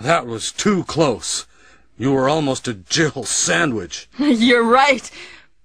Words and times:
That 0.00 0.26
was 0.26 0.50
too 0.50 0.84
close. 0.84 1.46
You 1.98 2.12
were 2.12 2.26
almost 2.26 2.66
a 2.66 2.72
Jill 2.72 3.24
sandwich. 3.24 4.08
You're 4.18 4.64
right. 4.64 5.10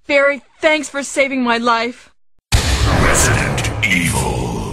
Barry, 0.08 0.42
thanks 0.60 0.90
for 0.90 1.04
saving 1.04 1.42
my 1.42 1.58
life. 1.58 2.14
Resident 2.54 3.86
Evil. 3.86 4.66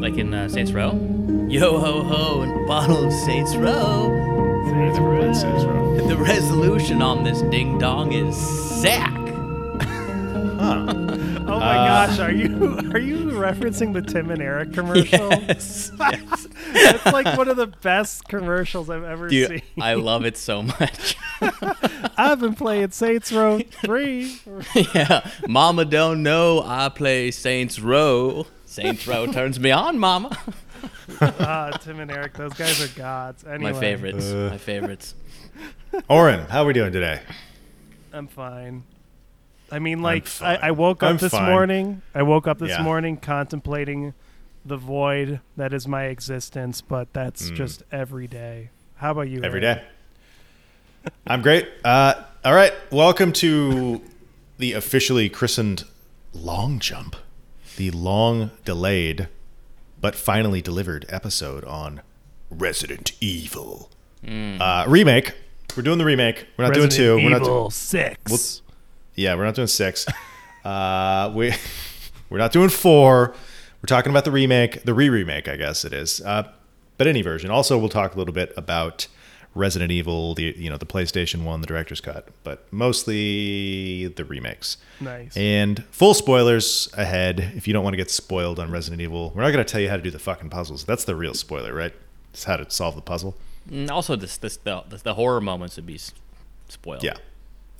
Like 0.00 0.16
in 0.16 0.32
uh, 0.32 0.48
Saints 0.48 0.72
Row. 0.72 0.92
Yo 1.48 1.78
ho 1.78 2.02
ho 2.02 2.40
and 2.40 2.66
bottle 2.66 3.04
of 3.04 3.12
Saints 3.12 3.54
Row. 3.56 3.81
This 7.32 7.40
ding 7.50 7.78
dong 7.78 8.12
is 8.12 8.36
Zack. 8.80 9.18
Oh 11.44 11.58
my 11.58 11.74
gosh, 11.74 12.18
are 12.20 12.30
you 12.30 12.78
are 12.92 12.98
you 12.98 13.16
referencing 13.32 13.92
the 13.92 14.00
Tim 14.00 14.30
and 14.30 14.40
Eric 14.40 14.72
commercial? 14.72 15.28
Yes. 15.28 15.90
yes. 16.00 16.46
It's 16.68 17.06
like 17.06 17.36
one 17.36 17.48
of 17.48 17.56
the 17.56 17.66
best 17.66 18.26
commercials 18.28 18.88
I've 18.88 19.02
ever 19.02 19.28
Dude, 19.28 19.48
seen. 19.48 19.62
I 19.80 19.94
love 19.94 20.24
it 20.24 20.36
so 20.38 20.62
much. 20.62 21.16
I've 22.16 22.40
been 22.40 22.54
playing 22.54 22.92
Saints 22.92 23.32
Row 23.32 23.58
3. 23.58 24.40
yeah. 24.94 25.28
Mama 25.48 25.84
don't 25.84 26.22
know 26.22 26.62
I 26.64 26.88
play 26.88 27.30
Saints 27.32 27.78
Row. 27.80 28.46
Saints 28.64 29.06
Row 29.06 29.26
turns 29.26 29.58
me 29.58 29.72
on, 29.72 29.98
mama. 29.98 30.36
Ah, 31.20 31.76
Tim 31.82 32.00
and 32.00 32.10
Eric, 32.10 32.34
those 32.34 32.54
guys 32.54 32.80
are 32.82 32.98
gods. 32.98 33.44
Anyway, 33.44 33.72
My 33.72 33.78
favorites. 33.78 34.30
Uh. 34.30 34.48
My 34.52 34.58
favorites. 34.58 35.14
Oren, 36.08 36.40
how 36.46 36.62
are 36.62 36.66
we 36.66 36.72
doing 36.72 36.92
today? 36.92 37.20
I'm 38.12 38.26
fine. 38.26 38.84
I 39.70 39.78
mean, 39.78 40.02
like, 40.02 40.26
I. 40.42 40.56
I 40.56 40.70
woke 40.70 41.02
up 41.02 41.10
I'm 41.10 41.16
this 41.16 41.32
fine. 41.32 41.50
morning. 41.50 42.02
I 42.14 42.22
woke 42.22 42.46
up 42.46 42.58
this 42.58 42.70
Yeah. 42.70 42.82
morning 42.82 43.16
contemplating 43.16 44.14
the 44.64 44.76
void 44.76 45.40
that 45.56 45.72
is 45.72 45.88
my 45.88 46.04
existence, 46.04 46.80
but 46.80 47.12
that's 47.12 47.50
Mm. 47.50 47.56
just 47.56 47.82
every 47.90 48.26
day. 48.26 48.70
How 48.96 49.10
about 49.12 49.28
you? 49.28 49.42
Every 49.42 49.64
Aaron? 49.64 49.78
day. 49.78 51.10
I'm 51.26 51.42
great. 51.42 51.68
Uh, 51.84 52.14
all 52.44 52.54
right. 52.54 52.72
Welcome 52.90 53.32
to 53.34 54.00
the 54.58 54.72
officially 54.74 55.28
christened 55.28 55.84
Long 56.32 56.78
Jump, 56.78 57.16
the 57.76 57.90
long 57.90 58.50
delayed 58.64 59.28
but 60.00 60.14
finally 60.14 60.60
delivered 60.60 61.06
episode 61.08 61.64
on 61.64 62.02
Resident 62.50 63.12
Evil 63.20 63.90
uh, 64.28 64.84
remake. 64.86 65.34
We're 65.76 65.82
doing 65.82 65.98
the 65.98 66.04
remake. 66.04 66.46
We're 66.56 66.64
not 66.64 66.70
Resident 66.76 66.92
doing 66.92 67.18
two. 67.18 67.24
We're 67.24 67.30
not. 67.30 67.42
Evil 67.42 67.68
do- 67.68 67.70
six. 67.74 68.18
We'll- 68.30 68.74
yeah, 69.14 69.34
we're 69.34 69.44
not 69.44 69.54
doing 69.54 69.68
six. 69.68 70.06
Uh, 70.64 71.32
we 71.34 71.52
we're 72.30 72.38
not 72.38 72.52
doing 72.52 72.68
four. 72.68 73.34
We're 73.82 73.86
talking 73.88 74.10
about 74.10 74.24
the 74.24 74.30
remake, 74.30 74.84
the 74.84 74.94
re-remake, 74.94 75.48
I 75.48 75.56
guess 75.56 75.84
it 75.84 75.92
is. 75.92 76.20
Uh, 76.20 76.52
but 76.98 77.08
any 77.08 77.20
version. 77.20 77.50
Also, 77.50 77.76
we'll 77.76 77.88
talk 77.88 78.14
a 78.14 78.18
little 78.18 78.32
bit 78.32 78.52
about 78.56 79.08
Resident 79.56 79.90
Evil, 79.90 80.34
the 80.34 80.54
you 80.56 80.70
know 80.70 80.76
the 80.76 80.86
PlayStation 80.86 81.42
One, 81.42 81.62
the 81.62 81.66
director's 81.66 82.00
cut, 82.00 82.28
but 82.44 82.64
mostly 82.72 84.06
the 84.06 84.24
remakes. 84.24 84.76
nice. 85.00 85.36
And 85.36 85.84
full 85.90 86.14
spoilers 86.14 86.88
ahead. 86.96 87.40
If 87.56 87.66
you 87.66 87.72
don't 87.74 87.82
want 87.82 87.94
to 87.94 87.98
get 87.98 88.10
spoiled 88.10 88.60
on 88.60 88.70
Resident 88.70 89.02
Evil, 89.02 89.32
we're 89.34 89.42
not 89.42 89.50
going 89.50 89.64
to 89.64 89.70
tell 89.70 89.80
you 89.80 89.88
how 89.88 89.96
to 89.96 90.02
do 90.02 90.10
the 90.12 90.18
fucking 90.20 90.48
puzzles. 90.48 90.84
That's 90.84 91.04
the 91.04 91.16
real 91.16 91.34
spoiler, 91.34 91.74
right? 91.74 91.92
It's 92.32 92.44
how 92.44 92.56
to 92.56 92.70
solve 92.70 92.94
the 92.94 93.02
puzzle. 93.02 93.34
And 93.70 93.90
also, 93.90 94.16
this, 94.16 94.36
this 94.36 94.56
the, 94.58 94.82
the 95.02 95.14
horror 95.14 95.40
moments 95.40 95.76
would 95.76 95.86
be 95.86 95.98
spoiled. 96.68 97.02
Yeah. 97.02 97.16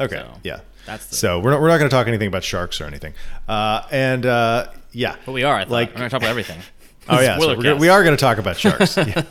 Okay. 0.01 0.17
So, 0.17 0.39
yeah. 0.43 0.61
that's 0.87 1.07
the- 1.07 1.17
so 1.17 1.39
we're 1.41 1.51
not, 1.53 1.61
we're 1.61 1.69
not 1.69 1.79
going 1.79 1.91
to 1.91 1.95
talk 1.95 2.07
anything 2.09 2.29
about 2.29 2.45
sharks 2.45 2.81
or 2.81 2.85
anything. 2.85 3.15
Uh, 3.49 3.83
and 3.91 4.25
uh, 4.27 4.69
yeah. 4.93 5.17
But 5.27 5.33
we 5.33 5.45
are. 5.45 5.55
I. 5.57 5.65
Like- 5.65 5.91
We're 5.91 5.99
going 5.99 6.11
to 6.11 6.11
talk 6.11 6.21
about 6.23 6.31
everything. 6.31 6.61
Oh 7.09 7.19
yeah. 7.21 7.37
So 7.37 7.59
we're 7.59 7.75
we 7.75 7.89
are 7.89 8.05
going 8.05 8.17
to 8.17 8.21
talk 8.21 8.39
about 8.39 8.57
sharks. 8.57 8.97
yeah. 8.97 9.25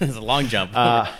it's 0.00 0.14
a 0.16 0.20
long 0.20 0.46
jump. 0.46 0.70
Uh, 0.76 1.10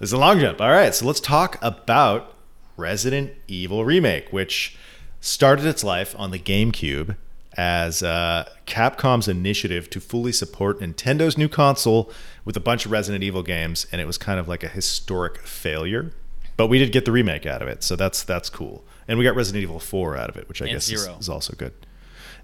This 0.00 0.08
is 0.08 0.12
a 0.12 0.18
long 0.18 0.40
jump. 0.40 0.60
All 0.60 0.68
right. 0.68 0.92
So 0.92 1.06
let's 1.06 1.20
talk 1.20 1.58
about 1.62 2.34
Resident 2.76 3.30
Evil 3.46 3.84
remake, 3.84 4.32
which 4.32 4.76
started 5.20 5.64
its 5.64 5.84
life 5.84 6.12
on 6.18 6.32
the 6.32 6.40
GameCube 6.40 7.16
as 7.56 8.02
uh, 8.02 8.48
Capcom's 8.66 9.28
initiative 9.28 9.88
to 9.90 10.00
fully 10.00 10.32
support 10.32 10.80
Nintendo's 10.80 11.38
new 11.38 11.48
console 11.48 12.10
with 12.44 12.56
a 12.56 12.60
bunch 12.60 12.84
of 12.86 12.92
Resident 12.92 13.24
Evil 13.24 13.42
games, 13.42 13.86
and 13.90 14.00
it 14.00 14.06
was 14.06 14.18
kind 14.18 14.38
of 14.38 14.46
like 14.48 14.62
a 14.62 14.68
historic 14.68 15.38
failure. 15.38 16.12
But 16.56 16.68
we 16.68 16.78
did 16.78 16.92
get 16.92 17.04
the 17.04 17.12
remake 17.12 17.46
out 17.46 17.62
of 17.62 17.68
it, 17.68 17.82
so 17.82 17.96
that's 17.96 18.22
that's 18.22 18.48
cool. 18.50 18.84
And 19.08 19.18
we 19.18 19.24
got 19.24 19.36
Resident 19.36 19.62
Evil 19.62 19.78
4 19.78 20.16
out 20.16 20.28
of 20.30 20.36
it, 20.36 20.48
which 20.48 20.60
I 20.60 20.66
And 20.66 20.74
guess 20.74 20.90
is, 20.90 21.06
is 21.20 21.28
also 21.28 21.54
good. 21.56 21.72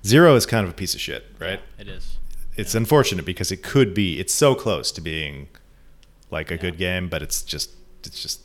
Zero 0.05 0.34
is 0.37 0.47
kind 0.47 0.65
of 0.65 0.71
a 0.71 0.75
piece 0.75 0.95
of 0.95 1.01
shit, 1.01 1.27
right? 1.39 1.61
it 1.78 1.89
is. 1.89 2.17
It's 2.56 2.75
unfortunate 2.75 3.25
because 3.25 3.51
it 3.51 3.62
could 3.62 3.95
be. 3.95 4.21
It's 4.21 4.34
so 4.34 4.55
close 4.55 4.93
to 4.93 5.01
being 5.01 5.49
like 6.31 6.51
a 6.51 6.56
good 6.59 6.77
game, 6.77 7.09
but 7.09 7.22
it's 7.22 7.43
just 7.43 7.71
it's 8.05 8.21
just 8.22 8.43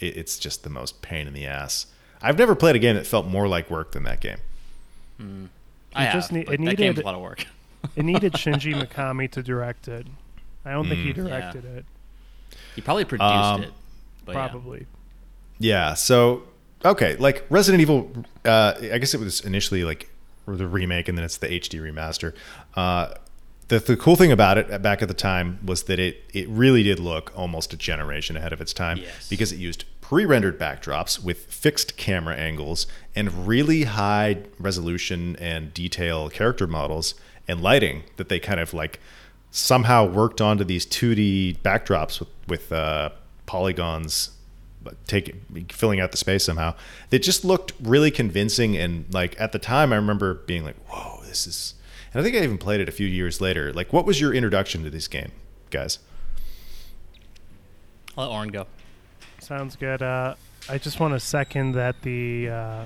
it, 0.00 0.16
it's 0.16 0.38
just 0.38 0.62
the 0.64 0.70
most 0.70 1.02
pain 1.02 1.26
in 1.26 1.34
the 1.34 1.46
ass. 1.46 1.86
I've 2.22 2.38
never 2.38 2.54
played 2.54 2.74
a 2.76 2.78
game 2.78 2.96
that 2.96 3.06
felt 3.06 3.26
more 3.26 3.46
like 3.46 3.70
work 3.70 3.92
than 3.92 4.04
that 4.04 4.20
game. 4.20 4.38
I 5.94 6.04
have. 6.04 6.14
just 6.14 6.32
need- 6.32 6.46
but 6.46 6.54
it 6.54 6.64
that 6.64 6.76
game's 6.76 6.96
needed- 6.96 7.02
a 7.02 7.06
lot 7.06 7.14
of 7.14 7.20
work. 7.22 7.46
it 7.96 8.04
needed 8.04 8.32
Shinji 8.42 8.74
Mikami 8.74 9.30
to 9.32 9.42
direct 9.42 9.88
it. 9.88 10.06
I 10.64 10.72
don't 10.72 10.88
think 10.88 11.00
he 11.00 11.12
directed 11.12 11.64
it. 11.64 11.84
He 12.74 12.80
probably 12.82 13.04
produced 13.04 13.30
Um, 13.32 13.62
it. 13.64 13.72
But 14.24 14.34
yeah. 14.34 14.48
Probably. 14.48 14.86
Yeah. 15.58 15.94
So 15.94 16.42
okay, 16.84 17.16
like 17.16 17.44
Resident 17.48 17.80
Evil. 17.80 18.12
Uh, 18.44 18.74
I 18.92 18.98
guess 18.98 19.14
it 19.14 19.20
was 19.20 19.40
initially 19.40 19.84
like 19.84 20.10
the 20.46 20.66
remake, 20.66 21.08
and 21.08 21.16
then 21.16 21.24
it's 21.24 21.38
the 21.38 21.48
HD 21.48 21.80
remaster. 21.80 22.34
Uh, 22.74 23.14
the, 23.68 23.78
the 23.78 23.96
cool 23.96 24.16
thing 24.16 24.32
about 24.32 24.56
it 24.58 24.70
uh, 24.72 24.78
back 24.78 25.02
at 25.02 25.08
the 25.08 25.14
time 25.14 25.58
was 25.64 25.84
that 25.84 25.98
it 25.98 26.22
it 26.32 26.48
really 26.48 26.82
did 26.82 26.98
look 26.98 27.32
almost 27.36 27.72
a 27.72 27.76
generation 27.76 28.36
ahead 28.36 28.52
of 28.52 28.60
its 28.60 28.72
time 28.72 28.98
Yes. 28.98 29.28
because 29.28 29.52
it 29.52 29.56
used 29.58 29.84
pre-rendered 30.08 30.58
backdrops 30.58 31.22
with 31.22 31.52
fixed 31.52 31.98
camera 31.98 32.34
angles 32.34 32.86
and 33.14 33.46
really 33.46 33.82
high 33.82 34.38
resolution 34.58 35.36
and 35.36 35.74
detail 35.74 36.30
character 36.30 36.66
models 36.66 37.14
and 37.46 37.60
lighting 37.60 38.02
that 38.16 38.30
they 38.30 38.40
kind 38.40 38.58
of 38.58 38.72
like 38.72 39.00
somehow 39.50 40.06
worked 40.06 40.40
onto 40.40 40.64
these 40.64 40.86
2D 40.86 41.58
backdrops 41.58 42.20
with 42.20 42.28
with 42.48 42.72
uh, 42.72 43.10
polygons 43.44 44.30
take 45.06 45.34
filling 45.70 46.00
out 46.00 46.10
the 46.10 46.16
space 46.16 46.42
somehow. 46.42 46.74
It 47.10 47.18
just 47.18 47.44
looked 47.44 47.74
really 47.78 48.10
convincing 48.10 48.78
and 48.78 49.04
like 49.12 49.38
at 49.38 49.52
the 49.52 49.58
time 49.58 49.92
I 49.92 49.96
remember 49.96 50.32
being 50.46 50.64
like, 50.64 50.76
"Whoa, 50.88 51.20
this 51.26 51.46
is." 51.46 51.74
And 52.14 52.22
I 52.22 52.24
think 52.24 52.34
I 52.34 52.38
even 52.38 52.56
played 52.56 52.80
it 52.80 52.88
a 52.88 52.92
few 52.92 53.06
years 53.06 53.42
later. 53.42 53.74
Like, 53.74 53.92
what 53.92 54.06
was 54.06 54.22
your 54.22 54.32
introduction 54.32 54.84
to 54.84 54.88
this 54.88 55.06
game, 55.06 55.32
guys? 55.68 55.98
I'll 58.16 58.24
let 58.24 58.34
Oren 58.34 58.48
go. 58.48 58.66
Sounds 59.48 59.76
good. 59.76 60.02
Uh, 60.02 60.34
I 60.68 60.76
just 60.76 61.00
want 61.00 61.14
to 61.14 61.20
second 61.20 61.72
that 61.72 62.02
the 62.02 62.50
uh, 62.50 62.84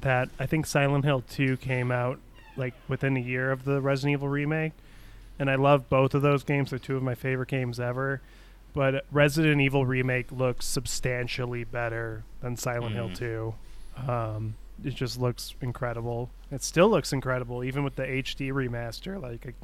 that 0.00 0.28
I 0.38 0.46
think 0.46 0.66
Silent 0.66 1.04
Hill 1.04 1.24
2 1.30 1.56
came 1.56 1.90
out 1.90 2.20
like 2.56 2.74
within 2.86 3.16
a 3.16 3.20
year 3.20 3.50
of 3.50 3.64
the 3.64 3.80
Resident 3.80 4.12
Evil 4.12 4.28
remake, 4.28 4.72
and 5.36 5.50
I 5.50 5.56
love 5.56 5.90
both 5.90 6.14
of 6.14 6.22
those 6.22 6.44
games. 6.44 6.70
They're 6.70 6.78
two 6.78 6.96
of 6.96 7.02
my 7.02 7.16
favorite 7.16 7.48
games 7.48 7.80
ever. 7.80 8.20
But 8.72 9.04
Resident 9.10 9.60
Evil 9.60 9.84
remake 9.84 10.30
looks 10.30 10.64
substantially 10.64 11.64
better 11.64 12.22
than 12.40 12.56
Silent 12.56 12.94
Hill 12.94 13.10
2. 13.12 13.54
Um, 14.08 14.54
it 14.84 14.94
just 14.94 15.18
looks 15.18 15.56
incredible. 15.60 16.30
It 16.52 16.62
still 16.62 16.88
looks 16.88 17.12
incredible, 17.12 17.64
even 17.64 17.82
with 17.82 17.96
the 17.96 18.04
HD 18.04 18.52
remaster. 18.52 19.20
Like, 19.20 19.44
it 19.44 19.56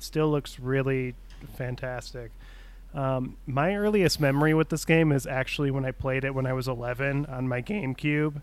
still 0.00 0.28
looks 0.28 0.58
really 0.58 1.14
fantastic. 1.56 2.32
Um, 2.96 3.36
my 3.46 3.76
earliest 3.76 4.20
memory 4.20 4.54
with 4.54 4.70
this 4.70 4.84
game 4.86 5.12
is 5.12 5.26
actually 5.26 5.70
when 5.70 5.84
I 5.84 5.90
played 5.90 6.24
it 6.24 6.34
when 6.34 6.46
I 6.46 6.54
was 6.54 6.66
11 6.66 7.26
on 7.26 7.46
my 7.46 7.60
GameCube, 7.60 8.40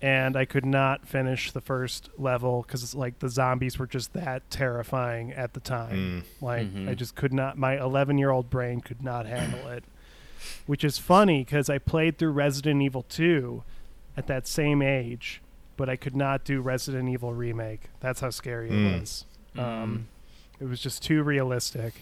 and 0.00 0.36
I 0.36 0.46
could 0.46 0.64
not 0.64 1.06
finish 1.06 1.52
the 1.52 1.60
first 1.60 2.08
level 2.16 2.62
because 2.62 2.94
like 2.94 3.18
the 3.18 3.28
zombies 3.28 3.78
were 3.78 3.86
just 3.86 4.14
that 4.14 4.48
terrifying 4.50 5.32
at 5.32 5.52
the 5.52 5.60
time. 5.60 6.24
Like 6.40 6.66
I 6.88 6.94
just 6.94 7.14
could 7.14 7.34
not. 7.34 7.58
My 7.58 7.78
11 7.78 8.16
year 8.16 8.30
old 8.30 8.48
brain 8.48 8.80
could 8.80 9.02
not 9.02 9.26
handle 9.26 9.68
it. 9.68 9.84
Which 10.66 10.82
is 10.84 10.96
funny 10.96 11.44
because 11.44 11.68
I 11.68 11.76
played 11.76 12.16
through 12.16 12.30
Resident 12.30 12.80
Evil 12.80 13.04
2 13.10 13.62
at 14.16 14.26
that 14.28 14.46
same 14.48 14.80
age, 14.80 15.42
but 15.76 15.90
I 15.90 15.96
could 15.96 16.16
not 16.16 16.44
do 16.44 16.62
Resident 16.62 17.10
Evil 17.10 17.34
remake. 17.34 17.90
That's 18.00 18.20
how 18.20 18.30
scary 18.30 18.70
it 18.70 19.00
was. 19.00 19.26
Um, 19.58 20.08
it 20.58 20.64
was 20.64 20.80
just 20.80 21.02
too 21.02 21.22
realistic. 21.22 22.00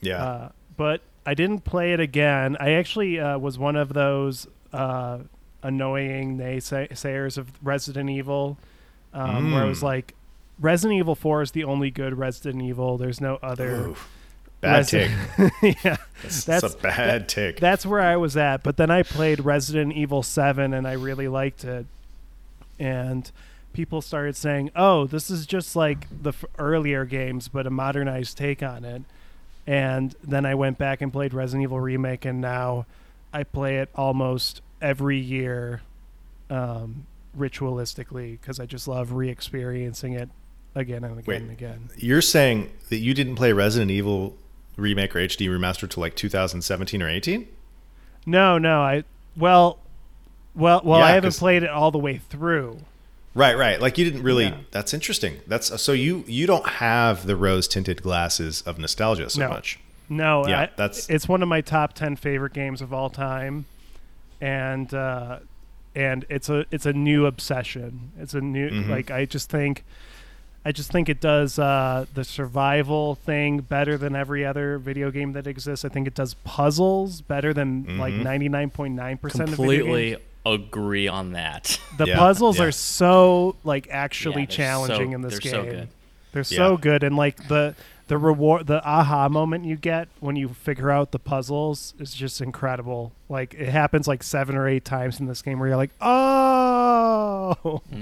Yeah. 0.00 0.24
Uh, 0.24 0.48
but 0.78 1.02
I 1.30 1.34
didn't 1.34 1.60
play 1.64 1.92
it 1.92 2.00
again. 2.00 2.56
I 2.58 2.72
actually 2.72 3.20
uh, 3.20 3.38
was 3.38 3.56
one 3.58 3.76
of 3.76 3.92
those 3.92 4.48
uh, 4.72 5.18
annoying 5.62 6.36
naysayers 6.38 7.38
of 7.38 7.50
Resident 7.62 8.10
Evil, 8.10 8.58
um, 9.14 9.52
where 9.52 9.62
I 9.62 9.66
was 9.66 9.78
Mm. 9.80 9.82
like, 9.84 10.14
Resident 10.58 10.98
Evil 10.98 11.14
4 11.14 11.42
is 11.42 11.50
the 11.52 11.62
only 11.64 11.90
good 11.90 12.18
Resident 12.18 12.62
Evil. 12.62 12.98
There's 12.98 13.20
no 13.20 13.38
other 13.42 13.76
Oof. 13.90 14.08
Bad 14.60 14.84
Resi- 14.86 15.08
take. 15.62 15.84
yeah, 15.84 15.96
That's, 16.22 16.44
That's- 16.44 16.74
a 16.74 16.78
bad 16.78 17.28
take. 17.28 17.60
that's 17.60 17.86
where 17.86 18.00
I 18.00 18.16
was 18.16 18.36
at. 18.36 18.62
But 18.64 18.76
then 18.76 18.90
I 18.90 19.02
played 19.04 19.40
Resident 19.40 19.92
Evil 19.94 20.22
7 20.24 20.74
and 20.74 20.86
I 20.86 20.92
really 20.94 21.28
liked 21.28 21.62
it. 21.64 21.86
And 22.78 23.30
people 23.72 24.02
started 24.02 24.36
saying, 24.36 24.70
oh, 24.74 25.06
this 25.06 25.30
is 25.30 25.46
just 25.46 25.76
like 25.76 26.06
the 26.10 26.30
f- 26.30 26.44
earlier 26.58 27.04
games, 27.04 27.48
but 27.48 27.66
a 27.66 27.70
modernized 27.70 28.36
take 28.36 28.62
on 28.62 28.84
it. 28.84 29.02
And 29.66 30.14
then 30.24 30.46
I 30.46 30.54
went 30.54 30.78
back 30.78 31.00
and 31.00 31.12
played 31.12 31.34
Resident 31.34 31.62
Evil 31.62 31.80
Remake, 31.80 32.24
and 32.24 32.40
now 32.40 32.86
I 33.32 33.44
play 33.44 33.78
it 33.78 33.88
almost 33.94 34.62
every 34.80 35.18
year 35.18 35.82
um, 36.48 37.06
ritualistically 37.38 38.40
because 38.40 38.58
I 38.58 38.66
just 38.66 38.88
love 38.88 39.12
re 39.12 39.28
experiencing 39.28 40.14
it 40.14 40.28
again 40.74 41.04
and 41.04 41.18
again 41.18 41.24
Wait. 41.26 41.42
and 41.42 41.50
again. 41.50 41.90
You're 41.96 42.22
saying 42.22 42.72
that 42.88 42.98
you 42.98 43.14
didn't 43.14 43.36
play 43.36 43.52
Resident 43.52 43.90
Evil 43.90 44.36
remake 44.76 45.14
or 45.14 45.20
HD 45.20 45.48
remaster 45.48 45.88
till 45.88 46.00
like 46.00 46.16
2017 46.16 47.02
or 47.02 47.08
18? 47.08 47.46
No, 48.26 48.58
no, 48.58 48.80
I 48.80 49.04
well, 49.36 49.78
well, 50.54 50.80
well, 50.84 50.98
Yeah, 50.98 51.06
I 51.06 51.10
haven't 51.12 51.34
played 51.36 51.62
it 51.62 51.70
all 51.70 51.90
the 51.90 51.98
way 51.98 52.18
through. 52.18 52.80
Right, 53.34 53.56
right. 53.56 53.80
Like 53.80 53.96
you 53.96 54.04
didn't 54.04 54.22
really. 54.22 54.46
Yeah. 54.46 54.56
That's 54.72 54.92
interesting. 54.92 55.40
That's 55.46 55.80
so 55.80 55.92
you 55.92 56.24
you 56.26 56.46
don't 56.46 56.66
have 56.66 57.26
the 57.26 57.36
rose 57.36 57.68
tinted 57.68 58.02
glasses 58.02 58.62
of 58.62 58.78
nostalgia 58.78 59.30
so 59.30 59.40
No. 59.40 59.48
much. 59.50 59.78
No, 60.08 60.44
Yeah, 60.48 60.62
I, 60.62 60.70
that's- 60.76 61.08
it's 61.08 61.28
one 61.28 61.40
of 61.40 61.48
my 61.48 61.60
top 61.60 61.92
ten 61.92 62.16
favorite 62.16 62.52
games 62.52 62.82
of 62.82 62.92
all 62.92 63.08
time, 63.10 63.66
and 64.40 64.92
uh, 64.92 65.38
and 65.94 66.24
it's 66.28 66.48
a 66.48 66.66
it's 66.72 66.86
a 66.86 66.92
new 66.92 67.26
obsession. 67.26 68.10
It's 68.18 68.34
a 68.34 68.40
new 68.40 68.70
Mm-hmm. 68.70 68.90
like 68.90 69.10
I 69.10 69.24
just 69.24 69.48
think. 69.50 69.84
I 70.62 70.72
just 70.72 70.92
think 70.92 71.08
it 71.08 71.22
does 71.22 71.58
uh, 71.58 72.04
the 72.12 72.22
survival 72.22 73.14
thing 73.14 73.60
better 73.60 73.96
than 73.96 74.14
every 74.14 74.44
other 74.44 74.76
video 74.76 75.10
game 75.10 75.32
that 75.32 75.46
exists. 75.46 75.86
I 75.86 75.88
think 75.88 76.06
it 76.06 76.14
does 76.14 76.34
puzzles 76.44 77.22
better 77.22 77.54
than 77.54 77.96
like 77.96 78.12
Mm-hmm. 78.12 78.22
ninety 78.24 78.48
nine 78.50 78.68
point 78.70 78.94
nine 78.94 79.16
percent 79.16 79.48
of 79.50 79.56
video 79.56 79.70
games. 79.70 79.82
Completely 79.84 80.16
agree 80.46 81.08
on 81.08 81.32
that. 81.32 81.78
The 81.98 82.06
Yeah, 82.06 82.16
puzzles 82.16 82.58
yeah. 82.58 82.64
are 82.64 82.72
so 82.72 83.56
like 83.62 83.86
actually 83.90 84.42
Yeah, 84.42 84.46
challenging 84.46 85.10
so- 85.10 85.14
in 85.14 85.20
this 85.22 85.32
they're 85.38 85.40
game. 85.40 85.52
so 85.52 85.64
good. 85.70 85.88
They're 86.32 86.44
so 86.44 86.76
good, 86.76 87.02
and 87.02 87.16
like 87.16 87.48
the 87.48 87.74
the 88.06 88.16
reward, 88.16 88.66
the 88.68 88.82
aha 88.84 89.28
moment 89.28 89.64
you 89.64 89.76
get 89.76 90.08
when 90.20 90.34
you 90.36 90.48
figure 90.48 90.90
out 90.90 91.10
the 91.10 91.18
puzzles 91.18 91.92
is 91.98 92.14
just 92.14 92.40
incredible. 92.40 93.12
Like 93.28 93.52
it 93.54 93.68
happens 93.68 94.06
like 94.08 94.22
seven 94.22 94.56
or 94.56 94.66
eight 94.68 94.84
times 94.84 95.20
in 95.20 95.26
this 95.26 95.42
game 95.42 95.58
where 95.58 95.68
you're 95.68 95.76
like, 95.76 95.90
oh, 96.00 97.82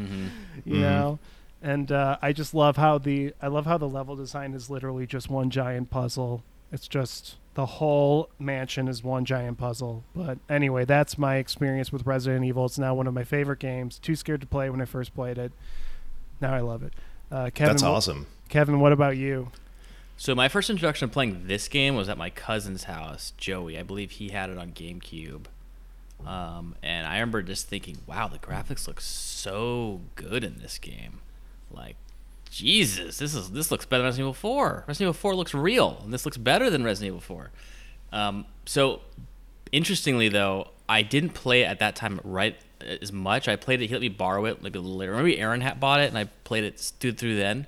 you 0.65 0.79
know. 0.81 1.19
And 1.61 1.91
uh, 1.91 2.19
I 2.23 2.33
just 2.33 2.55
love 2.55 2.77
how 2.77 2.99
the 2.99 3.35
I 3.43 3.49
love 3.49 3.67
how 3.67 3.79
the 3.79 3.89
level 3.89 4.15
design 4.15 4.55
is 4.55 4.71
literally 4.71 5.07
just 5.07 5.29
one 5.29 5.51
giant 5.51 5.91
puzzle. 5.91 6.43
It's 6.71 6.87
just 6.87 7.37
the 7.59 7.67
whole 7.67 8.31
mansion 8.39 8.87
is 8.87 9.03
one 9.03 9.25
giant 9.25 9.59
puzzle. 9.59 10.05
But 10.15 10.39
anyway, 10.49 10.85
that's 10.85 11.19
my 11.19 11.39
experience 11.39 11.91
with 11.91 12.07
Resident 12.07 12.45
Evil. 12.45 12.67
It's 12.67 12.79
now 12.79 12.95
one 12.95 13.09
of 13.09 13.15
my 13.15 13.25
favorite 13.25 13.59
games. 13.59 13.99
Too 13.99 14.15
scared 14.15 14.41
to 14.43 14.47
play 14.47 14.71
when 14.71 14.81
I 14.81 14.85
first 14.85 15.13
played 15.13 15.39
it. 15.39 15.51
Now 16.41 16.55
I 16.55 16.61
love 16.61 16.85
it. 16.85 16.93
Uh, 17.33 17.51
Kevin, 17.53 17.73
That's 17.73 17.83
wh- 17.83 17.87
awesome. 17.87 18.27
Kevin, 18.49 18.79
what 18.79 18.93
about 18.93 19.17
you? 19.17 19.51
So 20.17 20.37
my 20.37 20.47
first 20.47 20.71
introduction 20.71 21.09
to 21.09 21.13
playing 21.13 21.49
this 21.49 21.67
game 21.67 21.97
was 21.97 22.09
at 22.09 22.17
my 22.17 22.31
cousin's 22.31 22.85
house, 22.85 23.33
Joey. 23.37 23.77
I 23.77 23.83
believe 23.83 24.13
he 24.13 24.29
had 24.29 24.51
it 24.51 24.57
on 24.57 24.71
GameCube. 24.71 25.47
Um, 26.25 26.77
and 26.81 27.09
I 27.09 27.15
remember 27.15 27.43
just 27.43 27.67
thinking, 27.67 27.99
wow, 28.07 28.29
the 28.29 28.39
graphics 28.39 28.87
look 28.87 29.01
so 29.01 30.03
good 30.15 30.45
in 30.45 30.61
this 30.61 30.79
game. 30.79 31.23
Like, 31.73 31.97
Jesus, 32.51 33.19
this 33.19 33.35
is 33.35 33.51
this 33.51 33.71
looks 33.71 33.85
better 33.85 34.03
than 34.03 34.09
Resident 34.09 34.25
Evil 34.25 34.35
4. 34.35 34.85
Resident 34.87 35.09
Evil 35.09 35.13
4 35.15 35.35
looks 35.35 35.55
real, 35.55 36.01
and 36.03 36.13
this 36.13 36.25
looks 36.25 36.37
better 36.37 36.71
than 36.71 36.85
Resident 36.85 37.09
Evil 37.09 37.21
4. 37.21 37.51
Um, 38.13 38.47
so, 38.65 39.01
interestingly 39.71 40.29
though, 40.29 40.69
I 40.89 41.03
didn't 41.03 41.31
play 41.31 41.63
it 41.63 41.67
at 41.67 41.79
that 41.81 41.97
time 41.97 42.21
right 42.25 42.57
as 42.81 43.13
much. 43.13 43.49
I 43.49 43.57
played 43.57 43.83
it. 43.83 43.89
He 43.89 43.93
let 43.93 44.01
me 44.01 44.09
borrow 44.09 44.45
it 44.47 44.63
like 44.63 44.75
a 44.75 44.79
little 44.79 44.97
later. 44.97 45.15
Maybe 45.15 45.39
Aaron 45.39 45.61
had 45.61 45.81
bought 45.81 46.01
it, 46.01 46.09
and 46.09 46.19
I 46.19 46.25
played 46.45 46.65
it 46.65 46.79
through 47.01 47.13
through 47.13 47.37
then. 47.37 47.67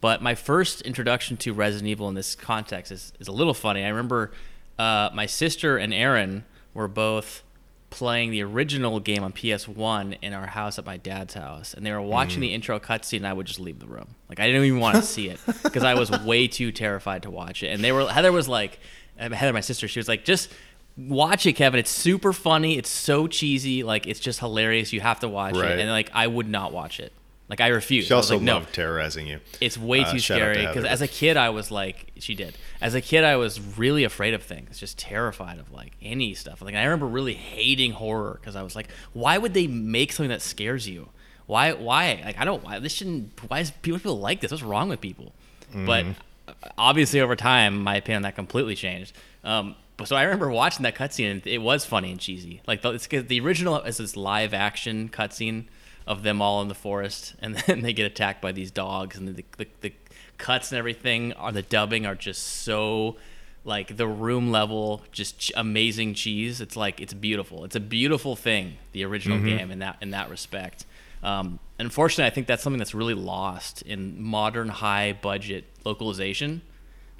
But 0.00 0.22
my 0.22 0.34
first 0.34 0.80
introduction 0.82 1.36
to 1.38 1.52
Resident 1.52 1.88
Evil 1.88 2.08
in 2.08 2.14
this 2.14 2.34
context 2.34 2.90
is, 2.90 3.12
is 3.20 3.28
a 3.28 3.32
little 3.32 3.52
funny. 3.52 3.84
I 3.84 3.88
remember 3.88 4.32
uh, 4.78 5.10
my 5.12 5.26
sister 5.26 5.76
and 5.76 5.92
Aaron 5.92 6.44
were 6.72 6.88
both 6.88 7.42
playing 7.90 8.30
the 8.30 8.42
original 8.42 9.00
game 9.00 9.22
on 9.22 9.32
PS1 9.32 10.18
in 10.22 10.32
our 10.32 10.46
house 10.46 10.78
at 10.78 10.86
my 10.86 10.96
dad's 10.96 11.34
house, 11.34 11.74
and 11.74 11.84
they 11.84 11.92
were 11.92 12.00
watching 12.00 12.38
mm. 12.38 12.42
the 12.42 12.54
intro 12.54 12.78
cutscene. 12.78 13.18
and 13.18 13.26
I 13.26 13.32
would 13.32 13.46
just 13.46 13.60
leave 13.60 13.80
the 13.80 13.86
room. 13.86 14.14
Like 14.28 14.40
I 14.40 14.46
didn't 14.46 14.64
even 14.64 14.80
want 14.80 14.96
to 14.96 15.02
see 15.02 15.28
it 15.28 15.40
because 15.62 15.82
I 15.84 15.94
was 15.94 16.10
way 16.10 16.48
too 16.48 16.72
terrified 16.72 17.24
to 17.24 17.30
watch 17.30 17.62
it. 17.62 17.68
And 17.68 17.82
they 17.82 17.92
were 17.92 18.08
Heather 18.10 18.32
was 18.32 18.48
like, 18.48 18.78
Heather, 19.18 19.52
my 19.52 19.60
sister, 19.60 19.88
she 19.88 19.98
was 19.98 20.08
like, 20.08 20.24
just 20.24 20.50
watch 20.96 21.46
it, 21.46 21.54
Kevin. 21.54 21.80
It's 21.80 21.90
super 21.90 22.32
funny. 22.32 22.78
It's 22.78 22.90
so 22.90 23.26
cheesy. 23.26 23.82
Like 23.82 24.06
it's 24.06 24.20
just 24.20 24.40
hilarious. 24.40 24.92
You 24.92 25.00
have 25.00 25.20
to 25.20 25.28
watch 25.28 25.56
Right. 25.56 25.72
it. 25.72 25.80
And 25.80 25.90
like 25.90 26.10
I 26.14 26.26
would 26.26 26.48
not 26.48 26.72
watch 26.72 27.00
it. 27.00 27.12
Like 27.50 27.60
I 27.60 27.66
refused. 27.66 28.08
She 28.08 28.14
I 28.14 28.16
was 28.16 28.26
also 28.26 28.36
like, 28.36 28.44
no, 28.44 28.62
terrorizing 28.72 29.26
you. 29.26 29.40
it's 29.60 29.76
way 29.76 30.00
Uh, 30.02 30.12
too 30.12 30.18
shout 30.20 30.40
out 30.40 30.46
to 30.46 30.54
scary 30.54 30.66
because 30.68 30.84
as 30.84 31.02
a 31.02 31.08
kid 31.08 31.36
I 31.36 31.50
was 31.50 31.70
like 31.70 32.12
she 32.18 32.34
did. 32.34 32.56
As 32.80 32.94
a 32.94 33.00
kid 33.00 33.24
I 33.24 33.36
was 33.36 33.60
really 33.76 34.04
afraid 34.04 34.32
of 34.34 34.42
things, 34.42 34.78
just 34.78 34.96
terrified 34.98 35.58
of 35.58 35.70
like 35.72 35.92
any 36.00 36.32
stuff. 36.34 36.62
Like 36.62 36.74
I 36.76 36.84
remember 36.84 37.06
really 37.06 37.34
hating 37.34 37.92
horror 37.92 38.38
because 38.40 38.54
I 38.56 38.62
was 38.62 38.74
like, 38.76 38.88
why 39.12 39.36
would 39.36 39.52
they 39.52 39.66
make 39.66 40.12
something 40.12 40.30
that 40.30 40.40
scares 40.42 40.88
you? 40.88 41.08
Why? 41.46 41.72
Why? 41.72 42.22
Like 42.24 42.38
I 42.38 42.44
don't. 42.44 42.62
Why 42.62 42.78
this 42.78 42.92
shouldn't? 42.92 43.32
Why 43.50 43.58
is 43.60 43.72
people 43.72 43.98
people 43.98 44.18
like 44.20 44.40
this? 44.40 44.52
What's 44.52 44.62
wrong 44.62 44.88
with 44.88 45.00
people? 45.00 45.32
But 45.74 46.04
Mm-hmm. 46.04 46.12
uh, 46.48 46.52
obviously 46.78 47.20
over 47.20 47.34
time 47.36 47.82
my 47.82 47.96
opinion 47.96 48.18
on 48.18 48.22
that 48.22 48.36
completely 48.36 48.76
changed. 48.76 49.12
Um, 49.44 49.74
but 49.96 50.06
so 50.08 50.16
I 50.16 50.22
remember 50.22 50.50
watching 50.50 50.84
that 50.84 50.94
cutscene 50.94 51.30
and 51.30 51.46
it 51.46 51.58
was 51.58 51.84
funny 51.84 52.10
and 52.12 52.20
cheesy. 52.20 52.62
Like 52.66 52.82
the, 52.82 53.24
the 53.26 53.40
original 53.40 53.76
is 53.82 53.98
this 53.98 54.16
live 54.16 54.54
action 54.54 55.08
cutscene 55.08 55.64
of 56.06 56.22
them 56.22 56.40
all 56.42 56.60
in 56.62 56.68
the 56.68 56.74
forest 56.74 57.34
and 57.40 57.56
then 57.66 57.82
they 57.82 57.92
get 57.92 58.06
attacked 58.06 58.40
by 58.40 58.52
these 58.52 58.70
dogs 58.70 59.16
and 59.16 59.28
the, 59.28 59.44
the, 59.56 59.66
the 59.80 59.92
cuts 60.38 60.72
and 60.72 60.78
everything 60.78 61.32
are 61.34 61.52
the 61.52 61.62
dubbing 61.62 62.06
are 62.06 62.14
just 62.14 62.42
so 62.42 63.16
like 63.64 63.96
the 63.96 64.06
room 64.06 64.50
level 64.50 65.02
just 65.12 65.38
ch- 65.38 65.52
amazing 65.56 66.14
cheese. 66.14 66.60
It's 66.60 66.76
like 66.76 67.00
it's 67.00 67.12
beautiful. 67.12 67.64
It's 67.64 67.76
a 67.76 67.80
beautiful 67.80 68.36
thing 68.36 68.78
the 68.92 69.04
original 69.04 69.38
game 69.38 69.70
in 69.70 69.80
that 69.80 69.98
in 70.00 70.10
that 70.10 70.30
respect. 70.30 70.86
Um, 71.22 71.58
unfortunately 71.78 72.24
i 72.24 72.30
think 72.30 72.46
that's 72.46 72.62
something 72.62 72.78
that's 72.78 72.94
really 72.94 73.12
lost 73.14 73.82
in 73.82 74.22
modern 74.22 74.68
high 74.68 75.12
budget 75.12 75.64
localization. 75.84 76.62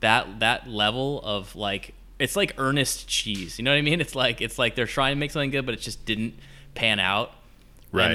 That 0.01 0.41
that 0.41 0.69
level 0.69 1.21
of 1.23 1.55
like 1.55 1.95
it's 2.19 2.37
like 2.37 2.55
earnest 2.57 3.07
cheese. 3.07 3.59
You 3.59 3.65
know 3.65 3.73
what 3.73 3.79
i 3.79 3.83
mean? 3.83 4.01
It's 4.01 4.15
like 4.15 4.41
it's 4.41 4.59
like 4.59 4.75
they're 4.75 4.87
trying 4.87 5.17
to 5.17 5.21
make 5.21 5.31
something 5.31 5.51
good 5.51 5.67
but 5.67 5.75
it 5.75 5.81
just 5.81 6.07
didn't 6.07 6.35
pan 6.75 7.01
out 7.01 7.33
Right. 7.93 8.11
and 8.11 8.15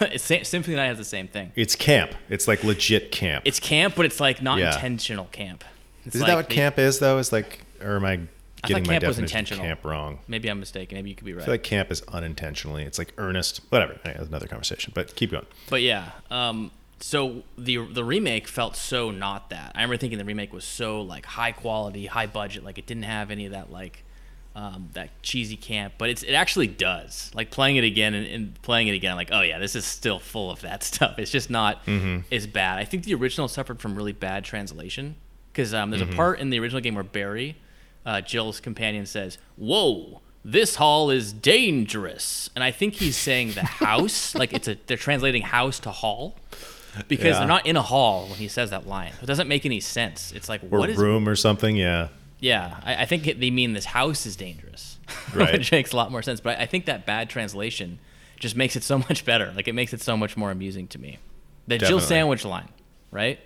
like 0.00 0.18
Sy- 0.20 0.42
symphony 0.42 0.76
night 0.76 0.86
has 0.86 0.98
the 0.98 1.04
same 1.04 1.28
thing 1.28 1.52
It's 1.56 1.74
camp. 1.74 2.12
It's 2.28 2.46
like 2.48 2.62
legit 2.64 3.10
camp. 3.12 3.42
it's 3.46 3.58
camp 3.60 3.94
but 3.96 4.06
it's 4.06 4.20
like 4.20 4.40
not 4.42 4.58
Yeah. 4.58 4.74
intentional 4.74 5.26
camp 5.26 5.64
it's 6.04 6.14
Isn't 6.14 6.20
like 6.26 6.32
that 6.32 6.36
what 6.36 6.48
they- 6.48 6.54
camp 6.54 6.78
is 6.78 6.98
though? 7.00 7.18
Is 7.18 7.32
like, 7.32 7.60
or 7.82 7.96
am 7.96 8.04
I 8.04 8.20
getting 8.66 8.84
my 8.86 8.94
camp 8.94 9.04
was 9.04 9.16
definition 9.18 9.58
of 9.58 9.64
camp 9.64 9.84
wrong? 9.84 10.18
maybe 10.26 10.48
i'm 10.48 10.58
mistaken 10.58 10.96
maybe 10.96 11.10
you 11.10 11.16
could 11.16 11.24
be 11.26 11.32
right 11.32 11.42
I 11.42 11.44
feel 11.44 11.54
like 11.54 11.62
camp 11.62 11.90
is 11.92 12.02
unintentionally. 12.08 12.84
It's 12.84 12.98
like 12.98 13.12
earnest. 13.18 13.60
Whatever. 13.70 13.92
Anyway, 14.04 14.14
that's 14.18 14.28
another 14.28 14.46
conversation. 14.48 14.92
But 14.94 15.14
keep 15.14 15.30
going. 15.32 15.46
But 15.70 15.82
yeah, 15.82 16.10
um, 16.30 16.70
so 17.00 17.42
the 17.56 17.76
the 17.92 18.02
remake 18.04 18.48
felt 18.48 18.74
so 18.74 19.10
not 19.12 19.50
that. 19.50 19.72
I 19.74 19.78
remember 19.82 19.96
thinking 19.98 20.18
the 20.18 20.24
remake 20.24 20.52
was 20.52 20.64
so 20.64 21.02
like 21.02 21.26
high 21.26 21.52
quality, 21.52 22.06
high 22.06 22.26
budget, 22.26 22.64
like 22.64 22.78
it 22.78 22.86
didn't 22.86 23.04
have 23.04 23.30
any 23.30 23.46
of 23.46 23.52
that 23.52 23.70
like 23.70 24.02
um, 24.58 24.88
that 24.94 25.10
cheesy 25.22 25.56
camp. 25.56 25.94
But 25.98 26.10
it's 26.10 26.22
it 26.24 26.32
actually 26.32 26.66
does. 26.66 27.30
Like 27.32 27.50
playing 27.52 27.76
it 27.76 27.84
again 27.84 28.12
and, 28.14 28.26
and 28.26 28.62
playing 28.62 28.88
it 28.88 28.94
again, 28.94 29.12
I'm 29.12 29.16
like, 29.16 29.30
oh 29.32 29.42
yeah, 29.42 29.58
this 29.60 29.76
is 29.76 29.84
still 29.84 30.18
full 30.18 30.50
of 30.50 30.60
that 30.62 30.82
stuff. 30.90 31.18
It's 31.18 31.30
just 31.30 31.48
not 31.48 31.80
as 32.32 32.46
bad. 32.46 32.78
I 32.78 32.84
think 32.84 33.04
the 33.04 33.14
original 33.14 33.46
suffered 33.46 33.80
from 33.80 33.94
really 33.94 34.12
bad 34.12 34.44
translation 34.44 35.14
because 35.52 35.72
um, 35.72 35.90
there's 35.90 36.02
a 36.02 36.06
part 36.06 36.40
in 36.40 36.50
the 36.50 36.58
original 36.58 36.80
game 36.80 36.96
where 36.96 37.04
Barry, 37.04 37.56
uh, 38.04 38.20
Jill's 38.20 38.58
companion, 38.60 39.06
says, 39.06 39.38
"Whoa." 39.56 40.20
This 40.44 40.76
hall 40.76 41.10
is 41.10 41.32
dangerous, 41.32 42.48
and 42.54 42.62
I 42.64 42.70
think 42.70 42.94
he's 42.94 43.16
saying 43.16 43.52
the 43.52 43.62
house, 43.64 44.34
like 44.34 44.52
it's 44.54 44.68
a 44.68 44.76
they're 44.86 44.96
translating 44.96 45.42
house 45.42 45.78
to 45.80 45.90
hall, 45.90 46.36
because 47.08 47.26
Yeah. 47.26 47.38
they're 47.40 47.48
not 47.48 47.66
in 47.66 47.76
a 47.76 47.82
hall 47.82 48.26
when 48.28 48.38
he 48.38 48.48
says 48.48 48.70
that 48.70 48.86
line. 48.86 49.12
It 49.20 49.26
doesn't 49.26 49.48
make 49.48 49.66
any 49.66 49.80
sense. 49.80 50.32
It's 50.32 50.48
like 50.48 50.62
Or 50.70 50.78
what 50.80 50.90
is 50.90 50.96
room 50.96 51.28
or 51.28 51.36
something. 51.36 51.76
Yeah. 51.76 52.08
Yeah, 52.40 52.80
I, 52.84 53.02
I 53.02 53.04
think 53.06 53.26
it, 53.26 53.40
they 53.40 53.50
mean 53.50 53.72
this 53.72 53.86
house 53.86 54.26
is 54.26 54.36
dangerous, 54.36 54.98
Right. 55.34 55.52
which 55.52 55.72
makes 55.72 55.92
a 55.92 55.96
lot 55.96 56.10
more 56.10 56.22
sense. 56.22 56.40
But 56.40 56.58
I, 56.58 56.62
I 56.62 56.66
think 56.66 56.86
that 56.86 57.06
bad 57.06 57.28
translation 57.30 57.98
just 58.38 58.56
makes 58.56 58.76
it 58.76 58.82
so 58.84 58.98
much 58.98 59.24
better. 59.24 59.52
Like 59.56 59.68
it 59.68 59.74
makes 59.74 59.92
it 59.92 60.00
so 60.00 60.16
much 60.16 60.36
more 60.36 60.50
amusing 60.50 60.86
to 60.88 60.98
me. 60.98 61.18
The 61.66 61.78
Jill 61.78 62.00
sandwich 62.00 62.44
line, 62.44 62.68
right? 63.10 63.38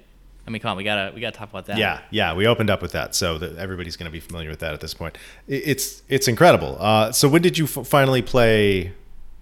I 0.47 0.51
mean, 0.51 0.61
come 0.61 0.73
on, 0.73 0.77
we 0.77 0.83
gotta 0.85 1.13
we 1.15 1.21
gotta 1.21 1.37
talk 1.37 1.51
about 1.51 1.67
that. 1.67 1.79
Yeah, 1.79 2.01
yeah, 2.11 2.35
we 2.35 2.47
opened 2.49 2.69
up 2.69 2.83
with 2.83 2.93
that, 2.93 3.15
so 3.15 3.39
that 3.39 3.57
everybody's 3.59 3.97
going 3.97 4.07
to 4.07 4.13
be 4.13 4.19
familiar 4.21 4.51
with 4.51 4.59
that 4.59 4.75
at 4.75 4.81
this 4.81 4.93
point. 4.93 5.17
It's 5.47 6.03
it's 6.09 6.27
incredible. 6.29 6.77
Uh, 6.81 7.13
so 7.13 7.29
when 7.29 7.43
did 7.43 7.59
you 7.59 7.65
f- 7.65 7.87
finally 7.87 8.23
play 8.23 8.93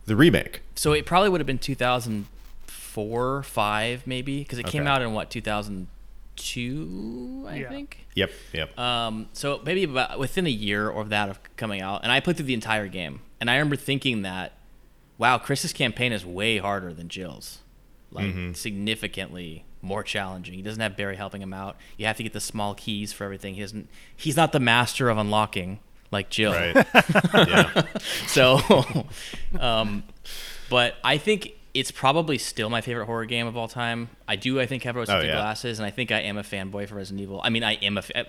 the 0.04 0.14
remake? 0.14 0.60
So 0.74 0.92
it 0.92 1.06
probably 1.06 1.30
would 1.30 1.40
have 1.40 1.46
been 1.46 1.58
2004, 1.58 3.42
five 3.42 4.06
maybe, 4.06 4.38
because 4.40 4.58
it 4.58 4.66
came 4.66 4.86
out 4.86 5.02
in 5.02 5.12
what 5.12 5.30
two, 6.40 7.46
I 7.48 7.56
Yeah. 7.56 7.68
think. 7.68 8.06
Yep, 8.14 8.30
yep. 8.52 8.78
Um, 8.78 9.28
so 9.32 9.60
maybe 9.64 9.84
about 9.84 10.18
within 10.18 10.46
a 10.46 10.50
year 10.50 10.90
of 10.90 11.08
that 11.10 11.28
of 11.28 11.38
coming 11.56 11.80
out, 11.80 12.00
and 12.02 12.10
I 12.10 12.20
played 12.20 12.36
through 12.36 12.46
the 12.46 12.54
entire 12.54 12.88
game, 12.88 13.20
and 13.40 13.48
I 13.50 13.54
remember 13.54 13.76
thinking 13.76 14.22
that, 14.22 14.52
wow, 15.18 15.38
Chris's 15.38 15.72
campaign 15.72 16.12
is 16.12 16.24
way 16.24 16.58
harder 16.58 16.92
than 16.92 17.08
Jill's, 17.08 17.60
like 18.10 18.56
significantly 18.56 19.64
more 19.82 20.02
challenging. 20.02 20.54
He 20.54 20.62
doesn't 20.62 20.80
have 20.80 20.96
Barry 20.96 21.16
helping 21.16 21.40
him 21.42 21.52
out. 21.54 21.76
You 21.96 22.06
have 22.06 22.16
to 22.16 22.22
get 22.22 22.32
the 22.32 22.40
small 22.40 22.74
keys 22.74 23.12
for 23.12 23.24
everything. 23.24 23.54
He 23.54 23.60
doesn't. 23.60 23.88
He's 24.16 24.36
not 24.36 24.52
the 24.52 24.60
master 24.60 25.08
of 25.08 25.16
unlocking 25.18 25.78
like 26.10 26.28
Jill. 26.30 26.52
right. 26.52 26.86
yeah. 27.34 27.82
So, 28.26 28.60
um, 29.60 30.02
but 30.68 30.96
I 31.04 31.18
think 31.18 31.52
it's 31.74 31.90
probably 31.90 32.36
still 32.38 32.68
my 32.70 32.80
favorite 32.80 33.06
horror 33.06 33.24
game 33.26 33.46
of 33.46 33.56
all 33.56 33.68
time. 33.68 34.08
I 34.26 34.36
do, 34.36 34.60
I 34.60 34.66
think, 34.66 34.82
have 34.84 34.96
rose 34.96 35.08
Oh, 35.10 35.20
yeah. 35.20 35.32
glasses, 35.32 35.78
and 35.78 35.86
I 35.86 35.90
think 35.90 36.10
I 36.10 36.20
am 36.20 36.36
a 36.38 36.42
fanboy 36.42 36.88
for 36.88 36.96
Resident 36.96 37.20
Evil. 37.22 37.40
I 37.44 37.50
mean, 37.50 37.62
I 37.64 37.74
am 37.74 37.96
a, 37.98 38.02
fa- 38.02 38.26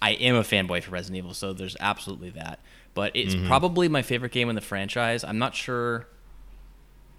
I 0.00 0.10
am 0.12 0.36
a 0.36 0.42
fanboy 0.42 0.82
for 0.82 0.90
Resident 0.92 1.18
Evil, 1.18 1.34
so 1.34 1.52
there's 1.52 1.76
absolutely 1.80 2.30
that. 2.30 2.58
But 2.94 3.14
it's 3.14 3.34
Mm-hmm. 3.34 3.46
probably 3.46 3.88
my 3.88 4.02
favorite 4.02 4.32
game 4.32 4.48
in 4.48 4.54
the 4.54 4.60
franchise. 4.62 5.22
I'm 5.24 5.38
not 5.38 5.54
sure. 5.54 6.06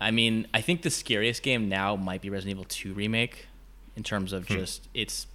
I 0.01 0.11
mean, 0.11 0.47
I 0.53 0.61
think 0.61 0.81
the 0.81 0.89
scariest 0.89 1.43
game 1.43 1.69
now 1.69 1.95
might 1.95 2.21
be 2.21 2.29
Resident 2.29 2.51
Evil 2.57 2.65
2 2.67 2.93
remake, 2.93 3.47
in 3.95 4.03
terms 4.03 4.31
Hmm. 4.31 4.37
of 4.37 4.45
just 4.47 4.87
it's. 4.93 5.27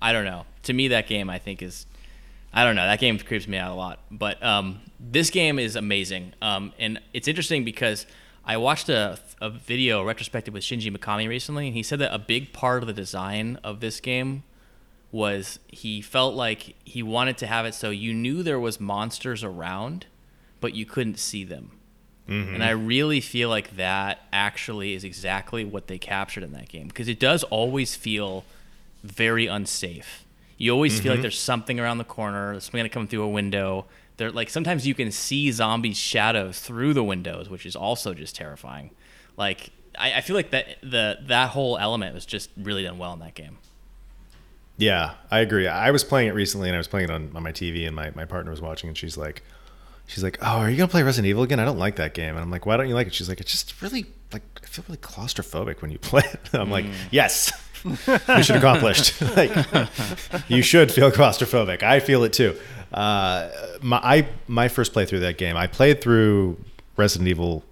I 0.00 0.12
don't 0.12 0.24
know. 0.24 0.44
To 0.64 0.72
me, 0.72 0.88
that 0.88 1.06
game 1.06 1.28
I 1.30 1.38
think 1.38 1.62
is 1.62 1.86
I 2.52 2.64
don't 2.64 2.76
know. 2.76 2.86
That 2.86 3.00
game 3.00 3.18
creeps 3.18 3.46
me 3.48 3.58
out 3.58 3.72
a 3.72 3.74
lot. 3.74 3.98
But 4.10 4.42
um, 4.42 4.80
this 5.00 5.30
game 5.30 5.58
is 5.58 5.74
amazing. 5.76 6.32
Um, 6.40 6.72
and 6.78 7.00
it's 7.12 7.28
interesting 7.28 7.64
because 7.64 8.06
I 8.46 8.56
watched 8.56 8.88
a, 8.88 9.18
a 9.40 9.50
video 9.50 10.00
a 10.00 10.04
retrospective 10.04 10.54
with 10.54 10.62
Shinji 10.62 10.94
Mikami 10.96 11.28
recently, 11.28 11.66
and 11.66 11.76
he 11.76 11.82
said 11.82 11.98
that 11.98 12.14
a 12.14 12.18
big 12.18 12.52
part 12.52 12.82
of 12.82 12.86
the 12.86 12.92
design 12.92 13.58
of 13.64 13.80
this 13.80 13.98
game 14.00 14.44
was 15.10 15.58
he 15.68 16.00
felt 16.00 16.34
like 16.34 16.74
he 16.84 17.02
wanted 17.02 17.38
to 17.38 17.46
have 17.46 17.64
it 17.66 17.74
so 17.74 17.90
you 17.90 18.12
knew 18.12 18.42
there 18.42 18.60
was 18.60 18.78
monsters 18.78 19.42
around, 19.42 20.06
but 20.60 20.74
you 20.74 20.86
couldn't 20.86 21.18
see 21.18 21.42
them. 21.42 21.72
Mm-hmm. 22.28 22.54
And 22.54 22.64
I 22.64 22.70
really 22.70 23.20
feel 23.20 23.48
like 23.48 23.76
that 23.76 24.20
actually 24.32 24.94
is 24.94 25.04
exactly 25.04 25.64
what 25.64 25.86
they 25.86 25.98
captured 25.98 26.42
in 26.42 26.52
that 26.52 26.68
game 26.68 26.88
because 26.88 27.08
it 27.08 27.20
does 27.20 27.44
always 27.44 27.94
feel 27.94 28.44
very 29.02 29.46
unsafe. 29.46 30.24
You 30.58 30.72
always 30.72 30.98
feel 31.00 31.12
like 31.12 31.16
mm-hmm. 31.16 31.22
there's 31.22 31.38
something 31.38 31.78
around 31.78 31.98
the 31.98 32.04
corner, 32.04 32.58
something 32.60 32.78
gonna 32.78 32.88
come 32.88 33.06
through 33.06 33.22
a 33.22 33.28
window. 33.28 33.86
There, 34.16 34.30
like 34.30 34.48
sometimes 34.48 34.86
you 34.86 34.94
can 34.94 35.10
see 35.10 35.52
zombies' 35.52 35.98
shadows 35.98 36.60
through 36.60 36.94
the 36.94 37.04
windows, 37.04 37.50
which 37.50 37.66
is 37.66 37.76
also 37.76 38.14
just 38.14 38.34
terrifying. 38.34 38.90
Like 39.36 39.70
I, 39.98 40.14
I 40.14 40.20
feel 40.20 40.36
like 40.36 40.50
that 40.50 40.78
the 40.82 41.18
that 41.26 41.50
whole 41.50 41.76
element 41.78 42.14
was 42.14 42.26
just 42.26 42.50
really 42.56 42.82
done 42.82 42.98
well 42.98 43.12
in 43.12 43.18
that 43.20 43.34
game. 43.34 43.58
Yeah, 44.78 45.14
I 45.30 45.40
agree. 45.40 45.66
I 45.66 45.90
was 45.90 46.04
playing 46.04 46.28
it 46.28 46.34
recently, 46.34 46.68
and 46.68 46.76
I 46.76 46.78
was 46.78 46.88
playing 46.88 47.08
it 47.08 47.12
on, 47.12 47.32
on 47.34 47.42
my 47.42 47.52
TV, 47.52 47.86
and 47.86 47.96
my, 47.96 48.10
my 48.14 48.26
partner 48.26 48.50
was 48.50 48.60
watching, 48.60 48.88
and 48.88 48.98
she's 48.98 49.16
like, 49.16 49.42
she's 50.06 50.22
like, 50.22 50.38
"Oh, 50.42 50.58
are 50.58 50.70
you 50.70 50.76
gonna 50.76 50.88
play 50.88 51.02
Resident 51.02 51.28
Evil 51.28 51.42
again? 51.42 51.60
I 51.60 51.64
don't 51.64 51.78
like 51.78 51.96
that 51.96 52.14
game." 52.14 52.34
And 52.34 52.40
I'm 52.40 52.50
like, 52.50 52.66
"Why 52.66 52.76
don't 52.76 52.88
you 52.88 52.94
like 52.94 53.06
it?" 53.06 53.14
She's 53.14 53.28
like, 53.28 53.40
"It's 53.40 53.50
just 53.50 53.80
really 53.80 54.06
like 54.32 54.42
I 54.62 54.66
feel 54.66 54.84
really 54.88 54.98
claustrophobic 54.98 55.80
when 55.82 55.90
you 55.90 55.98
play 56.10 56.24
it." 56.30 56.40
I'm 56.52 56.70
like, 56.70 56.84
mm. 56.84 56.94
"Yes, 57.10 57.52
mission 58.28 58.56
accomplished. 58.56 59.20
like, 59.36 59.52
you 60.48 60.62
should 60.62 60.90
feel 60.92 61.10
claustrophobic. 61.10 61.82
I 61.82 62.00
feel 62.00 62.24
it 62.24 62.32
too." 62.32 62.56
Uh, 62.92 63.50
my 63.82 63.98
I 63.98 64.28
my 64.48 64.68
first 64.68 64.92
playthrough 64.92 65.14
of 65.14 65.20
that 65.22 65.38
game, 65.38 65.56
I 65.56 65.66
played 65.66 66.00
through 66.00 66.58
Resident 66.96 67.28
Evil 67.28 67.64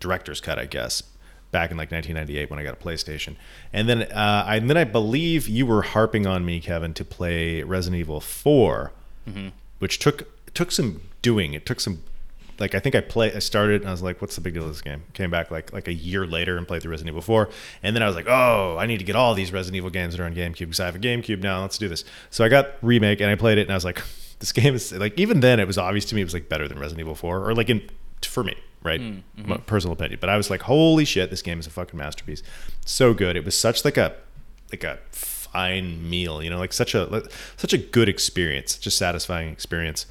director's 0.00 0.40
cut, 0.40 0.58
I 0.58 0.66
guess, 0.66 1.02
back 1.50 1.70
in 1.70 1.76
like 1.76 1.90
1998 1.90 2.50
when 2.50 2.58
I 2.58 2.62
got 2.62 2.74
a 2.74 2.76
PlayStation. 2.84 3.36
And 3.72 3.88
then, 3.88 4.02
uh, 4.02 4.44
I, 4.46 4.56
and 4.56 4.68
then 4.68 4.76
I 4.76 4.84
believe 4.84 5.48
you 5.48 5.66
were 5.66 5.82
harping 5.82 6.26
on 6.26 6.44
me, 6.44 6.60
Kevin, 6.60 6.94
to 6.94 7.04
play 7.04 7.62
Resident 7.62 8.00
Evil 8.00 8.20
4, 8.20 8.92
which 9.78 9.98
took 9.98 10.28
took 10.54 10.70
some 10.72 11.02
doing. 11.22 11.54
It 11.54 11.66
took 11.66 11.80
some. 11.80 12.02
Like 12.58 12.74
I 12.74 12.80
think 12.80 12.94
I 12.94 13.00
play, 13.00 13.32
I 13.34 13.38
started 13.38 13.82
and 13.82 13.88
I 13.88 13.92
was 13.92 14.02
like, 14.02 14.20
"What's 14.20 14.34
the 14.34 14.40
big 14.40 14.54
deal 14.54 14.62
with 14.62 14.72
this 14.72 14.80
game?" 14.80 15.04
Came 15.12 15.30
back 15.30 15.50
like 15.50 15.72
like 15.72 15.88
a 15.88 15.92
year 15.92 16.26
later 16.26 16.56
and 16.56 16.66
played 16.66 16.82
through 16.82 16.90
Resident 16.90 17.12
Evil 17.12 17.22
4, 17.22 17.50
and 17.82 17.94
then 17.94 18.02
I 18.02 18.06
was 18.06 18.16
like, 18.16 18.26
"Oh, 18.28 18.76
I 18.78 18.86
need 18.86 18.98
to 18.98 19.04
get 19.04 19.14
all 19.14 19.34
these 19.34 19.52
Resident 19.52 19.76
Evil 19.76 19.90
games 19.90 20.16
that 20.16 20.22
are 20.22 20.26
on 20.26 20.34
GameCube 20.34 20.58
because 20.58 20.80
I 20.80 20.86
have 20.86 20.96
a 20.96 20.98
GameCube 20.98 21.42
now. 21.42 21.60
Let's 21.62 21.78
do 21.78 21.88
this." 21.88 22.04
So 22.30 22.44
I 22.44 22.48
got 22.48 22.74
remake 22.82 23.20
and 23.20 23.30
I 23.30 23.34
played 23.34 23.58
it 23.58 23.62
and 23.62 23.70
I 23.72 23.74
was 23.74 23.84
like, 23.84 24.02
"This 24.38 24.52
game 24.52 24.74
is 24.74 24.92
like." 24.92 25.18
Even 25.18 25.40
then, 25.40 25.60
it 25.60 25.66
was 25.66 25.76
obvious 25.76 26.04
to 26.06 26.14
me 26.14 26.22
it 26.22 26.24
was 26.24 26.34
like 26.34 26.48
better 26.48 26.66
than 26.66 26.78
Resident 26.78 27.00
Evil 27.00 27.14
4, 27.14 27.48
or 27.48 27.54
like 27.54 27.68
in 27.68 27.88
for 28.22 28.42
me, 28.42 28.54
right? 28.82 29.00
Mm, 29.00 29.22
My 29.36 29.56
mm-hmm. 29.56 29.62
personal 29.64 29.92
opinion. 29.92 30.18
But 30.20 30.30
I 30.30 30.36
was 30.36 30.48
like, 30.48 30.62
"Holy 30.62 31.04
shit, 31.04 31.30
this 31.30 31.42
game 31.42 31.60
is 31.60 31.66
a 31.66 31.70
fucking 31.70 31.98
masterpiece! 31.98 32.42
So 32.84 33.12
good. 33.12 33.36
It 33.36 33.44
was 33.44 33.56
such 33.56 33.84
like 33.84 33.96
a 33.96 34.14
like 34.72 34.84
a 34.84 34.98
fine 35.10 36.08
meal, 36.08 36.42
you 36.42 36.50
know, 36.50 36.58
like 36.58 36.72
such 36.72 36.94
a 36.94 37.22
such 37.56 37.72
a 37.72 37.78
good 37.78 38.08
experience, 38.08 38.76
such 38.76 38.86
a 38.86 38.90
satisfying 38.90 39.50
experience." 39.50 40.06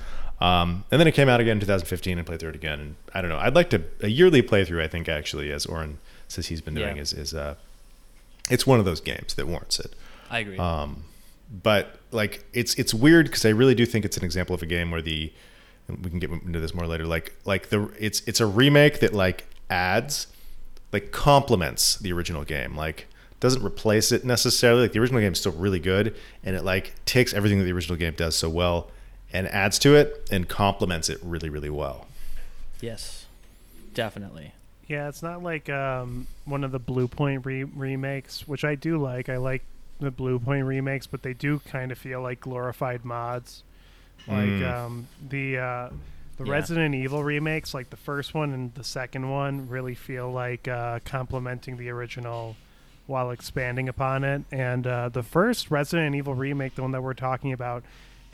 Um, 0.45 0.83
and 0.91 0.99
then 0.99 1.07
it 1.07 1.13
came 1.13 1.27
out 1.29 1.39
again 1.39 1.53
in 1.53 1.59
2015 1.61 2.17
and 2.17 2.27
played 2.27 2.39
through 2.39 2.49
it 2.49 2.55
again. 2.55 2.79
And 2.79 2.95
I 3.13 3.21
don't 3.21 3.29
know. 3.29 3.37
I'd 3.39 3.55
like 3.55 3.69
to 3.71 3.81
a 4.01 4.07
yearly 4.09 4.41
playthrough. 4.41 4.81
I 4.83 4.87
think 4.87 5.07
actually, 5.09 5.51
as 5.51 5.65
Oren 5.65 5.97
says 6.27 6.47
he's 6.47 6.61
been 6.61 6.75
doing, 6.75 6.97
Yeah. 6.97 7.01
is 7.01 7.13
is 7.13 7.33
uh, 7.33 7.55
it's 8.49 8.67
one 8.67 8.79
of 8.79 8.85
those 8.85 9.01
games 9.01 9.33
that 9.35 9.47
warrants 9.47 9.79
it. 9.79 9.93
I 10.29 10.39
agree. 10.39 10.57
But 11.63 11.99
like, 12.11 12.43
it's 12.53 12.73
it's 12.75 12.93
weird 12.93 13.27
because 13.27 13.45
I 13.45 13.49
really 13.49 13.75
do 13.75 13.85
think 13.85 14.03
it's 14.03 14.17
an 14.17 14.23
example 14.23 14.55
of 14.55 14.61
a 14.63 14.65
game 14.65 14.89
where 14.91 15.01
the 15.01 15.31
we 15.87 16.09
can 16.09 16.17
get 16.19 16.31
into 16.31 16.59
this 16.59 16.73
more 16.73 16.87
later. 16.87 17.05
Like 17.05 17.33
like 17.45 17.69
the 17.69 17.89
it's 17.99 18.21
it's 18.27 18.39
a 18.39 18.45
remake 18.47 18.99
that 18.99 19.13
like 19.13 19.45
adds 19.69 20.27
like 20.91 21.11
complements 21.11 21.97
the 21.97 22.11
original 22.13 22.43
game. 22.43 22.75
Like 22.75 23.07
doesn't 23.39 23.63
replace 23.63 24.11
it 24.11 24.25
necessarily. 24.25 24.81
Like 24.83 24.93
the 24.93 24.99
original 24.99 25.21
game 25.21 25.33
is 25.33 25.39
still 25.39 25.51
really 25.51 25.79
good, 25.79 26.15
and 26.43 26.55
it 26.55 26.63
like 26.63 26.93
takes 27.05 27.33
everything 27.33 27.59
that 27.59 27.65
the 27.65 27.73
original 27.73 27.97
game 27.97 28.13
does 28.15 28.35
so 28.35 28.49
well 28.49 28.89
and 29.33 29.47
adds 29.47 29.77
to 29.79 29.95
it 29.95 30.27
and 30.31 30.47
complements 30.47 31.09
it 31.09 31.19
really 31.23 31.49
really 31.49 31.69
well. 31.69 32.07
yes, 32.81 33.25
definitely. 33.93 34.53
Yeah, 34.87 35.09
it's 35.09 35.23
not 35.23 35.41
like 35.41 35.67
um, 35.69 36.27
one 36.45 36.63
of 36.63 36.71
the 36.71 36.79
Bluepoint 36.79 37.43
re- 37.45 37.63
remakes, 37.63 38.47
which 38.47 38.63
I 38.63 38.75
do 38.75 38.99
like. 39.01 39.29
I 39.29 39.37
like 39.37 39.63
the 39.99 40.11
Bluepoint 40.11 40.67
remakes, 40.67 41.07
but 41.07 41.23
they 41.23 41.33
do 41.33 41.57
kind 41.59 41.91
of 41.91 41.97
feel 41.97 42.21
like 42.21 42.39
glorified 42.41 43.03
mods. 43.03 43.63
Like 44.27 44.61
um, 44.63 45.07
the 45.27 45.57
uh, 45.57 45.89
the 46.37 46.43
Yeah. 46.45 46.51
Resident 46.51 46.93
Evil 46.93 47.23
remakes, 47.23 47.73
like 47.73 47.89
the 47.89 47.97
first 47.97 48.33
one 48.35 48.53
and 48.53 48.73
the 48.75 48.83
second 48.83 49.29
one, 49.31 49.67
really 49.69 49.95
feel 49.95 50.31
like 50.31 50.67
uh, 50.67 50.99
complementing 51.03 51.77
the 51.77 51.89
original 51.89 52.55
while 53.07 53.31
expanding 53.31 53.87
upon 53.89 54.23
it. 54.23 54.43
And 54.51 54.85
uh, 54.85 55.09
the 55.09 55.23
first 55.23 55.71
Resident 55.71 56.15
Evil 56.15 56.35
remake, 56.35 56.75
the 56.75 56.81
one 56.83 56.91
that 56.91 57.01
we're 57.01 57.13
talking 57.15 57.53
about, 57.53 57.83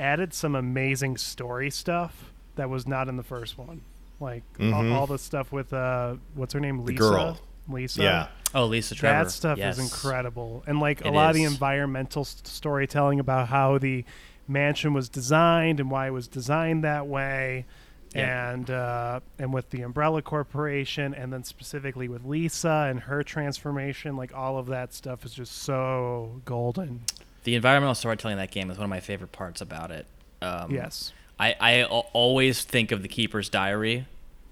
added 0.02 0.34
some 0.34 0.56
amazing 0.56 1.18
story 1.18 1.70
stuff 1.70 2.34
that 2.56 2.70
was 2.70 2.88
not 2.88 3.08
in 3.08 3.16
the 3.18 3.24
first 3.24 3.58
one. 3.58 3.82
Like 4.20 4.44
all, 4.60 4.92
all 4.94 5.08
the 5.08 5.18
stuff 5.18 5.52
with 5.52 5.72
uh, 5.74 6.16
what's 6.36 6.54
her 6.54 6.60
name, 6.60 6.84
Lisa. 6.86 7.00
girl. 7.00 7.40
Lisa. 7.70 8.04
Yeah. 8.04 8.28
Oh, 8.54 8.66
Lisa 8.66 8.96
Trevor. 8.96 9.24
That 9.24 9.32
stuff 9.32 9.58
yes. 9.58 9.78
is 9.78 9.84
incredible, 9.84 10.64
and 10.68 10.80
like 10.80 11.02
a 11.06 11.08
It 11.08 11.14
lot 11.14 11.30
of 11.30 11.36
the 11.36 11.44
environmental 11.46 12.22
s- 12.22 12.42
storytelling 12.44 13.20
about 13.20 13.48
how 13.48 13.78
the 13.78 14.04
mansion 14.48 14.94
was 14.94 15.08
designed 15.10 15.80
and 15.80 15.90
why 15.90 16.08
it 16.08 16.12
was 16.12 16.28
designed 16.28 16.84
that 16.84 17.08
way, 17.08 17.66
Yeah. 18.14 18.52
and 18.52 18.70
uh, 18.70 19.20
and 19.40 19.54
with 19.54 19.70
the 19.70 19.82
Umbrella 19.84 20.22
Corporation, 20.22 21.14
and 21.16 21.32
then 21.32 21.44
specifically 21.44 22.08
with 22.10 22.26
Lisa 22.26 22.88
and 22.90 23.00
her 23.02 23.24
transformation, 23.24 24.18
like 24.18 24.34
all 24.36 24.58
of 24.58 24.68
that 24.68 24.94
stuff 24.94 25.24
is 25.26 25.34
just 25.34 25.54
so 25.64 26.42
golden. 26.46 27.02
The 27.44 27.56
environmental 27.56 27.96
storytelling 27.96 28.34
in 28.34 28.38
that 28.40 28.52
game 28.52 28.70
is 28.70 28.78
one 28.78 28.84
of 28.86 28.90
my 28.90 29.00
favorite 29.00 29.32
parts 29.32 29.62
about 29.62 29.92
it. 29.92 30.06
Um, 30.42 30.72
Yes. 30.72 31.12
I, 31.40 31.56
I 31.60 31.84
always 31.86 32.64
think 32.64 32.92
of 32.92 33.02
the 33.02 33.08
Keeper's 33.08 33.50
Diary. 33.50 34.06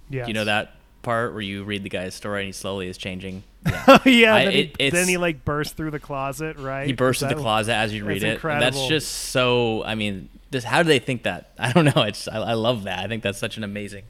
Yes. 0.09 0.25
Do 0.25 0.29
you 0.29 0.33
know 0.33 0.45
that 0.45 0.73
part 1.03 1.33
where 1.33 1.41
you 1.41 1.63
read 1.63 1.83
the 1.83 1.89
guy's 1.89 2.15
story 2.15 2.41
and 2.41 2.47
he 2.47 2.51
slowly 2.51 2.87
is 2.87 2.97
changing? 2.97 3.43
yeah. 4.05 4.33
I- 4.33 4.45
then, 4.45 4.51
he, 4.51 4.59
it- 4.61 4.75
it's- 4.79 4.93
then 4.93 5.07
he 5.07 5.17
like 5.17 5.45
bursts 5.45 5.73
through 5.73 5.91
the 5.91 5.99
closet, 5.99 6.57
right? 6.57 6.87
He 6.87 6.93
bursts 6.93 7.21
Is 7.21 7.29
in 7.31 7.37
the 7.37 7.41
closet 7.43 7.73
as 7.73 7.93
you 7.93 8.05
read 8.05 8.21
that's 8.23 8.43
it. 8.43 8.47
And 8.47 8.61
that's 8.61 8.87
just 8.87 9.11
so. 9.11 9.83
I 9.83 9.93
mean, 9.93 10.29
just 10.51 10.65
how 10.65 10.81
do 10.81 10.87
they 10.87 10.97
think 10.99 11.23
that? 11.23 11.51
I 11.59 11.71
don't 11.73 11.85
know. 11.95 12.01
It's 12.03 12.27
I, 12.27 12.37
I 12.39 12.53
love 12.53 12.83
that. 12.85 12.99
I 12.99 13.07
think 13.07 13.21
that's 13.21 13.37
such 13.37 13.57
an 13.57 13.63
amazing 13.63 14.05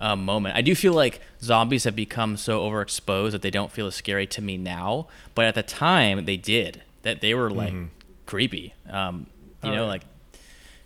um, 0.00 0.24
moment. 0.24 0.56
I 0.56 0.62
do 0.62 0.74
feel 0.74 0.94
like 0.94 1.20
zombies 1.42 1.84
have 1.84 1.94
become 1.96 2.38
so 2.38 2.60
overexposed 2.60 3.32
that 3.32 3.42
they 3.42 3.50
don't 3.50 3.70
feel 3.70 3.86
as 3.88 3.94
scary 3.94 4.26
to 4.28 4.40
me 4.40 4.56
now. 4.56 5.06
But 5.34 5.44
at 5.44 5.54
the 5.54 5.62
time, 5.62 6.24
they 6.24 6.38
did. 6.38 6.82
That 7.02 7.20
they 7.20 7.34
were 7.34 7.50
like 7.50 7.74
creepy. 8.26 8.74
Um, 8.88 9.26
you 9.62 9.70
Oh, 9.70 9.74
know, 9.74 9.82
yeah. 9.82 9.88
like. 9.88 10.02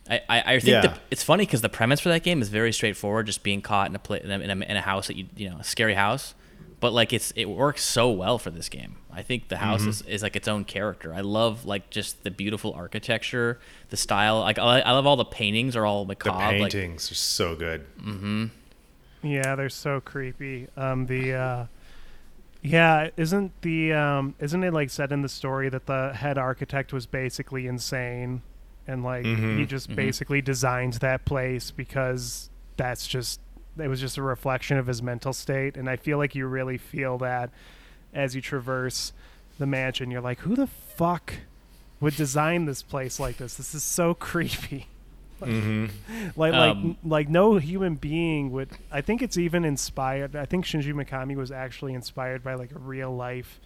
I, 0.08 0.20
I, 0.28 0.38
I 0.54 0.60
think 0.60 0.66
Yeah. 0.66 0.80
the, 0.82 0.98
it's 1.10 1.24
funny 1.24 1.44
because 1.44 1.62
the 1.62 1.68
premise 1.68 1.98
for 1.98 2.10
that 2.10 2.22
game 2.22 2.40
is 2.40 2.48
very 2.48 2.72
straightforward, 2.72 3.26
just 3.26 3.42
being 3.42 3.60
caught 3.60 3.88
in 3.90 3.96
a, 3.96 3.98
pla- 3.98 4.18
in 4.18 4.30
a 4.30 4.38
in 4.38 4.50
a 4.62 4.64
in 4.64 4.76
a 4.76 4.80
house 4.80 5.08
that 5.08 5.16
you 5.16 5.26
you 5.34 5.50
know 5.50 5.56
a 5.56 5.64
scary 5.64 5.94
house, 5.94 6.36
but 6.78 6.92
like 6.92 7.12
it's 7.12 7.32
it 7.32 7.46
works 7.46 7.82
so 7.82 8.12
well 8.12 8.38
for 8.38 8.50
this 8.52 8.68
game. 8.68 8.98
I 9.12 9.22
think 9.22 9.48
the 9.48 9.56
house 9.56 9.82
is, 9.84 10.02
is 10.02 10.22
like 10.22 10.36
its 10.36 10.46
own 10.46 10.64
character. 10.64 11.12
I 11.12 11.22
love 11.22 11.64
like 11.64 11.90
just 11.90 12.22
the 12.22 12.30
beautiful 12.30 12.72
architecture, 12.74 13.58
the 13.88 13.96
style. 13.96 14.38
Like 14.40 14.60
I, 14.60 14.80
I 14.80 14.92
love 14.92 15.06
all 15.06 15.16
the 15.16 15.24
paintings 15.24 15.74
are 15.74 15.84
all 15.84 16.04
The 16.04 16.08
macabre. 16.10 16.38
like, 16.60 16.70
paintings 16.72 17.10
are 17.10 17.14
so 17.16 17.56
good. 17.56 17.84
Mm-hmm. 17.98 18.44
Yeah, 19.24 19.56
they're 19.56 19.68
so 19.70 20.00
creepy. 20.00 20.68
Um, 20.76 21.06
the 21.06 21.32
uh, 21.34 21.66
Yeah, 22.66 23.10
isn't 23.16 23.52
the 23.62 23.92
um 23.92 24.34
isn't 24.40 24.62
it 24.64 24.72
like 24.72 24.90
said 24.90 25.12
in 25.12 25.22
the 25.22 25.28
story 25.28 25.68
that 25.68 25.86
the 25.86 26.12
head 26.14 26.36
architect 26.38 26.92
was 26.92 27.06
basically 27.06 27.66
insane? 27.66 28.42
And 28.88 29.02
like 29.04 29.24
Mhm. 29.24 29.58
he 29.58 29.66
just 29.66 29.94
basically 29.94 30.40
designed 30.42 30.94
that 30.94 31.24
place 31.24 31.70
because 31.70 32.50
that's 32.76 33.06
just 33.06 33.40
it 33.78 33.88
was 33.88 34.00
just 34.00 34.16
a 34.16 34.22
reflection 34.22 34.78
of 34.78 34.86
his 34.86 35.02
mental 35.02 35.32
state. 35.32 35.76
And 35.76 35.88
I 35.88 35.96
feel 35.96 36.18
like 36.18 36.34
you 36.34 36.46
really 36.46 36.78
feel 36.78 37.18
that 37.18 37.50
as 38.14 38.34
you 38.34 38.40
traverse 38.40 39.12
the 39.58 39.66
mansion. 39.66 40.10
You're 40.10 40.20
like 40.22 40.40
who 40.40 40.56
the 40.56 40.66
fuck 40.66 41.34
would 42.00 42.16
design 42.16 42.64
this 42.66 42.82
place 42.82 43.18
like 43.20 43.36
this? 43.38 43.54
This 43.54 43.74
is 43.74 43.82
so 43.82 44.12
creepy 44.28 44.86
Mm-hmm. 45.40 45.86
like 46.36 46.54
Um, 46.54 46.88
like 46.88 46.96
like 47.04 47.28
no 47.28 47.56
human 47.58 47.96
being 47.96 48.50
would 48.52 48.70
i 48.90 49.00
think 49.02 49.20
it's 49.20 49.36
even 49.36 49.64
inspired 49.64 50.34
i 50.34 50.46
think 50.46 50.64
shinji 50.64 50.92
mikami 50.94 51.36
was 51.36 51.50
actually 51.50 51.92
inspired 51.94 52.42
by 52.42 52.54
like 52.54 52.72
a 52.74 52.78
real 52.78 53.14
life 53.14 53.60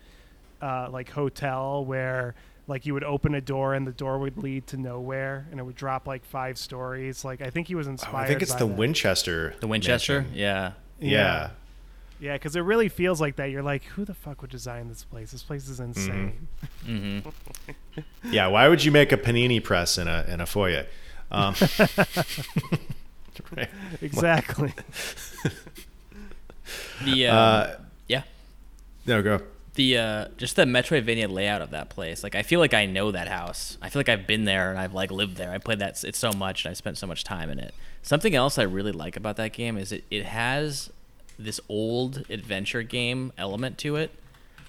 uh, 0.60 0.88
like 0.90 1.10
hotel 1.10 1.84
where 1.84 2.34
like 2.66 2.86
you 2.86 2.92
would 2.94 3.04
open 3.04 3.34
a 3.34 3.40
door 3.40 3.74
and 3.74 3.86
the 3.86 3.92
door 3.92 4.18
would 4.18 4.36
lead 4.36 4.66
to 4.66 4.76
nowhere 4.76 5.46
and 5.50 5.58
it 5.60 5.62
would 5.62 5.76
drop 5.76 6.06
like 6.08 6.24
five 6.24 6.58
stories 6.58 7.24
like 7.24 7.40
i 7.40 7.50
think 7.50 7.68
he 7.68 7.74
was 7.76 7.86
inspired 7.86 8.14
Oh, 8.14 8.18
I 8.24 8.26
think 8.26 8.42
it's 8.42 8.52
by 8.52 8.58
the 8.58 8.66
that. 8.66 8.76
Winchester. 8.76 9.54
The 9.60 9.66
Winchester, 9.68 10.20
mansion. 10.22 10.36
yeah. 10.38 10.72
Yeah. 10.98 11.50
yeah 12.20 12.32
because 12.34 12.54
it 12.56 12.60
really 12.60 12.88
feels 12.88 13.20
like 13.20 13.36
that 13.36 13.46
you're 13.50 13.62
like 13.62 13.84
who 13.84 14.04
the 14.04 14.12
fuck 14.14 14.42
would 14.42 14.50
design 14.50 14.88
this 14.88 15.04
place 15.04 15.30
this 15.30 15.42
place 15.44 15.68
is 15.68 15.78
insane 15.80 16.46
hmm 16.84 17.20
Yeah. 18.30 18.48
Why 18.48 18.68
would 18.68 18.84
you 18.84 18.92
make 18.92 19.12
a 19.12 19.16
panini 19.16 19.62
press 19.62 19.96
in 19.98 20.06
a 20.08 20.24
in 20.28 20.40
a 20.40 20.46
foyer? 20.46 20.86
Um, 21.30 21.54
right. 23.56 23.68
exactly 24.02 24.72
The 27.04 27.26
uh, 27.26 27.34
Uh, 27.34 27.76
yeah, 28.08 28.22
no, 29.06 29.22
go. 29.22 29.40
the 29.74 29.96
uh, 29.98 30.28
just 30.36 30.56
the 30.56 30.64
Metroidvania 30.64 31.28
layout 31.30 31.62
of 31.62 31.70
that 31.70 31.88
place. 31.90 32.22
Like 32.22 32.34
I 32.34 32.42
feel 32.42 32.60
like 32.60 32.74
I 32.74 32.86
know 32.86 33.10
that 33.10 33.28
house. 33.28 33.78
I 33.82 33.88
feel 33.88 34.00
like 34.00 34.08
I've 34.08 34.26
been 34.26 34.44
there 34.44 34.70
and 34.70 34.78
I've 34.78 34.94
like 34.94 35.10
lived 35.10 35.36
there. 35.36 35.50
I 35.52 35.58
played 35.58 35.78
that 35.80 36.02
it's 36.04 36.18
so 36.18 36.32
much 36.32 36.64
and 36.64 36.70
I 36.70 36.74
spent 36.74 36.98
so 36.98 37.06
much 37.06 37.24
time 37.24 37.50
in 37.50 37.58
it. 37.58 37.74
Something 38.02 38.34
else 38.34 38.58
I 38.58 38.62
really 38.62 38.92
like 38.92 39.16
about 39.16 39.36
that 39.36 39.52
game 39.52 39.76
is 39.78 39.92
it 39.92 40.04
it 40.10 40.24
has 40.26 40.90
this 41.38 41.60
old 41.68 42.24
adventure 42.30 42.82
game 42.82 43.32
element 43.38 43.78
to 43.78 43.96
it. 43.96 44.10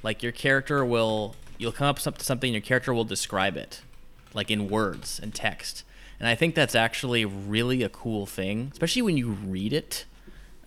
Like 0.04 0.24
your 0.24 0.32
character 0.32 0.84
will 0.86 1.36
you'll 1.58 1.72
come 1.72 1.88
up 1.88 1.98
to 2.00 2.26
something 2.26 2.48
and 2.50 2.56
your 2.56 2.68
character 2.68 2.94
will 2.94 3.04
describe 3.06 3.58
it 3.58 3.82
like 4.34 4.50
in 4.50 4.70
words 4.70 5.20
and 5.22 5.36
text. 5.36 5.84
And 6.22 6.28
I 6.30 6.36
think 6.36 6.54
that's 6.54 6.76
actually 6.76 7.26
really 7.26 7.82
a 7.82 7.90
cool 7.90 8.28
thing, 8.28 8.70
especially 8.72 9.02
when 9.02 9.18
you 9.18 9.32
read 9.32 9.74
it. 9.74 10.06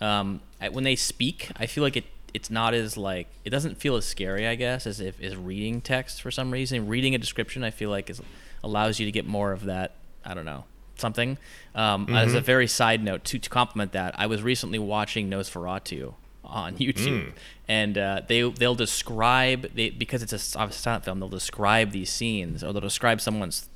Um, 0.00 0.40
I- 0.61 0.68
when 0.70 0.82
they 0.82 0.96
speak, 0.96 1.50
I 1.56 1.66
feel 1.66 1.84
like 1.84 1.96
it 1.96 2.04
it's 2.34 2.50
not 2.50 2.75
as 2.75 2.96
like 2.96 3.28
it 3.44 3.50
doesn't 3.50 3.76
feel 3.78 3.94
as 3.94 4.04
scary, 4.04 4.49
I 4.49 4.56
guess, 4.56 4.84
as 4.88 4.99
if 4.99 5.20
as 5.23 5.37
reading 5.37 5.80
text 5.80 6.20
for 6.20 6.32
some 6.32 6.50
reason. 6.50 6.88
Reading 6.88 7.14
a 7.14 7.18
description, 7.18 7.62
I 7.62 7.70
feel 7.70 7.88
like 7.90 8.11
is 8.11 8.20
allows 8.64 8.99
you 8.99 9.06
to 9.06 9.12
get 9.12 9.25
more 9.26 9.52
of 9.52 9.66
that. 9.66 9.92
I 10.25 10.34
don't 10.34 10.44
know 10.44 10.64
something. 10.96 11.38
Um, 11.76 12.08
As 12.12 12.34
a 12.34 12.40
very 12.40 12.66
side 12.66 13.04
note 13.04 13.23
to 13.26 13.38
to 13.38 13.49
complement 13.49 13.92
that, 13.92 14.18
I 14.18 14.26
was 14.26 14.42
recently 14.42 14.80
watching 14.80 15.30
Nosferatu 15.30 16.14
on 16.44 16.76
YouTube, 16.78 17.32
and 17.68 17.96
uh, 17.96 18.23
they 18.26 18.42
they'll 18.50 18.75
describe 18.75 19.73
they 19.73 19.90
because 19.90 20.20
it's 20.25 20.32
a 20.32 20.38
silent 20.40 21.04
film. 21.04 21.20
They'll 21.20 21.28
describe 21.28 21.92
these 21.92 22.11
scenes 22.11 22.64
or 22.64 22.73
they'll 22.73 22.80
describe 22.80 23.20
someone's 23.20 23.68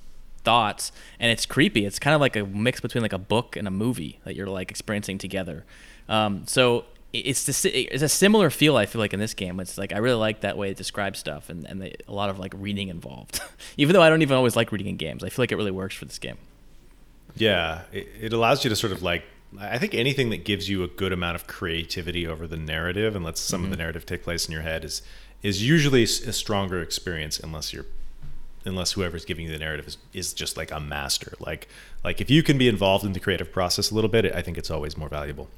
thoughts 0.49 0.93
and 1.21 1.31
it's 1.31 1.45
creepy. 1.45 1.85
It's 1.85 1.99
kind 1.99 2.15
of 2.15 2.23
like 2.23 2.35
a 2.35 2.47
mix 2.47 2.81
between 2.81 3.03
like 3.03 3.13
a 3.13 3.19
book 3.19 3.55
and 3.55 3.69
a 3.69 3.71
movie 3.71 4.19
that 4.25 4.35
you're 4.35 4.47
like 4.47 4.71
experiencing 4.71 5.19
together. 5.19 5.67
Um, 6.09 6.47
so 6.47 6.87
it's 7.13 7.45
the, 7.45 7.71
it's 7.71 8.03
a 8.03 8.09
similar 8.09 8.49
feel 8.51 8.77
i 8.77 8.87
feel 8.87 8.99
like 8.99 9.13
in 9.13 9.21
this 9.21 9.35
game. 9.35 9.61
It's 9.61 9.77
like 9.77 9.93
i 9.93 9.99
really 9.99 10.17
like 10.17 10.41
that 10.41 10.57
way 10.57 10.71
it 10.71 10.79
describes 10.79 11.19
stuff 11.19 11.51
and, 11.51 11.67
and 11.67 11.83
the, 11.83 11.95
a 12.07 12.15
lot 12.15 12.31
of 12.31 12.39
like 12.39 12.55
reading 12.57 12.89
involved. 12.89 13.41
Even 13.77 13.93
though 13.93 14.01
i 14.03 14.09
don't 14.09 14.23
even 14.23 14.37
always 14.39 14.57
like 14.57 14.73
reading 14.73 14.87
in 14.87 14.97
games 14.97 15.23
i 15.23 15.29
feel 15.29 15.43
like 15.43 15.53
it 15.53 15.57
really 15.57 15.71
works 15.71 15.95
for 15.95 16.07
this 16.07 16.19
game. 16.19 16.39
Yeah, 17.37 17.83
it, 17.93 18.09
it 18.21 18.33
allows 18.33 18.65
you 18.65 18.71
to 18.71 18.77
sort 18.77 18.93
of 18.93 19.03
like. 19.03 19.25
I 19.59 19.79
think 19.79 19.95
anything 19.95 20.29
that 20.31 20.45
gives 20.45 20.69
you 20.69 20.83
a 20.83 20.89
good 20.89 21.13
amount 21.13 21.37
of 21.37 21.47
creativity 21.47 22.27
over 22.27 22.47
the 22.47 22.59
narrative 22.59 23.17
and 23.17 23.25
lets 23.25 23.41
some 23.41 23.65
of 23.65 23.71
the 23.71 23.77
narrative 23.77 24.05
take 24.05 24.23
place 24.23 24.47
in 24.47 24.53
your 24.53 24.63
head 24.63 24.85
is 24.85 25.03
is 25.43 25.67
usually 25.67 26.03
a 26.03 26.33
stronger 26.43 26.81
experience 26.83 27.39
unless 27.39 27.73
you're 27.73 27.87
unless 28.65 28.93
whoever's 28.93 29.25
giving 29.25 29.47
you 29.47 29.53
the 29.53 29.59
narrative 29.59 29.87
is, 29.87 29.99
is 30.13 30.33
just 30.33 30.57
like 30.57 30.71
a 30.71 30.81
master. 30.81 31.33
Like 31.41 31.69
like 32.05 32.21
if 32.21 32.31
you 32.31 32.43
can 32.43 32.59
be 32.59 32.69
involved 32.69 33.05
in 33.05 33.13
the 33.13 33.21
creative 33.21 33.53
process 33.53 33.91
a 33.91 33.95
little 33.95 34.11
bit, 34.11 34.25
I 34.35 34.43
think 34.43 34.59
it's 34.59 34.71
always 34.71 34.97
more 34.97 35.09
valuable. 35.09 35.49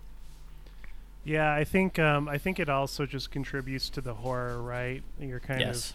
yeah 1.25 1.53
i 1.55 1.65
think 1.65 1.99
um 1.99 2.29
i 2.29 2.39
think 2.39 2.59
it 2.59 2.69
also 2.71 3.05
just 3.05 3.31
contributes 3.31 3.91
to 3.91 4.01
the 4.01 4.15
horror 4.15 4.63
right 4.63 5.03
you're 5.21 5.39
kind 5.41 5.61
of 5.63 5.93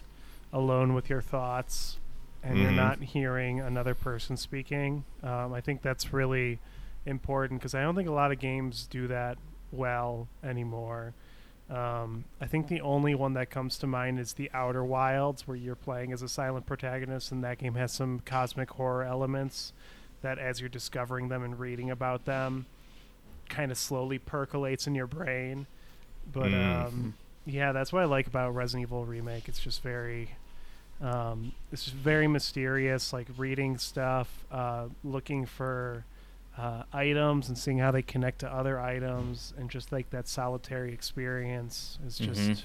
alone 0.52 0.94
with 0.94 1.10
your 1.10 1.20
thoughts 1.20 1.98
and 2.44 2.58
you're 2.58 2.70
Mhm. 2.70 2.76
not 2.76 2.98
hearing 3.02 3.58
another 3.60 3.92
person 3.96 4.36
speaking. 4.36 5.02
Um, 5.24 5.52
I 5.52 5.60
think 5.60 5.82
that's 5.82 6.12
really 6.12 6.60
important 7.04 7.58
because 7.60 7.74
I 7.74 7.82
don't 7.82 7.96
think 7.96 8.08
a 8.08 8.12
lot 8.12 8.30
of 8.30 8.38
games 8.38 8.86
do 8.88 9.08
that 9.08 9.36
well 9.72 10.28
anymore. 10.44 11.12
Um, 11.68 12.24
I 12.40 12.46
think 12.46 12.68
the 12.68 12.80
only 12.80 13.14
one 13.14 13.32
that 13.34 13.50
comes 13.50 13.76
to 13.78 13.86
mind 13.88 14.20
is 14.20 14.34
the 14.34 14.50
Outer 14.54 14.84
Wilds, 14.84 15.48
where 15.48 15.56
you're 15.56 15.74
playing 15.74 16.12
as 16.12 16.22
a 16.22 16.28
silent 16.28 16.64
protagonist, 16.66 17.32
and 17.32 17.42
that 17.42 17.58
game 17.58 17.74
has 17.74 17.92
some 17.92 18.20
cosmic 18.20 18.70
horror 18.70 19.02
elements 19.04 19.72
that, 20.22 20.38
as 20.38 20.60
you're 20.60 20.68
discovering 20.68 21.28
them 21.28 21.42
and 21.42 21.58
reading 21.58 21.90
about 21.90 22.24
them, 22.24 22.66
kind 23.48 23.72
of 23.72 23.78
slowly 23.78 24.18
percolates 24.18 24.86
in 24.86 24.94
your 24.94 25.06
brain. 25.08 25.66
But 26.32 26.50
Mm. 26.50 26.86
um, 26.86 27.14
yeah, 27.44 27.72
that's 27.72 27.92
what 27.92 28.02
I 28.02 28.06
like 28.06 28.26
about 28.28 28.54
Resident 28.54 28.82
Evil 28.88 29.04
Remake. 29.04 29.48
It's 29.48 29.60
just 29.60 29.82
very, 29.82 30.30
um, 31.00 31.52
it's 31.72 31.84
just 31.84 31.96
very 31.96 32.28
mysterious. 32.28 33.12
Like 33.12 33.26
reading 33.36 33.76
stuff, 33.78 34.44
uh, 34.52 34.86
looking 35.04 35.46
for 35.46 36.04
uh, 36.58 36.82
items 36.92 37.48
and 37.48 37.56
seeing 37.58 37.78
how 37.78 37.90
they 37.90 38.02
connect 38.02 38.38
to 38.40 38.48
other 38.52 38.80
items, 38.80 39.52
and 39.58 39.68
just 39.70 39.92
like 39.92 40.10
that 40.10 40.26
solitary 40.28 40.92
experience 40.92 41.98
is 42.06 42.18
just. 42.18 42.40
Mhm. 42.40 42.62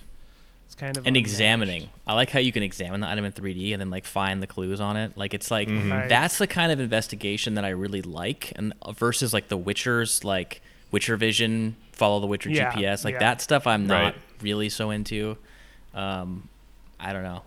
It's 0.66 0.76
kind 0.80 0.96
of 0.96 1.06
and 1.06 1.18
unmatched. 1.18 1.34
examining 1.34 1.90
i 2.08 2.14
like 2.14 2.30
how 2.30 2.40
you 2.40 2.54
can 2.54 2.64
examine 2.64 3.02
the 3.02 3.08
item 3.10 3.26
in 3.26 3.34
3d 3.34 3.74
and 3.74 3.82
then 3.82 3.90
like 3.90 4.06
find 4.06 4.42
the 4.42 4.48
clues 4.48 4.80
on 4.80 4.96
it 4.96 5.18
like 5.18 5.34
it's 5.34 5.52
like 5.52 5.68
Mhm. 5.68 5.92
Right. 5.92 6.08
that's 6.08 6.38
the 6.38 6.48
kind 6.48 6.72
of 6.72 6.80
investigation 6.80 7.56
that 7.56 7.66
i 7.66 7.70
really 7.72 8.02
like 8.02 8.54
and 8.56 8.72
uh, 8.82 8.94
versus 8.94 9.34
like 9.34 9.50
the 9.50 9.58
witcher's 9.58 10.24
like 10.24 10.62
witcher 10.90 11.18
vision 11.18 11.76
follow 11.92 12.22
the 12.22 12.28
witcher 12.28 12.50
Yeah, 12.50 12.72
gps 12.72 13.04
like 13.04 13.16
yeah. 13.16 13.20
that 13.20 13.42
stuff 13.42 13.68
i'm 13.68 13.86
not 13.86 14.14
Right. 14.14 14.16
really 14.42 14.70
so 14.70 14.92
into 14.92 15.36
um 15.94 16.48
i 17.02 17.12
don't 17.12 17.24
know 17.24 17.42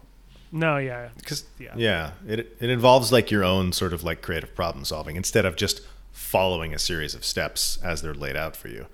No, 0.52 0.76
yeah, 0.76 1.08
Because 1.16 1.44
Yeah. 1.58 1.72
yeah, 1.76 2.10
it 2.28 2.54
it 2.60 2.68
involves 2.68 3.10
like 3.10 3.30
your 3.30 3.42
own 3.42 3.72
sort 3.72 3.94
of 3.94 4.04
like 4.04 4.20
creative 4.20 4.54
problem 4.54 4.84
solving 4.84 5.16
instead 5.16 5.46
of 5.46 5.56
just 5.56 5.80
following 6.14 6.72
a 6.72 6.78
series 6.78 7.14
of 7.14 7.24
steps 7.24 7.76
as 7.82 8.00
they're 8.00 8.14
laid 8.14 8.36
out 8.36 8.56
for 8.56 8.68
you. 8.68 8.86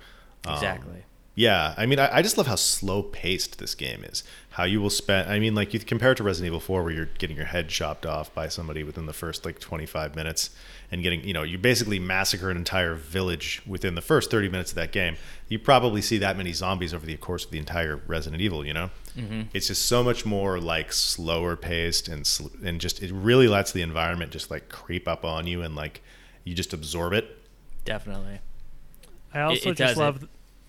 Um, 0.46 0.54
exactly 0.54 1.04
Yeah, 1.34 1.74
I 1.76 1.84
mean, 1.84 1.98
I, 1.98 2.16
I 2.16 2.22
just 2.22 2.38
love 2.38 2.46
how 2.46 2.56
slow 2.56 3.02
paced 3.02 3.58
this 3.58 3.74
game 3.74 4.02
is. 4.04 4.24
How 4.50 4.64
you 4.64 4.80
will 4.80 4.90
spend, 4.90 5.30
I 5.30 5.38
mean, 5.38 5.54
like 5.54 5.72
you 5.74 5.80
compare 5.80 6.12
it 6.12 6.16
to 6.16 6.24
Resident 6.24 6.46
Evil 6.46 6.60
4, 6.60 6.82
where 6.82 6.92
you're 6.92 7.10
getting 7.18 7.36
your 7.36 7.46
head 7.46 7.68
chopped 7.68 8.06
off 8.06 8.34
by 8.34 8.48
somebody 8.48 8.82
within 8.82 9.04
the 9.04 9.12
first 9.12 9.44
like 9.44 9.60
25 9.60 10.16
minutes 10.16 10.50
and 10.90 11.02
getting, 11.02 11.22
you 11.22 11.34
know, 11.34 11.42
you 11.42 11.58
basically 11.58 11.98
massacre 11.98 12.50
an 12.50 12.56
entire 12.56 12.94
village 12.94 13.62
within 13.66 13.94
the 13.94 14.00
first 14.00 14.30
30 14.30 14.48
minutes 14.48 14.72
of 14.72 14.76
that 14.76 14.90
game. 14.90 15.16
You 15.48 15.58
probably 15.58 16.00
see 16.00 16.16
that 16.18 16.38
many 16.38 16.52
zombies 16.54 16.94
over 16.94 17.04
the 17.04 17.16
course 17.18 17.44
of 17.44 17.50
the 17.50 17.58
entire 17.58 17.96
Resident 18.06 18.40
Evil, 18.40 18.64
you 18.64 18.72
know? 18.72 18.90
Mm-hmm. 19.14 19.42
It's 19.52 19.66
just 19.66 19.84
so 19.84 20.02
much 20.02 20.24
more 20.24 20.58
like 20.58 20.90
slower 20.90 21.54
paced 21.54 22.08
and, 22.08 22.26
sl- 22.26 22.48
and 22.64 22.80
just, 22.80 23.02
it 23.02 23.12
really 23.12 23.46
lets 23.46 23.72
the 23.72 23.82
environment 23.82 24.32
just 24.32 24.50
like 24.50 24.70
creep 24.70 25.06
up 25.06 25.22
on 25.24 25.46
you 25.46 25.60
and 25.60 25.76
like 25.76 26.02
you 26.44 26.54
just 26.54 26.72
absorb 26.72 27.12
it. 27.12 27.36
definitely 27.84 28.40
I 29.32 29.40
also 29.42 29.70
it 29.70 29.76
just 29.76 29.78
does, 29.78 29.96
it- 29.96 30.00
love. 30.00 30.28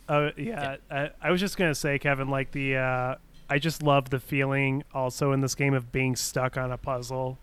Oh 0.10 0.31
yeah, 0.38 0.75
I, 0.89 1.10
I 1.21 1.31
was 1.31 1.39
just 1.39 1.57
gonna 1.57 1.73
say, 1.75 1.97
Kevin, 1.99 2.27
like 2.29 2.51
the. 2.51 2.75
Uh, 2.77 3.15
I 3.49 3.60
just 3.60 3.81
love 3.84 4.10
the 4.12 4.19
feeling 4.19 4.84
also 4.93 5.31
in 5.31 5.41
this 5.41 5.55
game 5.55 5.73
of 5.73 5.91
being 5.91 6.15
stuck 6.15 6.57
on 6.57 6.71
a 6.71 6.77
puzzle, 6.77 7.38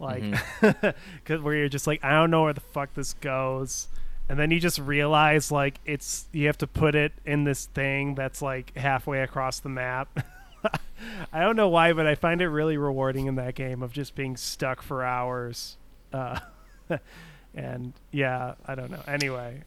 like, 0.00 0.22
Mm-hmm. 0.22 0.88
cause 1.24 1.40
where 1.42 1.54
you're 1.54 1.68
just 1.68 1.86
like, 1.86 2.02
I 2.02 2.12
don't 2.12 2.30
know 2.30 2.42
where 2.44 2.52
the 2.52 2.60
fuck 2.60 2.94
this 2.94 3.12
goes, 3.14 3.88
and 4.28 4.38
then 4.38 4.50
you 4.50 4.58
just 4.58 4.78
realize 4.78 5.52
like 5.52 5.80
it's 5.84 6.26
you 6.32 6.46
have 6.46 6.58
to 6.58 6.66
put 6.66 6.94
it 6.94 7.12
in 7.26 7.44
this 7.44 7.66
thing 7.66 8.14
that's 8.14 8.40
like 8.42 8.76
halfway 8.76 9.20
across 9.22 9.60
the 9.60 9.68
map. 9.68 10.08
I 11.32 11.40
don't 11.40 11.56
know 11.56 11.68
why, 11.68 11.92
but 11.92 12.06
I 12.06 12.14
find 12.14 12.40
it 12.40 12.48
really 12.48 12.76
rewarding 12.78 13.26
in 13.26 13.34
that 13.36 13.54
game 13.54 13.82
of 13.82 13.92
just 13.92 14.14
being 14.14 14.36
stuck 14.36 14.82
for 14.82 15.04
hours. 15.04 15.76
Uh, 16.12 16.38
and 17.58 17.92
yeah, 18.12 18.54
I 18.66 18.74
don't 18.74 18.90
know. 18.90 19.02
Anyway, 19.06 19.62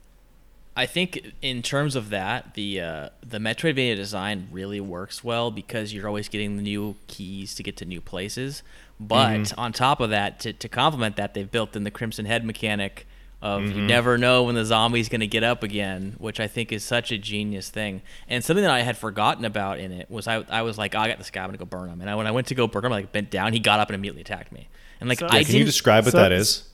I 0.76 0.86
think 0.86 1.32
in 1.42 1.62
terms 1.62 1.94
of 1.96 2.08
that, 2.10 2.54
the 2.54 2.80
uh, 2.80 3.08
the 3.26 3.38
Metroidvania 3.38 3.96
design 3.96 4.48
really 4.50 4.80
works 4.80 5.22
well 5.22 5.50
because 5.50 5.92
you're 5.92 6.08
always 6.08 6.28
getting 6.28 6.56
the 6.56 6.62
new 6.62 6.96
keys 7.06 7.54
to 7.56 7.62
get 7.62 7.76
to 7.78 7.84
new 7.84 8.00
places. 8.00 8.62
But 8.98 9.52
on 9.58 9.72
top 9.72 10.00
of 10.00 10.10
that, 10.10 10.38
to, 10.40 10.52
to 10.52 10.68
complement 10.68 11.16
that, 11.16 11.34
they've 11.34 11.50
built 11.50 11.74
in 11.74 11.82
the 11.84 11.90
Crimson 11.90 12.24
Head 12.24 12.44
mechanic 12.44 13.06
of 13.42 13.62
Mm-hmm. 13.62 13.76
you 13.80 13.84
never 13.86 14.16
know 14.16 14.44
when 14.44 14.54
the 14.54 14.64
zombie's 14.64 15.08
going 15.08 15.20
to 15.22 15.26
get 15.26 15.42
up 15.42 15.64
again, 15.64 16.14
which 16.18 16.38
I 16.38 16.46
think 16.46 16.70
is 16.70 16.84
such 16.84 17.10
a 17.10 17.18
genius 17.18 17.68
thing. 17.70 18.02
And 18.28 18.44
something 18.44 18.62
that 18.62 18.70
I 18.70 18.82
had 18.82 18.96
forgotten 18.96 19.44
about 19.44 19.80
in 19.80 19.90
it 19.90 20.08
was 20.08 20.28
I, 20.28 20.44
I 20.48 20.62
was 20.62 20.78
like, 20.78 20.94
oh, 20.94 21.00
I 21.00 21.08
got 21.08 21.18
this 21.18 21.30
guy, 21.32 21.40
I'm 21.42 21.48
going 21.48 21.58
to 21.58 21.64
go 21.64 21.64
burn 21.66 21.88
him. 21.88 22.00
And 22.00 22.08
I, 22.08 22.14
when 22.14 22.28
I 22.28 22.30
went 22.30 22.46
to 22.46 22.54
go 22.54 22.68
burn 22.68 22.84
him, 22.84 22.92
I 22.92 22.96
like 22.98 23.10
bent 23.10 23.30
down, 23.32 23.52
he 23.52 23.58
got 23.58 23.80
up 23.80 23.88
and 23.88 23.96
immediately 23.96 24.20
attacked 24.20 24.52
me. 24.52 24.68
And 25.00 25.08
like 25.08 25.18
So- 25.18 25.26
I 25.28 25.38
Yeah, 25.38 25.42
Can 25.42 25.56
you 25.56 25.64
describe 25.64 26.04
what 26.04 26.12
so- 26.12 26.18
that 26.18 26.30
is? 26.30 26.68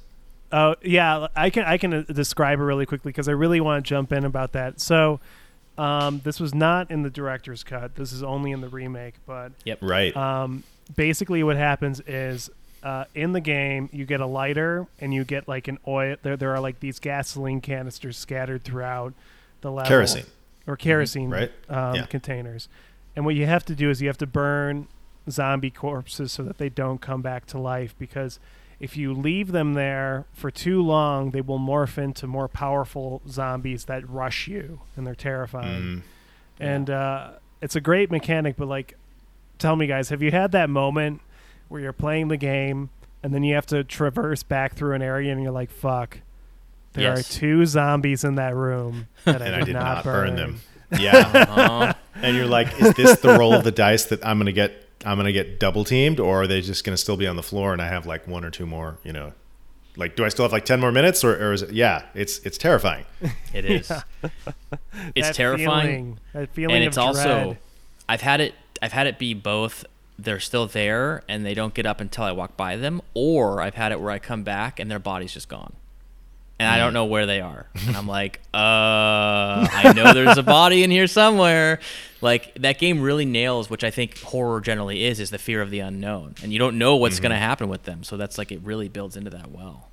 Oh 0.52 0.76
yeah, 0.82 1.28
I 1.36 1.50
can 1.50 1.64
I 1.64 1.76
can 1.78 1.92
uh, 1.92 2.02
describe 2.02 2.58
it 2.58 2.62
really 2.62 2.86
quickly 2.86 3.10
because 3.10 3.28
I 3.28 3.32
really 3.32 3.60
want 3.60 3.84
to 3.84 3.88
jump 3.88 4.12
in 4.12 4.24
about 4.24 4.52
that. 4.52 4.80
So, 4.80 5.20
um, 5.76 6.20
this 6.24 6.40
was 6.40 6.54
not 6.54 6.90
in 6.90 7.02
the 7.02 7.10
director's 7.10 7.62
cut. 7.62 7.94
This 7.96 8.12
is 8.12 8.22
only 8.22 8.52
in 8.52 8.60
the 8.62 8.68
remake. 8.68 9.14
But 9.26 9.52
Yep. 9.64 9.78
Right. 9.82 10.16
um, 10.16 10.64
basically, 10.96 11.42
what 11.42 11.56
happens 11.56 12.00
is 12.06 12.48
uh, 12.82 13.04
in 13.14 13.32
the 13.32 13.40
game 13.40 13.90
you 13.92 14.06
get 14.06 14.20
a 14.20 14.26
lighter 14.26 14.86
and 15.00 15.12
you 15.12 15.24
get 15.24 15.48
like 15.48 15.68
an 15.68 15.78
oil. 15.86 16.16
There 16.22 16.36
there 16.36 16.54
are 16.54 16.60
like 16.60 16.80
these 16.80 16.98
gasoline 16.98 17.60
canisters 17.60 18.16
scattered 18.16 18.64
throughout 18.64 19.12
the 19.60 19.70
level. 19.70 19.88
Kerosene. 19.88 20.24
or 20.66 20.76
kerosene 20.76 21.28
Right. 21.30 21.50
um, 21.68 21.94
Yeah. 21.96 22.06
containers. 22.06 22.68
And 23.16 23.24
what 23.26 23.34
you 23.34 23.44
have 23.46 23.64
to 23.66 23.74
do 23.74 23.90
is 23.90 24.00
you 24.00 24.08
have 24.08 24.18
to 24.18 24.26
burn 24.26 24.86
zombie 25.28 25.70
corpses 25.70 26.30
so 26.32 26.42
that 26.44 26.56
they 26.58 26.68
don't 26.70 27.00
come 27.00 27.20
back 27.20 27.44
to 27.46 27.58
life 27.58 27.94
because 27.98 28.38
if 28.80 28.96
you 28.96 29.12
leave 29.12 29.52
them 29.52 29.74
there 29.74 30.24
for 30.32 30.50
too 30.50 30.82
long, 30.82 31.30
they 31.32 31.40
will 31.40 31.58
morph 31.58 31.98
into 31.98 32.26
more 32.26 32.48
powerful 32.48 33.20
zombies 33.28 33.86
that 33.86 34.08
rush 34.08 34.46
you 34.48 34.80
and 34.96 35.06
they're 35.06 35.14
terrifying. 35.14 35.82
Mm. 35.82 36.02
And 36.60 36.90
uh, 36.90 37.30
it's 37.60 37.76
a 37.76 37.80
great 37.80 38.10
mechanic, 38.10 38.56
but 38.56 38.68
like, 38.68 38.96
tell 39.58 39.74
me, 39.76 39.86
guys, 39.86 40.10
have 40.10 40.22
you 40.22 40.30
had 40.30 40.52
that 40.52 40.70
moment 40.70 41.20
where 41.68 41.80
you're 41.80 41.92
playing 41.92 42.28
the 42.28 42.36
game 42.36 42.90
and 43.22 43.34
then 43.34 43.42
you 43.42 43.54
have 43.56 43.66
to 43.66 43.82
traverse 43.84 44.42
back 44.44 44.74
through 44.74 44.94
an 44.94 45.02
area 45.02 45.32
and 45.32 45.42
you're 45.42 45.50
like, 45.52 45.70
fuck, 45.70 46.20
there 46.92 47.14
Yes. 47.16 47.20
are 47.30 47.38
two 47.40 47.66
zombies 47.66 48.22
in 48.24 48.36
that 48.36 48.54
room 48.54 49.08
that 49.24 49.42
and 49.42 49.54
I 49.54 49.60
I 49.60 49.62
did 49.64 49.74
not 49.74 50.04
burn 50.04 50.36
them. 50.36 50.60
Yeah. 50.98 51.16
Uh-huh. 51.18 51.94
and 52.14 52.34
you're 52.34 52.46
like, 52.46 52.80
is 52.80 52.94
this 52.94 53.20
the 53.20 53.36
roll 53.38 53.52
of 53.52 53.62
the 53.62 53.70
dice 53.70 54.06
that 54.06 54.24
I'm 54.24 54.38
gonna 54.38 54.52
get? 54.52 54.87
I'm 55.10 55.16
gonna 55.16 55.32
get 55.32 55.58
double 55.60 55.84
teamed, 55.84 56.20
or 56.20 56.42
are 56.42 56.46
they 56.46 56.60
just 56.60 56.84
gonna 56.84 56.96
still 56.96 57.16
be 57.16 57.26
on 57.26 57.36
the 57.36 57.42
floor 57.42 57.72
and 57.72 57.80
I 57.82 57.88
have 57.88 58.06
like 58.06 58.26
one 58.26 58.44
or 58.44 58.50
two 58.50 58.66
more? 58.66 58.98
You 59.04 59.12
know, 59.12 59.32
like 59.96 60.16
do 60.16 60.24
I 60.24 60.28
still 60.28 60.44
have 60.44 60.52
like 60.52 60.64
ten 60.64 60.80
more 60.80 60.92
minutes, 60.92 61.24
or, 61.24 61.34
or 61.34 61.52
is 61.52 61.62
it? 61.62 61.72
Yeah, 61.72 62.02
it's 62.14 62.38
it's 62.40 62.58
terrifying. 62.58 63.04
It 63.54 63.64
is. 63.64 63.90
It's 65.14 65.28
That 65.28 65.34
terrifying. 65.34 65.86
feeling- 65.86 66.18
that 66.34 66.54
feeling 66.54 66.76
and 66.76 66.84
of 66.84 66.88
it's 66.88 66.98
also. 66.98 67.56
I've 68.08 68.20
had 68.22 68.40
it 68.40 68.54
I've 68.82 68.92
had 68.92 69.06
it 69.06 69.18
be 69.18 69.34
both 69.34 69.84
they're 70.18 70.40
still 70.40 70.66
there 70.66 71.22
and 71.28 71.46
they 71.46 71.54
don't 71.54 71.74
get 71.74 71.86
up 71.86 72.00
until 72.00 72.24
I 72.24 72.32
walk 72.32 72.56
by 72.56 72.74
them 72.76 73.00
or 73.14 73.60
I've 73.62 73.74
had 73.76 73.92
it 73.92 74.00
where 74.00 74.10
I 74.10 74.18
come 74.18 74.42
back 74.42 74.80
and 74.80 74.90
their 74.90 74.98
body's 74.98 75.32
just 75.32 75.48
gone. 75.48 75.74
And 76.60 76.68
I 76.68 76.78
don't 76.78 76.92
know 76.92 77.04
where 77.04 77.24
they 77.26 77.40
are. 77.40 77.66
And 77.86 77.96
I'm 77.96 78.06
like, 78.08 78.40
uh, 78.52 78.58
I 79.70 79.92
know 79.94 80.12
there's 80.12 80.38
a 80.38 80.42
body 80.42 80.82
in 80.82 80.90
here 80.90 81.06
somewhere. 81.06 81.78
Like 82.20 82.52
that 82.56 82.78
game 82.78 83.00
really 83.00 83.24
nails, 83.24 83.70
which 83.70 83.84
I 83.84 83.90
think 83.90 84.18
horror 84.20 84.60
generally 84.60 85.04
is, 85.04 85.20
is 85.20 85.30
the 85.30 85.38
fear 85.38 85.62
of 85.62 85.70
the 85.70 85.78
unknown. 85.80 86.34
And 86.42 86.52
you 86.52 86.58
don't 86.58 86.76
know 86.78 86.96
what's 86.96 87.16
Mm-hmm. 87.16 87.22
going 87.22 87.32
to 87.32 87.38
happen 87.38 87.68
with 87.68 87.84
them. 87.84 88.02
So 88.02 88.16
that's 88.16 88.38
like, 88.38 88.50
it 88.50 88.60
really 88.64 88.88
builds 88.88 89.16
into 89.16 89.30
that 89.30 89.50
well. 89.52 89.88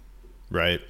Right. 0.50 0.82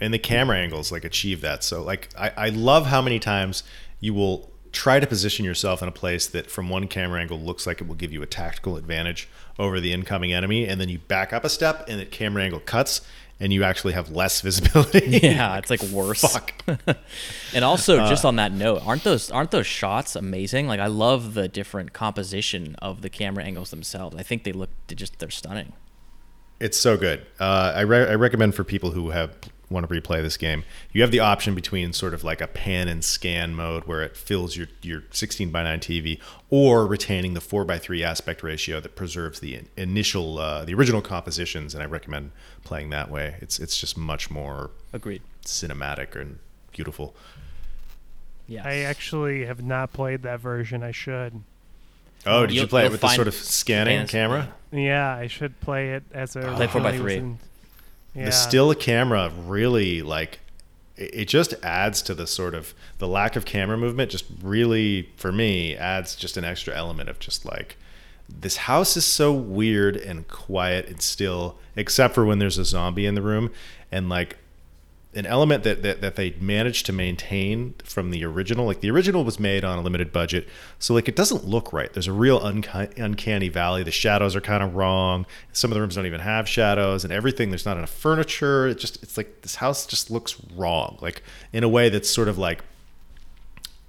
And 0.00 0.14
the 0.14 0.18
camera 0.18 0.56
angles 0.58 0.90
like 0.92 1.04
achieve 1.04 1.40
that. 1.40 1.62
So 1.64 1.82
like 1.82 2.08
I, 2.18 2.32
I 2.36 2.48
love 2.50 2.86
how 2.86 3.02
many 3.02 3.18
times 3.18 3.62
you 4.00 4.14
will 4.14 4.50
try 4.72 4.98
to 4.98 5.06
position 5.06 5.44
yourself 5.44 5.82
in 5.82 5.88
a 5.88 5.92
place 5.92 6.26
that 6.28 6.50
from 6.50 6.70
one 6.70 6.88
camera 6.88 7.20
angle 7.20 7.38
looks 7.38 7.66
like 7.66 7.80
it 7.80 7.86
will 7.86 7.94
give 7.94 8.10
you 8.12 8.22
a 8.22 8.26
tactical 8.26 8.76
advantage 8.78 9.28
over 9.58 9.80
the 9.80 9.92
incoming 9.92 10.32
enemy 10.32 10.66
and 10.66 10.80
then 10.80 10.88
you 10.88 10.98
back 10.98 11.32
up 11.32 11.44
a 11.44 11.48
step 11.50 11.84
and 11.88 12.00
the 12.00 12.06
camera 12.06 12.42
angle 12.42 12.58
cuts 12.60 13.02
and 13.42 13.52
you 13.52 13.64
actually 13.64 13.92
have 13.92 14.10
less 14.10 14.40
visibility. 14.40 15.18
Yeah, 15.22 15.58
it's 15.58 15.68
like 15.68 15.82
worse. 15.92 16.20
Fuck. 16.20 16.54
And 17.54 17.66
also, 17.66 17.98
just 18.08 18.24
on 18.24 18.36
that 18.36 18.52
note, 18.52 18.80
aren't 18.86 19.04
those 19.04 19.30
aren't 19.30 19.50
those 19.50 19.66
shots 19.66 20.16
amazing? 20.16 20.68
Like 20.68 20.80
I 20.80 20.86
love 20.86 21.34
the 21.34 21.48
different 21.48 21.92
composition 21.92 22.76
of 22.80 23.02
the 23.02 23.10
camera 23.10 23.44
angles 23.44 23.68
themselves. 23.68 24.16
I 24.16 24.22
think 24.22 24.44
they 24.44 24.52
look 24.52 24.70
they 24.86 24.94
just 24.94 25.18
they're 25.18 25.28
stunning. 25.28 25.74
It's 26.60 26.78
so 26.78 26.96
good. 26.96 27.26
Uh, 27.40 27.72
I, 27.74 27.80
re- 27.80 28.08
I 28.08 28.14
recommend 28.14 28.54
for 28.54 28.62
people 28.62 28.92
who 28.92 29.10
have 29.10 29.36
want 29.72 29.88
to 29.88 29.94
replay 30.00 30.22
this 30.22 30.36
game, 30.36 30.64
you 30.92 31.02
have 31.02 31.10
the 31.10 31.20
option 31.20 31.54
between 31.54 31.92
sort 31.92 32.14
of 32.14 32.22
like 32.22 32.40
a 32.40 32.46
pan 32.46 32.88
and 32.88 33.04
scan 33.04 33.54
mode 33.54 33.84
where 33.84 34.02
it 34.02 34.16
fills 34.16 34.56
your, 34.56 34.68
your 34.82 35.02
16 35.10 35.50
by 35.50 35.62
9 35.62 35.80
TV, 35.80 36.20
or 36.50 36.86
retaining 36.86 37.34
the 37.34 37.40
4 37.40 37.64
by 37.64 37.78
3 37.78 38.04
aspect 38.04 38.42
ratio 38.42 38.78
that 38.80 38.94
preserves 38.94 39.40
the 39.40 39.60
initial 39.76 40.38
uh, 40.38 40.64
the 40.64 40.74
original 40.74 41.00
compositions. 41.02 41.74
And 41.74 41.82
I 41.82 41.86
recommend 41.86 42.32
playing 42.64 42.90
that 42.90 43.10
way. 43.10 43.36
It's 43.40 43.58
it's 43.58 43.78
just 43.78 43.96
much 43.96 44.30
more 44.30 44.70
Agreed. 44.92 45.22
cinematic 45.44 46.14
and 46.14 46.38
beautiful. 46.72 47.14
Yeah. 48.46 48.62
I 48.66 48.78
actually 48.78 49.46
have 49.46 49.62
not 49.62 49.92
played 49.92 50.22
that 50.22 50.40
version. 50.40 50.82
I 50.82 50.90
should. 50.92 51.42
Oh, 52.26 52.42
did 52.46 52.54
you 52.54 52.60
You'll- 52.60 52.68
play 52.68 52.86
it 52.86 52.92
with 52.92 53.00
the 53.00 53.08
sort 53.08 53.28
of 53.28 53.34
scanning 53.34 54.06
camera? 54.06 54.52
Yeah, 54.70 55.14
I 55.14 55.26
should 55.26 55.58
play 55.60 55.94
it 55.94 56.02
as 56.12 56.36
a. 56.36 56.40
Play 56.54 56.66
4 56.66 56.80
by 56.80 56.96
3. 56.96 57.16
in- 57.16 57.38
Yeah. 58.14 58.26
the 58.26 58.32
still 58.32 58.74
camera 58.74 59.30
really 59.46 60.02
like 60.02 60.40
it 60.96 61.14
it 61.14 61.28
just 61.28 61.54
adds 61.62 62.02
to 62.02 62.14
the 62.14 62.26
sort 62.26 62.54
of 62.54 62.74
the 62.98 63.08
lack 63.08 63.36
of 63.36 63.44
camera 63.44 63.78
movement 63.78 64.10
just 64.10 64.26
really 64.42 65.08
for 65.16 65.32
me 65.32 65.74
adds 65.76 66.14
just 66.14 66.36
an 66.36 66.44
extra 66.44 66.74
element 66.76 67.08
of 67.08 67.18
just 67.18 67.44
like 67.46 67.76
this 68.28 68.56
house 68.56 68.96
is 68.96 69.04
so 69.04 69.32
weird 69.32 69.96
and 69.96 70.28
quiet 70.28 70.88
and 70.88 71.00
still 71.02 71.56
except 71.76 72.14
for 72.14 72.24
when 72.24 72.38
there's 72.38 72.58
a 72.58 72.64
zombie 72.64 73.06
in 73.06 73.14
the 73.14 73.22
room 73.22 73.50
and 73.90 74.08
like 74.08 74.36
an 75.14 75.26
element 75.26 75.62
that, 75.64 75.82
that 75.82 76.00
that 76.00 76.16
they 76.16 76.34
managed 76.40 76.86
to 76.86 76.92
maintain 76.92 77.74
from 77.84 78.10
the 78.10 78.24
original. 78.24 78.64
Like 78.64 78.80
the 78.80 78.90
original 78.90 79.24
was 79.24 79.38
made 79.38 79.62
on 79.62 79.78
a 79.78 79.82
limited 79.82 80.12
budget. 80.12 80.48
So 80.78 80.94
like 80.94 81.06
it 81.08 81.16
doesn't 81.16 81.44
look 81.44 81.72
right. 81.72 81.92
There's 81.92 82.08
a 82.08 82.12
real 82.12 82.40
unki- 82.40 82.96
uncanny 82.98 83.48
valley. 83.48 83.82
The 83.82 83.90
shadows 83.90 84.34
are 84.34 84.40
kind 84.40 84.62
of 84.62 84.74
wrong. 84.74 85.26
Some 85.52 85.70
of 85.70 85.74
the 85.74 85.80
rooms 85.80 85.96
don't 85.96 86.06
even 86.06 86.20
have 86.20 86.48
shadows 86.48 87.04
and 87.04 87.12
everything. 87.12 87.50
There's 87.50 87.66
not 87.66 87.76
enough 87.76 87.90
furniture. 87.90 88.68
It 88.68 88.78
just 88.78 89.02
it's 89.02 89.16
like 89.16 89.42
this 89.42 89.56
house 89.56 89.84
just 89.86 90.10
looks 90.10 90.36
wrong. 90.54 90.98
Like 91.02 91.22
in 91.52 91.62
a 91.62 91.68
way 91.68 91.90
that's 91.90 92.08
sort 92.08 92.28
of 92.28 92.38
like 92.38 92.64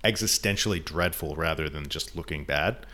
existentially 0.03 0.83
dreadful 0.83 1.35
rather 1.35 1.69
than 1.69 1.87
just 1.87 2.15
looking 2.15 2.43
bad. 2.43 2.85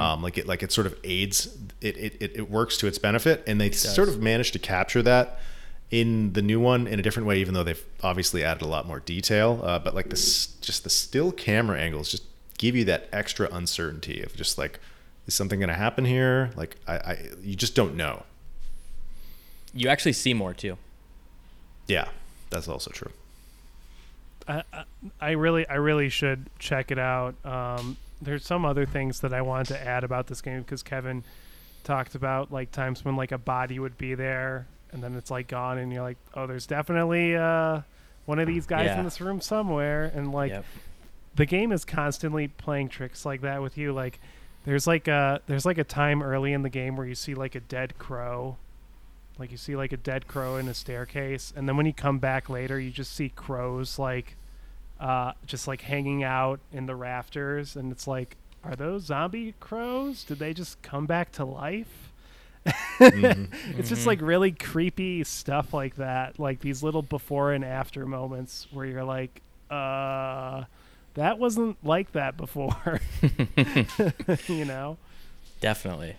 Um, 0.00 0.22
like 0.22 0.38
it 0.38 0.46
like 0.46 0.62
it 0.62 0.72
sort 0.72 0.86
of 0.86 0.96
aids 1.04 1.48
it, 1.82 1.96
it, 1.98 2.16
it, 2.20 2.36
it 2.36 2.50
works 2.50 2.78
to 2.78 2.86
its 2.86 2.96
benefit. 2.98 3.42
And 3.46 3.60
they 3.60 3.70
sort 3.72 4.08
of 4.08 4.22
managed 4.22 4.54
to 4.54 4.58
capture 4.58 5.02
that 5.02 5.40
in 6.00 6.32
the 6.32 6.42
new 6.42 6.58
one 6.58 6.86
in 6.88 6.98
a 6.98 7.02
different 7.02 7.28
way, 7.28 7.38
even 7.40 7.54
though 7.54 7.62
they've 7.62 7.84
obviously 8.02 8.42
added 8.42 8.62
a 8.62 8.66
lot 8.66 8.84
more 8.86 8.98
detail. 9.00 9.60
Uh, 9.62 9.78
but 9.78 9.94
like 9.94 10.10
this, 10.10 10.46
just 10.60 10.82
the 10.82 10.90
still 10.90 11.30
camera 11.30 11.78
angles 11.78 12.10
just 12.10 12.24
give 12.58 12.74
you 12.74 12.84
that 12.86 13.08
extra 13.12 13.48
uncertainty 13.52 14.20
of 14.22 14.34
just 14.34 14.58
like, 14.58 14.80
is 15.28 15.34
something 15.34 15.60
going 15.60 15.68
to 15.68 15.74
happen 15.74 16.04
here? 16.04 16.50
Like, 16.56 16.76
I, 16.88 16.94
I, 16.96 17.18
you 17.42 17.54
just 17.54 17.76
don't 17.76 17.94
know. 17.94 18.24
you 19.72 19.88
actually 19.88 20.14
see 20.14 20.34
more 20.34 20.52
too. 20.52 20.76
Yeah, 21.86 22.08
that's 22.50 22.66
also 22.66 22.90
true. 22.90 23.12
I, 24.48 24.62
I- 24.72 24.84
I 25.20 25.30
really, 25.32 25.68
I 25.68 25.74
really 25.74 26.08
should 26.08 26.48
check 26.58 26.90
it 26.90 26.98
out. 26.98 27.34
Um, 27.44 27.96
there's 28.20 28.44
some 28.44 28.64
other 28.64 28.86
things 28.86 29.20
that 29.20 29.32
I 29.34 29.42
wanted 29.42 29.68
to 29.74 29.86
add 29.86 30.02
about 30.02 30.26
this 30.26 30.40
game 30.40 30.62
because 30.62 30.82
Kevin 30.82 31.22
talked 31.84 32.14
about 32.14 32.50
like 32.50 32.72
times 32.72 33.04
when 33.04 33.14
like 33.16 33.30
a 33.32 33.38
body 33.38 33.78
would 33.78 33.96
be 33.98 34.14
there 34.14 34.66
and 34.94 35.02
then 35.02 35.14
it's 35.16 35.30
like 35.30 35.48
gone 35.48 35.76
and 35.76 35.92
you're 35.92 36.02
like, 36.02 36.16
oh, 36.32 36.46
there's 36.46 36.66
definitely 36.66 37.36
uh, 37.36 37.82
one 38.24 38.38
of 38.38 38.46
these 38.46 38.64
guys 38.66 38.86
Yeah. 38.86 38.98
in 39.00 39.04
this 39.04 39.20
room 39.20 39.42
somewhere, 39.42 40.10
and 40.14 40.32
like 40.32 40.50
Yep. 40.52 40.64
the 41.34 41.44
game 41.46 41.72
is 41.72 41.84
constantly 41.84 42.48
playing 42.48 42.88
tricks 42.88 43.26
like 43.26 43.42
that 43.42 43.60
with 43.60 43.76
you. 43.76 43.92
Like 43.92 44.18
there's 44.64 44.86
like 44.86 45.08
a 45.08 45.42
there's 45.46 45.66
like 45.66 45.76
a 45.76 45.84
time 45.84 46.22
early 46.22 46.54
in 46.54 46.62
the 46.62 46.70
game 46.70 46.96
where 46.96 47.06
you 47.06 47.14
see 47.14 47.34
like 47.34 47.54
a 47.54 47.60
dead 47.60 47.98
crow. 47.98 48.56
Like 49.38 49.50
you 49.50 49.56
see 49.56 49.74
like 49.76 49.92
a 49.92 49.96
dead 49.96 50.28
crow 50.28 50.56
in 50.56 50.68
a 50.68 50.74
staircase, 50.74 51.52
and 51.56 51.68
then 51.68 51.76
when 51.76 51.86
you 51.86 51.92
come 51.92 52.18
back 52.20 52.48
later, 52.48 52.78
you 52.80 52.90
just 52.90 53.12
see 53.14 53.28
crows 53.30 53.98
like 53.98 54.36
uh, 55.00 55.32
just 55.44 55.66
like 55.66 55.80
hanging 55.82 56.22
out 56.22 56.60
in 56.72 56.86
the 56.86 56.94
rafters, 56.94 57.74
and 57.74 57.90
it's 57.90 58.06
like, 58.06 58.36
are 58.62 58.76
those 58.76 59.06
zombie 59.06 59.52
crows? 59.58 60.22
Did 60.22 60.38
they 60.38 60.54
just 60.54 60.80
come 60.82 61.04
back 61.04 61.32
to 61.32 61.44
life? 61.44 62.12
It's 63.76 63.88
just 63.88 64.06
like 64.06 64.20
really 64.20 64.52
creepy 64.52 65.24
stuff 65.24 65.74
like 65.74 65.96
that, 65.96 66.38
like 66.38 66.60
these 66.60 66.82
little 66.82 67.02
before 67.02 67.52
and 67.52 67.64
after 67.64 68.06
moments 68.06 68.66
where 68.72 68.86
you're 68.86 69.04
like, 69.04 69.42
uh, 69.70 70.64
that 71.14 71.38
wasn't 71.38 71.76
like 71.84 72.12
that 72.12 72.36
before, 72.36 73.00
you 74.46 74.64
know? 74.64 74.96
Definitely. 75.60 76.16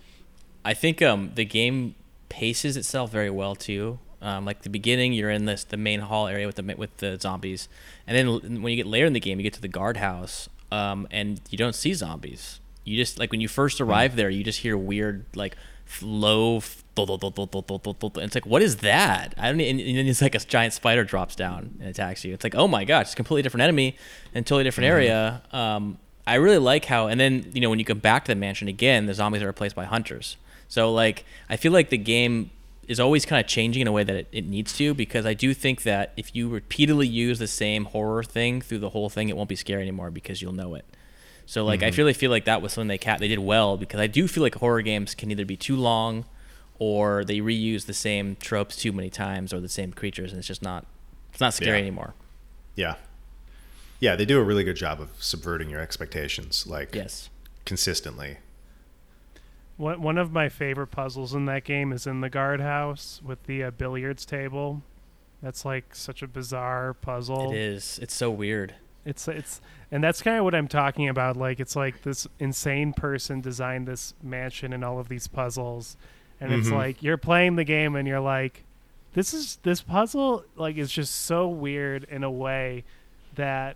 I 0.63 0.73
think 0.73 1.01
um, 1.01 1.31
the 1.35 1.45
game 1.45 1.95
paces 2.29 2.75
itself 2.77 3.11
very 3.11 3.29
well 3.29 3.55
too. 3.55 3.99
Um, 4.21 4.45
like 4.45 4.63
the 4.63 4.69
beginning, 4.69 5.13
you're 5.13 5.29
in 5.29 5.45
this 5.45 5.63
the 5.63 5.77
main 5.77 5.99
hall 5.99 6.27
area 6.27 6.47
with 6.47 6.55
the 6.55 6.75
with 6.75 6.97
the 6.97 7.19
zombies, 7.19 7.69
and 8.07 8.17
then 8.17 8.61
when 8.63 8.71
you 8.71 8.75
get 8.77 8.87
later 8.87 9.05
in 9.05 9.13
the 9.13 9.19
game, 9.19 9.39
you 9.39 9.43
get 9.43 9.53
to 9.53 9.61
the 9.61 9.67
guardhouse, 9.67 10.49
um, 10.71 11.07
and 11.11 11.39
you 11.51 11.57
don't 11.57 11.75
see 11.75 11.93
zombies. 11.93 12.59
You 12.85 12.97
just 12.97 13.19
like 13.19 13.31
when 13.31 13.41
you 13.41 13.47
first 13.47 13.79
arrive 13.81 14.15
there, 14.15 14.29
you 14.29 14.43
just 14.43 14.59
hear 14.61 14.77
weird 14.77 15.25
like 15.35 15.53
f- 15.53 15.59
low. 16.01 16.61
It's 16.97 18.35
like, 18.35 18.45
what 18.45 18.61
is 18.61 18.77
that? 18.77 19.33
I 19.37 19.51
don't. 19.51 19.59
And, 19.59 19.79
then 19.79 20.07
it's 20.07 20.21
like 20.21 20.35
a 20.35 20.39
giant 20.39 20.73
spider 20.73 21.03
drops 21.03 21.35
down 21.35 21.75
and 21.79 21.89
attacks 21.89 22.23
you. 22.23 22.33
It's 22.33 22.43
like, 22.43 22.55
oh 22.55 22.67
my 22.67 22.85
gosh, 22.85 23.07
it's 23.07 23.13
a 23.13 23.15
completely 23.15 23.41
different 23.41 23.63
enemy 23.63 23.97
and 24.33 24.45
totally 24.45 24.63
different 24.63 24.85
mm-hmm. 24.85 24.93
area. 24.93 25.41
Um, 25.51 25.97
I 26.25 26.35
really 26.35 26.57
like 26.57 26.85
how. 26.85 27.07
And 27.07 27.19
then 27.19 27.51
you 27.53 27.61
know 27.61 27.69
when 27.69 27.79
you 27.79 27.85
go 27.85 27.93
back 27.93 28.25
to 28.25 28.31
the 28.31 28.35
mansion 28.35 28.67
again, 28.67 29.05
the 29.05 29.13
zombies 29.13 29.41
are 29.41 29.47
replaced 29.47 29.75
by 29.75 29.85
hunters. 29.85 30.37
So 30.67 30.91
like, 30.91 31.25
I 31.49 31.57
feel 31.57 31.71
like 31.71 31.89
the 31.89 31.97
game 31.97 32.51
is 32.87 32.99
always 32.99 33.25
kind 33.25 33.43
of 33.43 33.47
changing 33.47 33.81
in 33.81 33.87
a 33.87 33.91
way 33.91 34.03
that 34.03 34.15
it, 34.15 34.27
it 34.31 34.45
needs 34.45 34.73
to 34.77 34.93
because 34.93 35.25
I 35.25 35.33
do 35.33 35.53
think 35.53 35.83
that 35.83 36.13
if 36.17 36.35
you 36.35 36.49
repeatedly 36.49 37.07
use 37.07 37.39
the 37.39 37.47
same 37.47 37.85
horror 37.85 38.23
thing 38.23 38.61
through 38.61 38.79
the 38.79 38.89
whole 38.89 39.09
thing, 39.09 39.29
it 39.29 39.35
won't 39.35 39.49
be 39.49 39.55
scary 39.55 39.81
anymore 39.81 40.11
because 40.11 40.41
you'll 40.41 40.53
know 40.53 40.75
it. 40.75 40.85
So 41.45 41.63
like 41.63 41.83
I 41.83 41.89
really 41.89 42.13
feel 42.13 42.31
like 42.31 42.45
that 42.45 42.61
was 42.61 42.73
something 42.73 42.87
they 42.87 42.97
cat 42.97 43.19
they 43.19 43.27
did 43.27 43.39
well 43.39 43.77
because 43.77 43.99
I 43.99 44.07
do 44.07 44.27
feel 44.27 44.41
like 44.43 44.55
horror 44.55 44.81
games 44.81 45.13
can 45.13 45.29
either 45.31 45.45
be 45.45 45.55
too 45.55 45.75
long 45.75 46.25
or 46.79 47.23
they 47.23 47.37
reuse 47.37 47.85
the 47.85 47.93
same 47.93 48.35
tropes 48.37 48.75
too 48.75 48.91
many 48.91 49.09
times 49.09 49.53
or 49.53 49.59
the 49.59 49.69
same 49.69 49.93
creatures 49.93 50.31
and 50.31 50.39
it's 50.39 50.47
just 50.47 50.61
not 50.63 50.85
it's 51.31 51.39
not 51.41 51.53
scary 51.53 51.77
Yeah. 51.77 51.81
anymore. 51.83 52.13
Yeah. 52.75 52.95
Yeah, 53.99 54.15
they 54.15 54.25
do 54.25 54.39
a 54.39 54.43
really 54.43 54.63
good 54.63 54.75
job 54.75 54.99
of 54.99 55.09
subverting 55.19 55.69
your 55.69 55.79
expectations, 55.79 56.65
like 56.67 56.93
Yes. 56.95 57.29
consistently. 57.65 58.37
One 59.77 60.01
one 60.01 60.17
of 60.17 60.31
my 60.31 60.49
favorite 60.49 60.87
puzzles 60.87 61.33
in 61.33 61.45
that 61.45 61.63
game 61.63 61.91
is 61.91 62.07
in 62.07 62.21
the 62.21 62.29
guardhouse 62.29 63.21
with 63.23 63.43
the 63.43 63.63
uh, 63.65 63.71
billiards 63.71 64.25
table. 64.25 64.81
That's 65.43 65.65
like 65.65 65.93
such 65.93 66.21
a 66.21 66.27
bizarre 66.27 66.93
puzzle. 66.93 67.51
It 67.51 67.57
is. 67.57 67.99
It's 68.01 68.13
so 68.15 68.31
weird. 68.31 68.75
It's 69.05 69.27
it's 69.27 69.61
and 69.91 70.03
that's 70.03 70.21
kind 70.21 70.37
of 70.37 70.43
what 70.43 70.55
I'm 70.55 70.67
talking 70.67 71.07
about. 71.09 71.37
Like 71.37 71.59
it's 71.59 71.75
like 71.75 72.01
this 72.01 72.27
insane 72.39 72.91
person 72.93 73.39
designed 73.41 73.87
this 73.87 74.13
mansion 74.23 74.73
and 74.73 74.83
all 74.83 74.99
of 74.99 75.07
these 75.09 75.27
puzzles, 75.27 75.95
and 76.41 76.51
it's 76.51 76.69
Mhm. 76.69 76.73
like 76.75 77.03
you're 77.03 77.17
playing 77.17 77.55
the 77.55 77.63
game 77.63 77.95
and 77.95 78.07
you're 78.07 78.19
like, 78.19 78.63
this 79.13 79.33
is 79.33 79.57
this 79.63 79.81
puzzle 79.81 80.43
like 80.55 80.75
is 80.77 80.91
just 80.91 81.13
so 81.15 81.47
weird 81.47 82.03
in 82.05 82.23
a 82.23 82.31
way 82.31 82.83
that 83.35 83.75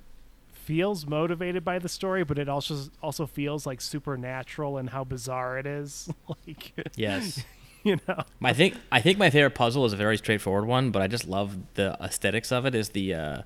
feels 0.52 1.06
motivated 1.06 1.64
by 1.64 1.80
the 1.80 1.90
story, 1.90 2.24
but 2.24 2.38
it 2.40 2.50
also 2.50 2.90
also 3.02 3.26
feels 3.28 3.66
like 3.66 3.82
supernatural 3.82 4.78
and 4.78 4.90
how 4.90 5.04
bizarre 5.04 5.58
it 5.60 5.66
is. 5.68 6.10
like 6.48 6.74
Yes. 6.96 7.44
you 7.84 7.98
know. 8.08 8.24
I 8.44 8.54
think 8.54 8.76
I 8.92 9.00
think 9.02 9.18
my 9.20 9.30
favorite 9.30 9.56
puzzle 9.56 9.86
is 9.86 9.94
a 9.94 9.98
very 9.98 10.18
straightforward 10.18 10.66
one, 10.66 10.90
but 10.92 11.02
I 11.04 11.08
just 11.08 11.28
love 11.28 11.56
the 11.76 11.96
aesthetics 12.02 12.52
of 12.52 12.66
it. 12.66 12.74
Is 12.76 12.90
the 12.90 13.14
uh, 13.14 13.42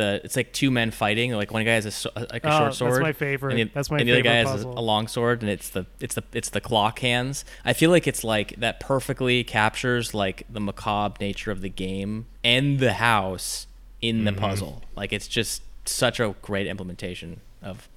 the 0.00 0.20
it's 0.24 0.36
like 0.36 0.52
two 0.52 0.70
men 0.70 0.90
fighting. 0.90 1.32
Like 1.32 1.52
one 1.52 1.64
guy 1.64 1.74
has 1.74 2.06
a 2.06 2.10
like 2.32 2.44
a 2.44 2.48
Oh, 2.48 2.50
short 2.50 2.64
that's 2.64 2.78
sword. 2.78 3.02
my 3.02 3.12
favorite. 3.12 3.58
And 3.58 3.70
the, 3.70 3.74
That's 3.74 3.90
my 3.90 3.98
and 3.98 4.08
the 4.08 4.12
other 4.12 4.22
guy 4.22 4.44
favorite 4.44 4.52
has 4.52 4.62
a, 4.62 4.68
long 4.68 5.06
sword, 5.08 5.42
and 5.42 5.50
it's 5.50 5.68
the 5.68 5.86
it's 6.00 6.14
the 6.14 6.24
it's 6.32 6.50
the 6.50 6.60
clock 6.60 7.00
hands. 7.00 7.44
I 7.64 7.72
feel 7.72 7.90
like 7.90 8.06
it's 8.06 8.24
like 8.24 8.56
that 8.56 8.80
perfectly 8.80 9.44
captures 9.44 10.14
like 10.14 10.44
the 10.48 10.60
macabre 10.60 11.16
nature 11.20 11.50
of 11.50 11.60
the 11.60 11.68
game 11.68 12.26
and 12.42 12.78
the 12.78 12.94
house 12.94 13.66
in 14.00 14.24
the 14.24 14.30
mm-hmm. 14.30 14.40
puzzle. 14.40 14.82
Like 14.96 15.12
it's 15.12 15.28
just 15.28 15.62
such 15.84 16.20
a 16.20 16.34
great 16.42 16.66
implementation 16.66 17.40
of 17.62 17.88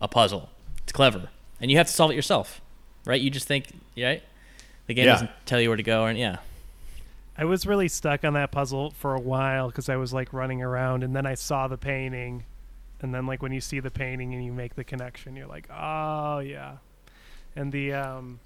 a 0.00 0.08
puzzle. 0.08 0.50
It's 0.82 0.92
clever, 0.92 1.28
and 1.60 1.70
you 1.70 1.76
have 1.78 1.86
to 1.86 1.92
solve 1.92 2.10
it 2.10 2.14
yourself, 2.14 2.60
right? 3.04 3.20
You 3.20 3.30
just 3.30 3.46
think, 3.48 3.66
right? 3.96 4.22
The 4.86 4.94
game 4.94 5.06
Yeah. 5.06 5.12
doesn't 5.12 5.30
tell 5.46 5.60
you 5.60 5.68
where 5.68 5.76
to 5.76 5.82
go, 5.82 6.06
and 6.06 6.18
yeah. 6.18 6.38
I 7.38 7.44
was 7.44 7.66
really 7.66 7.86
stuck 7.88 8.24
on 8.24 8.32
that 8.34 8.50
puzzle 8.50 8.90
for 8.90 9.14
a 9.14 9.20
while 9.20 9.68
because 9.68 9.88
I 9.88 9.96
was 9.96 10.12
like 10.12 10.32
running 10.32 10.60
around, 10.60 11.04
and 11.04 11.14
then 11.14 11.24
I 11.24 11.34
saw 11.34 11.68
the 11.68 11.78
painting, 11.78 12.44
and 13.00 13.14
then 13.14 13.26
like 13.26 13.42
when 13.42 13.52
you 13.52 13.60
see 13.60 13.78
the 13.80 13.90
painting 13.92 14.34
and 14.34 14.44
you 14.44 14.52
make 14.52 14.74
the 14.74 14.82
connection, 14.84 15.36
you're 15.36 15.46
like, 15.46 15.68
oh 15.70 16.40
yeah. 16.40 16.78
And 17.54 17.70
the 17.72 17.92
um, 17.94 18.40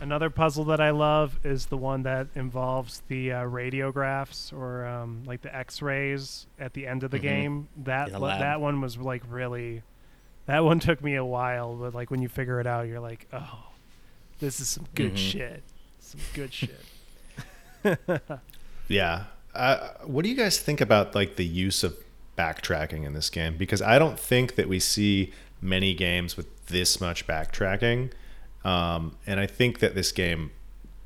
another 0.00 0.30
puzzle 0.30 0.64
that 0.66 0.80
I 0.80 0.90
love 0.90 1.38
is 1.44 1.66
the 1.66 1.76
one 1.76 2.04
that 2.04 2.28
involves 2.36 3.02
the 3.08 3.32
uh, 3.32 3.42
radiographs 3.42 4.52
or 4.52 4.86
um, 4.86 5.24
like 5.26 5.42
the 5.42 5.54
X-rays 5.54 6.46
at 6.58 6.72
the 6.72 6.86
end 6.86 7.02
of 7.02 7.10
the 7.10 7.18
Mhm. 7.18 7.22
game. 7.22 7.68
That 7.84 8.12
the 8.12 8.18
that 8.20 8.60
one 8.60 8.80
was 8.80 8.96
like 8.96 9.22
really. 9.28 9.82
That 10.46 10.62
one 10.62 10.78
took 10.88 11.02
me 11.02 11.16
a 11.16 11.24
while, 11.24 11.74
but 11.74 11.94
like 11.94 12.10
when 12.12 12.22
you 12.22 12.28
figure 12.28 12.60
it 12.60 12.66
out, 12.66 12.86
you're 12.86 13.00
like, 13.00 13.26
oh, 13.32 13.70
this 14.38 14.60
is 14.60 14.68
some 14.68 14.86
good 14.94 15.14
Mhm. 15.14 15.16
shit. 15.32 15.62
Some 15.98 16.20
good 16.34 16.52
shit. 16.52 16.78
Yeah. 18.88 19.24
Uh, 19.54 19.88
what 20.04 20.22
do 20.24 20.28
you 20.28 20.36
guys 20.36 20.58
think 20.58 20.80
about 20.80 21.14
like 21.14 21.36
the 21.36 21.44
use 21.44 21.84
of 21.84 21.96
backtracking 22.36 23.04
in 23.04 23.14
this 23.14 23.30
game? 23.30 23.56
Because 23.56 23.80
I 23.80 23.98
don't 23.98 24.18
think 24.18 24.56
that 24.56 24.68
we 24.68 24.80
see 24.80 25.32
many 25.60 25.94
games 25.94 26.36
with 26.36 26.66
this 26.66 27.00
much 27.00 27.26
backtracking, 27.26 28.10
um, 28.64 29.16
and 29.26 29.38
I 29.38 29.46
think 29.46 29.78
that 29.78 29.94
this 29.94 30.12
game 30.12 30.50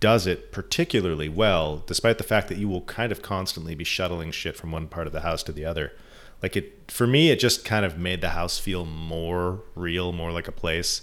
does 0.00 0.26
it 0.26 0.52
particularly 0.52 1.28
well, 1.28 1.82
despite 1.86 2.18
the 2.18 2.24
fact 2.24 2.48
that 2.48 2.56
you 2.56 2.68
will 2.68 2.82
kind 2.82 3.10
of 3.12 3.20
constantly 3.20 3.74
be 3.74 3.84
shuttling 3.84 4.30
shit 4.30 4.56
from 4.56 4.70
one 4.70 4.86
part 4.86 5.06
of 5.06 5.12
the 5.12 5.20
house 5.20 5.42
to 5.42 5.52
the 5.52 5.64
other. 5.64 5.92
Like 6.40 6.56
it, 6.56 6.90
for 6.90 7.06
me, 7.06 7.30
it 7.30 7.40
just 7.40 7.64
kind 7.64 7.84
of 7.84 7.98
made 7.98 8.20
the 8.20 8.30
house 8.30 8.58
feel 8.60 8.86
more 8.86 9.60
real, 9.74 10.12
more 10.12 10.30
like 10.30 10.46
a 10.46 10.52
place, 10.52 11.02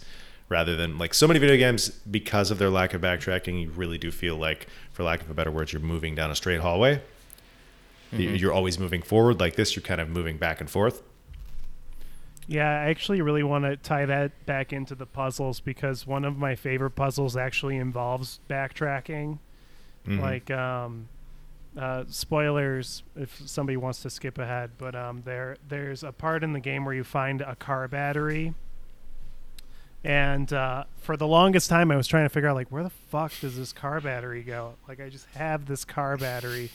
rather 0.55 0.77
than 0.77 0.97
like 0.97 1.13
so 1.13 1.27
many 1.27 1.37
video 1.37 1.57
games 1.57 1.89
because 1.89 2.49
of 2.49 2.57
their 2.59 2.69
lack 2.69 2.93
of 2.93 3.01
backtracking. 3.01 3.61
You 3.61 3.71
really 3.71 3.97
do 3.97 4.09
feel 4.09 4.37
like, 4.37 4.67
for 4.93 5.03
lack 5.03 5.19
of 5.21 5.29
a 5.29 5.33
better 5.33 5.51
word, 5.51 5.73
you're 5.73 5.81
moving 5.81 6.15
down 6.15 6.31
a 6.31 6.35
straight 6.35 6.61
hallway. 6.61 7.01
You- 8.13 8.29
You're 8.29 8.53
always 8.53 8.79
moving 8.79 9.01
forward. 9.01 9.41
Like 9.41 9.55
this, 9.57 9.75
you're 9.75 9.83
kind 9.83 9.99
of 9.99 10.07
moving 10.07 10.37
back 10.37 10.61
and 10.61 10.69
forth. 10.69 11.03
Yeah, 12.47 12.69
I 12.69 12.85
actually 12.89 13.21
really 13.21 13.43
want 13.43 13.65
to 13.65 13.75
tie 13.75 14.05
that 14.05 14.45
back 14.45 14.71
into 14.71 14.95
the 14.95 15.05
puzzles 15.05 15.59
because 15.59 16.07
one 16.07 16.23
of 16.23 16.37
my 16.37 16.55
favorite 16.55 16.91
puzzles 16.91 17.35
actually 17.35 17.75
involves 17.75 18.39
backtracking. 18.49 19.39
Mhm. 20.07 20.21
Like, 20.21 20.49
um, 20.51 21.09
uh, 21.77 22.05
spoilers 22.07 23.03
if 23.17 23.41
somebody 23.45 23.75
wants 23.75 24.01
to 24.03 24.09
skip 24.09 24.37
ahead, 24.37 24.71
but 24.77 24.95
um, 24.95 25.23
there 25.25 25.57
there's 25.67 26.01
a 26.03 26.13
part 26.13 26.41
in 26.45 26.53
the 26.53 26.61
game 26.61 26.85
where 26.85 26.93
you 26.95 27.03
find 27.03 27.41
a 27.41 27.55
car 27.55 27.89
battery. 27.89 28.53
And 30.05 30.53
uh, 30.53 30.83
for 31.01 31.17
the 31.17 31.25
longest 31.25 31.67
time, 31.67 31.89
I 31.89 31.95
was 31.95 32.05
trying 32.05 32.25
to 32.25 32.29
figure 32.29 32.47
out 32.47 32.55
like 32.55 32.71
where 32.71 32.83
the 32.83 32.91
fuck 32.91 33.33
does 33.41 33.57
this 33.57 33.73
car 33.73 33.99
battery 33.99 34.43
go? 34.43 34.75
Like 34.87 35.01
I 35.01 35.09
just 35.09 35.25
have 35.33 35.65
this 35.65 35.83
car 35.83 36.15
battery, 36.15 36.69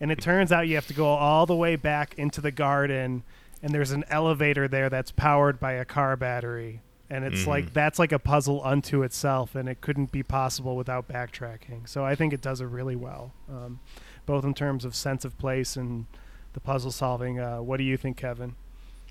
and 0.00 0.10
it 0.10 0.18
turns 0.18 0.50
out 0.50 0.66
you 0.66 0.76
have 0.76 0.86
to 0.86 0.94
go 0.94 1.06
all 1.06 1.44
the 1.44 1.54
way 1.54 1.76
back 1.76 2.14
into 2.16 2.40
the 2.40 2.50
garden, 2.50 3.22
and 3.62 3.74
there's 3.74 3.90
an 3.90 4.04
elevator 4.08 4.66
there 4.66 4.88
that's 4.88 5.10
powered 5.10 5.60
by 5.60 5.72
a 5.72 5.84
car 5.84 6.16
battery, 6.16 6.80
and 7.10 7.22
it's 7.22 7.46
like 7.46 7.74
that's 7.74 7.98
like 7.98 8.12
a 8.12 8.18
puzzle 8.18 8.62
unto 8.64 9.02
itself, 9.02 9.54
and 9.54 9.68
it 9.68 9.82
couldn't 9.82 10.10
be 10.10 10.22
possible 10.22 10.74
without 10.74 11.06
backtracking. 11.06 11.86
So 11.86 12.06
I 12.06 12.14
think 12.14 12.32
it 12.32 12.40
does 12.40 12.62
it 12.62 12.66
really 12.66 12.96
well, 12.96 13.34
um, 13.50 13.80
both 14.24 14.42
in 14.42 14.54
terms 14.54 14.86
of 14.86 14.94
sense 14.94 15.26
of 15.26 15.36
place 15.36 15.76
and 15.76 16.06
the 16.54 16.60
puzzle 16.60 16.92
solving. 16.92 17.38
Uh, 17.40 17.58
what 17.58 17.76
do 17.76 17.84
you 17.84 17.98
think, 17.98 18.16
Kevin? 18.16 18.54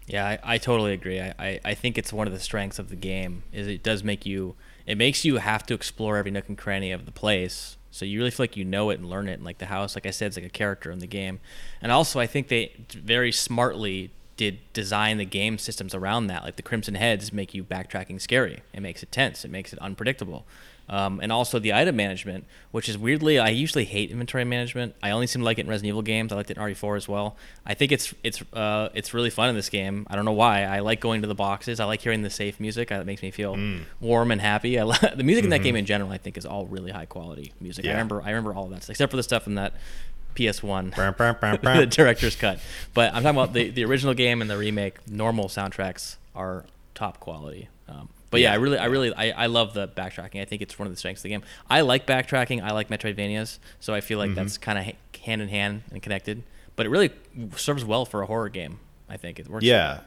Yeah, 0.09 0.25
I, 0.27 0.55
I 0.55 0.57
totally 0.57 0.91
agree. 0.93 1.21
I, 1.21 1.33
I, 1.37 1.59
I 1.63 1.73
think 1.75 1.97
it's 1.97 2.11
one 2.11 2.25
of 2.25 2.33
the 2.33 2.39
strengths 2.39 2.79
of 2.79 2.89
the 2.89 2.95
game 2.95 3.43
is 3.53 3.67
it 3.67 3.83
does 3.83 4.03
make 4.03 4.25
you 4.25 4.55
it 4.87 4.97
makes 4.97 5.23
you 5.23 5.37
have 5.37 5.67
to 5.67 5.75
explore 5.75 6.17
every 6.17 6.31
nook 6.31 6.49
and 6.49 6.57
cranny 6.57 6.91
of 6.91 7.05
the 7.05 7.11
place. 7.11 7.77
So 7.91 8.05
you 8.05 8.17
really 8.17 8.31
feel 8.31 8.43
like 8.45 8.57
you 8.57 8.65
know 8.65 8.89
it 8.89 8.99
and 8.99 9.07
learn 9.07 9.27
it. 9.27 9.33
And 9.33 9.43
like 9.43 9.59
the 9.59 9.67
house, 9.67 9.95
like 9.95 10.07
I 10.07 10.09
said, 10.09 10.27
it's 10.27 10.37
like 10.37 10.47
a 10.47 10.49
character 10.49 10.89
in 10.89 10.97
the 10.97 11.05
game. 11.07 11.39
And 11.79 11.91
also, 11.91 12.19
I 12.19 12.25
think 12.25 12.47
they 12.47 12.73
very 12.89 13.31
smartly 13.31 14.09
did 14.35 14.57
design 14.73 15.17
the 15.19 15.25
game 15.25 15.59
systems 15.59 15.93
around 15.93 16.25
that. 16.27 16.43
Like 16.43 16.55
the 16.55 16.63
Crimson 16.63 16.95
Heads 16.95 17.31
make 17.31 17.53
you 17.53 17.63
backtracking 17.63 18.19
scary. 18.19 18.63
It 18.73 18.79
makes 18.81 19.03
it 19.03 19.11
tense. 19.11 19.45
It 19.45 19.51
makes 19.51 19.73
it 19.73 19.79
unpredictable. 19.79 20.45
Um, 20.89 21.19
and 21.21 21.31
also 21.31 21.59
the 21.59 21.73
item 21.73 21.95
management, 21.95 22.45
which 22.71 22.89
is 22.89 22.97
weirdly, 22.97 23.37
I 23.37 23.49
usually 23.49 23.85
hate 23.85 24.09
inventory 24.09 24.43
management. 24.43 24.95
I 25.03 25.11
only 25.11 25.27
seem 25.27 25.41
to 25.41 25.45
like 25.45 25.59
it 25.59 25.61
in 25.61 25.67
Resident 25.67 25.89
Evil 25.89 26.01
games. 26.01 26.31
I 26.31 26.35
liked 26.35 26.49
it 26.49 26.57
in 26.57 26.63
RE4 26.63 26.97
as 26.97 27.07
well. 27.07 27.37
I 27.63 27.75
think 27.75 27.91
it's 27.91 28.13
it's 28.23 28.41
uh, 28.53 28.89
it's 28.95 29.13
really 29.13 29.29
fun 29.29 29.49
in 29.49 29.55
this 29.55 29.69
game. 29.69 30.07
I 30.09 30.15
don't 30.15 30.25
know 30.25 30.33
why. 30.33 30.63
I 30.63 30.79
like 30.79 30.99
going 30.99 31.21
to 31.21 31.27
the 31.27 31.35
boxes. 31.35 31.79
I 31.79 31.85
like 31.85 32.01
hearing 32.01 32.23
the 32.23 32.29
safe 32.31 32.59
music. 32.59 32.89
It 32.89 33.05
makes 33.05 33.21
me 33.21 33.29
feel 33.29 33.55
warm 34.01 34.31
and 34.31 34.41
happy. 34.41 34.79
I 34.79 34.85
the 35.15 35.23
music 35.23 35.43
in 35.43 35.51
that 35.51 35.61
game 35.61 35.75
in 35.75 35.85
general, 35.85 36.11
I 36.11 36.17
think, 36.17 36.37
is 36.37 36.45
all 36.45 36.65
really 36.65 36.91
high 36.91 37.05
quality 37.05 37.53
music. 37.61 37.85
I 37.85 37.89
remember 37.89 38.21
I 38.23 38.29
remember 38.29 38.55
all 38.55 38.65
of 38.65 38.71
that, 38.71 38.83
stuff, 38.83 38.91
except 38.95 39.11
for 39.11 39.17
the 39.17 39.23
stuff 39.23 39.45
in 39.45 39.55
that 39.55 39.73
PS1 40.35 40.95
Brum, 40.95 41.13
brum, 41.15 41.35
brum, 41.61 41.77
the 41.77 41.85
director's 41.85 42.35
cut. 42.35 42.59
But 42.93 43.13
I'm 43.13 43.23
talking 43.23 43.37
about 43.37 43.53
the, 43.53 43.69
the 43.69 43.83
original 43.85 44.13
game 44.13 44.41
and 44.41 44.49
the 44.49 44.57
remake. 44.57 45.07
Normal 45.07 45.49
soundtracks 45.49 46.17
are 46.33 46.65
top 46.95 47.19
quality. 47.19 47.69
Um, 47.87 48.09
but 48.29 48.41
yeah, 48.41 48.51
I 48.51 48.55
really, 48.55 48.77
I 48.77 48.85
really, 48.85 49.13
I, 49.13 49.43
I 49.43 49.45
love 49.47 49.73
the 49.73 49.87
backtracking. 49.87 50.41
I 50.41 50.45
think 50.45 50.61
it's 50.61 50.77
one 50.77 50.87
of 50.87 50.93
the 50.93 50.97
strengths 50.97 51.19
of 51.21 51.23
the 51.23 51.29
game. 51.29 51.43
I 51.69 51.81
like 51.81 52.05
backtracking. 52.05 52.63
I 52.63 52.71
like 52.71 52.89
Metroidvanias, 52.89 53.59
so 53.79 53.93
I 53.93 54.01
feel 54.01 54.17
like 54.19 54.35
that's 54.35 54.57
kind 54.57 54.77
of 54.77 54.85
ha- 54.85 54.97
hand 55.23 55.41
in 55.41 55.49
hand 55.49 55.83
and 55.91 56.01
connected. 56.01 56.43
But 56.75 56.85
it 56.85 56.89
really 56.89 57.11
serves 57.55 57.83
well 57.83 58.05
for 58.05 58.21
a 58.21 58.25
horror 58.25 58.49
game. 58.49 58.79
I 59.09 59.17
think 59.17 59.39
it 59.39 59.49
works. 59.49 59.65
Yeah. 59.65 60.01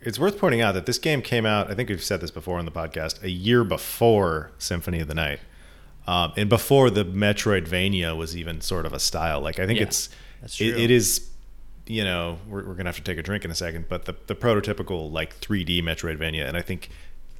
It's 0.00 0.18
worth 0.18 0.38
pointing 0.38 0.60
out 0.60 0.72
that 0.74 0.86
this 0.86 0.98
game 0.98 1.22
came 1.22 1.44
out, 1.44 1.70
I 1.70 1.74
think 1.74 1.88
we've 1.88 2.02
said 2.02 2.20
this 2.20 2.30
before 2.30 2.58
on 2.58 2.64
the 2.64 2.70
podcast, 2.70 3.22
a 3.22 3.30
year 3.30 3.64
before 3.64 4.52
Symphony 4.58 5.00
of 5.00 5.08
the 5.08 5.14
Night. 5.14 5.40
Um, 6.06 6.32
and 6.36 6.48
before 6.48 6.88
the 6.88 7.04
Metroidvania 7.04 8.16
was 8.16 8.36
even 8.36 8.60
sort 8.60 8.86
of 8.86 8.92
a 8.92 9.00
style. 9.00 9.40
Like, 9.40 9.58
I 9.58 9.66
think 9.66 9.80
Yeah, 9.80 9.86
it's, 9.86 10.08
that's 10.40 10.60
it, 10.60 10.78
it 10.78 10.90
is, 10.90 11.28
you 11.88 12.04
know, 12.04 12.38
we're, 12.48 12.58
we're 12.58 12.74
going 12.74 12.84
to 12.84 12.90
have 12.90 12.96
to 12.96 13.02
take 13.02 13.18
a 13.18 13.22
drink 13.22 13.44
in 13.44 13.50
a 13.50 13.54
second, 13.54 13.86
but 13.88 14.04
the, 14.04 14.14
the 14.28 14.34
prototypical, 14.34 15.10
like, 15.10 15.40
3D 15.40 15.82
Metroidvania. 15.82 16.46
And 16.46 16.56
I 16.56 16.62
think 16.62 16.90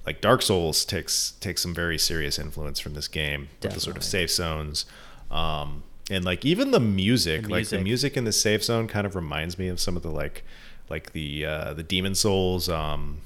like 0.06 0.20
Dark 0.22 0.40
Souls 0.42 0.84
takes 0.86 1.32
takes 1.32 1.60
some 1.62 1.74
very 1.74 1.98
serious 1.98 2.38
influence 2.38 2.80
from 2.80 2.94
this 2.94 3.08
game 3.08 3.48
with 3.62 3.74
the 3.74 3.80
sort 3.80 3.96
of 3.98 4.02
safe 4.04 4.30
zones. 4.30 4.86
Um, 5.30 5.82
and 6.10 6.24
like 6.24 6.46
even 6.46 6.70
the 6.70 6.80
music, 6.80 7.42
The 7.42 7.48
like 7.48 7.68
the 7.68 7.76
music. 7.76 7.84
music 7.84 8.16
in 8.16 8.24
the 8.24 8.32
safe 8.32 8.64
zone 8.64 8.88
kind 8.88 9.06
of 9.06 9.14
reminds 9.14 9.58
me 9.58 9.68
of 9.68 9.78
some 9.78 9.96
of 9.98 10.02
the 10.02 10.10
like 10.10 10.44
like 10.88 11.12
the 11.12 11.44
uh 11.44 11.74
the 11.74 11.82
Demon's 11.82 12.20
Souls 12.20 12.70
um 12.70 13.18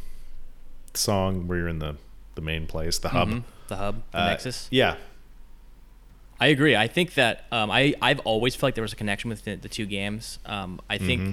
song 0.95 1.47
where 1.47 1.59
you're 1.59 1.69
in 1.69 1.79
the 1.79 1.97
the 2.35 2.41
main 2.41 2.67
place, 2.67 2.99
the 2.99 3.11
hub. 3.11 3.29
Mhm. 3.29 3.43
The 3.69 3.77
hub, 3.77 4.03
the 4.11 4.19
Uh, 4.19 4.27
Nexus. 4.31 4.67
Yeah. 4.73 4.97
I 6.43 6.47
agree. 6.49 6.75
I 6.77 6.89
think 6.89 7.15
that 7.15 7.45
um, 7.53 7.71
I 7.71 7.95
I've 8.03 8.21
always 8.21 8.55
felt 8.57 8.69
like 8.69 8.75
there 8.75 8.83
was 8.83 8.93
a 8.93 8.97
connection 8.97 9.31
with 9.31 9.45
the, 9.45 9.55
the 9.57 9.69
two 9.69 9.87
games. 9.87 10.39
Um, 10.47 10.81
I 10.91 10.99
think 10.99 11.21
Mm-hmm. 11.21 11.33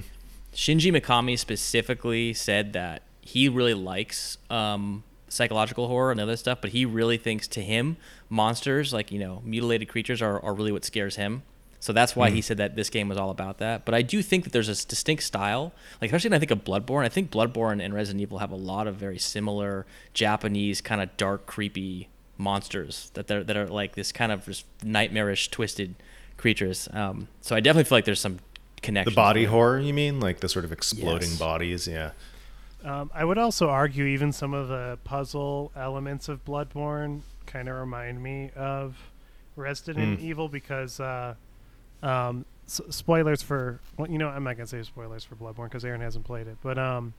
Shinji 0.54 0.92
Mikami 0.92 1.38
specifically 1.38 2.34
said 2.34 2.74
that 2.74 3.04
he 3.22 3.48
really 3.50 3.76
likes 3.76 4.38
um, 4.50 5.04
psychological 5.28 5.88
horror 5.88 6.12
and 6.12 6.20
other 6.20 6.36
stuff, 6.38 6.58
but 6.62 6.72
he 6.72 6.86
really 6.86 7.18
thinks 7.18 7.48
to 7.50 7.62
him 7.62 7.98
monsters 8.30 8.92
like 8.94 9.12
you 9.12 9.20
know 9.20 9.42
mutilated 9.46 9.88
creatures 9.88 10.22
are, 10.22 10.40
are 10.44 10.54
really 10.54 10.72
what 10.72 10.84
scares 10.86 11.16
him. 11.16 11.44
So 11.82 11.94
that's 11.94 12.14
why 12.16 12.30
Mm. 12.30 12.34
he 12.34 12.42
said 12.42 12.58
that 12.58 12.76
this 12.76 12.90
game 12.90 13.08
was 13.08 13.18
all 13.18 13.30
about 13.30 13.60
that. 13.60 13.86
But 13.86 13.94
I 13.96 14.02
do 14.02 14.22
think 14.22 14.44
that 14.44 14.52
there's 14.52 14.68
a 14.68 14.76
distinct 14.88 15.24
style, 15.24 15.72
like 16.02 16.10
especially 16.10 16.30
when 16.32 16.36
I 16.38 16.40
think 16.40 16.52
of 16.52 16.64
Bloodborne. 16.66 17.06
I 17.06 17.10
think 17.10 17.32
Bloodborne 17.32 17.82
and 17.84 17.94
Resident 17.94 18.22
Evil 18.22 18.40
have 18.40 18.52
a 18.52 18.62
lot 18.72 18.86
of 18.86 18.96
very 18.96 19.18
similar 19.18 19.86
Japanese 20.14 20.82
kind 20.82 21.00
of 21.02 21.08
dark, 21.16 21.46
creepy 21.46 22.10
monsters 22.40 23.12
that 23.14 23.28
they're 23.28 23.44
that 23.44 23.56
are 23.58 23.68
like 23.68 23.94
this 23.96 24.12
kind 24.12 24.32
of 24.32 24.46
just 24.46 24.66
nightmarish, 24.84 25.50
twisted 25.50 25.94
creatures. 26.38 26.88
Um, 26.94 27.28
so 27.42 27.56
I 27.56 27.60
definitely 27.60 27.84
feel 27.90 27.98
like 27.98 28.06
there's 28.06 28.22
some 28.22 28.40
connection. 28.82 29.12
The 29.12 29.16
body 29.16 29.46
horror, 29.46 29.80
you 29.80 29.94
mean? 29.94 30.20
Like 30.20 30.40
the 30.40 30.50
sort 30.50 30.66
of 30.66 30.72
exploding 30.72 31.30
Yes. 31.32 31.38
bodies, 31.40 31.88
yeah. 31.88 32.12
Um, 32.84 33.12
I 33.14 33.26
would 33.26 33.38
also 33.38 33.70
argue 33.70 34.06
even 34.06 34.32
some 34.32 34.54
of 34.54 34.70
the 34.70 34.98
puzzle 35.04 35.72
elements 35.76 36.30
of 36.30 36.46
Bloodborne 36.46 37.22
kind 37.46 37.68
of 37.68 37.76
remind 37.76 38.24
me 38.24 38.52
of 38.56 38.96
Resident 39.58 40.18
Hmm. 40.20 40.26
Evil 40.26 40.48
because, 40.48 41.02
uh, 41.02 41.36
um, 42.02 42.46
s- 42.66 42.80
spoilers 42.90 43.42
for 43.42 43.82
well, 43.98 44.10
you 44.10 44.18
know, 44.18 44.30
I'm 44.30 44.46
not 44.46 44.56
gonna 44.56 44.68
say 44.68 44.82
spoilers 44.84 45.26
for 45.26 45.36
Bloodborne 45.36 45.66
because 45.66 45.84
Aaron 45.84 46.00
hasn't 46.00 46.24
played 46.26 46.48
it, 46.48 46.56
but 46.64 46.78
um, 46.80 47.14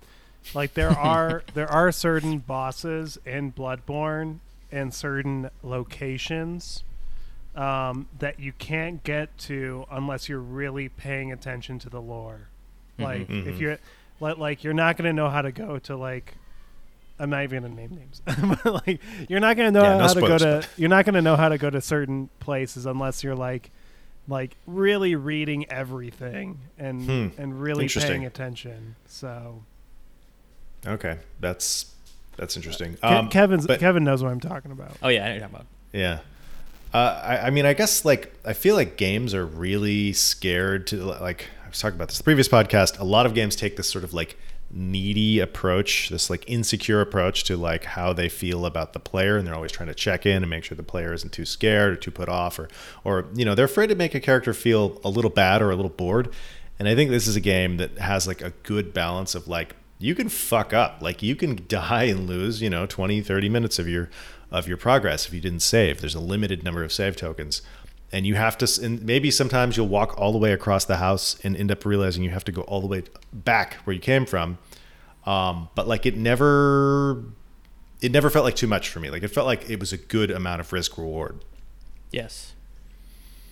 like 0.54 0.72
there 0.72 0.88
are 0.98 1.42
there 1.52 1.70
are 1.70 1.92
certain 1.92 2.38
bosses 2.38 3.18
in 3.26 3.52
Bloodborne 3.52 4.38
and 4.72 4.92
certain 4.94 5.50
locations 5.62 6.84
um, 7.56 8.08
that 8.18 8.38
you 8.38 8.52
can't 8.52 9.02
get 9.02 9.36
to 9.38 9.84
unless 9.90 10.28
you're 10.28 10.38
really 10.38 10.88
paying 10.88 11.32
attention 11.32 11.78
to 11.80 11.90
the 11.90 12.00
lore. 12.00 12.48
Like 12.98 13.28
Mhm. 13.28 13.46
if 13.46 13.58
you're 13.60 13.78
like, 14.20 14.38
like 14.38 14.64
you're 14.64 14.74
not 14.74 14.96
gonna 14.96 15.12
know 15.12 15.28
how 15.30 15.42
to 15.42 15.50
go 15.52 15.78
to 15.80 15.96
like 15.96 16.34
I'm 17.18 17.28
not 17.30 17.42
even 17.42 17.62
gonna 17.62 17.74
name 17.74 17.90
names, 17.90 18.22
but 18.64 18.86
like 18.86 19.00
you're 19.28 19.40
not 19.40 19.56
gonna 19.56 19.70
know 19.72 19.82
Yeah, 19.82 19.96
no 19.98 20.06
how 20.06 20.14
to 20.14 20.20
go 20.20 20.38
to 20.38 20.66
you're 20.76 20.88
not 20.88 21.04
gonna 21.04 21.20
know 21.22 21.36
how 21.36 21.48
to 21.48 21.58
go 21.58 21.68
to 21.70 21.80
certain 21.80 22.30
places 22.38 22.86
unless 22.86 23.24
you're 23.24 23.34
like 23.34 23.70
like 24.28 24.56
really 24.66 25.16
reading 25.16 25.68
everything 25.70 26.60
and 26.78 27.02
Hmm. 27.04 27.28
and 27.40 27.60
really 27.60 27.88
paying 27.88 28.24
attention. 28.24 28.94
So 29.06 29.64
Okay. 30.86 31.18
That's 31.40 31.94
that's 32.36 32.56
interesting. 32.56 32.94
Ke- 32.94 33.04
Um, 33.04 33.28
Kevin's 33.28 33.66
but- 33.66 33.80
Kevin 33.80 34.04
knows 34.04 34.22
what 34.22 34.30
I'm 34.32 34.40
talking 34.40 34.72
about. 34.72 34.96
Oh 35.02 35.08
yeah, 35.08 35.24
I 35.24 35.28
know 35.28 35.28
what 35.28 35.32
you're 35.32 35.40
talking 35.48 35.54
about. 35.56 35.66
Yeah. 35.92 36.18
Uh, 36.92 37.20
I, 37.22 37.38
I 37.46 37.50
mean, 37.50 37.66
I 37.66 37.72
guess 37.74 38.04
like 38.04 38.32
I 38.44 38.52
feel 38.52 38.74
like 38.74 38.96
games 38.96 39.32
are 39.34 39.46
really 39.46 40.12
scared 40.12 40.86
to 40.88 40.96
like 41.04 41.46
I 41.64 41.68
was 41.68 41.78
talking 41.78 41.94
about 41.96 42.08
this 42.08 42.18
the 42.18 42.24
previous 42.24 42.48
podcast. 42.48 42.98
A 42.98 43.04
lot 43.04 43.26
of 43.26 43.34
games 43.34 43.54
take 43.56 43.76
this 43.76 43.88
sort 43.88 44.02
of 44.04 44.12
like 44.12 44.36
needy 44.72 45.38
approach, 45.40 46.08
this 46.10 46.30
like 46.30 46.48
insecure 46.48 47.00
approach 47.00 47.44
to 47.44 47.56
like 47.56 47.84
how 47.84 48.12
they 48.12 48.28
feel 48.28 48.66
about 48.66 48.92
the 48.92 48.98
player, 49.00 49.36
and 49.36 49.46
they're 49.46 49.54
always 49.54 49.70
trying 49.72 49.88
to 49.88 49.94
check 49.94 50.26
in 50.26 50.42
and 50.42 50.50
make 50.50 50.64
sure 50.64 50.76
the 50.76 50.82
player 50.82 51.12
isn't 51.12 51.32
too 51.32 51.44
scared 51.44 51.92
or 51.92 51.96
too 51.96 52.10
put 52.10 52.28
off, 52.28 52.58
or 52.58 52.68
or 53.04 53.26
you 53.34 53.44
know 53.44 53.54
they're 53.54 53.66
afraid 53.66 53.88
to 53.88 53.94
make 53.94 54.14
a 54.14 54.20
character 54.20 54.52
feel 54.52 55.00
a 55.04 55.08
little 55.08 55.30
bad 55.30 55.62
or 55.62 55.70
a 55.70 55.76
little 55.76 55.90
bored. 55.90 56.32
And 56.78 56.88
I 56.88 56.94
think 56.94 57.10
this 57.10 57.28
is 57.28 57.36
a 57.36 57.40
game 57.40 57.76
that 57.76 57.98
has 57.98 58.26
like 58.26 58.40
a 58.40 58.50
good 58.62 58.92
balance 58.94 59.34
of 59.36 59.46
like 59.46 59.76
you 60.00 60.14
can 60.14 60.28
fuck 60.28 60.72
up. 60.72 60.98
Like 61.00 61.22
you 61.22 61.36
can 61.36 61.64
die 61.68 62.04
and 62.04 62.26
lose 62.28 62.60
you 62.60 62.70
know 62.70 62.86
20 62.86 63.20
30 63.20 63.48
minutes 63.48 63.78
of 63.78 63.88
your 63.88 64.10
of 64.50 64.66
your 64.66 64.76
progress 64.76 65.26
if 65.26 65.34
you 65.34 65.40
didn't 65.40 65.60
save. 65.60 66.00
There's 66.00 66.14
a 66.14 66.20
limited 66.20 66.64
number 66.64 66.82
of 66.82 66.92
save 66.92 67.16
tokens. 67.16 67.62
And 68.12 68.26
you 68.26 68.34
have 68.34 68.58
to 68.58 68.84
and 68.84 69.02
maybe 69.02 69.30
sometimes 69.30 69.76
you'll 69.76 69.88
walk 69.88 70.18
all 70.18 70.32
the 70.32 70.38
way 70.38 70.52
across 70.52 70.84
the 70.84 70.96
house 70.96 71.38
and 71.44 71.56
end 71.56 71.70
up 71.70 71.84
realizing 71.84 72.24
you 72.24 72.30
have 72.30 72.44
to 72.44 72.52
go 72.52 72.62
all 72.62 72.80
the 72.80 72.88
way 72.88 73.04
back 73.32 73.74
where 73.84 73.94
you 73.94 74.00
came 74.00 74.26
from. 74.26 74.58
Um, 75.26 75.68
but 75.76 75.86
like 75.86 76.06
it 76.06 76.16
never 76.16 77.22
it 78.00 78.10
never 78.10 78.30
felt 78.30 78.44
like 78.44 78.56
too 78.56 78.66
much 78.66 78.88
for 78.88 78.98
me. 78.98 79.10
Like 79.10 79.22
it 79.22 79.28
felt 79.28 79.46
like 79.46 79.68
it 79.70 79.78
was 79.78 79.92
a 79.92 79.98
good 79.98 80.30
amount 80.30 80.60
of 80.60 80.72
risk 80.72 80.98
reward. 80.98 81.44
Yes. 82.10 82.54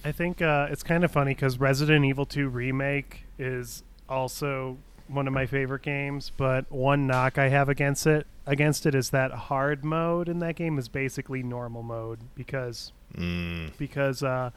I 0.04 0.12
think 0.12 0.40
uh, 0.40 0.68
it's 0.70 0.82
kind 0.82 1.04
of 1.04 1.10
funny 1.10 1.34
because 1.34 1.58
Resident 1.58 2.04
Evil 2.04 2.24
2 2.24 2.48
Remake 2.48 3.24
is 3.38 3.82
also 4.08 4.78
one 5.08 5.26
of 5.26 5.32
my 5.32 5.46
favorite 5.46 5.82
games, 5.82 6.30
but 6.36 6.70
one 6.70 7.06
knock 7.06 7.38
I 7.38 7.48
have 7.48 7.68
against 7.68 8.06
it 8.06 8.26
against 8.46 8.86
it 8.86 8.94
is 8.94 9.10
that 9.10 9.30
hard 9.30 9.84
mode 9.84 10.28
in 10.28 10.38
that 10.38 10.56
game 10.56 10.78
is 10.78 10.88
basically 10.88 11.42
normal 11.42 11.82
mode 11.82 12.18
because 12.34 12.92
mm, 13.14 13.70
because 13.76 14.22
uh, 14.22 14.50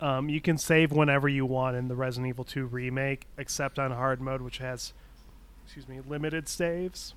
um, 0.00 0.28
you 0.28 0.40
can 0.40 0.58
save 0.58 0.92
whenever 0.92 1.28
you 1.28 1.46
want 1.46 1.76
in 1.76 1.88
the 1.88 1.96
Resident 1.96 2.28
Evil 2.28 2.44
2 2.44 2.66
Remake, 2.66 3.26
except 3.38 3.78
on 3.78 3.90
hard 3.90 4.20
mode, 4.20 4.42
which 4.42 4.58
has 4.58 4.92
excuse 5.64 5.88
me 5.88 6.00
limited 6.06 6.48
saves. 6.48 7.14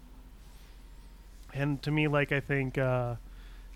And 1.53 1.81
to 1.83 1.91
me, 1.91 2.07
like 2.07 2.31
I 2.31 2.39
think. 2.39 2.77
Uh, 2.77 3.15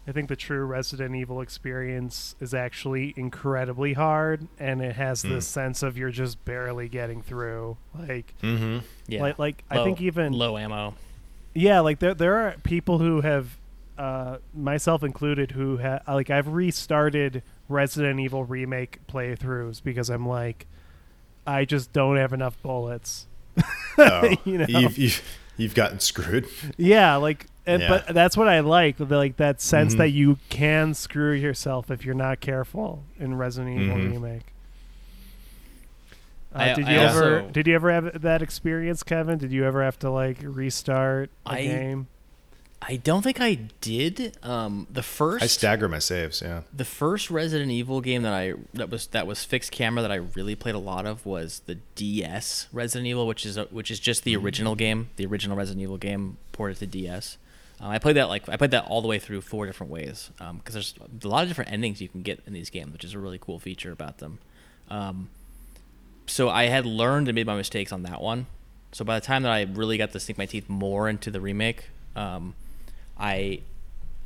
I 0.07 0.11
think 0.11 0.27
the 0.29 0.35
true 0.35 0.65
Resident 0.65 1.15
Evil 1.15 1.39
experience 1.41 2.35
is 2.39 2.53
actually 2.53 3.13
incredibly 3.15 3.93
hard, 3.93 4.47
and 4.59 4.81
it 4.81 4.95
has 4.95 5.23
Mm. 5.23 5.29
this 5.29 5.47
sense 5.47 5.83
of 5.83 5.97
you're 5.97 6.09
just 6.09 6.43
barely 6.45 6.87
getting 6.89 7.21
through. 7.21 7.77
Like, 7.97 8.33
mm-hmm. 8.41 8.79
Yeah. 9.07 9.21
like, 9.21 9.37
like 9.39 9.63
I 9.69 9.83
think 9.83 10.01
even 10.01 10.33
low 10.33 10.57
ammo. 10.57 10.95
yeah, 11.53 11.79
like 11.81 11.99
there 11.99 12.13
there 12.15 12.35
are 12.35 12.55
people 12.63 12.97
who 12.99 13.21
have, 13.21 13.57
uh, 13.97 14.37
myself 14.53 15.03
included, 15.03 15.51
who 15.51 15.77
have 15.77 16.01
like 16.07 16.29
I've 16.29 16.47
restarted 16.47 17.43
Resident 17.67 18.19
Evil 18.19 18.43
remake 18.45 18.99
playthroughs 19.07 19.83
because 19.83 20.09
I'm 20.09 20.27
like, 20.27 20.65
I 21.45 21.65
just 21.65 21.93
don't 21.93 22.17
have 22.17 22.33
enough 22.33 22.59
bullets. 22.63 23.27
oh, 23.97 24.35
You 24.45 24.59
know? 24.59 24.65
you've, 24.67 24.97
you've, 24.97 25.21
you've 25.57 25.75
gotten 25.75 25.99
screwed 25.99 26.47
Yeah, 26.77 27.15
like, 27.17 27.45
and, 27.69 27.81
Yeah. 27.81 27.87
but 28.05 28.13
that's 28.13 28.35
what 28.35 28.47
I 28.47 28.59
like, 28.61 28.97
the, 28.97 29.05
like 29.05 29.37
that 29.37 29.61
sense 29.61 29.93
Mhm. 29.95 29.97
that 29.99 30.09
you 30.09 30.37
can 30.49 30.93
screw 30.93 31.33
yourself 31.33 31.89
if 31.91 32.03
you're 32.05 32.15
not 32.15 32.39
careful 32.39 33.03
in 33.19 33.35
Resident 33.35 33.79
Evil 33.81 33.97
Mhm. 33.97 34.11
remake. 34.13 34.43
Uh, 36.53 36.59
I- 36.59 36.73
did 36.73 36.85
I 36.85 36.93
you 36.93 36.99
ever 36.99 37.39
also- 37.41 37.49
did 37.51 37.67
you 37.67 37.75
ever 37.75 37.91
have 37.91 38.21
that 38.21 38.41
experience, 38.41 39.03
Kevin? 39.03 39.37
Did 39.37 39.51
you 39.51 39.65
ever 39.65 39.83
have 39.83 39.99
to 39.99 40.09
like 40.09 40.37
restart 40.41 41.29
a 41.45 41.51
I- 41.51 41.61
game? 41.65 42.07
I 42.81 42.95
don't 42.95 43.23
think 43.23 43.41
I 43.41 43.55
did. 43.81 44.37
Um, 44.41 44.87
the 44.89 45.03
first 45.03 45.43
i 45.43 45.47
stagger 45.47 45.89
my 45.89 45.99
saves 45.99 46.41
yeah 46.41 46.61
the 46.73 46.85
first 46.85 47.29
Resident 47.29 47.71
Evil 47.71 47.99
game 47.99 48.21
that 48.21 48.31
I 48.33 48.53
that 48.73 48.89
was 48.89 49.07
that 49.07 49.27
was 49.27 49.43
fixed 49.43 49.71
camera 49.73 50.01
that 50.01 50.11
I 50.13 50.15
really 50.15 50.55
played 50.55 50.75
a 50.75 50.79
lot 50.79 51.05
of 51.05 51.25
was 51.25 51.61
the 51.65 51.75
DS 51.95 52.67
Resident 52.71 53.05
Evil, 53.07 53.27
which 53.27 53.45
is 53.45 53.57
a, 53.57 53.65
which 53.65 53.91
is 53.91 53.99
just 53.99 54.23
the 54.23 54.33
original 54.35 54.75
game, 54.75 55.09
the 55.17 55.25
original 55.25 55.57
Resident 55.57 55.83
Evil 55.83 55.97
game 55.97 56.37
ported 56.53 56.77
to 56.79 56.87
DS. 56.87 57.37
Uh, 57.81 57.87
I 57.87 57.99
played 57.99 58.15
that 58.17 58.27
like 58.27 58.47
I 58.49 58.57
played 58.57 58.71
that 58.71 58.85
all 58.85 59.01
the 59.01 59.07
way 59.07 59.19
through 59.19 59.41
four 59.41 59.65
different 59.65 59.91
ways 59.91 60.31
because 60.37 60.73
there's 60.73 60.93
a 61.23 61.27
lot 61.27 61.43
of 61.43 61.47
different 61.49 61.71
endings 61.71 62.01
you 62.01 62.09
can 62.09 62.21
get 62.21 62.41
in 62.45 62.53
these 62.53 62.69
games, 62.69 62.91
which 62.91 63.03
is 63.03 63.13
a 63.13 63.19
really 63.19 63.39
cool 63.39 63.59
feature 63.59 63.91
about 63.91 64.17
them. 64.17 64.39
Um, 64.89 65.29
so 66.27 66.49
I 66.49 66.65
had 66.65 66.85
learned 66.85 67.27
and 67.27 67.35
made 67.35 67.47
my 67.47 67.55
mistakes 67.55 67.91
on 67.91 68.03
that 68.03 68.21
one. 68.21 68.47
So 68.91 69.05
by 69.05 69.19
the 69.19 69.25
time 69.25 69.43
that 69.43 69.51
I 69.51 69.61
really 69.63 69.97
got 69.97 70.11
to 70.11 70.19
sink 70.19 70.37
my 70.37 70.45
teeth 70.45 70.67
more 70.67 71.07
into 71.07 71.31
the 71.31 71.39
remake, 71.39 71.89
um, 72.15 72.55
I 73.17 73.61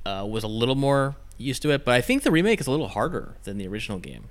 uh, 0.06 0.26
was 0.28 0.44
a 0.44 0.48
little 0.48 0.76
more 0.76 1.16
used 1.38 1.62
to 1.64 1.72
it. 1.72 1.86
But 1.86 1.94
I 1.96 2.02
think 2.02 2.24
the 2.24 2.32
remake 2.32 2.60
is 2.62 2.68
a 2.68 2.72
little 2.72 2.88
harder 2.88 3.36
than 3.44 3.58
the 3.58 3.68
original 3.68 4.00
game. 4.00 4.26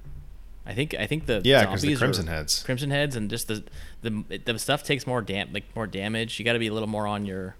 I 0.64 0.74
think 0.74 0.94
I 0.94 1.06
think 1.06 1.26
the 1.26 1.42
Yeah, 1.44 1.64
'cause 1.64 1.82
the 1.82 1.96
Crimson 1.96 2.26
Heads. 2.28 2.62
Crimson 2.62 2.90
Heads, 2.90 3.16
and 3.16 3.28
just 3.28 3.48
the 3.48 3.64
the 4.02 4.40
the 4.44 4.58
stuff 4.58 4.85
takes 4.85 5.06
more 5.06 5.20
dam 5.20 5.52
like 5.52 5.64
more 5.74 5.87
damage. 5.87 6.38
You 6.38 6.44
got 6.44 6.52
to 6.52 6.58
be 6.58 6.68
a 6.68 6.72
little 6.72 6.88
more 6.88 7.06
on 7.06 7.26
your. 7.26 7.56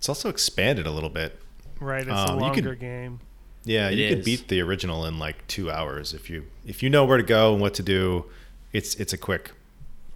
It's 0.00 0.08
also 0.08 0.28
expanded 0.30 0.86
a 0.86 0.90
little 0.90 1.10
bit 1.10 1.38
Right, 1.78 2.02
it's 2.02 2.10
Um, 2.10 2.38
a 2.40 2.46
you 2.46 2.52
could- 2.52 2.64
longer 2.64 2.74
game. 2.74 3.20
Yeah, 3.64 3.88
It 3.90 3.98
you 3.98 4.08
could 4.16 4.24
beat 4.24 4.48
the 4.48 4.60
original 4.62 5.04
in 5.06 5.18
like 5.18 5.46
two 5.46 5.70
hours 5.70 6.12
if 6.14 6.28
you 6.30 6.46
if 6.66 6.82
you 6.82 6.88
know 6.90 7.04
where 7.04 7.16
to 7.18 7.22
go 7.22 7.52
and 7.52 7.60
what 7.62 7.74
to 7.74 7.82
do. 7.82 8.26
It's 8.72 8.94
it's 8.96 9.12
a 9.12 9.18
quick 9.18 9.52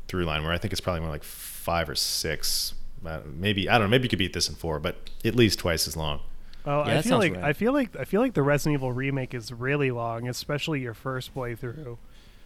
through 0.08 0.24
line 0.24 0.42
where 0.42 0.52
I 0.52 0.58
think 0.58 0.72
it's 0.72 0.80
probably 0.80 1.00
more 1.00 1.10
like 1.10 1.24
five 1.24 1.88
or 1.88 1.94
six. 1.94 2.74
Uh, 3.04 3.20
maybe 3.26 3.68
I 3.68 3.74
don't 3.78 3.82
know. 3.86 3.90
Maybe 3.90 4.04
you 4.04 4.08
could 4.10 4.18
beat 4.18 4.32
this 4.34 4.48
in 4.48 4.54
four, 4.54 4.78
but 4.78 5.10
at 5.24 5.34
least 5.34 5.58
twice 5.58 5.86
as 5.88 5.96
long. 5.96 6.20
Oh, 6.66 6.86
Yeah, 6.86 6.98
I 6.98 7.02
feel 7.02 7.18
like 7.18 7.34
right. 7.34 7.44
I 7.44 7.52
feel 7.52 7.72
like 7.74 7.94
I 7.96 8.04
feel 8.04 8.20
like 8.22 8.32
the 8.34 8.42
Resident 8.42 8.74
Evil 8.80 8.92
remake 8.92 9.34
is 9.34 9.52
really 9.52 9.90
long, 9.90 10.26
especially 10.28 10.80
your 10.80 10.94
first 10.94 11.34
playthrough. 11.34 11.96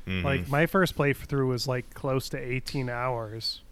Mhm. 0.06 0.22
Like 0.24 0.48
my 0.48 0.66
first 0.66 0.96
playthrough 0.96 1.46
was 1.48 1.66
like 1.68 1.92
close 1.94 2.28
to 2.30 2.38
18 2.38 2.88
hours. 2.88 3.62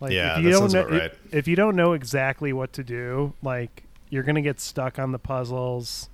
Like 0.00 0.12
Yeah, 0.12 0.38
if 0.38 0.44
you 0.44 0.44
that 0.44 0.50
don't 0.50 0.60
sounds 0.60 0.74
know 0.74 0.80
about 0.80 1.00
right. 1.00 1.14
if 1.30 1.48
you 1.48 1.56
don't 1.56 1.76
know 1.76 1.92
exactly 1.92 2.52
what 2.52 2.72
to 2.74 2.84
do, 2.84 3.34
like 3.42 3.84
you're 4.10 4.22
gonna 4.22 4.42
get 4.42 4.60
stuck 4.60 4.98
on 4.98 5.12
the 5.12 5.18
puzzles. 5.18 6.08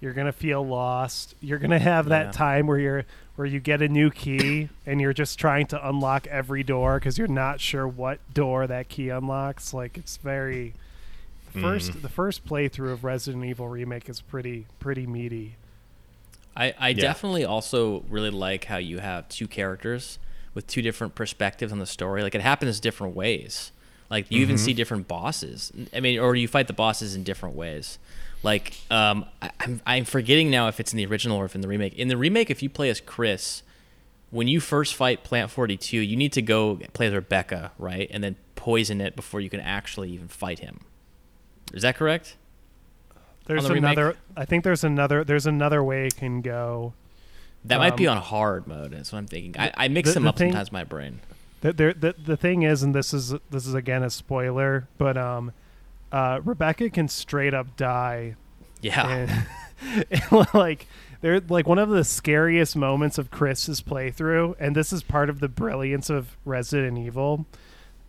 You're 0.00 0.12
gonna 0.12 0.32
feel 0.32 0.66
lost. 0.66 1.34
You're 1.40 1.58
gonna 1.58 1.78
have 1.78 2.06
Yeah. 2.06 2.24
that 2.24 2.32
time 2.32 2.66
where 2.66 2.78
you're 2.78 3.04
where 3.36 3.46
you 3.46 3.60
get 3.60 3.82
a 3.82 3.88
new 3.88 4.10
key 4.10 4.68
and 4.86 5.00
you're 5.00 5.12
just 5.12 5.38
trying 5.38 5.66
to 5.66 5.88
unlock 5.88 6.26
every 6.28 6.62
door 6.62 6.98
because 6.98 7.18
you're 7.18 7.28
not 7.28 7.60
sure 7.60 7.86
what 7.86 8.18
door 8.32 8.66
that 8.66 8.88
key 8.88 9.10
unlocks. 9.10 9.74
Like 9.74 9.98
it's 9.98 10.16
very 10.16 10.74
the 11.52 11.58
mm-hmm. 11.58 11.68
first 11.68 12.02
the 12.02 12.08
first 12.08 12.46
playthrough 12.46 12.92
of 12.92 13.04
Resident 13.04 13.44
Evil 13.44 13.68
remake 13.68 14.08
is 14.08 14.20
pretty 14.20 14.66
pretty 14.78 15.06
meaty. 15.06 15.56
I, 16.56 16.74
I 16.78 16.92
definitely 16.94 17.44
also 17.44 18.02
really 18.08 18.30
like 18.30 18.64
how 18.64 18.78
you 18.78 18.98
have 18.98 19.28
two 19.28 19.46
characters 19.46 20.18
with 20.56 20.66
two 20.66 20.80
different 20.80 21.14
perspectives 21.14 21.70
on 21.70 21.78
the 21.78 21.86
story. 21.86 22.22
Like 22.22 22.34
it 22.34 22.40
happens 22.40 22.80
different 22.80 23.14
ways. 23.14 23.70
Like 24.08 24.30
you 24.30 24.40
even 24.40 24.56
see 24.56 24.72
different 24.72 25.06
bosses. 25.06 25.70
I 25.92 26.00
mean, 26.00 26.18
or 26.18 26.34
you 26.34 26.48
fight 26.48 26.66
the 26.66 26.72
bosses 26.72 27.14
in 27.14 27.24
different 27.24 27.54
ways. 27.54 27.98
Like 28.42 28.74
um, 28.90 29.26
I, 29.42 29.50
I'm 29.60 29.80
I'm 29.86 30.04
forgetting 30.04 30.50
now 30.50 30.68
if 30.68 30.80
it's 30.80 30.92
in 30.92 30.96
the 30.96 31.06
original 31.06 31.36
or 31.36 31.44
if 31.44 31.54
in 31.54 31.60
the 31.60 31.68
remake. 31.68 31.94
In 31.94 32.08
the 32.08 32.16
remake, 32.16 32.50
if 32.50 32.62
you 32.62 32.70
play 32.70 32.88
as 32.88 33.00
Chris, 33.00 33.62
when 34.30 34.48
you 34.48 34.60
first 34.60 34.94
fight 34.94 35.24
Plant 35.24 35.50
42, 35.50 35.98
you 35.98 36.16
need 36.16 36.32
to 36.32 36.42
go 36.42 36.76
play 36.94 37.08
as 37.08 37.12
Rebecca, 37.12 37.72
right, 37.78 38.08
and 38.10 38.24
then 38.24 38.36
poison 38.54 39.00
it 39.00 39.14
before 39.14 39.40
you 39.40 39.50
can 39.50 39.60
actually 39.60 40.10
even 40.12 40.28
fight 40.28 40.60
him. 40.60 40.80
Is 41.74 41.82
that 41.82 41.96
correct? 41.96 42.36
There's 43.44 43.64
the 43.64 43.74
remake? 43.74 43.98
another. 43.98 44.16
I 44.36 44.46
think 44.46 44.64
there's 44.64 44.84
another. 44.84 45.22
There's 45.22 45.46
another 45.46 45.84
way 45.84 46.06
it 46.06 46.16
can 46.16 46.40
go. 46.40 46.94
That 47.68 47.78
might 47.78 47.96
be 47.96 48.06
Um, 48.06 48.16
on 48.18 48.22
hard 48.22 48.66
mode. 48.66 48.92
That's 48.92 49.12
what 49.12 49.18
I'm 49.18 49.26
thinking. 49.26 49.54
I, 49.60 49.72
I 49.76 49.88
mix 49.88 50.08
the- 50.10 50.14
them 50.14 50.22
the 50.24 50.28
up 50.30 50.38
thing- 50.38 50.50
sometimes 50.52 50.72
my 50.72 50.84
brain. 50.84 51.20
The, 51.62 51.72
the, 51.72 51.94
the, 51.98 52.14
the 52.26 52.36
thing 52.36 52.62
is, 52.62 52.82
and 52.82 52.94
this 52.94 53.12
is 53.14 53.34
this 53.50 53.66
is 53.66 53.74
again 53.74 54.02
a 54.02 54.10
spoiler, 54.10 54.86
but 54.98 55.16
um, 55.16 55.52
uh, 56.12 56.40
Rebecca 56.44 56.90
can 56.90 57.08
straight 57.08 57.54
up 57.54 57.76
die, 57.76 58.36
Yeah. 58.82 59.08
and, 59.08 60.04
and, 60.30 60.46
like 60.54 60.86
they're 61.22 61.40
like 61.40 61.66
one 61.66 61.78
of 61.78 61.88
the 61.88 62.04
scariest 62.04 62.76
moments 62.76 63.16
of 63.18 63.30
Chris's 63.30 63.80
playthrough, 63.80 64.54
and 64.60 64.76
this 64.76 64.92
is 64.92 65.02
part 65.02 65.30
of 65.30 65.40
the 65.40 65.48
brilliance 65.48 66.10
of 66.10 66.36
Resident 66.44 66.98
Evil 66.98 67.46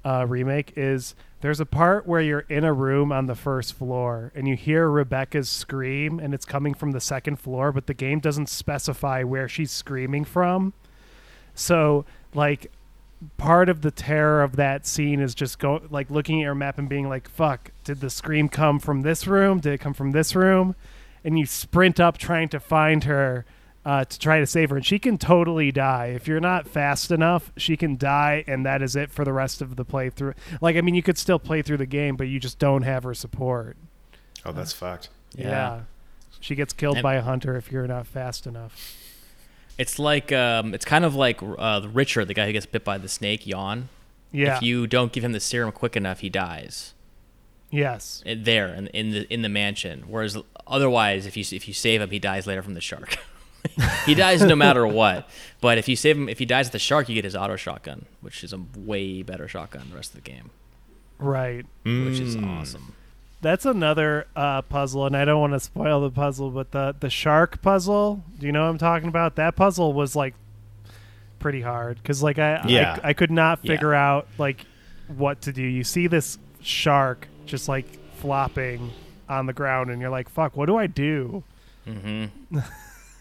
uh, 0.05 0.25
remake. 0.27 0.73
Is 0.75 1.15
there's 1.41 1.59
a 1.59 1.65
part 1.65 2.07
where 2.07 2.21
you're 2.21 2.45
in 2.49 2.63
a 2.63 2.73
room 2.73 3.11
on 3.11 3.27
the 3.27 3.35
first 3.35 3.73
floor 3.73 4.31
and 4.35 4.47
you 4.47 4.55
hear 4.55 4.89
Rebecca's 4.89 5.49
scream, 5.49 6.19
and 6.19 6.33
it's 6.33 6.45
coming 6.45 6.73
from 6.73 6.91
the 6.91 6.99
second 6.99 7.37
floor, 7.37 7.71
but 7.71 7.87
the 7.87 7.93
game 7.93 8.19
doesn't 8.19 8.49
specify 8.49 9.23
where 9.23 9.47
she's 9.47 9.71
screaming 9.71 10.25
from. 10.25 10.73
So 11.53 12.05
like 12.33 12.71
part 13.37 13.69
of 13.69 13.81
the 13.81 13.91
terror 13.91 14.43
of 14.43 14.55
that 14.55 14.85
scene 14.85 15.19
is 15.19 15.33
just 15.35 15.59
go 15.59 15.81
like 15.89 16.09
looking 16.09 16.41
at 16.41 16.45
your 16.45 16.55
map 16.55 16.77
and 16.77 16.89
being 16.89 17.09
like, 17.09 17.29
"Fuck, 17.29 17.71
did 17.83 17.99
the 17.99 18.09
scream 18.09 18.49
come 18.49 18.79
from 18.79 19.01
this 19.01 19.27
room? 19.27 19.59
Did 19.59 19.73
it 19.73 19.79
come 19.79 19.93
from 19.93 20.11
this 20.11 20.35
room?" 20.35 20.75
And 21.23 21.37
you 21.37 21.45
sprint 21.45 21.99
up 21.99 22.17
trying 22.17 22.49
to 22.49 22.59
find 22.59 23.03
her 23.03 23.45
uh, 23.87 24.03
to 24.03 24.19
try 24.19 24.37
to 24.37 24.45
save 24.45 24.69
her, 24.69 24.75
and 24.75 24.85
she 24.85 24.99
can 24.99 25.17
totally 25.17 25.71
die 25.71 26.07
if 26.07 26.27
you're 26.27 26.41
not 26.41 26.67
fast 26.67 27.09
enough. 27.09 27.53
She 27.55 27.77
can 27.77 27.95
die, 27.95 28.43
and 28.45 28.65
that 28.65 28.81
is 28.81 28.97
it 28.97 29.09
for 29.11 29.23
the 29.23 29.31
rest 29.31 29.61
of 29.61 29.77
the 29.77 29.85
playthrough. 29.85 30.33
Like, 30.59 30.75
I 30.75 30.81
mean, 30.81 30.93
you 30.93 31.01
could 31.01 31.17
still 31.17 31.39
play 31.39 31.61
through 31.61 31.77
the 31.77 31.85
game, 31.85 32.17
but 32.17 32.25
you 32.25 32.37
just 32.37 32.59
don't 32.59 32.81
have 32.81 33.03
her 33.03 33.13
support. 33.13 33.77
Oh, 34.45 34.51
that's 34.51 34.73
fucked. 34.73 35.07
Yeah. 35.33 35.83
She 36.41 36.53
gets 36.53 36.73
killed 36.73 36.97
And- 36.97 37.03
by 37.03 37.15
a 37.15 37.21
hunter 37.21 37.55
if 37.55 37.71
you're 37.71 37.87
not 37.87 38.05
fast 38.05 38.45
enough. 38.45 38.95
It's 39.77 39.97
like 39.97 40.33
um, 40.33 40.73
it's 40.73 40.85
kind 40.85 41.05
of 41.05 41.15
like 41.15 41.39
uh, 41.41 41.87
Richard, 41.93 42.27
the 42.27 42.33
guy 42.33 42.45
who 42.47 42.51
gets 42.51 42.65
bit 42.65 42.83
by 42.83 42.97
the 42.97 43.07
snake, 43.07 43.47
yawn. 43.47 43.87
Yeah. 44.33 44.57
If 44.57 44.63
you 44.63 44.85
don't 44.85 45.13
give 45.13 45.23
him 45.23 45.31
the 45.31 45.39
serum 45.39 45.71
quick 45.71 45.95
enough, 45.95 46.19
he 46.19 46.29
dies 46.29 46.93
yes. 47.69 48.23
Uh, 48.25 48.35
there 48.37 48.67
in, 48.67 48.87
in 48.87 49.11
the 49.11 49.33
in 49.33 49.43
the 49.43 49.49
mansion. 49.49 50.05
Whereas 50.07 50.37
otherwise, 50.65 51.25
if 51.25 51.37
you 51.37 51.45
if 51.55 51.67
you 51.67 51.73
save 51.73 52.01
him, 52.01 52.09
he 52.09 52.19
dies 52.19 52.47
later 52.47 52.61
from 52.63 52.73
the 52.73 52.81
shark. 52.81 53.17
he 54.05 54.13
dies 54.15 54.41
no 54.43 54.55
matter 54.55 54.85
what. 54.87 55.27
But 55.61 55.77
if 55.77 55.87
you 55.87 55.95
save 55.95 56.17
him, 56.17 56.29
if 56.29 56.39
he 56.39 56.45
dies 56.45 56.67
at 56.67 56.71
the 56.71 56.79
shark, 56.79 57.09
you 57.09 57.15
get 57.15 57.23
his 57.23 57.35
auto 57.35 57.55
shotgun, 57.55 58.05
which 58.21 58.43
is 58.43 58.53
a 58.53 58.59
way 58.75 59.21
better 59.23 59.47
shotgun 59.47 59.87
the 59.89 59.95
rest 59.95 60.11
of 60.15 60.23
the 60.23 60.29
game, 60.29 60.49
Right. 61.19 61.65
which 61.83 62.19
is 62.19 62.35
Mm. 62.35 62.59
awesome. 62.59 62.93
That's 63.41 63.65
another 63.65 64.25
uh, 64.35 64.63
puzzle, 64.63 65.05
and 65.05 65.15
I 65.15 65.23
don't 65.23 65.39
want 65.39 65.53
to 65.53 65.59
spoil 65.59 66.01
the 66.01 66.09
puzzle, 66.09 66.49
but 66.49 66.71
the 66.71 66.95
the 66.99 67.09
shark 67.09 67.61
puzzle. 67.61 68.23
Do 68.39 68.45
you 68.47 68.51
know 68.51 68.63
what 68.63 68.69
I'm 68.69 68.77
talking 68.79 69.09
about? 69.09 69.35
That 69.35 69.55
puzzle 69.55 69.93
was 69.93 70.15
like 70.15 70.33
pretty 71.39 71.61
hard 71.61 71.97
because 72.01 72.23
like 72.23 72.39
I, 72.39 72.63
Yeah. 72.67 72.99
I 73.03 73.09
I 73.09 73.13
could 73.13 73.29
not 73.31 73.59
Yeah. 73.61 73.73
figure 73.73 73.93
out 73.93 74.27
like 74.39 74.65
what 75.07 75.41
to 75.43 75.53
do. 75.53 75.61
You 75.61 75.83
see 75.83 76.07
this 76.07 76.37
shark 76.61 77.27
just 77.45 77.69
like 77.69 77.85
flopping 78.15 78.91
on 79.29 79.45
the 79.45 79.53
ground, 79.53 79.91
and 79.91 80.01
you're 80.01 80.09
like, 80.09 80.29
"Fuck, 80.29 80.57
what 80.57 80.65
do 80.65 80.75
I 80.77 80.87
do?" 80.87 81.43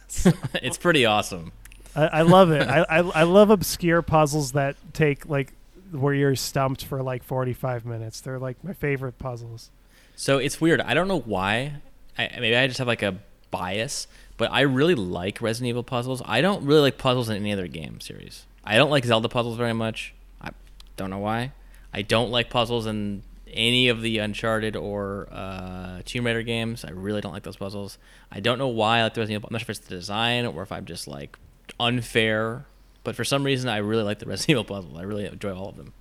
it's 0.54 0.78
pretty 0.78 1.04
awesome. 1.06 1.52
I, 1.94 2.06
I 2.06 2.22
love 2.22 2.50
it. 2.50 2.68
I, 2.68 2.84
I 2.88 2.98
I 2.98 3.22
love 3.24 3.50
obscure 3.50 4.02
puzzles 4.02 4.52
that 4.52 4.76
take 4.92 5.28
like 5.28 5.52
where 5.92 6.14
you're 6.14 6.36
stumped 6.36 6.84
for 6.84 7.02
like 7.02 7.22
45 7.22 7.86
minutes. 7.86 8.20
They're 8.20 8.38
like 8.38 8.62
my 8.62 8.72
favorite 8.72 9.18
puzzles. 9.18 9.70
So 10.16 10.38
it's 10.38 10.60
weird. 10.60 10.80
I 10.80 10.94
don't 10.94 11.08
know 11.08 11.20
why. 11.20 11.74
I, 12.18 12.30
maybe 12.40 12.56
I 12.56 12.66
just 12.66 12.78
have 12.78 12.88
like 12.88 13.02
a 13.02 13.16
bias, 13.50 14.06
but 14.36 14.50
I 14.50 14.62
really 14.62 14.94
like 14.94 15.40
Resident 15.40 15.68
Evil 15.68 15.82
puzzles. 15.82 16.22
I 16.24 16.40
don't 16.40 16.64
really 16.64 16.82
like 16.82 16.98
puzzles 16.98 17.28
in 17.28 17.36
any 17.36 17.52
other 17.52 17.68
game 17.68 18.00
series. 18.00 18.46
I 18.64 18.76
don't 18.76 18.90
like 18.90 19.04
Zelda 19.04 19.28
puzzles 19.28 19.56
very 19.56 19.74
much. 19.74 20.14
I 20.40 20.50
don't 20.96 21.10
know 21.10 21.18
why. 21.18 21.52
I 21.92 22.02
don't 22.02 22.30
like 22.30 22.50
puzzles 22.50 22.86
in 22.86 23.22
any 23.56 23.88
of 23.88 24.02
the 24.02 24.18
Uncharted 24.18 24.76
or 24.76 25.28
uh, 25.32 26.02
Tomb 26.04 26.26
Raider 26.26 26.42
games. 26.42 26.84
I 26.84 26.90
really 26.90 27.20
don't 27.20 27.32
like 27.32 27.42
those 27.42 27.56
puzzles. 27.56 27.98
I 28.30 28.40
don't 28.40 28.58
know 28.58 28.68
why 28.68 28.98
I 28.98 29.04
like 29.04 29.14
the 29.14 29.20
Resident 29.22 29.40
Evil. 29.40 29.48
I'm 29.48 29.54
not 29.54 29.60
sure 29.60 29.64
if 29.64 29.78
it's 29.78 29.78
the 29.80 29.94
design 29.94 30.46
or 30.46 30.62
if 30.62 30.70
I'm 30.70 30.84
just 30.84 31.08
like 31.08 31.36
unfair. 31.80 32.66
But 33.02 33.16
for 33.16 33.24
some 33.24 33.44
reason, 33.44 33.68
I 33.68 33.78
really 33.78 34.02
like 34.02 34.18
the 34.18 34.26
Resident 34.26 34.50
Evil 34.50 34.64
puzzles. 34.64 34.98
I 34.98 35.02
really 35.02 35.26
enjoy 35.26 35.54
all 35.54 35.68
of 35.68 35.76
them. 35.76 35.92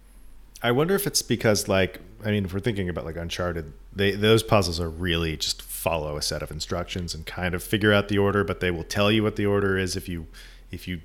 I 0.62 0.72
wonder 0.72 0.96
if 0.96 1.06
it's 1.06 1.22
because, 1.22 1.68
like, 1.68 2.00
I 2.24 2.32
mean, 2.32 2.46
if 2.46 2.54
we're 2.54 2.60
thinking 2.60 2.90
about 2.90 3.06
like 3.06 3.18
Uncharted, 3.18 3.74
they 3.94 4.12
those 4.12 4.42
puzzles 4.42 4.80
are 4.80 4.90
really 4.90 5.38
just 5.38 5.62
follow 5.62 6.18
a 6.18 6.22
set 6.22 6.42
of 6.42 6.50
instructions 6.50 7.14
and 7.14 7.26
kind 7.26 7.54
of 7.54 7.62
figure 7.62 7.94
out 7.94 8.08
the 8.08 8.18
order, 8.18 8.44
but 8.44 8.60
they 8.60 8.72
will 8.72 8.84
tell 8.84 9.12
you 9.12 9.22
what 9.22 9.36
the 9.36 9.46
order 9.46 9.78
is 9.78 9.96
if 9.96 10.10
you 10.10 10.28
if 10.72 10.88
you 10.88 11.02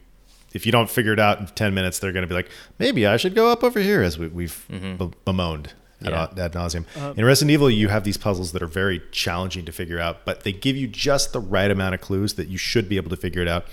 if 0.53 0.65
you 0.65 0.73
don't 0.73 0.89
figure 0.89 1.13
it 1.13 1.19
out 1.19 1.41
in 1.41 1.47
ten 1.49 1.75
minutes, 1.75 1.99
they're 1.99 2.13
going 2.13 2.23
to 2.23 2.29
be 2.29 2.35
like, 2.35 2.49
maybe 2.79 3.07
I 3.07 3.17
should 3.19 3.35
go 3.35 3.53
up 3.53 3.63
over 3.63 3.81
here, 3.81 4.03
as 4.03 4.19
we, 4.19 4.29
we've 4.29 4.67
be- 4.71 5.11
bemoaned 5.25 5.75
Yeah. 6.03 6.25
ad 6.37 6.53
nauseum. 6.53 6.85
Uh, 6.97 7.13
in 7.17 7.25
Resident 7.25 7.51
Evil, 7.53 7.71
you 7.71 7.89
have 7.89 8.05
these 8.05 8.17
puzzles 8.17 8.53
that 8.53 8.63
are 8.63 8.67
very 8.67 9.03
challenging 9.13 9.65
to 9.67 9.73
figure 9.73 9.99
out, 10.01 10.25
but 10.25 10.45
they 10.45 10.53
give 10.53 10.77
you 10.77 10.87
just 10.87 11.33
the 11.33 11.41
right 11.41 11.71
amount 11.71 11.95
of 11.95 12.01
clues 12.01 12.35
that 12.35 12.49
you 12.49 12.57
should 12.59 12.89
be 12.89 12.97
able 12.97 13.11
to 13.11 13.17
figure 13.17 13.43
it 13.43 13.49
out. 13.49 13.67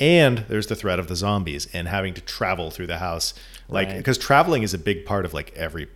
And 0.00 0.44
there's 0.48 0.68
the 0.68 0.76
threat 0.76 0.98
of 0.98 1.08
the 1.08 1.16
zombies 1.16 1.66
and 1.72 1.88
having 1.88 2.14
to 2.14 2.20
travel 2.20 2.70
through 2.70 2.86
the 2.86 2.98
house, 2.98 3.34
like 3.68 3.88
Right. 3.88 3.96
because 3.98 4.16
traveling 4.16 4.62
is 4.62 4.72
a 4.72 4.78
big 4.78 5.04
part 5.04 5.24
of 5.24 5.34
like 5.34 5.52
every, 5.56 5.88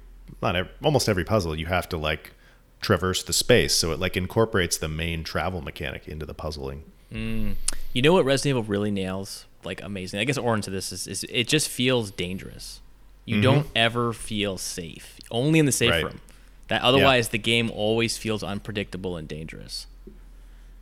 not 0.43 0.57
every, 0.57 0.70
almost 0.83 1.09
every 1.09 1.25
puzzle. 1.25 1.55
You 1.57 1.66
have 1.66 1.89
to 1.91 1.97
like 1.97 2.33
traverse 2.81 3.23
the 3.23 3.33
space, 3.33 3.75
so 3.75 3.93
it 3.93 4.01
like 4.01 4.16
incorporates 4.16 4.77
the 4.77 4.89
main 4.89 5.23
travel 5.23 5.62
mechanic 5.62 6.09
into 6.09 6.27
the 6.27 6.35
puzzling. 6.35 6.83
Mm. 7.12 7.55
You 7.93 8.03
know 8.03 8.12
what 8.12 8.25
Resident 8.25 8.51
Evil 8.59 8.62
really 8.64 8.91
nails? 8.91 9.47
Like 9.64 9.81
amazing. 9.83 10.18
I 10.18 10.25
guess 10.25 10.37
Orin 10.37 10.61
to 10.62 10.70
this 10.70 10.91
is, 10.91 11.07
is 11.07 11.25
it 11.31 11.47
just 11.47 11.68
feels 11.68 12.11
dangerous. 12.11 12.81
You 13.25 13.37
mm-hmm. 13.37 13.43
don't 13.43 13.66
ever 13.75 14.12
feel 14.12 14.59
safe. 14.59 15.18
Only 15.31 15.59
in 15.59 15.66
the 15.66 15.73
safe 15.73 15.91
Right. 15.91 16.05
room. 16.05 16.20
That 16.68 16.83
otherwise 16.83 17.29
the 17.29 17.39
game 17.39 17.70
always 17.70 18.16
feels 18.16 18.43
unpredictable 18.43 19.16
and 19.16 19.29
dangerous. 19.29 19.87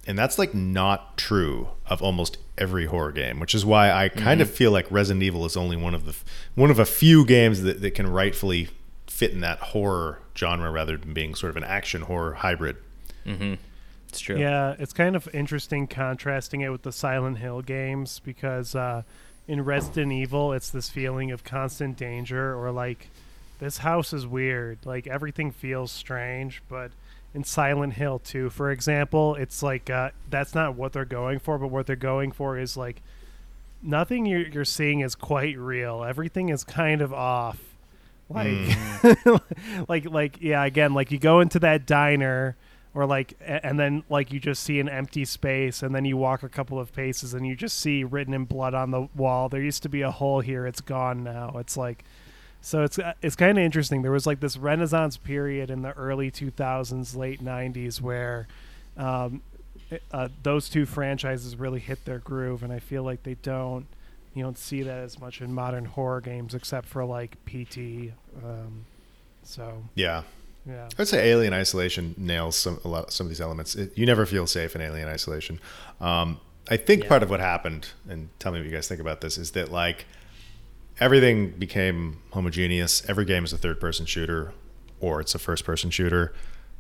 And 0.07 0.19
that's 0.19 0.39
like 0.39 0.55
not 0.55 1.19
true 1.19 1.71
of 1.87 2.01
almost 2.01 2.39
every 2.57 2.87
horror 2.87 3.13
game, 3.13 3.41
which 3.41 3.55
is 3.55 3.67
why 3.67 3.91
I 3.91 4.09
kind 4.09 4.41
of 4.41 4.49
mm-hmm. 4.49 4.57
feel 4.57 4.71
like 4.71 4.87
Resident 4.91 5.23
Evil 5.23 5.45
is 5.45 5.57
only 5.57 5.77
one 5.77 5.95
of 5.95 6.07
the 6.07 6.15
one 6.55 6.71
of 6.71 6.79
a 6.79 6.87
few 6.87 7.25
games 7.27 7.63
that, 7.63 7.81
that 7.83 7.95
can 7.95 8.09
rightfully 8.09 8.69
fit 9.07 9.33
in 9.33 9.41
that 9.41 9.59
horror 9.59 10.21
genre 10.37 10.71
rather 10.71 10.97
than 10.97 11.13
being 11.13 11.35
sort 11.35 11.51
of 11.51 11.57
an 11.57 11.65
action 11.65 12.03
horror 12.03 12.35
hybrid. 12.35 12.77
Mm-hmm. 13.27 13.55
It's 14.09 14.21
true. 14.21 14.39
Yeah, 14.39 14.75
it's 14.79 14.93
kind 14.93 15.15
of 15.15 15.29
interesting 15.35 15.87
contrasting 15.87 16.63
it 16.63 16.71
with 16.71 16.83
the 16.83 16.93
Silent 16.93 17.39
Hill 17.39 17.63
games 17.63 18.21
because 18.25 18.75
uh, 18.75 19.03
in 19.51 19.65
Resident 19.65 20.13
Evil, 20.13 20.53
it's 20.53 20.71
this 20.71 20.89
feeling 20.89 21.33
of 21.33 21.43
constant 21.43 21.97
danger 21.97 22.57
or 22.57 22.71
like 22.71 23.09
this 23.59 23.79
house 23.79 24.13
is 24.13 24.25
weird. 24.25 24.79
Like 24.85 25.09
everything 25.09 25.51
feels 25.51 25.91
strange, 25.91 26.63
but 26.69 26.93
in 27.35 27.43
Silent 27.43 27.95
Hill 27.95 28.21
2, 28.21 28.51
for 28.51 28.71
example, 28.71 29.35
it's 29.35 29.61
like 29.61 29.91
uh, 29.91 30.11
that's 30.31 30.55
not 30.55 30.77
what 30.77 30.93
they're 30.93 31.05
going 31.05 31.41
for, 31.41 31.59
but 31.59 31.67
what 31.67 31.89
they're 31.89 31.97
going 31.97 32.31
for 32.31 32.61
is 32.61 32.77
like 32.77 33.03
nothing 33.83 34.25
you're, 34.25 34.47
you're 34.47 34.65
seeing 34.65 35.01
is 35.01 35.17
quite 35.17 35.59
real. 35.59 36.05
Everything 36.05 36.51
is 36.51 36.63
kind 36.63 37.03
of 37.03 37.13
off. 37.13 37.59
Like, 38.29 38.79
like, 39.89 40.09
like, 40.09 40.41
yeah. 40.41 40.65
Again, 40.65 40.95
like 40.95 41.11
you 41.11 41.19
go 41.19 41.41
into 41.41 41.59
that 41.59 41.87
diner, 41.87 42.55
or 42.95 43.07
like, 43.07 43.35
and 43.41 43.79
then 43.79 44.03
like 44.09 44.33
you 44.33 44.41
just 44.41 44.63
see 44.63 44.81
an 44.81 44.89
empty 44.89 45.25
space, 45.25 45.83
and 45.83 45.95
then 45.95 46.05
you 46.05 46.17
walk 46.17 46.43
a 46.43 46.49
couple 46.49 46.79
of 46.79 46.93
paces, 46.93 47.35
and 47.35 47.47
you 47.47 47.55
just 47.55 47.79
see 47.79 48.05
written 48.05 48.35
in 48.35 48.45
blood 48.45 48.75
on 48.75 48.91
the 48.91 49.09
wall. 49.15 49.49
There 49.49 49.63
used 49.63 49.83
to 49.85 49.89
be 49.89 50.03
a 50.03 50.11
hole 50.11 50.41
here. 50.41 50.67
It's 50.67 50.81
gone 50.81 51.23
now. 51.23 51.57
It's 51.59 51.77
like 51.77 52.05
So 52.61 52.83
it's 52.83 52.99
uh, 52.99 53.15
it's 53.23 53.37
kind 53.37 53.59
of 53.59 53.65
interesting. 53.65 54.03
There 54.03 54.13
was 54.13 54.27
like 54.27 54.41
this 54.41 54.57
renaissance 54.57 55.17
period 55.17 55.71
in 55.71 55.83
the 55.83 55.93
early 55.93 56.31
2000s, 56.31 57.17
late 57.17 57.43
90s, 57.43 58.01
where 58.01 58.49
um, 58.97 59.43
uh, 60.13 60.29
those 60.43 60.69
two 60.69 60.85
franchises 60.85 61.57
really 61.57 61.81
hit 61.81 62.05
their 62.05 62.19
groove, 62.19 62.63
and 62.63 62.73
I 62.73 62.79
feel 62.79 63.03
like 63.03 63.23
they 63.23 63.35
don't 63.35 63.87
you 64.35 64.43
don't 64.45 64.59
see 64.59 64.83
that 64.83 64.99
as 64.99 65.19
much 65.19 65.41
in 65.41 65.53
modern 65.53 65.85
horror 65.85 66.21
games, 66.21 66.55
except 66.55 66.87
for 66.87 67.05
like 67.05 67.37
PT. 67.47 68.13
Um, 68.45 68.85
so 69.43 69.85
Yeah. 69.95 70.23
Yeah, 70.67 70.85
I 70.85 70.89
would 70.99 71.09
say 71.09 71.29
Alien 71.29 71.53
Isolation 71.53 72.15
nails 72.19 72.57
some 72.57 72.81
a 72.85 72.89
lot 72.89 73.13
some 73.13 73.27
of 73.27 73.29
these 73.29 73.41
elements. 73.41 73.75
It, 73.75 73.97
you 73.97 74.07
never 74.07 74.27
feel 74.27 74.47
safe 74.47 74.75
in 74.75 74.81
Alien 74.81 75.09
Isolation. 75.09 75.61
Um, 76.01 76.41
I 76.69 76.77
think 76.77 77.07
part 77.07 77.23
of 77.23 77.31
what 77.31 77.41
happened, 77.41 77.89
and 78.09 78.29
tell 78.39 78.53
me 78.53 78.59
what 78.59 78.67
you 78.67 78.73
guys 78.73 78.87
think 78.87 79.01
about 79.01 79.21
this, 79.21 79.39
is 79.39 79.53
that 79.53 79.73
like 79.73 80.07
everything 81.01 81.51
became 81.51 82.19
homogeneous. 82.33 83.03
Every 83.09 83.25
game 83.25 83.45
is 83.45 83.53
a 83.53 83.59
third 83.59 83.81
person 83.81 84.07
shooter, 84.07 84.53
or 85.01 85.21
it's 85.21 85.35
a 85.35 85.39
first 85.39 85.65
person 85.65 85.91
shooter. 85.91 86.33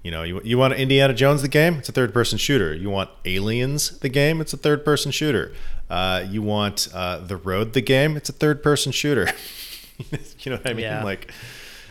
You 0.02 0.10
know, 0.10 0.22
you, 0.22 0.40
you 0.44 0.56
want 0.56 0.74
Indiana 0.74 1.12
Jones 1.12 1.42
the 1.42 1.48
game? 1.48 1.74
It's 1.74 1.88
a 1.90 1.92
third 1.92 2.14
person 2.14 2.38
shooter. 2.38 2.74
You 2.74 2.88
want 2.88 3.10
Aliens 3.26 3.98
the 3.98 4.08
game? 4.08 4.40
It's 4.40 4.54
a 4.54 4.56
third 4.56 4.82
person 4.82 5.10
shooter. 5.10 5.52
Uh, 5.90 6.24
you 6.26 6.40
want 6.40 6.88
uh, 6.94 7.18
The 7.18 7.36
Road 7.36 7.74
the 7.74 7.82
game? 7.82 8.16
It's 8.16 8.30
a 8.30 8.32
third 8.32 8.62
person 8.62 8.92
shooter. 8.92 9.28
you 10.38 10.52
know 10.52 10.56
what 10.56 10.70
I 10.70 10.72
mean? 10.72 10.84
Yeah. 10.84 11.04
Like, 11.04 11.30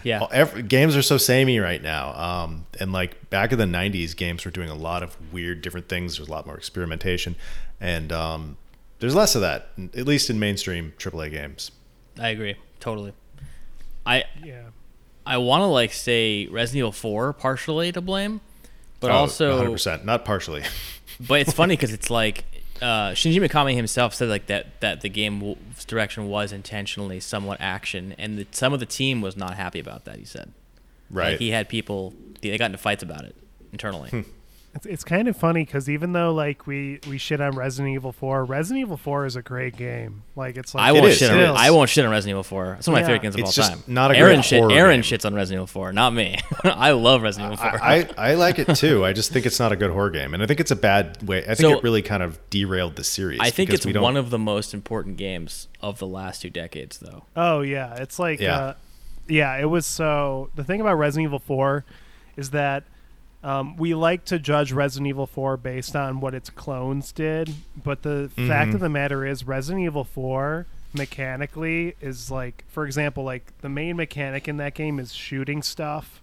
Yeah. 0.04 0.26
every, 0.32 0.64
games 0.64 0.96
are 0.96 1.02
so 1.02 1.18
samey 1.18 1.60
right 1.60 1.82
now. 1.82 2.14
Um, 2.14 2.66
and 2.80 2.92
like 2.92 3.30
back 3.30 3.52
in 3.52 3.60
the 3.60 3.66
'90s, 3.66 4.16
games 4.16 4.46
were 4.46 4.52
doing 4.52 4.70
a 4.70 4.76
lot 4.76 5.04
of 5.04 5.18
weird, 5.34 5.62
different 5.62 5.90
things. 5.90 6.18
There's 6.18 6.30
a 6.30 6.32
lot 6.32 6.46
more 6.46 6.58
experimentation, 6.58 7.36
and 7.82 8.12
um, 8.12 8.58
there's 9.00 9.16
less 9.16 9.36
of 9.36 9.42
that, 9.42 9.70
at 9.96 10.06
least 10.06 10.30
in 10.30 10.40
mainstream 10.40 10.94
AAA 10.98 11.32
games. 11.32 11.72
I 12.20 12.30
agree 12.30 12.56
totally. 12.80 13.14
I 14.06 14.24
yeah. 14.44 14.64
I 15.26 15.38
want 15.38 15.62
to 15.62 15.66
like 15.66 15.94
say 15.94 16.48
Resident 16.48 16.80
Evil 16.80 16.92
4 16.92 17.34
partially 17.34 17.92
to 17.92 18.02
blame, 18.02 18.42
but 19.00 19.12
Oh, 19.12 19.16
also 19.16 19.64
100%, 19.64 20.04
not 20.04 20.26
partially. 20.26 20.64
but 21.20 21.42
it's 21.42 21.54
funny 21.54 21.76
because 21.76 21.94
it's 21.94 22.10
like 22.10 22.46
uh, 22.82 23.12
Shinji 23.12 23.46
Mikami 23.46 23.76
himself 23.76 24.14
said 24.14 24.30
like 24.30 24.48
that 24.48 24.80
that 24.82 25.02
the 25.02 25.10
game's 25.10 25.86
direction 25.86 26.28
was 26.28 26.52
intentionally 26.52 27.20
somewhat 27.20 27.60
action, 27.60 28.16
and 28.18 28.38
the, 28.38 28.48
some 28.52 28.74
of 28.74 28.80
the 28.80 28.86
team 28.86 29.22
was 29.22 29.36
not 29.36 29.56
happy 29.56 29.80
about 29.80 30.06
that. 30.06 30.18
He 30.18 30.26
said, 30.26 30.52
right. 31.10 31.32
Like, 31.32 31.40
he 31.40 31.50
had 31.52 31.70
people 31.70 32.14
they 32.42 32.58
got 32.58 32.66
into 32.66 32.78
fights 32.78 33.04
about 33.04 33.26
it 33.26 33.36
internally. 33.72 34.26
It's, 34.80 34.86
it's 34.86 35.04
kind 35.04 35.28
of 35.28 35.36
funny 35.36 35.66
because 35.66 35.90
even 35.90 36.14
though 36.14 36.34
like 36.34 36.66
we 36.66 37.00
we 37.10 37.18
shit 37.18 37.42
on 37.42 37.52
Resident 37.56 37.94
Evil 37.94 38.12
4, 38.14 38.46
Resident 38.46 38.80
Evil 38.82 38.96
4 38.98 39.26
is 39.26 39.36
a 39.36 39.42
great 39.42 39.76
game. 39.76 40.24
Like 40.38 40.56
it's 40.56 40.74
like 40.74 40.84
I 40.86 40.94
won't 40.94 41.06
is, 41.08 41.18
shit 41.18 41.30
on. 41.32 41.38
I 41.58 41.70
won't 41.72 41.90
shit 41.90 42.06
on 42.06 42.12
Resident 42.12 42.32
Evil 42.36 42.44
4. 42.44 42.76
It's 42.80 42.88
one 42.88 42.94
of 42.94 42.96
my 42.96 43.02
Yeah. 43.02 43.06
favorite 43.08 43.22
games 43.24 43.36
of 43.36 43.40
It's 43.42 43.50
all 43.50 43.64
just 43.64 43.72
time. 43.74 43.84
not 43.88 44.12
a 44.12 44.14
great 44.14 44.22
Aaron 44.22 44.42
shit. 44.42 44.60
horror 44.62 44.72
Aaron 44.72 45.02
game. 45.02 45.04
shits 45.04 45.26
on 45.26 45.34
Resident 45.36 45.58
Evil 45.58 45.68
4, 45.68 45.92
not 45.92 46.14
me. 46.14 46.38
I 46.64 46.92
love 46.92 47.22
Resident 47.24 47.52
Evil 47.54 47.66
4. 47.70 47.84
I, 47.84 47.96
I, 48.18 48.32
I 48.32 48.34
like 48.36 48.58
it 48.58 48.74
too. 48.76 49.04
I 49.04 49.12
just 49.12 49.34
think 49.34 49.46
it's 49.46 49.60
not 49.60 49.72
a 49.74 49.76
good 49.76 49.92
horror 49.92 50.12
game, 50.12 50.34
and 50.34 50.42
I 50.42 50.46
think 50.46 50.62
it's 50.62 50.72
a 50.72 50.76
bad 50.78 51.28
way. 51.28 51.40
I 51.40 51.56
think 51.56 51.58
So- 51.60 51.78
it 51.78 51.84
really 51.84 52.02
kind 52.02 52.24
of 52.24 52.40
derailed 52.50 52.96
the 52.96 53.04
series. 53.04 53.40
I 53.42 53.50
think 53.50 53.72
it's 53.72 53.86
we 53.86 53.92
don't- 53.92 54.02
one 54.04 54.16
of 54.16 54.30
the 54.30 54.40
most 54.40 54.74
important 54.74 55.18
games 55.18 55.68
of 55.82 56.00
the 56.00 56.08
last 56.08 56.42
two 56.42 56.50
decades, 56.50 57.00
though. 57.00 57.26
Oh 57.36 57.60
yeah, 57.62 57.96
it's 57.96 58.18
like 58.18 58.40
Yeah. 58.40 58.58
Uh, 58.58 58.74
yeah, 59.28 59.58
it 59.58 59.66
was 59.66 59.86
so. 59.86 60.50
The 60.56 60.64
thing 60.64 60.80
about 60.82 60.96
Resident 60.96 61.28
Evil 61.28 61.38
4 61.40 61.84
is 62.38 62.50
that 62.52 62.84
um, 63.44 63.78
we 63.78 63.94
like 63.94 64.26
to 64.26 64.40
judge 64.40 64.72
Resident 64.72 65.08
Evil 65.08 65.26
4 65.28 65.58
based 65.58 65.96
on 65.96 66.20
what 66.20 66.34
its 66.34 66.50
clones 66.50 67.12
did, 67.12 67.54
but 67.84 68.02
the 68.04 68.30
fact 68.36 68.74
of 68.74 68.80
the 68.82 68.90
matter 68.90 69.26
is, 69.26 69.46
Resident 69.46 69.86
Evil 69.86 70.04
4 70.04 70.66
mechanically 70.94 71.96
is 72.02 72.30
like, 72.32 72.64
for 72.68 72.86
example, 72.86 73.24
like 73.24 73.54
the 73.62 73.70
main 73.70 73.96
mechanic 73.96 74.48
in 74.48 74.58
that 74.58 74.74
game 74.74 75.00
is 75.00 75.14
shooting 75.14 75.62
stuff 75.62 76.22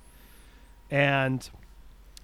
and 0.91 1.49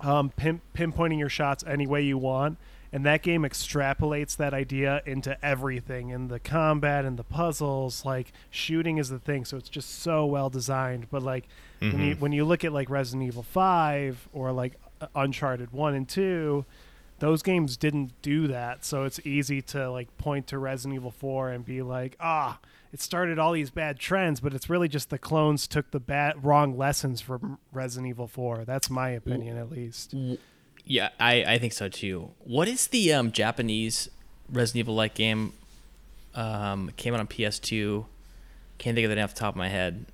um, 0.00 0.30
pin- 0.30 0.60
pinpointing 0.74 1.18
your 1.18 1.28
shots 1.28 1.64
any 1.66 1.86
way 1.86 2.02
you 2.02 2.18
want. 2.18 2.58
And 2.94 3.06
that 3.06 3.22
game 3.22 3.42
extrapolates 3.42 4.36
that 4.36 4.52
idea 4.52 5.00
into 5.06 5.42
everything 5.42 6.10
in 6.10 6.28
the 6.28 6.38
combat 6.38 7.06
and 7.06 7.18
the 7.18 7.24
puzzles. 7.24 8.04
Like 8.04 8.34
shooting 8.50 8.98
is 8.98 9.08
the 9.08 9.18
thing, 9.18 9.46
so 9.46 9.56
it's 9.56 9.70
just 9.70 10.02
so 10.02 10.26
well 10.26 10.50
designed. 10.50 11.06
But 11.10 11.22
like 11.22 11.44
when 11.80 12.00
you 12.00 12.14
when 12.16 12.32
you 12.32 12.44
look 12.44 12.64
at 12.64 12.72
like 12.72 12.90
Resident 12.90 13.26
Evil 13.26 13.42
Five 13.44 14.28
or 14.34 14.52
like 14.52 14.74
Uncharted 15.14 15.72
One 15.72 15.94
and 15.94 16.08
Two, 16.08 16.64
those 17.18 17.42
games 17.42 17.76
didn't 17.76 18.12
do 18.22 18.46
that. 18.48 18.84
So 18.84 19.04
it's 19.04 19.20
easy 19.24 19.62
to 19.62 19.90
like 19.90 20.16
point 20.18 20.46
to 20.48 20.58
Resident 20.58 20.94
Evil 20.96 21.10
Four 21.10 21.50
and 21.50 21.64
be 21.64 21.82
like, 21.82 22.16
ah, 22.20 22.58
it 22.92 23.00
started 23.00 23.38
all 23.38 23.52
these 23.52 23.70
bad 23.70 23.98
trends, 23.98 24.40
but 24.40 24.52
it's 24.54 24.68
really 24.68 24.88
just 24.88 25.08
the 25.10 25.18
clones 25.18 25.66
took 25.66 25.90
the 25.92 26.00
bad 26.00 26.44
wrong 26.44 26.76
lessons 26.76 27.20
from 27.20 27.58
Resident 27.72 28.08
Evil 28.08 28.26
Four. 28.26 28.64
That's 28.64 28.90
my 28.90 29.10
opinion, 29.10 29.56
at 29.56 29.70
least. 29.70 30.14
Yeah, 30.84 31.10
I, 31.20 31.44
I 31.44 31.58
think 31.58 31.72
so 31.72 31.88
too. 31.88 32.30
What 32.40 32.68
is 32.68 32.88
the 32.88 33.12
um, 33.12 33.30
Japanese 33.32 34.08
Resident 34.50 34.80
Evil 34.80 34.94
like 34.94 35.14
game? 35.14 35.52
Um, 36.34 36.90
came 36.96 37.14
out 37.14 37.20
on 37.20 37.26
PS2. 37.26 38.04
Can't 38.78 38.94
think 38.94 39.04
of 39.04 39.10
the 39.10 39.16
name 39.16 39.24
off 39.24 39.34
the 39.34 39.40
top 39.40 39.54
of 39.54 39.58
my 39.58 39.68
head. 39.68 40.06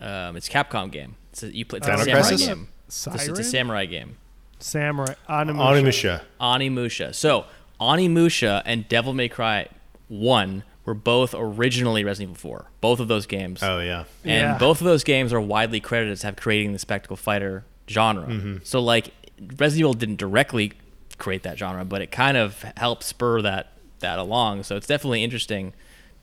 Um, 0.00 0.36
it's 0.36 0.48
a 0.48 0.50
Capcom 0.50 0.90
game. 0.92 1.16
It's 1.32 1.42
a, 1.42 1.54
you 1.56 1.64
play 1.64 1.78
it's 1.78 1.88
a 1.88 1.90
samurai 1.96 2.12
Crisis? 2.12 2.46
game. 2.46 2.68
It's, 2.86 3.06
a- 3.06 3.30
it's 3.30 3.38
a 3.38 3.44
samurai 3.44 3.86
game. 3.86 4.16
Samurai 4.62 5.14
Onimusha. 5.28 5.56
Onimusha. 5.58 6.20
Onimusha. 6.40 7.14
So 7.14 7.44
Onimusha 7.80 8.62
and 8.64 8.88
Devil 8.88 9.12
May 9.12 9.28
Cry 9.28 9.68
One 10.08 10.62
were 10.84 10.94
both 10.94 11.34
originally 11.36 12.02
Resident 12.04 12.36
Evil 12.36 12.50
4. 12.50 12.70
Both 12.80 13.00
of 13.00 13.08
those 13.08 13.26
games. 13.26 13.62
Oh 13.62 13.78
yeah. 13.80 14.04
And 14.24 14.32
Yeah. 14.52 14.58
both 14.58 14.80
of 14.80 14.84
those 14.84 15.04
games 15.04 15.32
are 15.32 15.40
widely 15.40 15.80
credited 15.80 16.12
as 16.12 16.22
have 16.22 16.36
creating 16.36 16.72
the 16.72 16.78
spectacle 16.78 17.16
fighter 17.16 17.64
genre. 17.88 18.26
Mm-hmm. 18.26 18.56
So 18.64 18.80
like 18.80 19.12
Resident 19.56 19.78
Evil 19.80 19.94
didn't 19.94 20.16
directly 20.16 20.72
create 21.18 21.42
that 21.44 21.58
genre, 21.58 21.84
but 21.84 22.02
it 22.02 22.10
kind 22.10 22.36
of 22.36 22.64
helped 22.76 23.04
spur 23.04 23.42
that 23.42 23.72
that 24.00 24.18
along. 24.18 24.64
So 24.64 24.76
it's 24.76 24.86
definitely 24.88 25.22
interesting 25.22 25.72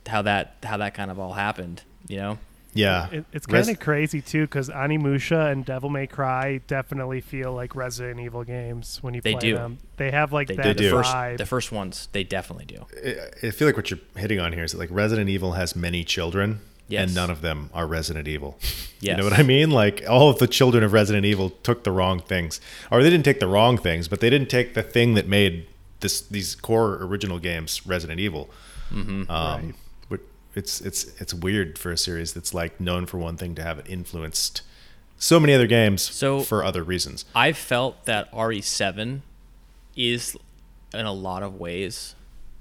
how 0.08 0.22
that 0.24 0.56
how 0.64 0.78
that 0.78 0.94
kind 0.94 1.10
of 1.12 1.20
all 1.20 1.34
happened. 1.34 1.84
You 2.08 2.18
know, 2.18 2.38
Yeah. 2.74 3.10
It, 3.10 3.26
it's 3.34 3.46
kind 3.46 3.68
of 3.70 3.80
crazy 3.80 4.22
too, 4.22 4.42
because 4.44 4.70
Onimusha 4.70 5.52
and 5.52 5.66
Devil 5.66 5.90
May 5.90 6.08
Cry 6.08 6.62
definitely 6.68 7.22
feel 7.22 7.54
like 7.54 7.76
Resident 7.76 8.20
Evil 8.20 8.44
games 8.44 9.00
when 9.02 9.14
you 9.14 9.22
They 9.22 9.34
play 9.34 9.40
do. 9.42 9.56
them. 9.56 9.80
They 9.98 10.12
have 10.12 10.32
like 10.32 10.48
they 10.50 10.56
that 10.56 10.78
did 10.78 10.78
the 10.78 10.90
first 10.92 11.38
the 11.38 11.46
first 11.46 11.72
ones. 11.72 12.08
They 12.12 12.24
definitely 12.24 12.66
do. 12.66 12.86
I 13.04 13.48
I 13.48 13.52
feel 13.52 13.68
like 13.68 13.76
what 13.78 13.90
you're 13.90 14.00
hitting 14.16 14.40
on 14.40 14.54
here 14.54 14.64
is 14.64 14.72
that 14.74 14.78
like 14.78 14.90
Resident 14.92 15.30
Evil 15.30 15.54
has 15.54 15.76
many 15.76 16.04
children, 16.04 16.62
Yes. 16.88 17.04
and 17.08 17.16
none 17.16 17.30
of 17.30 17.42
them 17.42 17.70
are 17.74 17.86
Resident 17.88 18.28
Evil. 18.28 18.58
You 19.02 19.16
know 19.16 19.24
what 19.24 19.40
I 19.40 19.44
mean? 19.44 19.72
Like 19.72 20.04
all 20.10 20.30
of 20.30 20.40
the 20.40 20.48
children 20.48 20.84
of 20.84 20.92
Resident 20.92 21.26
Evil 21.26 21.52
took 21.64 21.86
the 21.86 21.92
wrong 21.92 22.20
things, 22.20 22.60
or 22.92 23.02
they 23.02 23.10
didn't 23.10 23.24
take 23.24 23.40
the 23.40 23.48
wrong 23.48 23.78
things, 23.78 24.10
but 24.10 24.20
they 24.20 24.30
didn't 24.30 24.50
take 24.50 24.74
the 24.74 24.84
thing 24.84 25.14
that 25.14 25.26
made 25.26 25.68
this 26.02 26.20
these 26.20 26.54
core 26.54 26.98
original 27.02 27.40
games 27.40 27.88
Resident 27.88 28.20
Evil. 28.20 28.50
Mm-hmm. 28.94 29.32
Um, 29.32 29.74
but 29.89 29.89
It's 30.56 30.82
it's 30.82 31.06
it's 31.22 31.34
weird 31.34 31.78
for 31.78 31.92
a 31.92 31.98
series 31.98 32.34
that's 32.34 32.54
like 32.54 32.80
known 32.80 33.06
for 33.06 33.18
one 33.18 33.38
thing 33.38 33.54
to 33.56 33.64
have 33.64 33.78
it 33.80 33.86
influenced 33.90 34.62
so 35.18 35.40
many 35.40 35.54
other 35.54 35.68
games 35.68 36.02
So- 36.02 36.42
for 36.42 36.64
other 36.64 36.84
reasons. 36.84 37.26
I 37.36 37.52
felt 37.52 38.06
that 38.06 38.32
RE7 38.32 39.20
is, 39.98 40.38
in 40.94 41.06
a 41.06 41.12
lot 41.12 41.44
of 41.44 41.56
ways, 41.60 42.16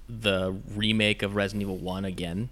the 0.09 0.57
remake 0.75 1.23
of 1.23 1.37
Resident 1.37 1.63
Evil 1.63 1.77
1 1.77 2.05
again. 2.05 2.49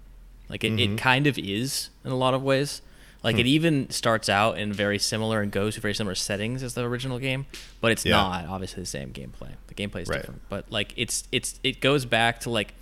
Like, 0.47 0.63
it, 0.63 0.71
Mm-hmm. 0.71 0.93
it 0.93 0.97
kind 0.97 1.27
of 1.27 1.37
is 1.37 1.89
in 2.05 2.11
a 2.11 2.15
lot 2.15 2.33
of 2.33 2.41
ways. 2.41 2.81
Like, 3.21 3.35
Hmm. 3.35 3.41
it 3.41 3.47
even 3.47 3.89
starts 3.89 4.29
out 4.29 4.57
in 4.57 4.71
very 4.71 4.97
similar 4.97 5.41
and 5.41 5.51
goes 5.51 5.75
to 5.75 5.81
very 5.81 5.93
similar 5.93 6.15
settings 6.15 6.63
as 6.63 6.73
the 6.73 6.83
original 6.85 7.19
game, 7.19 7.45
but 7.81 7.91
it's 7.91 8.05
Yeah. 8.05 8.15
not 8.15 8.45
obviously 8.45 8.81
the 8.83 8.87
same 8.87 9.11
gameplay. 9.11 9.51
The 9.67 9.73
gameplay 9.73 10.03
is 10.03 10.07
Right. 10.07 10.21
different. 10.21 10.41
But, 10.47 10.71
like, 10.71 10.93
it's, 10.95 11.25
it's, 11.33 11.59
it 11.65 11.81
goes 11.81 12.05
back 12.05 12.39
to, 12.41 12.49
like, 12.49 12.73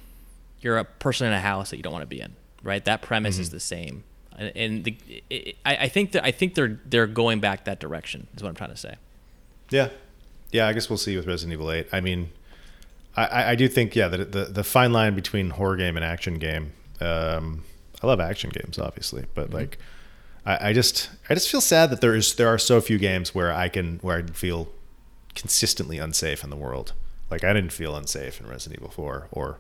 you're 0.61 0.77
a 0.77 0.85
person 0.85 1.25
in 1.25 1.33
a 1.33 1.41
house 1.41 1.71
that 1.71 1.77
you 1.77 1.83
don't 1.83 1.93
want 1.93 2.03
to 2.03 2.07
be 2.07 2.21
in, 2.21 2.33
right? 2.65 2.83
That 2.83 3.01
premise 3.01 3.35
Mm-hmm. 3.35 3.41
is 3.43 3.49
the 3.51 3.59
same. 3.61 4.03
And, 4.37 4.51
and 4.57 4.83
the, 4.83 4.97
it, 5.29 5.55
I, 5.65 5.75
I 5.77 5.87
think 5.87 6.11
that 6.11 6.25
I 6.25 6.31
think 6.31 6.55
they're 6.55 6.77
they're 6.85 7.07
going 7.07 7.39
back 7.39 7.63
that 7.65 7.79
direction. 7.79 8.27
Is 8.35 8.43
what 8.43 8.49
I'm 8.49 8.55
trying 8.55 8.71
to 8.71 8.75
say. 8.77 8.95
Yeah, 9.69 9.89
yeah. 10.51 10.67
I 10.67 10.73
guess 10.73 10.89
we'll 10.89 10.97
see 10.97 11.15
with 11.15 11.25
Resident 11.25 11.53
Evil 11.53 11.71
Eight. 11.71 11.87
I 11.93 12.01
mean, 12.01 12.31
I- 13.15 13.51
I, 13.51 13.55
do 13.55 13.69
think 13.69 13.95
yeah 13.95 14.09
that 14.09 14.33
the 14.33 14.43
the 14.45 14.63
fine 14.65 14.91
line 14.91 15.15
between 15.15 15.51
horror 15.51 15.77
game 15.77 15.95
and 15.95 16.03
action 16.05 16.33
game. 16.37 16.73
Um, 16.99 17.63
I 18.03 18.07
love 18.07 18.19
action 18.19 18.49
games, 18.49 18.77
obviously, 18.77 19.25
but 19.33 19.51
like, 19.51 19.77
I, 20.45 20.69
I 20.69 20.73
just 20.73 21.09
I 21.29 21.33
just 21.33 21.49
feel 21.49 21.61
sad 21.61 21.89
that 21.91 22.01
there 22.01 22.13
is 22.13 22.35
there 22.35 22.49
are 22.49 22.57
so 22.59 22.81
few 22.81 22.97
games 22.97 23.33
where 23.33 23.53
I 23.53 23.69
can 23.69 23.99
where 24.01 24.17
I 24.17 24.23
feel 24.23 24.67
consistently 25.33 25.97
unsafe 25.97 26.43
in 26.43 26.49
the 26.49 26.55
world. 26.57 26.91
Like 27.31 27.43
I 27.45 27.53
didn't 27.53 27.71
feel 27.71 27.95
unsafe 27.95 28.41
in 28.41 28.47
Resident 28.47 28.81
Evil 28.81 28.91
Four 28.91 29.27
or. 29.31 29.59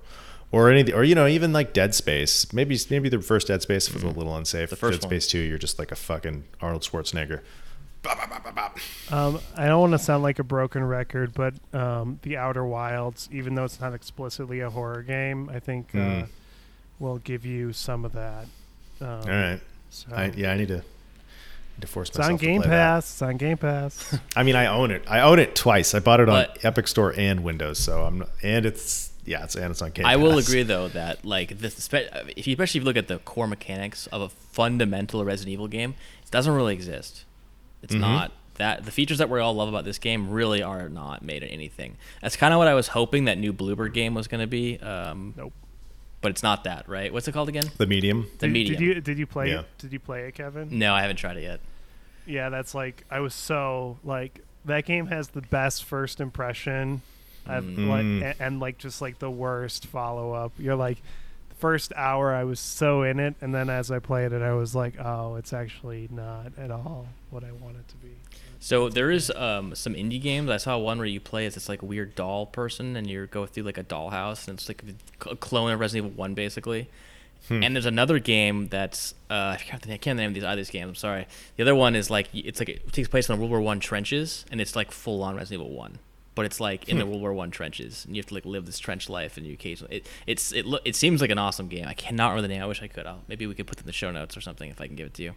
Or 0.51 0.69
any, 0.71 0.91
or 0.93 1.03
you 1.03 1.15
know, 1.15 1.27
even 1.27 1.51
like 1.51 1.73
Dead 1.73 1.93
Space. 1.93 2.53
Maybe, 2.53 2.77
maybe 2.89 3.09
the 3.09 3.21
first 3.21 3.47
Dead 3.47 3.61
Space 3.61 3.93
was 3.93 4.03
a 4.03 4.07
little 4.07 4.35
unsafe. 4.35 4.69
The 4.69 4.75
first 4.77 5.01
Dead 5.01 5.05
one. 5.07 5.09
Space 5.11 5.27
Two, 5.27 5.39
you're 5.39 5.57
just 5.57 5.77
like 5.79 5.91
a 5.91 5.95
fucking 5.95 6.45
Arnold 6.61 6.83
Schwarzenegger. 6.83 7.41
Bop, 8.03 8.17
bop, 8.17 8.29
bop, 8.29 8.43
bop, 8.43 8.55
bop. 8.55 8.79
Um, 9.11 9.39
I 9.57 9.65
don't 9.65 9.81
want 9.81 9.93
to 9.93 9.99
sound 9.99 10.21
like 10.23 10.37
a 10.39 10.43
broken 10.43 10.83
record, 10.83 11.33
but 11.33 11.55
um, 11.73 12.19
the 12.21 12.37
Outer 12.37 12.63
Wilds, 12.63 13.27
even 13.31 13.55
though 13.55 13.63
it's 13.65 13.81
not 13.81 13.93
explicitly 13.93 14.59
a 14.61 14.69
horror 14.69 15.01
game, 15.01 15.49
I 15.53 15.59
think 15.59 15.89
uh, 15.95 15.97
Mm. 15.97 16.27
will 16.99 17.17
give 17.17 17.45
you 17.45 17.73
some 17.73 18.05
of 18.05 18.13
that. 18.13 18.45
Um, 19.01 19.07
All 19.09 19.21
right. 19.27 19.59
So, 19.89 20.07
I, 20.13 20.31
yeah, 20.37 20.51
I 20.51 20.57
need 20.57 20.67
to 20.69 20.83
to 21.81 21.87
force 21.87 22.07
It's 22.09 22.17
myself 22.19 22.33
on 22.33 22.37
to 22.39 22.45
Game 22.45 22.61
play 22.61 22.69
that. 22.69 22.75
Pass. 22.95 23.11
It's 23.11 23.21
on 23.21 23.35
Game 23.37 23.57
Pass. 23.57 24.17
I 24.37 24.43
mean, 24.43 24.55
I 24.55 24.67
own 24.67 24.91
it. 24.91 25.03
I 25.09 25.19
own 25.21 25.39
it 25.39 25.55
twice. 25.55 25.93
I 25.93 25.99
bought 25.99 26.19
it 26.21 26.29
on 26.29 26.45
But- 26.45 26.63
Epic 26.63 26.87
Store 26.87 27.13
and 27.17 27.43
Windows. 27.43 27.79
So 27.79 28.03
I'm 28.03 28.19
not, 28.19 28.29
and 28.43 28.65
it's 28.65 29.11
yeah, 29.25 29.43
it's 29.43 29.55
and 29.55 29.71
it's 29.71 29.81
on 29.81 29.91
Game 29.91 30.05
I 30.05 30.15
will 30.17 30.37
agree 30.37 30.63
though 30.63 30.87
that 30.89 31.25
like 31.25 31.57
this, 31.59 31.89
if 31.93 32.47
you, 32.47 32.53
especially 32.53 32.79
if 32.79 32.83
you 32.83 32.85
look 32.85 32.97
at 32.97 33.07
the 33.07 33.19
core 33.19 33.47
mechanics 33.47 34.07
of 34.07 34.21
a 34.21 34.29
fundamental 34.29 35.23
Resident 35.25 35.53
Evil 35.53 35.67
game, 35.67 35.95
it 36.23 36.31
doesn't 36.31 36.53
really 36.53 36.73
exist. 36.73 37.25
It's 37.81 37.93
Mm-hmm. 37.93 38.01
not 38.01 38.31
that 38.55 38.85
the 38.85 38.91
features 38.91 39.17
that 39.17 39.29
we 39.29 39.39
all 39.39 39.53
love 39.53 39.67
about 39.67 39.83
this 39.83 39.97
game 39.99 40.29
really 40.31 40.63
are 40.63 40.87
not 40.89 41.21
made 41.21 41.43
in 41.43 41.49
anything. 41.49 41.97
That's 42.21 42.35
kind 42.37 42.53
of 42.53 42.57
what 42.57 42.67
I 42.69 42.73
was 42.73 42.87
hoping 42.89 43.25
that 43.25 43.37
new 43.37 43.51
Bloober 43.51 43.91
game 43.93 44.13
was 44.13 44.27
going 44.27 44.41
to 44.41 44.47
be. 44.47 44.79
Um, 44.79 45.33
Nope. 45.35 45.53
But 46.21 46.31
it's 46.31 46.41
not 46.41 46.63
that, 46.63 46.87
right? 46.89 47.13
What's 47.13 47.27
it 47.27 47.33
called 47.33 47.49
again? 47.49 47.69
The 47.77 47.85
medium. 47.85 48.27
The 48.39 48.47
did, 48.47 48.53
medium. 48.53 48.79
Did 48.79 48.85
you 48.85 49.01
did 49.01 49.19
you 49.19 49.27
play 49.27 49.51
Yeah. 49.51 49.63
did 49.77 49.93
you 49.93 49.99
play 49.99 50.21
it, 50.27 50.33
Kevin? 50.35 50.69
No, 50.71 50.93
I 50.93 51.01
haven't 51.01 51.17
tried 51.17 51.37
it 51.37 51.43
yet. 51.43 51.59
Yeah, 52.25 52.49
that's 52.49 52.73
like 52.73 53.03
I 53.11 53.19
was 53.19 53.35
so 53.35 53.99
like 54.03 54.39
that 54.63 54.85
game 54.85 55.05
has 55.07 55.27
the 55.27 55.41
best 55.41 55.83
first 55.83 56.19
impression, 56.19 56.93
I've 56.93 57.14
Mm. 57.47 57.87
like 57.87 58.01
and, 58.01 58.35
and 58.39 58.59
like 58.59 58.77
just 58.77 59.01
like 59.01 59.19
the 59.19 59.31
worst 59.31 59.87
follow 59.87 60.33
up. 60.33 60.51
You're 60.57 60.75
like 60.75 60.97
the 61.49 61.55
first 61.55 61.93
hour 61.95 62.33
I 62.33 62.43
was 62.43 62.59
so 62.59 63.03
in 63.03 63.19
it, 63.19 63.35
and 63.41 63.53
then 63.53 63.69
as 63.69 63.91
I 63.91 63.99
played 63.99 64.31
it, 64.31 64.41
I 64.41 64.53
was 64.53 64.75
like, 64.75 64.99
oh, 64.99 65.35
it's 65.35 65.53
actually 65.53 66.07
not 66.11 66.53
at 66.57 66.71
all 66.71 67.07
what 67.29 67.43
I 67.43 67.51
want 67.51 67.77
it 67.77 67.87
to 67.89 67.95
be. 67.97 68.15
So 68.59 68.89
there 68.89 69.11
is 69.11 69.29
um, 69.31 69.75
some 69.75 69.93
indie 69.93 70.21
games. 70.21 70.49
I 70.49 70.57
saw 70.57 70.77
one 70.77 70.97
where 70.97 71.05
you 71.05 71.19
play 71.19 71.45
as 71.45 71.53
this 71.53 71.69
like 71.69 71.83
weird 71.83 72.15
doll 72.15 72.47
person, 72.47 72.95
and 72.95 73.07
you 73.07 73.27
go 73.27 73.45
through 73.45 73.63
like 73.63 73.77
a 73.77 73.83
dollhouse, 73.83 74.47
and 74.47 74.57
it's 74.57 74.67
like 74.67 74.83
a 75.29 75.35
clone 75.35 75.71
of 75.71 75.79
Resident 75.79 76.11
Evil 76.11 76.17
One, 76.17 76.33
basically. 76.33 76.89
And 77.47 77.75
there's 77.75 77.85
another 77.85 78.17
game 78.17 78.69
that's 78.69 79.13
uh, 79.29 79.55
I 79.55 79.57
can't, 79.57 79.87
I 79.87 79.97
can't 79.97 80.17
name 80.17 80.33
these 80.33 80.43
either 80.43 80.55
these 80.55 80.71
games. 80.71 80.89
I'm 80.89 80.95
sorry. 80.95 81.27
The 81.57 81.63
other 81.63 81.75
one 81.75 81.95
is 81.95 82.09
like 82.09 82.27
it's 82.33 82.59
like 82.59 82.69
it 82.69 82.91
takes 82.91 83.07
place 83.07 83.29
in 83.29 83.35
the 83.35 83.39
World 83.39 83.51
War 83.51 83.61
One 83.61 83.79
trenches, 83.79 84.45
and 84.51 84.59
it's 84.59 84.75
like 84.75 84.89
full 84.89 85.21
on 85.21 85.35
Resident 85.35 85.61
Evil 85.61 85.77
One, 85.77 85.99
but 86.35 86.45
it's 86.45 86.59
like 86.59 86.87
in 86.89 86.97
the 86.99 87.03
hmm. 87.05 87.11
World 87.11 87.21
War 87.21 87.33
One 87.33 87.49
trenches, 87.49 88.05
and 88.05 88.15
you 88.15 88.19
have 88.19 88.27
to 88.27 88.33
like 88.33 88.45
live 88.45 88.65
this 88.65 88.77
trench 88.77 89.09
life, 89.09 89.37
and 89.37 89.45
you 89.45 89.53
occasionally 89.53 89.97
it 89.97 90.07
it's 90.27 90.51
it 90.51 90.65
lo- 90.65 90.79
it 90.85 90.95
seems 90.95 91.21
like 91.21 91.31
an 91.31 91.37
awesome 91.37 91.67
game. 91.67 91.85
I 91.87 91.93
cannot 91.93 92.29
remember 92.29 92.43
the 92.43 92.47
name. 92.49 92.61
I 92.61 92.65
wish 92.65 92.83
I 92.83 92.87
could. 92.87 93.07
I'll, 93.07 93.21
maybe 93.27 93.47
we 93.47 93.55
could 93.55 93.67
put 93.67 93.77
it 93.77 93.81
in 93.81 93.87
the 93.87 93.93
show 93.93 94.11
notes 94.11 94.35
or 94.37 94.41
something 94.41 94.69
if 94.69 94.79
I 94.79 94.87
can 94.87 94.95
give 94.95 95.07
it 95.07 95.13
to 95.15 95.23
you. 95.23 95.33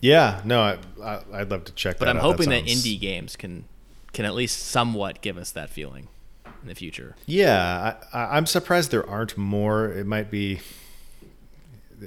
Yeah, 0.00 0.40
no, 0.44 0.60
I, 0.60 0.78
I 1.02 1.20
I'd 1.32 1.50
love 1.50 1.64
to 1.64 1.72
check. 1.72 1.98
But 1.98 2.04
that 2.04 2.10
I'm 2.10 2.18
out. 2.18 2.22
hoping 2.22 2.50
that, 2.50 2.68
sounds- 2.68 2.84
indie 2.84 3.00
games 3.00 3.34
can 3.34 3.64
can 4.12 4.24
at 4.24 4.34
least 4.34 4.66
somewhat 4.66 5.22
give 5.22 5.38
us 5.38 5.50
that 5.52 5.70
feeling 5.70 6.08
in 6.44 6.68
the 6.68 6.74
future. 6.74 7.16
Yeah, 7.26 7.94
I, 8.12 8.18
I, 8.18 8.36
I'm 8.36 8.46
surprised 8.46 8.90
there 8.90 9.08
aren't 9.08 9.36
more. 9.38 9.90
It 9.90 10.06
might 10.06 10.30
be. 10.30 10.60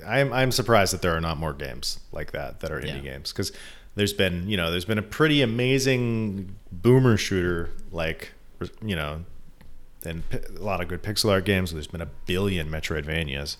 I'm 0.05 0.33
I'm 0.33 0.51
surprised 0.51 0.93
that 0.93 1.01
there 1.01 1.15
are 1.15 1.21
not 1.21 1.37
more 1.37 1.53
games 1.53 1.99
like 2.11 2.31
that 2.31 2.59
that 2.59 2.71
are 2.71 2.81
indie 2.81 3.03
Yeah. 3.03 3.11
games 3.11 3.31
because 3.31 3.51
there's 3.95 4.13
been 4.13 4.47
you 4.49 4.57
know 4.57 4.71
there's 4.71 4.85
been 4.85 4.97
a 4.97 5.01
pretty 5.03 5.41
amazing 5.41 6.55
boomer 6.71 7.17
shooter 7.17 7.69
like 7.91 8.31
you 8.83 8.95
know 8.95 9.23
and 10.05 10.23
a 10.31 10.61
lot 10.61 10.81
of 10.81 10.87
good 10.87 11.01
pixel 11.01 11.31
art 11.31 11.45
games. 11.45 11.73
There's 11.73 11.87
been 11.87 12.01
a 12.01 12.09
billion 12.27 12.69
Metroidvanias. 12.69 13.57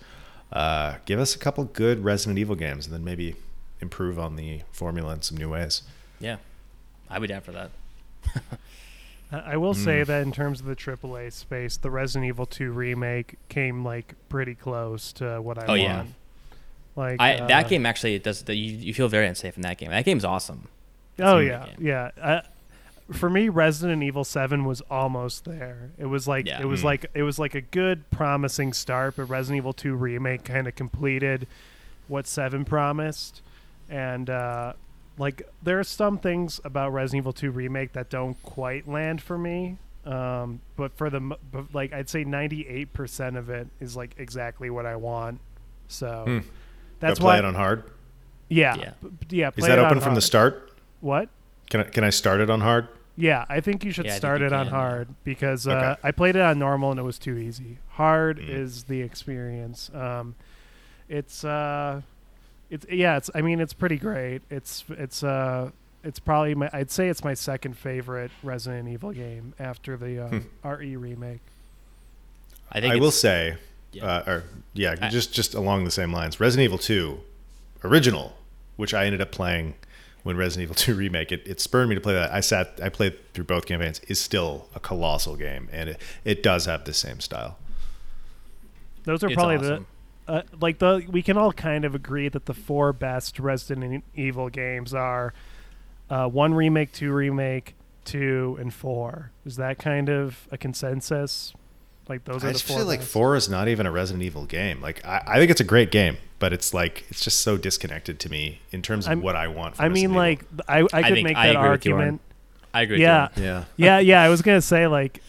Uh, 0.52 0.96
give 1.06 1.20
us 1.20 1.36
a 1.36 1.40
couple 1.40 1.64
good 1.64 2.04
Resident 2.04 2.38
Evil 2.38 2.56
games 2.56 2.86
and 2.86 2.94
then 2.94 3.04
maybe 3.04 3.36
improve 3.82 4.20
on 4.20 4.36
the 4.36 4.62
formula 4.72 5.14
in 5.14 5.22
some 5.24 5.38
new 5.38 5.50
ways. 5.50 5.82
Yeah, 6.20 6.38
I'd 7.10 7.22
be 7.22 7.28
down 7.28 7.42
for 7.42 7.52
that. 7.54 7.72
I 9.32 9.38
I 9.54 9.58
will 9.58 9.74
say 9.74 10.02
Mm. 10.02 10.06
that 10.08 10.22
in 10.22 10.32
terms 10.32 10.60
of 10.60 10.68
the 10.68 10.76
AAA 10.76 11.32
space, 11.34 11.78
the 11.78 11.90
Resident 11.90 12.28
Evil 12.28 12.46
2 12.46 12.72
remake 12.72 13.36
came 13.50 13.84
like 13.84 14.14
pretty 14.30 14.54
close 14.56 15.12
to 15.14 15.42
what 15.42 15.58
I 15.58 15.64
Oh, 15.64 15.68
want. 15.70 15.82
yeah. 15.82 16.04
Like 16.96 17.20
I 17.20 17.36
uh, 17.40 17.48
that 17.48 17.68
game 17.70 17.86
actually 17.86 18.16
it 18.16 18.24
does 18.24 18.44
that 18.44 18.56
you 18.56 18.72
you 18.78 18.94
feel 18.94 19.08
very 19.08 19.28
unsafe 19.28 19.56
in 19.58 19.62
that 19.64 19.78
game. 19.78 19.90
That 19.92 20.06
game's 20.06 20.24
awesome. 20.26 20.68
Oh 21.20 21.40
yeah, 21.40 21.66
game. 21.68 21.76
yeah. 21.80 22.12
Uh, 22.22 22.42
for 23.12 23.30
me, 23.30 23.50
Resident 23.50 24.02
Evil 24.02 24.24
Seven 24.24 24.66
was 24.66 24.82
almost 24.90 25.46
there. 25.46 25.92
It 25.98 26.06
was 26.08 26.28
like 26.28 26.46
Yeah. 26.48 26.62
it 26.62 26.66
was 26.66 26.82
Mm. 26.82 26.86
like 26.86 27.06
it 27.14 27.24
was 27.24 27.38
like 27.38 27.54
a 27.54 27.62
good, 27.62 28.10
promising 28.12 28.74
start, 28.74 29.16
but 29.18 29.26
Resident 29.26 29.58
Evil 29.58 29.74
Two 29.74 29.94
remake 29.96 30.44
kind 30.44 30.68
of 30.68 30.76
completed 30.76 31.48
what 32.08 32.28
Seven 32.28 32.66
promised, 32.66 33.42
and 33.90 34.30
uh, 34.30 34.74
like 35.18 35.48
there 35.62 35.80
are 35.80 35.84
some 35.84 36.18
things 36.18 36.60
about 36.64 36.94
Resident 36.94 37.22
Evil 37.24 37.34
Two 37.34 37.52
remake 37.52 37.94
that 37.94 38.10
don't 38.10 38.42
quite 38.42 38.88
land 38.88 39.22
for 39.22 39.38
me. 39.38 39.78
Um, 40.06 40.62
but 40.78 40.96
for 40.98 41.10
the 41.10 41.20
but 41.20 41.74
like 41.74 41.92
I'd 41.94 42.10
say 42.10 42.24
ninety 42.24 42.68
eight 42.68 42.94
percent 42.94 43.38
of 43.38 43.50
it 43.50 43.68
is 43.80 43.96
like 43.96 44.16
exactly 44.18 44.70
what 44.70 44.86
I 44.86 44.96
want. 44.96 45.40
So 45.88 46.24
Hmm. 46.26 46.40
That's 47.00 47.20
Gotta 47.20 47.22
play 47.22 47.34
why 47.36 47.38
it 47.40 47.46
on 47.46 47.56
hard. 47.56 47.84
yeah 48.50 48.76
Yeah. 48.76 48.92
b- 49.02 49.38
yeah. 49.38 49.52
Is 49.56 49.66
that 49.66 49.74
it 49.78 49.80
on 49.80 49.86
open 49.86 50.00
from 50.02 50.16
the 50.16 50.22
start? 50.22 50.72
What? 51.02 51.30
Can 51.70 51.82
I, 51.82 51.84
can 51.84 52.04
I 52.04 52.10
start 52.10 52.42
it 52.42 52.50
on 52.50 52.62
hard? 52.62 52.88
Yeah, 53.18 53.46
I 53.48 53.60
think 53.62 53.84
you 53.86 53.92
should 53.92 54.06
Yeah, 54.08 54.16
start 54.16 54.42
you 54.42 54.48
it 54.48 54.54
on 54.54 54.66
can, 54.66 54.74
yeah. 54.74 54.80
hard 54.80 55.08
because 55.24 55.68
uh, 55.68 55.96
I 56.04 56.12
played 56.12 56.36
it 56.36 56.42
on 56.42 56.60
normal 56.60 56.92
and 56.92 57.00
it 57.00 57.04
was 57.04 57.18
too 57.18 57.38
easy. 57.38 57.78
Hard 57.92 58.38
Mm. 58.40 58.50
is 58.50 58.84
the 58.84 59.02
experience. 59.02 59.90
Um, 59.94 60.36
it's 61.08 61.44
uh, 61.46 62.02
it's 62.70 62.86
yeah, 62.92 63.16
it's 63.18 63.30
I 63.34 63.42
mean 63.42 63.60
it's 63.62 63.74
pretty 63.74 63.98
great. 63.98 64.42
It's 64.50 64.84
it's 64.90 65.24
uh, 65.24 65.72
it's 66.04 66.20
probably 66.20 66.56
my 66.56 66.70
I'd 66.74 66.92
say 66.92 67.08
it's 67.08 67.24
my 67.24 67.34
second 67.36 67.78
favorite 67.78 68.32
Resident 68.44 68.90
Evil 68.90 69.12
game 69.14 69.54
after 69.60 69.96
the 69.98 70.20
uh, 70.26 70.28
Hmm. 70.30 70.68
RE 70.68 70.96
remake. 70.98 71.42
I 72.72 72.82
think 72.82 72.94
I 72.94 72.98
will 72.98 73.12
say, 73.12 73.56
Yeah. 73.96 74.06
uh, 74.06 74.24
or 74.32 74.44
yeah, 74.74 74.96
I- 75.02 75.10
just 75.10 75.34
just 75.34 75.54
along 75.54 75.84
the 75.86 75.92
same 75.92 76.12
lines. 76.12 76.40
Resident 76.40 76.66
Evil 76.66 76.78
Two, 76.78 77.20
original, 77.84 78.36
which 78.76 78.94
I 78.94 79.06
ended 79.06 79.22
up 79.22 79.32
playing 79.32 79.76
when 80.24 80.36
Resident 80.38 80.64
Evil 80.64 80.76
Two 80.86 80.96
remake. 80.96 81.32
It, 81.32 81.48
it 81.48 81.60
spurred 81.62 81.88
me 81.90 81.96
to 81.96 82.02
play 82.02 82.14
that. 82.14 82.32
I 82.32 82.40
sat, 82.42 82.80
I 82.84 82.90
played 82.90 83.16
through 83.34 83.46
both 83.46 83.66
campaigns. 83.66 84.00
Is 84.08 84.20
still 84.20 84.68
a 84.76 84.80
colossal 84.80 85.36
game, 85.36 85.70
and 85.72 85.90
it, 85.90 86.02
it 86.24 86.44
does 86.44 86.66
have 86.66 86.84
the 86.86 86.94
same 86.94 87.20
style. 87.20 87.58
Those 89.04 89.24
are 89.24 89.28
It's 89.28 89.36
probably 89.36 89.58
awesome. 89.58 89.86
the 90.26 90.32
uh, 90.34 90.42
like 90.60 90.80
the 90.80 91.06
we 91.10 91.22
can 91.22 91.38
all 91.38 91.54
kind 91.54 91.86
of 91.86 91.94
agree 91.94 92.28
that 92.30 92.46
the 92.48 92.54
four 92.54 92.92
best 92.92 93.40
Resident 93.40 94.04
Evil 94.16 94.50
games 94.50 94.94
are 94.94 95.34
uh, 96.10 96.28
one 96.28 96.54
remake, 96.56 96.92
two 96.92 97.12
remake, 97.14 97.76
two, 98.04 98.58
and 98.60 98.74
four. 98.74 99.32
Is 99.46 99.56
that 99.58 99.78
kind 99.78 100.10
of 100.10 100.48
a 100.52 100.58
consensus? 100.58 101.54
Like 102.08 102.24
those 102.26 102.44
are 102.44 102.48
I 102.48 102.50
the 102.50 102.54
just 102.54 102.66
four. 102.66 102.78
feel 102.78 102.86
like 102.86 103.00
best? 103.00 103.12
four 103.12 103.36
is 103.36 103.50
not 103.50 103.68
even 103.68 103.86
a 103.86 103.92
Resident 103.92 104.24
Evil 104.24 104.46
game. 104.46 104.82
Like 104.82 105.04
I, 105.06 105.24
I 105.26 105.36
think 105.38 105.52
it's 105.52 105.62
a 105.62 105.66
great 105.66 105.92
game, 105.92 106.18
but 106.40 106.54
it's 106.54 106.74
like 106.74 107.06
it's 107.10 107.24
just 107.24 107.40
so 107.42 107.58
disconnected 107.58 108.20
to 108.22 108.30
me 108.30 108.60
in 108.72 108.82
terms 108.82 109.06
of 109.06 109.10
I'm- 109.12 109.22
what 109.22 109.36
I 109.36 109.48
want. 109.48 109.76
From 109.78 109.86
I 109.86 109.90
mean, 109.90 110.14
Resident 110.14 110.16
like 110.16 110.40
th- 110.50 110.62
I 110.94 110.98
I 111.00 111.04
could 111.04 111.14
think 111.16 111.24
make 111.28 111.36
that 111.36 111.56
agree 111.56 111.70
with 111.70 111.86
you, 111.86 111.92
Oren. 111.94 112.02
argument. 112.04 112.22
I 112.74 112.82
agree. 112.84 113.02
Yeah, 113.02 113.28
With 113.30 113.38
you. 113.38 113.44
Evil. 113.46 113.66
yeah, 113.78 114.00
yeah. 114.00 114.22
I 114.22 114.30
was 114.30 114.42
gonna 114.42 114.62
say 114.62 114.86
like. 114.88 115.22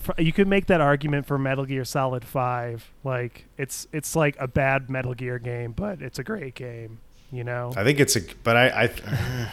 fr- 0.00 0.12
You 0.20 0.32
could 0.32 0.48
make 0.48 0.66
that 0.66 0.80
argument 0.80 1.26
for 1.26 1.38
Metal 1.38 1.64
Gear 1.66 1.84
Solid 1.84 2.24
Five. 2.24 2.90
Like 3.04 3.44
it's 3.58 3.86
it's 3.92 4.16
like 4.16 4.36
a 4.40 4.48
bad 4.48 4.90
Metal 4.90 5.14
Gear 5.14 5.38
game, 5.38 5.72
but 5.72 6.02
it's 6.02 6.18
a 6.18 6.24
great 6.24 6.54
game. 6.54 6.98
You 7.30 7.44
know. 7.44 7.72
I 7.76 7.84
think 7.84 8.00
it's 8.00 8.16
a, 8.16 8.20
but 8.42 8.56
I, 8.56 8.84
I, 8.84 9.50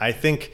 I 0.08 0.12
think 0.12 0.52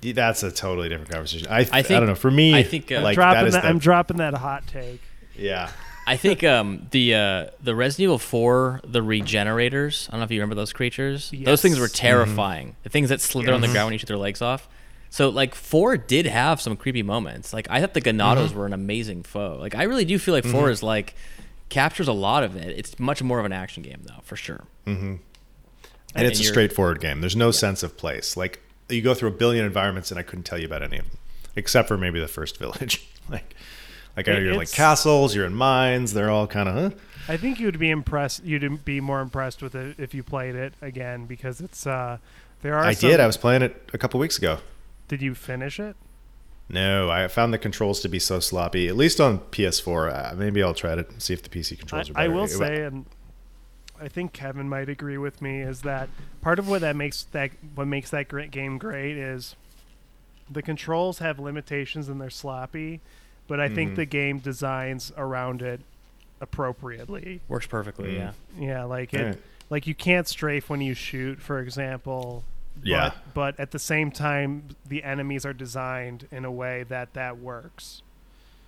that's 0.00 0.42
a 0.42 0.50
totally 0.50 0.88
different 0.88 1.10
conversation. 1.10 1.48
I, 1.48 1.60
I, 1.60 1.64
think- 1.64 1.88
don't 1.88 2.06
know. 2.06 2.14
For 2.14 2.30
me, 2.30 2.54
I 2.54 2.62
think, 2.62 2.90
uh, 2.92 3.00
like 3.00 3.14
dropping 3.14 3.40
that 3.40 3.46
is 3.48 3.54
that, 3.54 3.62
the, 3.62 3.68
I'm 3.68 3.78
dropping 3.78 4.16
that 4.18 4.34
hot 4.34 4.66
take. 4.66 5.00
yeah. 5.36 5.70
I 6.06 6.16
think 6.16 6.42
um, 6.42 6.86
the 6.90 7.14
uh, 7.14 7.46
the 7.62 7.74
Resident 7.74 8.04
Evil 8.04 8.18
4, 8.18 8.80
the 8.82 9.02
regenerators. 9.02 10.08
I 10.08 10.12
don't 10.12 10.20
know 10.20 10.24
if 10.24 10.30
you 10.30 10.40
remember 10.40 10.54
those 10.54 10.72
creatures. 10.72 11.30
Those 11.38 11.60
things 11.60 11.78
were 11.78 11.84
Yes. 11.84 11.92
terrifying. 11.92 12.76
The 12.82 12.88
things 12.88 13.10
that 13.10 13.20
slither 13.20 13.52
on 13.52 13.60
the 13.60 13.68
ground 13.68 13.88
when 13.88 13.92
you 13.92 13.98
shoot 13.98 14.06
their 14.06 14.16
legs 14.16 14.40
off. 14.40 14.70
So 15.10 15.28
like 15.28 15.54
four 15.54 15.98
did 15.98 16.24
have 16.24 16.62
some 16.62 16.78
creepy 16.78 17.02
moments. 17.02 17.52
Like 17.52 17.66
I 17.68 17.80
thought 17.82 17.92
the 17.92 18.00
Ganados 18.00 18.54
were 18.54 18.64
an 18.64 18.72
amazing 18.72 19.22
foe. 19.24 19.58
Like 19.60 19.74
I 19.74 19.82
really 19.82 20.06
do 20.06 20.18
feel 20.18 20.32
like 20.32 20.44
4 20.46 20.70
is 20.70 20.82
like 20.82 21.14
captures 21.68 22.08
a 22.08 22.12
lot 22.14 22.42
of 22.42 22.56
it. 22.56 22.78
It's 22.78 22.98
much 22.98 23.22
more 23.22 23.38
of 23.38 23.44
an 23.44 23.52
action 23.52 23.82
game 23.82 24.00
though, 24.04 24.20
for 24.22 24.36
sure. 24.36 24.64
and 24.86 25.20
it's 26.14 26.40
a 26.40 26.44
straightforward 26.44 27.00
game. 27.02 27.20
There's 27.20 27.36
no 27.36 27.50
sense 27.50 27.82
of 27.82 27.98
place. 27.98 28.34
Like 28.34 28.62
you 28.88 29.02
go 29.02 29.14
through 29.14 29.28
a 29.30 29.32
billion 29.32 29.64
environments, 29.64 30.10
and 30.10 30.18
I 30.18 30.22
couldn't 30.22 30.44
tell 30.44 30.58
you 30.58 30.66
about 30.66 30.82
any 30.82 30.98
of 30.98 31.04
them, 31.10 31.18
except 31.56 31.88
for 31.88 31.96
maybe 31.98 32.20
the 32.20 32.28
first 32.28 32.56
village. 32.58 33.06
like, 33.30 33.54
like 34.16 34.28
I 34.28 34.32
know 34.32 34.38
you're 34.38 34.52
in 34.52 34.58
like 34.58 34.72
castles, 34.72 35.34
you're 35.34 35.46
in 35.46 35.54
mines. 35.54 36.12
They're 36.14 36.30
all 36.30 36.46
kind 36.46 36.68
of 36.68 36.74
huh. 36.74 36.90
I 37.30 37.36
think 37.36 37.60
you'd 37.60 37.78
be 37.78 37.90
impressed. 37.90 38.42
You'd 38.44 38.84
be 38.84 39.00
more 39.00 39.20
impressed 39.20 39.62
with 39.62 39.74
it 39.74 39.96
if 39.98 40.14
you 40.14 40.22
played 40.22 40.54
it 40.54 40.72
again 40.80 41.26
because 41.26 41.60
it's 41.60 41.86
uh, 41.86 42.18
there 42.62 42.74
are. 42.74 42.84
I 42.84 42.92
some- 42.94 43.10
did. 43.10 43.20
I 43.20 43.26
was 43.26 43.36
playing 43.36 43.62
it 43.62 43.90
a 43.92 43.98
couple 43.98 44.18
weeks 44.18 44.38
ago. 44.38 44.58
Did 45.08 45.20
you 45.22 45.34
finish 45.34 45.78
it? 45.78 45.96
No, 46.70 47.08
I 47.10 47.28
found 47.28 47.54
the 47.54 47.58
controls 47.58 48.00
to 48.00 48.08
be 48.10 48.18
so 48.18 48.40
sloppy. 48.40 48.88
At 48.88 48.96
least 48.96 49.20
on 49.22 49.38
PS4. 49.38 50.32
Uh, 50.32 50.34
maybe 50.36 50.62
I'll 50.62 50.74
try 50.74 50.94
to 50.94 51.06
see 51.18 51.32
if 51.32 51.42
the 51.42 51.48
PC 51.48 51.72
I, 51.72 51.76
controls 51.76 52.10
are 52.10 52.12
better. 52.14 52.24
I 52.24 52.28
will 52.34 52.44
It- 52.44 52.48
say, 52.50 52.82
and 52.84 53.06
I 54.00 54.08
think 54.08 54.32
Kevin 54.32 54.68
might 54.68 54.88
agree 54.88 55.18
with 55.18 55.40
me, 55.42 55.60
is 55.60 55.82
that 55.82 56.08
part 56.42 56.58
of 56.58 56.68
what 56.68 56.80
that 56.82 56.96
makes 56.96 57.24
that 57.32 57.50
what 57.74 57.86
makes 57.86 58.10
that 58.10 58.28
great 58.28 58.50
game 58.50 58.78
great 58.78 59.16
is 59.16 59.56
the 60.50 60.62
controls 60.62 61.18
have 61.18 61.38
limitations 61.38 62.08
and 62.08 62.20
they're 62.20 62.30
sloppy, 62.30 63.00
but 63.46 63.60
I 63.60 63.66
Mm-hmm. 63.66 63.74
think 63.74 63.96
the 63.96 64.04
game 64.06 64.38
designs 64.38 65.12
around 65.16 65.60
it 65.62 65.80
appropriately. 66.40 67.40
Works 67.48 67.66
perfectly, 67.66 68.10
Mm. 68.12 68.16
yeah. 68.16 68.32
Yeah, 68.58 68.84
like 68.84 69.12
it, 69.14 69.20
Alright. 69.20 69.38
like 69.70 69.86
you 69.86 69.94
can't 69.94 70.26
strafe 70.28 70.70
when 70.70 70.80
you 70.80 70.94
shoot, 70.94 71.40
for 71.40 71.58
example. 71.60 72.44
Yeah. 72.82 73.10
But, 73.34 73.56
but 73.56 73.60
at 73.60 73.70
the 73.72 73.78
same 73.78 74.10
time, 74.12 74.62
the 74.86 75.02
enemies 75.02 75.44
are 75.44 75.52
designed 75.52 76.28
in 76.30 76.44
a 76.44 76.50
way 76.52 76.84
that 76.84 77.12
that 77.14 77.38
works. 77.38 78.02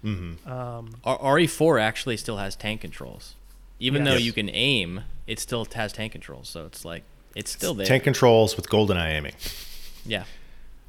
Mm-hmm. 0.04 0.50
Um, 0.50 0.96
R- 1.04 1.18
RE4 1.38 1.80
actually 1.80 2.16
still 2.16 2.38
has 2.38 2.56
tank 2.56 2.80
controls. 2.80 3.34
Even 3.80 4.04
though 4.04 4.14
you 4.16 4.32
can 4.32 4.48
aim, 4.50 5.02
it 5.26 5.38
still 5.40 5.66
has 5.74 5.92
tank 5.92 6.12
controls. 6.12 6.48
So 6.48 6.66
it's 6.66 6.84
like 6.84 7.02
it's 7.34 7.50
still 7.50 7.74
there. 7.74 7.86
Tank 7.86 8.04
controls 8.04 8.56
with 8.56 8.68
GoldenEye 8.68 9.10
aiming, 9.10 9.34
yeah. 10.04 10.24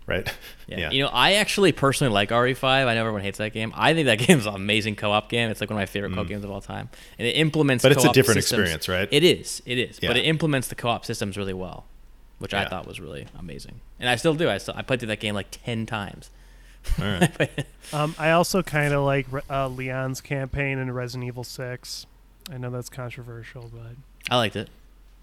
right? 0.08 0.32
Yeah. 0.68 0.92
You 0.92 1.04
know, 1.04 1.10
I 1.12 1.34
actually 1.34 1.72
personally 1.72 2.14
like 2.14 2.30
RE5. 2.30 2.64
I 2.64 2.94
know 2.94 3.00
everyone 3.00 3.22
hates 3.22 3.38
that 3.38 3.54
game. 3.54 3.72
I 3.76 3.94
think 3.94 4.06
that 4.08 4.20
game's 4.28 4.46
an 4.46 4.56
amazing 4.56 4.96
co-op 4.96 5.30
game. 5.30 5.50
It's 5.50 5.62
like 5.62 5.70
one 5.70 5.78
of 5.78 5.82
my 5.82 5.86
favorite 5.86 6.14
co-op 6.14 6.28
games 6.28 6.44
of 6.44 6.52
all 6.52 6.62
time. 6.62 6.90
And 7.18 7.28
it 7.28 7.32
implements 7.38 7.82
Mm. 7.82 7.86
But 7.86 7.92
it's 7.94 8.04
a 8.04 8.08
co-op 8.08 8.14
different 8.16 8.42
systems- 8.42 8.60
experience, 8.60 8.90
right? 8.90 9.08
It 9.12 9.24
is. 9.24 9.62
It 9.66 9.78
is. 9.78 10.00
But 10.00 10.18
it 10.18 10.26
implements 10.26 10.68
the 10.68 10.76
co-op 10.76 11.06
systems 11.06 11.38
really 11.38 11.54
well, 11.54 11.86
which 12.40 12.54
I 12.54 12.66
thought 12.66 12.88
was 12.88 13.00
really 13.00 13.28
amazing. 13.38 13.80
And 14.00 14.10
I 14.10 14.16
still 14.16 14.34
do. 14.34 14.50
I 14.50 14.58
still 14.58 14.74
I 14.76 14.82
played 14.82 15.00
through 15.00 15.08
that 15.08 15.20
game 15.20 15.36
like 15.36 15.48
10 15.52 15.86
times. 15.86 16.30
All 17.00 17.06
right. 17.06 17.66
um, 17.94 18.16
I 18.18 18.32
also 18.32 18.64
kind 18.64 18.94
of 18.94 19.04
like 19.04 19.28
uh, 19.50 19.68
Leon's 19.68 20.20
campaign 20.20 20.80
in 20.80 20.92
Resident 20.92 21.28
Evil 21.28 21.44
6. 21.44 22.08
I 22.50 22.58
know 22.58 22.70
that's 22.70 22.90
controversial, 22.90 23.70
but 23.74 23.96
I 24.30 24.38
liked 24.38 24.56
it. 24.56 24.70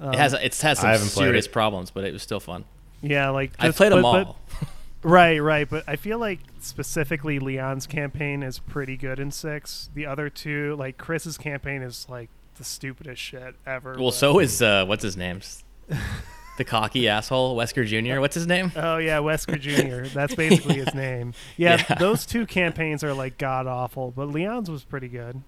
um, 0.00 0.12
it 0.12 0.18
has 0.18 0.32
it 0.34 0.56
has 0.60 0.78
some 0.78 0.88
I 0.88 0.92
haven't 0.92 1.08
played 1.08 1.26
serious 1.26 1.46
it. 1.46 1.52
problems, 1.52 1.90
but 1.90 2.04
it 2.04 2.12
was 2.12 2.22
still 2.22 2.40
fun. 2.40 2.64
yeah, 3.02 3.30
like 3.30 3.52
I 3.58 3.66
just- 3.66 3.78
played 3.78 3.92
them 3.92 4.02
but- 4.02 4.12
but- 4.12 4.26
all. 4.28 4.36
Right, 5.04 5.38
right, 5.38 5.70
but 5.70 5.84
I 5.86 5.94
feel 5.94 6.18
like 6.18 6.40
specifically 6.58 7.38
Leon's 7.38 7.86
campaign 7.86 8.42
is 8.42 8.58
pretty 8.58 8.96
good 8.96 9.20
in 9.20 9.30
six. 9.30 9.90
The 9.94 10.06
other 10.06 10.28
two, 10.28 10.74
like 10.76 10.98
Chris's 10.98 11.38
campaign, 11.38 11.82
is 11.82 12.04
like 12.08 12.28
the 12.56 12.64
stupidest 12.64 13.22
shit 13.22 13.54
ever. 13.64 13.92
well, 13.94 14.06
but- 14.08 14.14
so 14.14 14.40
is 14.40 14.60
uh 14.60 14.84
what's 14.86 15.04
his 15.04 15.16
name? 15.16 15.40
the 16.58 16.64
cocky 16.64 17.06
asshole 17.08 17.56
Wesker 17.56 17.86
Jr. 17.86 18.18
What's 18.20 18.34
his 18.34 18.48
name? 18.48 18.72
Oh 18.74 18.96
yeah, 18.98 19.18
Wesker 19.18 19.60
Jr. 19.60 20.12
That's 20.12 20.34
basically 20.34 20.74
his 20.74 20.92
name. 20.94 21.32
Yeah, 21.56 21.84
Yeah. 21.88 21.94
those 21.96 22.26
two 22.26 22.44
campaigns 22.44 23.04
are 23.04 23.14
like 23.14 23.38
god 23.38 23.68
awful, 23.68 24.10
but 24.10 24.26
Leon's 24.28 24.68
was 24.68 24.82
pretty 24.82 25.08
good. 25.08 25.40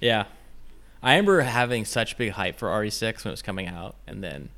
Yeah. 0.00 0.24
I 1.02 1.12
remember 1.12 1.40
having 1.40 1.84
such 1.84 2.16
big 2.18 2.32
hype 2.32 2.58
for 2.58 2.68
RE6 2.68 3.24
when 3.24 3.30
it 3.30 3.32
was 3.32 3.42
coming 3.42 3.66
out, 3.66 3.96
and 4.06 4.22
then, 4.22 4.50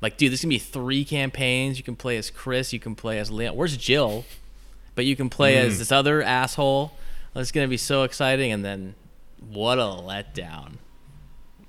like, 0.00 0.16
dude, 0.16 0.30
there's 0.32 0.40
gonna 0.42 0.48
be 0.50 0.58
three 0.58 1.04
campaigns. 1.04 1.76
You 1.78 1.84
can 1.84 1.96
play 1.96 2.16
as 2.16 2.30
Chris, 2.30 2.72
you 2.72 2.80
can 2.80 2.94
play 2.94 3.18
as 3.18 3.30
Leon. 3.30 3.54
Where's 3.56 3.76
Jill? 3.76 4.24
But 4.94 5.04
you 5.04 5.14
can 5.16 5.28
play 5.30 5.54
Mm. 5.56 5.64
as 5.66 5.78
this 5.78 5.92
other 5.92 6.22
asshole. 6.22 6.92
It's 7.34 7.52
gonna 7.52 7.68
be 7.68 7.76
so 7.76 8.02
exciting, 8.02 8.50
and 8.50 8.64
then, 8.64 8.94
what 9.50 9.78
a 9.78 9.82
letdown. 9.82 10.74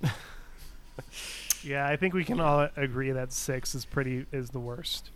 Yeah, 1.64 1.86
I 1.88 1.96
think 1.96 2.16
we 2.16 2.24
can 2.24 2.40
all 2.40 2.70
agree 2.76 3.12
that 3.12 3.32
six 3.32 3.76
is 3.76 3.86
pretty 3.86 4.26
is 4.32 4.50
the 4.50 4.60
worst. 4.60 5.12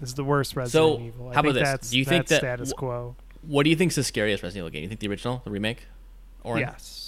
Is 0.00 0.14
the 0.14 0.24
worst 0.24 0.56
Resident 0.56 0.72
So, 0.98 1.04
Evil. 1.04 1.28
I 1.28 1.34
how 1.34 1.42
think 1.42 1.50
about 1.52 1.60
this? 1.60 1.68
That's, 1.68 1.90
Do 1.90 1.98
you 1.98 2.04
think 2.06 2.26
that's 2.26 2.40
that- 2.40 2.56
status 2.58 2.72
quo? 2.72 3.16
What 3.42 3.64
do 3.64 3.70
you 3.70 3.76
think's 3.76 3.96
the 3.96 4.04
scariest 4.04 4.42
Resident 4.42 4.60
Evil 4.66 4.70
game? 4.70 4.82
You 4.84 4.88
think 4.88 5.00
the 5.00 5.08
original, 5.08 5.42
the 5.44 5.50
remake, 5.50 5.86
or 6.42 6.58
Yes. 6.58 6.99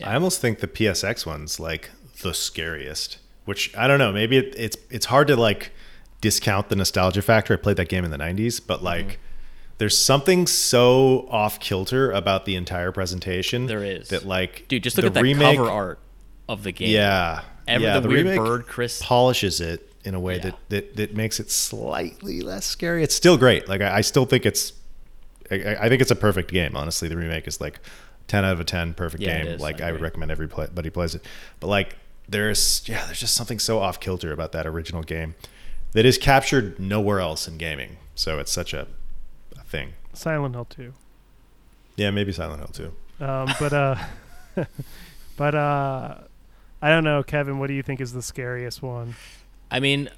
Yeah. 0.00 0.10
I 0.10 0.14
almost 0.14 0.40
think 0.40 0.58
the 0.60 0.68
PSX 0.68 1.24
one's 1.26 1.60
like 1.60 1.90
the 2.22 2.34
scariest. 2.34 3.18
Which 3.44 3.76
I 3.76 3.86
don't 3.88 3.98
know. 3.98 4.12
Maybe 4.12 4.36
it, 4.36 4.54
it's 4.56 4.76
it's 4.90 5.06
hard 5.06 5.26
to 5.28 5.36
like 5.36 5.72
discount 6.20 6.68
the 6.68 6.76
nostalgia 6.76 7.22
factor. 7.22 7.54
I 7.54 7.56
played 7.56 7.76
that 7.78 7.88
game 7.88 8.04
in 8.04 8.10
the 8.10 8.18
'90s, 8.18 8.60
but 8.64 8.82
like. 8.82 9.06
Mm-hmm. 9.06 9.16
There's 9.78 9.96
something 9.96 10.46
so 10.46 11.26
off 11.30 11.58
kilter 11.58 12.10
about 12.12 12.44
the 12.44 12.54
entire 12.54 12.92
presentation. 12.92 13.64
There 13.64 13.82
is. 13.82 14.10
that 14.10 14.26
like 14.26 14.66
dude? 14.68 14.82
Just 14.82 14.98
look 14.98 15.04
the 15.04 15.06
at 15.06 15.14
that 15.14 15.22
remake, 15.22 15.56
cover 15.56 15.70
art 15.70 15.98
of 16.50 16.64
the 16.64 16.70
game. 16.70 16.90
Yeah, 16.90 17.40
Every, 17.66 17.86
yeah. 17.86 17.98
the, 17.98 18.06
weird 18.06 18.26
remake 18.26 18.40
bird 18.40 18.66
Chris. 18.66 19.00
polishes 19.02 19.58
it 19.62 19.90
in 20.04 20.14
a 20.14 20.20
way 20.20 20.36
Yeah. 20.36 20.42
that, 20.42 20.56
that 20.68 20.96
that 20.96 21.14
makes 21.16 21.40
it 21.40 21.50
slightly 21.50 22.42
less 22.42 22.66
scary. 22.66 23.02
It's 23.02 23.14
still 23.14 23.38
great. 23.38 23.70
Like 23.70 23.80
I, 23.80 23.96
I 23.96 24.00
still 24.02 24.26
think 24.26 24.44
it's, 24.44 24.74
I, 25.50 25.76
I 25.80 25.88
think 25.88 26.02
it's 26.02 26.10
a 26.10 26.16
perfect 26.16 26.50
game. 26.52 26.76
Honestly, 26.76 27.08
the 27.08 27.16
remake 27.16 27.48
is 27.48 27.58
like 27.58 27.80
ten 28.30 28.44
out 28.44 28.52
of 28.52 28.60
a 28.60 28.64
ten, 28.64 28.94
perfect 28.94 29.22
Yeah, 29.22 29.42
game. 29.42 29.46
is. 29.54 29.60
Like 29.60 29.80
I 29.80 29.88
I, 29.88 29.92
would 29.92 29.96
agree. 29.96 30.04
recommend 30.06 30.30
everybody 30.30 30.90
plays 30.90 31.14
it. 31.14 31.24
But 31.58 31.66
like 31.66 31.96
there's 32.28 32.82
yeah, 32.88 33.04
there's 33.06 33.20
just 33.20 33.34
something 33.34 33.58
so 33.58 33.80
off 33.80 33.98
kilter 34.00 34.32
about 34.32 34.52
that 34.52 34.66
original 34.66 35.02
game 35.02 35.34
that 35.92 36.04
is 36.06 36.16
captured 36.18 36.78
nowhere 36.78 37.20
else 37.20 37.48
in 37.48 37.58
gaming. 37.58 37.96
So 38.14 38.38
it's 38.38 38.52
such 38.52 38.72
a, 38.72 38.86
a 39.58 39.62
thing. 39.64 39.94
Silent 40.12 40.54
Hill 40.54 40.64
two. 40.66 40.94
Yeah, 41.96 42.10
maybe 42.10 42.32
Silent 42.32 42.60
Hill 42.60 42.68
too. 43.18 43.24
Um, 43.24 43.48
but 43.58 43.72
uh, 43.72 43.96
but 45.36 45.54
uh, 45.54 46.14
I 46.80 46.88
don't 46.88 47.04
know, 47.04 47.22
Kevin. 47.22 47.58
What 47.58 47.66
do 47.66 47.74
you 47.74 47.82
think 47.82 48.00
is 48.00 48.12
the 48.12 48.22
scariest 48.22 48.82
one? 48.82 49.14
I 49.70 49.80
mean, 49.80 50.08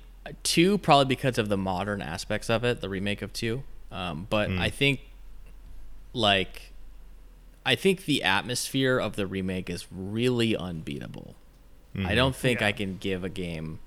two 0.42 0.78
probably 0.78 1.06
because 1.06 1.38
of 1.38 1.48
the 1.48 1.56
modern 1.56 2.00
aspects 2.02 2.48
of 2.50 2.62
it, 2.64 2.80
the 2.80 2.88
remake 2.88 3.22
of 3.22 3.32
two. 3.32 3.62
Um, 3.90 4.26
but 4.30 4.48
Mm. 4.48 4.58
I 4.60 4.70
think, 4.70 5.00
like, 6.14 6.71
I 7.64 7.74
think 7.74 8.04
the 8.04 8.22
atmosphere 8.22 8.98
of 8.98 9.16
the 9.16 9.26
remake 9.26 9.70
is 9.70 9.86
really 9.90 10.56
unbeatable. 10.56 11.36
Mm-hmm. 11.94 12.06
I 12.06 12.14
don't 12.14 12.34
think 12.34 12.60
Yeah. 12.60 12.68
I 12.68 12.72
can 12.72 12.96
give 12.98 13.22
a 13.22 13.28
game, 13.28 13.78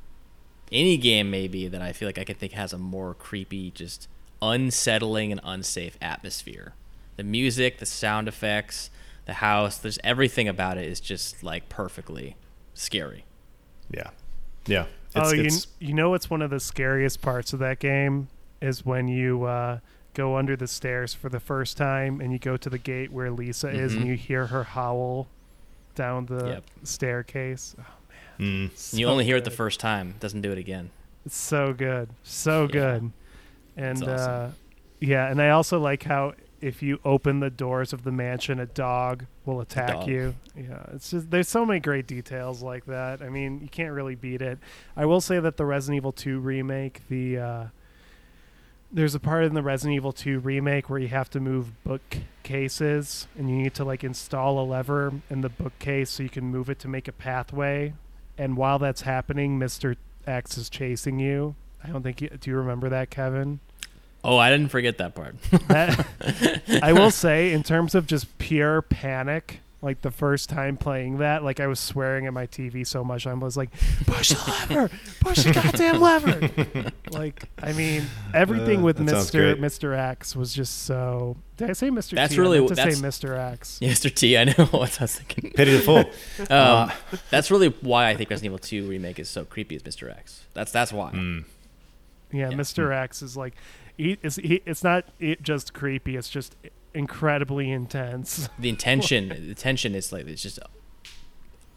any 0.72 0.98
game 0.98 1.30
maybe 1.30 1.68
that 1.68 1.82
I 1.82 1.92
feel 1.92 2.08
like 2.08 2.18
I 2.18 2.24
can 2.24 2.36
think 2.36 2.54
has 2.54 2.72
a 2.74 2.78
more 2.78 3.14
creepy, 3.14 3.72
just 3.72 4.08
unsettling 4.42 5.32
and 5.32 5.42
unsafe 5.44 5.98
atmosphere. 6.02 6.74
The 7.18 7.24
music, 7.24 7.80
the 7.80 7.86
sound 7.86 8.28
effects, 8.28 8.90
the 9.26 9.34
house, 9.34 9.78
there's 9.78 10.00
everything 10.04 10.48
about 10.48 10.78
it 10.78 10.88
is 10.88 11.00
just 11.00 11.44
like 11.44 11.68
perfectly 11.70 12.36
scary. 12.74 13.26
Yeah, 13.90 14.10
yeah. 14.68 14.86
oh, 15.16 15.32
you, 15.32 15.50
you 15.80 15.94
know 15.94 16.10
what's 16.10 16.30
one 16.30 16.42
of 16.42 16.50
the 16.50 16.60
scariest 16.60 17.22
parts 17.22 17.54
of 17.54 17.60
that 17.60 17.80
game 17.80 18.28
is 18.62 18.86
when 18.86 19.08
you 19.08 19.44
uh, 19.44 19.80
go 20.16 20.36
under 20.38 20.56
the 20.56 20.68
stairs 20.68 21.14
for 21.14 21.30
the 21.30 21.40
first 21.40 21.78
time 21.78 22.20
and 22.20 22.32
you 22.34 22.40
go 22.40 22.58
to 22.58 22.70
the 22.70 22.80
gate 22.80 23.12
where 23.12 23.30
Lisa 23.30 23.68
is 23.70 23.94
and 23.94 24.06
Mhm. 24.06 24.08
you 24.08 24.14
hear 24.16 24.48
her 24.48 24.64
howl 24.64 25.28
down 25.94 26.26
the 26.26 26.48
Yep. 26.48 26.64
staircase. 26.84 27.76
Oh, 27.80 27.84
mm, 28.40 28.64
you 28.98 29.06
so 29.06 29.12
only 29.12 29.26
hear 29.26 29.38
it 29.38 29.44
the 29.46 29.52
first 29.52 29.80
time, 29.80 30.16
doesn't 30.20 30.42
do 30.42 30.52
it 30.52 30.58
again. 30.58 30.90
It's 31.26 31.38
so 31.38 31.74
good, 31.74 32.10
so 32.24 32.64
Yeah. 32.64 32.68
good, 32.72 33.12
and 33.78 34.04
awesome. 34.04 34.10
uh, 34.34 34.50
yeah, 35.00 35.28
and 35.30 35.42
I 35.42 35.50
also 35.50 35.80
like 35.80 36.04
how 36.04 36.34
if 36.62 36.82
you 36.82 37.00
open 37.06 37.42
the 37.42 37.50
doors 37.50 37.94
of 37.94 38.04
the 38.04 38.12
mansion, 38.12 38.60
a 38.60 38.66
dog 38.66 39.26
will 39.46 39.62
attack 39.62 40.00
dog. 40.00 40.08
you. 40.08 40.34
Yeah, 40.56 40.84
it's 40.94 41.12
just 41.12 41.30
there's 41.30 41.48
so 41.50 41.66
many 41.66 41.80
great 41.80 42.08
details 42.08 42.64
like 42.64 42.86
that. 42.86 43.22
I 43.22 43.30
mean, 43.30 43.60
you 43.62 43.68
can't 43.68 43.94
really 43.94 44.16
beat 44.16 44.42
it. 44.42 44.58
I 44.96 45.06
will 45.06 45.22
say 45.22 45.40
that 45.40 45.58
the 45.58 45.66
Resident 45.66 45.98
Evil 45.98 46.12
2 46.14 46.40
remake, 46.40 47.02
the 47.10 47.38
uh, 47.38 47.66
there's 48.96 49.14
a 49.14 49.20
part 49.20 49.44
in 49.44 49.54
the 49.54 49.62
Resident 49.62 49.94
Evil 49.98 50.14
2 50.14 50.40
remake 50.40 50.90
where 50.90 50.98
you 50.98 51.10
have 51.10 51.30
to 51.32 51.42
move 51.42 51.84
bookcases 51.84 53.28
and 53.38 53.50
you 53.50 53.58
need 53.58 53.74
to 53.74 53.84
like 53.84 54.06
install 54.06 54.58
a 54.58 54.64
lever 54.64 55.12
in 55.30 55.42
the 55.42 55.50
bookcase 55.50 56.10
so 56.10 56.24
you 56.24 56.30
can 56.30 56.46
move 56.46 56.70
it 56.70 56.80
to 56.80 56.88
make 56.88 57.10
a 57.10 57.12
pathway. 57.12 57.94
And 58.38 58.56
while 58.56 58.80
that's 58.80 59.02
happening, 59.02 59.60
Mr. 59.60 59.98
X 60.26 60.58
is 60.58 60.70
chasing 60.70 61.20
you. 61.20 61.56
I 61.84 61.90
don't 61.90 62.04
think 62.04 62.22
you, 62.22 62.30
do 62.30 62.50
you 62.50 62.56
remember 62.56 62.88
that, 62.88 63.10
Kevin? 63.10 63.60
Oh, 64.24 64.38
I 64.38 64.50
didn't 64.50 64.70
forget 64.70 64.98
that 65.00 65.14
part. 65.14 65.36
That 65.68 66.08
I 66.82 66.94
will 66.94 67.12
say 67.12 67.52
in 67.52 67.64
terms 67.64 67.96
of 67.96 68.08
just 68.08 68.38
pure 68.38 68.82
panic, 68.82 69.60
like 69.86 70.02
the 70.02 70.12
first 70.12 70.50
time 70.50 70.76
playing 70.76 71.20
that, 71.20 71.44
like 71.44 71.62
I 71.62 71.68
was 71.68 71.80
swearing 71.80 72.26
at 72.28 72.34
my 72.34 72.48
TV 72.48 72.86
so 72.86 73.04
much 73.04 73.26
I 73.26 73.34
was 73.34 73.56
like, 73.56 73.70
push 74.06 74.30
the 74.32 74.66
lever, 74.70 74.90
push 75.22 75.44
the 75.44 75.54
goddamn 75.54 76.02
lever. 76.02 76.92
like 77.12 77.44
I 77.64 77.72
mean, 77.72 78.04
everything 78.34 78.80
Uh, 78.82 78.84
with 78.84 78.98
Mr. 78.98 79.56
Mr. 79.58 79.98
X 79.98 80.36
was 80.36 80.54
just 80.54 80.84
so. 80.84 81.38
Did 81.58 81.70
I 81.70 81.74
say 81.74 81.90
Mr. 81.90 82.16
That's 82.16 82.34
T? 82.34 82.40
I 82.40 82.42
really- 82.42 82.58
meant 82.60 82.70
to 82.70 82.76
that's- 82.76 82.98
say 82.98 83.02
Mr. 83.08 83.38
X. 83.38 83.80
Mr. 83.82 84.14
T, 84.14 84.38
I 84.38 84.44
know 84.44 84.54
what 84.72 85.00
I 85.00 85.04
was 85.06 85.16
thinking. 85.16 85.52
pity 85.52 85.72
the 85.78 85.80
fool. 85.80 86.04
Um, 86.50 86.92
that's 87.30 87.50
really 87.50 87.70
why 87.82 88.10
I 88.10 88.16
think 88.18 88.30
Resident 88.30 88.48
Evil 88.54 88.60
2 88.60 88.90
remake 88.90 89.20
is 89.20 89.30
so 89.30 89.46
creepy 89.46 89.76
as 89.78 89.84
Mr. 89.84 90.10
X. 90.12 90.44
That's 90.54 90.72
that's 90.74 90.92
why. 90.92 91.12
Mm. 91.12 91.46
Yeah, 92.34 92.50
Yeah. 92.50 92.56
Mr. 92.58 92.92
X 92.94 93.22
is 93.22 93.38
like, 93.38 93.54
he, 93.98 94.18
it's, 94.22 94.36
he, 94.36 94.62
it's 94.66 94.84
not 94.84 95.06
it 95.20 95.42
just 95.44 95.74
creepy. 95.74 96.18
It's 96.18 96.30
just 96.30 96.56
incredibly 96.96 97.70
intense. 97.72 98.50
The 98.60 98.70
intention, 98.70 99.30
the 99.48 99.56
tension 99.56 99.94
is 99.96 100.12
like 100.12 100.28
it's 100.28 100.42
just 100.42 100.60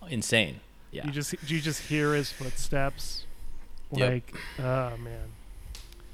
insane. 0.09 0.61
Yeah. 0.91 1.07
You 1.07 1.13
just 1.13 1.35
you 1.49 1.61
just 1.61 1.83
hear 1.83 2.15
his 2.15 2.31
footsteps. 2.33 3.25
Yep. 3.93 4.11
Like, 4.11 4.35
oh 4.59 4.97
man. 4.99 5.29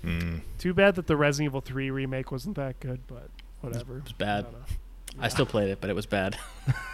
Mm. 0.05 0.41
Too 0.59 0.75
bad 0.75 0.97
that 0.97 1.07
the 1.07 1.17
Resident 1.17 1.51
Evil 1.51 1.61
3 1.61 1.91
remake 1.91 2.31
wasn't 2.31 2.57
that 2.57 2.79
good, 2.81 3.01
but 3.07 3.31
whatever. 3.63 3.99
It 3.99 4.05
was 4.05 4.13
bad. 4.13 4.47
I 4.47 4.51
don't. 4.51 4.65
I 5.19 5.29
still 5.29 5.47
played 5.47 5.71
it, 5.71 5.81
but 5.81 5.89
it 5.91 5.95
was 5.97 6.07
bad. 6.07 6.37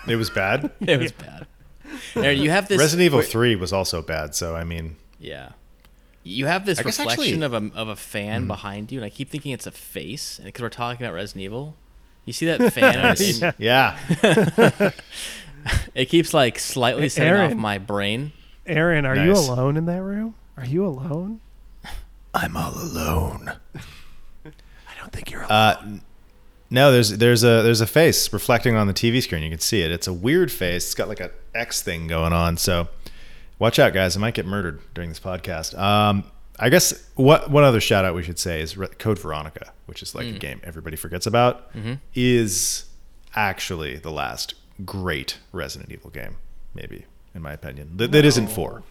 It 0.07 0.17
was 0.17 0.31
bad. 0.31 0.71
it 0.81 1.01
was 1.01 1.11
bad. 1.13 1.47
Aaron, 2.15 2.39
you 2.39 2.51
have 2.51 2.69
this 2.69 2.79
Resident 2.79 3.07
Evil 3.07 3.23
3 3.23 3.57
was 3.57 3.73
also 3.73 4.01
bad, 4.03 4.35
so 4.35 4.55
I 4.55 4.65
mean, 4.65 4.97
Yeah. 5.19 5.53
You 6.23 6.45
have 6.47 6.67
this 6.67 6.79
I 6.79 6.83
reflection 6.83 7.43
actually- 7.43 7.43
of 7.43 7.55
a 7.55 7.71
of 7.75 7.89
a 7.89 7.97
fan 7.97 8.45
Mhm. 8.45 8.49
behind 8.49 8.93
you, 8.93 8.99
and 8.99 9.07
I 9.07 9.11
keep 9.11 9.31
thinking 9.31 9.53
it's 9.53 9.67
a 9.67 9.71
face, 9.71 10.39
because 10.45 10.61
we're 10.63 10.69
talking 10.69 11.05
about 11.05 11.15
Resident 11.15 11.45
Evil. 11.45 11.77
You 12.25 12.33
see 12.33 12.47
that 12.47 12.73
fan? 12.73 12.99
on? 12.99 13.55
Yeah. 13.59 13.99
yeah. 14.09 14.91
It 15.95 16.07
keeps 16.07 16.33
like 16.33 16.59
slightly 16.59 17.03
Hey, 17.03 17.09
setting 17.11 17.35
off 17.35 17.55
my 17.55 17.77
brain. 17.77 18.33
Aaron, 18.67 19.05
are 19.05 19.17
you 19.17 19.33
alone 19.33 19.77
in 19.77 19.85
that 19.87 20.01
room? 20.03 20.35
Are 20.57 20.65
you 20.65 20.87
alone? 20.87 21.41
I'm 22.33 22.57
all 22.57 22.73
alone. 22.75 23.53
I 23.75 24.93
don't 24.99 25.13
think 25.13 25.31
you're. 25.31 25.47
No, 26.73 26.93
there's 26.93 27.11
there's 27.11 27.43
a 27.43 27.63
there's 27.63 27.81
a 27.81 27.87
face 27.87 28.33
reflecting 28.33 28.77
on 28.77 28.87
the 28.87 28.95
TV 28.95 29.21
screen. 29.23 29.43
You 29.43 29.51
can 29.51 29.59
see 29.59 29.83
it. 29.83 29.91
It's 29.91 30.07
a 30.07 30.13
weird 30.13 30.53
face. 30.53 30.85
It's 30.87 30.95
got 30.95 31.09
like 31.09 31.19
an 31.21 31.31
X 31.55 31.83
thing 31.83 32.07
going 32.07 32.33
on. 32.33 32.57
So 32.57 32.87
watch 33.59 33.81
out, 33.81 33.93
guys. 33.93 34.17
I 34.17 34.21
might 34.21 34.35
get 34.35 34.47
murdered 34.47 34.81
during 34.95 35.11
this 35.11 35.19
podcast. 35.19 35.77
Um, 35.77 36.25
I 36.63 36.69
guess 36.69 36.93
what 37.15 37.51
one 37.51 37.65
other 37.65 37.81
shout 37.81 38.05
out 38.05 38.15
we 38.15 38.23
should 38.23 38.39
say 38.39 38.61
is 38.61 38.77
Code 38.99 39.19
Veronica, 39.19 39.73
which 39.87 40.03
is 40.03 40.15
like 40.15 40.27
a 40.27 40.33
game 40.39 40.61
everybody 40.63 40.97
forgets 40.97 41.27
about, 41.27 41.71
is 42.15 42.85
actually 43.35 43.97
the 43.97 44.11
last 44.11 44.55
great 44.85 45.39
Resident 45.53 45.91
Evil 45.91 46.11
game, 46.11 46.37
maybe 46.75 47.07
in 47.35 47.43
my 47.43 47.53
opinion. 47.53 47.97
That, 47.97 48.13
that 48.13 48.25
isn't 48.25 48.49
four. 48.49 48.83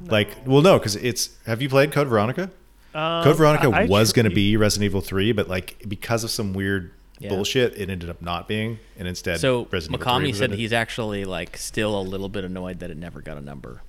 Like, 0.00 0.28
well, 0.46 0.62
no, 0.62 0.78
because 0.78 0.96
it's. 0.96 1.30
Have 1.46 1.62
you 1.62 1.68
played 1.68 1.92
Code 1.92 2.08
Veronica? 2.08 2.50
Code 2.92 3.36
Veronica 3.36 3.66
Um, 3.68 3.74
I- 3.74 3.82
I 3.82 3.86
was 3.86 4.12
going 4.12 4.28
to 4.28 4.34
be 4.34 4.56
Resident 4.56 4.84
Evil 4.84 5.00
3, 5.00 5.32
but 5.32 5.48
like 5.48 5.82
because 5.88 6.22
of 6.24 6.30
some 6.30 6.52
weird 6.52 6.92
Yeah. 7.18 7.30
bullshit, 7.30 7.76
it 7.76 7.90
ended 7.90 8.08
up 8.10 8.20
not 8.22 8.46
being, 8.46 8.78
and 8.98 9.08
instead, 9.08 9.40
So 9.40 9.66
Resident 9.70 10.00
3 10.02 10.32
said 10.32 10.52
he's 10.52 10.72
actually 10.72 11.24
like 11.24 11.56
still 11.56 11.98
a 11.98 12.02
little 12.02 12.28
bit 12.28 12.44
annoyed 12.44 12.78
that 12.80 12.90
it 12.90 12.96
never 12.96 13.20
got 13.20 13.36
a 13.36 13.40
number. 13.40 13.82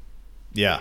yeah, 0.53 0.79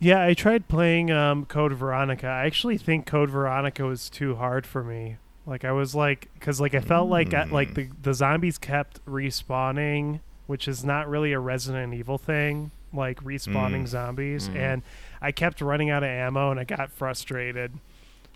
Yeah, 0.00 0.24
I 0.24 0.32
tried 0.32 0.66
playing 0.66 1.10
um, 1.10 1.44
Code 1.44 1.74
Veronica. 1.74 2.26
I 2.26 2.46
actually 2.46 2.78
think 2.78 3.04
Code 3.04 3.28
Veronica 3.28 3.84
was 3.84 4.08
too 4.08 4.36
hard 4.36 4.66
for 4.66 4.82
me. 4.82 5.18
Like 5.46 5.64
I 5.64 5.72
was 5.72 5.94
like, 5.94 6.30
because 6.34 6.60
like 6.60 6.74
I 6.74 6.80
felt 6.80 7.10
like 7.10 7.34
I, 7.34 7.44
like 7.44 7.72
mm. 7.72 7.74
the 7.74 7.88
the 8.02 8.14
zombies 8.14 8.56
kept 8.56 9.04
respawning, 9.04 10.20
which 10.46 10.66
is 10.66 10.84
not 10.84 11.08
really 11.08 11.32
a 11.32 11.38
Resident 11.38 11.92
Evil 11.92 12.18
thing. 12.18 12.70
Like 12.92 13.22
respawning 13.22 13.82
mm. 13.82 13.88
zombies, 13.88 14.48
mm. 14.48 14.56
and 14.56 14.82
I 15.20 15.32
kept 15.32 15.60
running 15.60 15.90
out 15.90 16.02
of 16.02 16.08
ammo, 16.08 16.50
and 16.50 16.58
I 16.58 16.64
got 16.64 16.90
frustrated. 16.90 17.72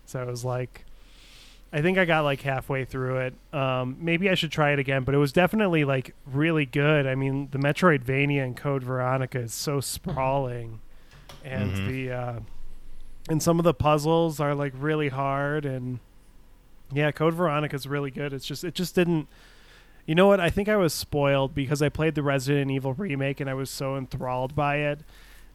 So 0.05 0.21
I 0.21 0.25
was 0.25 0.45
like, 0.45 0.85
I 1.73 1.81
think 1.81 1.97
I 1.97 2.05
got 2.05 2.23
like 2.23 2.41
halfway 2.41 2.85
through 2.85 3.17
it. 3.17 3.33
Um, 3.53 3.97
maybe 3.99 4.29
I 4.29 4.35
should 4.35 4.51
try 4.51 4.71
it 4.71 4.79
again, 4.79 5.03
but 5.03 5.15
it 5.15 5.17
was 5.17 5.33
definitely 5.33 5.83
like 5.83 6.13
really 6.25 6.65
good. 6.65 7.05
I 7.07 7.15
mean, 7.15 7.49
the 7.51 7.57
Metroidvania 7.57 8.45
in 8.45 8.53
Code 8.53 8.83
Veronica 8.83 9.39
is 9.39 9.53
so 9.53 9.73
mm-hmm. 9.73 9.81
sprawling, 9.81 10.79
and 11.45 11.71
mm-hmm. 11.71 11.87
the 11.87 12.11
uh, 12.11 12.39
and 13.29 13.41
some 13.41 13.59
of 13.59 13.63
the 13.63 13.73
puzzles 13.73 14.39
are 14.39 14.55
like 14.55 14.73
really 14.75 15.09
hard. 15.09 15.65
And 15.65 15.99
yeah, 16.91 17.11
Code 17.11 17.33
Veronica 17.33 17.75
is 17.75 17.87
really 17.87 18.11
good. 18.11 18.33
It's 18.33 18.45
just 18.45 18.63
it 18.63 18.73
just 18.73 18.95
didn't. 18.95 19.27
You 20.05 20.13
know 20.13 20.27
what? 20.27 20.39
I 20.39 20.49
think 20.49 20.69
I 20.69 20.75
was 20.75 20.93
spoiled 20.93 21.55
because 21.55 21.81
I 21.81 21.89
played 21.89 22.13
the 22.13 22.21
Resident 22.21 22.69
Evil 22.69 22.93
remake 22.93 23.39
and 23.39 23.49
I 23.49 23.55
was 23.55 23.69
so 23.69 23.95
enthralled 23.95 24.55
by 24.55 24.77
it. 24.77 24.99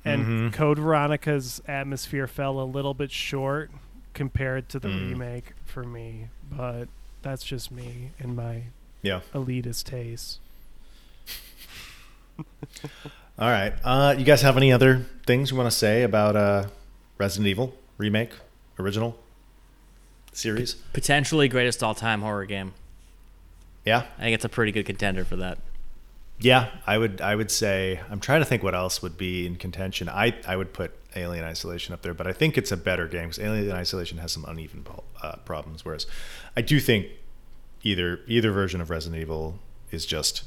And 0.04 0.22
mm-hmm. 0.24 0.48
Code 0.50 0.78
Veronica's 0.78 1.60
atmosphere 1.68 2.26
fell 2.26 2.58
a 2.58 2.64
little 2.64 2.94
bit 2.94 3.10
short 3.12 3.70
compared 4.14 4.68
to 4.70 4.78
the 4.78 4.88
mm. 4.88 5.10
remake 5.10 5.52
for 5.66 5.84
me, 5.84 6.28
but 6.50 6.88
that's 7.22 7.44
just 7.44 7.70
me 7.70 8.10
and 8.18 8.34
my 8.34 8.64
yeah. 9.02 9.20
elitist 9.34 9.84
taste. 9.84 10.40
All 13.40 13.48
right. 13.50 13.72
Uh, 13.82 14.14
you 14.18 14.24
guys 14.24 14.42
have 14.42 14.56
any 14.58 14.70
other 14.70 15.06
things 15.26 15.50
you 15.50 15.56
want 15.56 15.70
to 15.70 15.76
say 15.76 16.02
about 16.02 16.36
uh, 16.36 16.66
Resident 17.16 17.48
Evil 17.48 17.74
remake, 17.96 18.32
original 18.78 19.16
series? 20.32 20.74
Potentially 20.92 21.48
greatest 21.48 21.82
all 21.82 21.94
time 21.94 22.20
horror 22.20 22.44
game. 22.44 22.74
Yeah, 23.86 24.04
I 24.18 24.22
think 24.22 24.34
it's 24.34 24.44
a 24.44 24.48
pretty 24.50 24.72
good 24.72 24.84
contender 24.84 25.24
for 25.24 25.36
that. 25.36 25.56
yeah. 26.38 26.68
I 26.86 26.98
would 26.98 27.22
I 27.22 27.34
would 27.34 27.50
say 27.50 28.00
I'm 28.10 28.20
trying 28.20 28.42
to 28.42 28.44
think 28.44 28.62
what 28.62 28.74
else 28.74 29.00
would 29.00 29.16
be 29.16 29.46
in 29.46 29.56
contention. 29.56 30.10
I 30.10 30.34
I 30.46 30.54
would 30.56 30.74
put 30.74 30.92
Alien 31.16 31.44
Isolation 31.44 31.94
up 31.94 32.02
there, 32.02 32.12
but 32.12 32.26
I 32.26 32.34
think 32.34 32.58
it's 32.58 32.70
a 32.70 32.76
better 32.76 33.08
game 33.08 33.28
because 33.30 33.38
Alien 33.38 33.72
Isolation 33.72 34.18
has 34.18 34.32
some 34.32 34.44
uneven 34.46 34.84
uh, 35.22 35.36
problems. 35.46 35.82
Whereas 35.82 36.06
I 36.54 36.60
do 36.60 36.78
think 36.78 37.06
either 37.82 38.20
either 38.26 38.52
version 38.52 38.82
of 38.82 38.90
Resident 38.90 39.18
Evil 39.22 39.58
is 39.90 40.04
just 40.04 40.44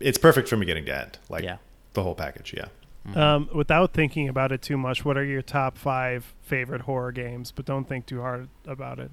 it's 0.00 0.18
perfect 0.18 0.48
from 0.48 0.60
beginning 0.60 0.86
to 0.86 0.98
end. 0.98 1.18
Like 1.28 1.44
Yeah. 1.44 1.58
the 1.94 2.02
whole 2.02 2.14
package. 2.14 2.54
Yeah. 2.56 2.66
Um, 3.14 3.48
without 3.54 3.92
thinking 3.94 4.28
about 4.28 4.52
it 4.52 4.60
too 4.62 4.76
much, 4.76 5.04
what 5.04 5.16
are 5.16 5.24
your 5.24 5.42
top 5.42 5.78
five 5.78 6.34
favorite 6.42 6.82
horror 6.82 7.12
games? 7.12 7.50
But 7.50 7.64
don't 7.64 7.88
think 7.88 8.06
too 8.06 8.20
hard 8.20 8.48
about 8.66 8.98
it. 8.98 9.10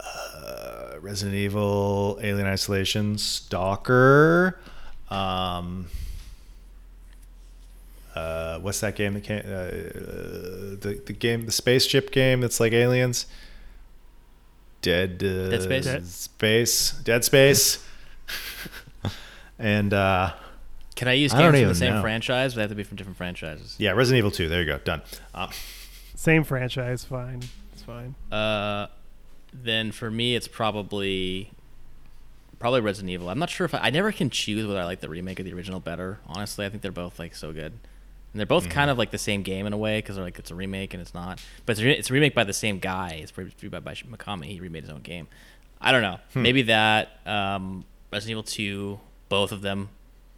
Uh, 0.00 0.94
Resident 1.00 1.36
Evil, 1.36 2.18
Alien 2.22 2.46
Isolation, 2.46 3.18
Stalker. 3.18 4.58
Um, 5.10 5.86
uh, 8.14 8.58
what's 8.60 8.80
that 8.80 8.94
game 8.96 9.14
that 9.14 9.24
came? 9.24 9.40
Uh, 9.40 9.70
the 10.80 11.02
the 11.06 11.12
game, 11.12 11.46
the 11.46 11.52
spaceship 11.52 12.10
game 12.10 12.40
that's 12.40 12.60
like 12.60 12.72
aliens. 12.72 13.26
Dead. 14.82 15.22
Uh, 15.22 15.50
Dead 15.50 15.62
Space? 15.62 15.84
Dead- 15.84 16.06
Space. 16.06 16.90
Dead 17.04 17.24
Space. 17.24 17.84
and 19.58 19.92
uh, 19.92 20.32
Can 20.94 21.08
I 21.08 21.12
use 21.14 21.32
I 21.34 21.38
games 21.42 21.58
from 21.60 21.68
the 21.68 21.74
same 21.74 21.94
know. 21.94 22.02
franchise? 22.02 22.54
But 22.54 22.56
they 22.58 22.62
have 22.62 22.70
to 22.70 22.74
be 22.76 22.82
from 22.84 22.96
different 22.96 23.16
franchises. 23.16 23.74
yeah, 23.78 23.92
Resident 23.92 24.18
Evil 24.18 24.30
Two. 24.30 24.48
There 24.48 24.60
you 24.60 24.66
go. 24.66 24.78
Done. 24.78 25.02
Um, 25.34 25.50
Same 26.14 26.44
franchise, 26.44 27.04
fine. 27.04 27.42
It's 27.72 27.82
fine. 27.82 28.14
Uh, 28.32 28.86
then 29.52 29.92
for 29.92 30.10
me, 30.10 30.34
it's 30.34 30.48
probably 30.48 31.50
probably 32.58 32.80
Resident 32.80 33.10
Evil. 33.10 33.28
I'm 33.28 33.38
not 33.38 33.50
sure 33.50 33.64
if 33.66 33.74
I, 33.74 33.78
I 33.78 33.90
never 33.90 34.12
can 34.12 34.30
choose 34.30 34.66
whether 34.66 34.80
I 34.80 34.84
like 34.84 35.00
the 35.00 35.08
remake 35.08 35.38
or 35.40 35.42
the 35.42 35.52
original 35.52 35.80
better. 35.80 36.20
Honestly, 36.26 36.64
I 36.64 36.68
think 36.70 36.82
they're 36.82 36.90
both 36.92 37.18
like 37.18 37.34
so 37.34 37.52
good, 37.52 37.72
and 37.72 37.80
they're 38.40 38.46
both 38.46 38.64
Mm-hmm. 38.64 38.72
kind 38.72 38.90
of 38.90 38.98
like 38.98 39.10
the 39.10 39.18
same 39.18 39.42
game 39.42 39.66
in 39.66 39.72
a 39.72 39.76
way 39.78 39.98
because 39.98 40.16
they're 40.16 40.24
like 40.24 40.38
it's 40.38 40.50
a 40.50 40.54
remake 40.54 40.94
and 40.94 41.00
it's 41.00 41.14
not, 41.14 41.40
but 41.66 41.72
it's 41.72 41.80
a, 41.80 41.84
re- 41.84 41.92
it's 41.98 42.10
a 42.10 42.12
remake 42.14 42.34
by 42.34 42.44
the 42.44 42.52
same 42.54 42.78
guy. 42.78 43.18
It's 43.22 43.30
produced 43.30 43.70
by, 43.70 43.80
by 43.80 43.94
Mikami. 43.94 44.46
He 44.46 44.60
remade 44.60 44.82
his 44.84 44.90
own 44.90 45.02
game. 45.02 45.28
I 45.80 45.92
don't 45.92 46.02
know. 46.02 46.18
Hmm. 46.32 46.42
Maybe 46.42 46.62
that 46.62 47.20
um, 47.26 47.84
Resident 48.16 48.30
Evil 48.30 48.42
2, 48.44 49.00
both 49.28 49.52
of 49.52 49.60
them, 49.60 49.90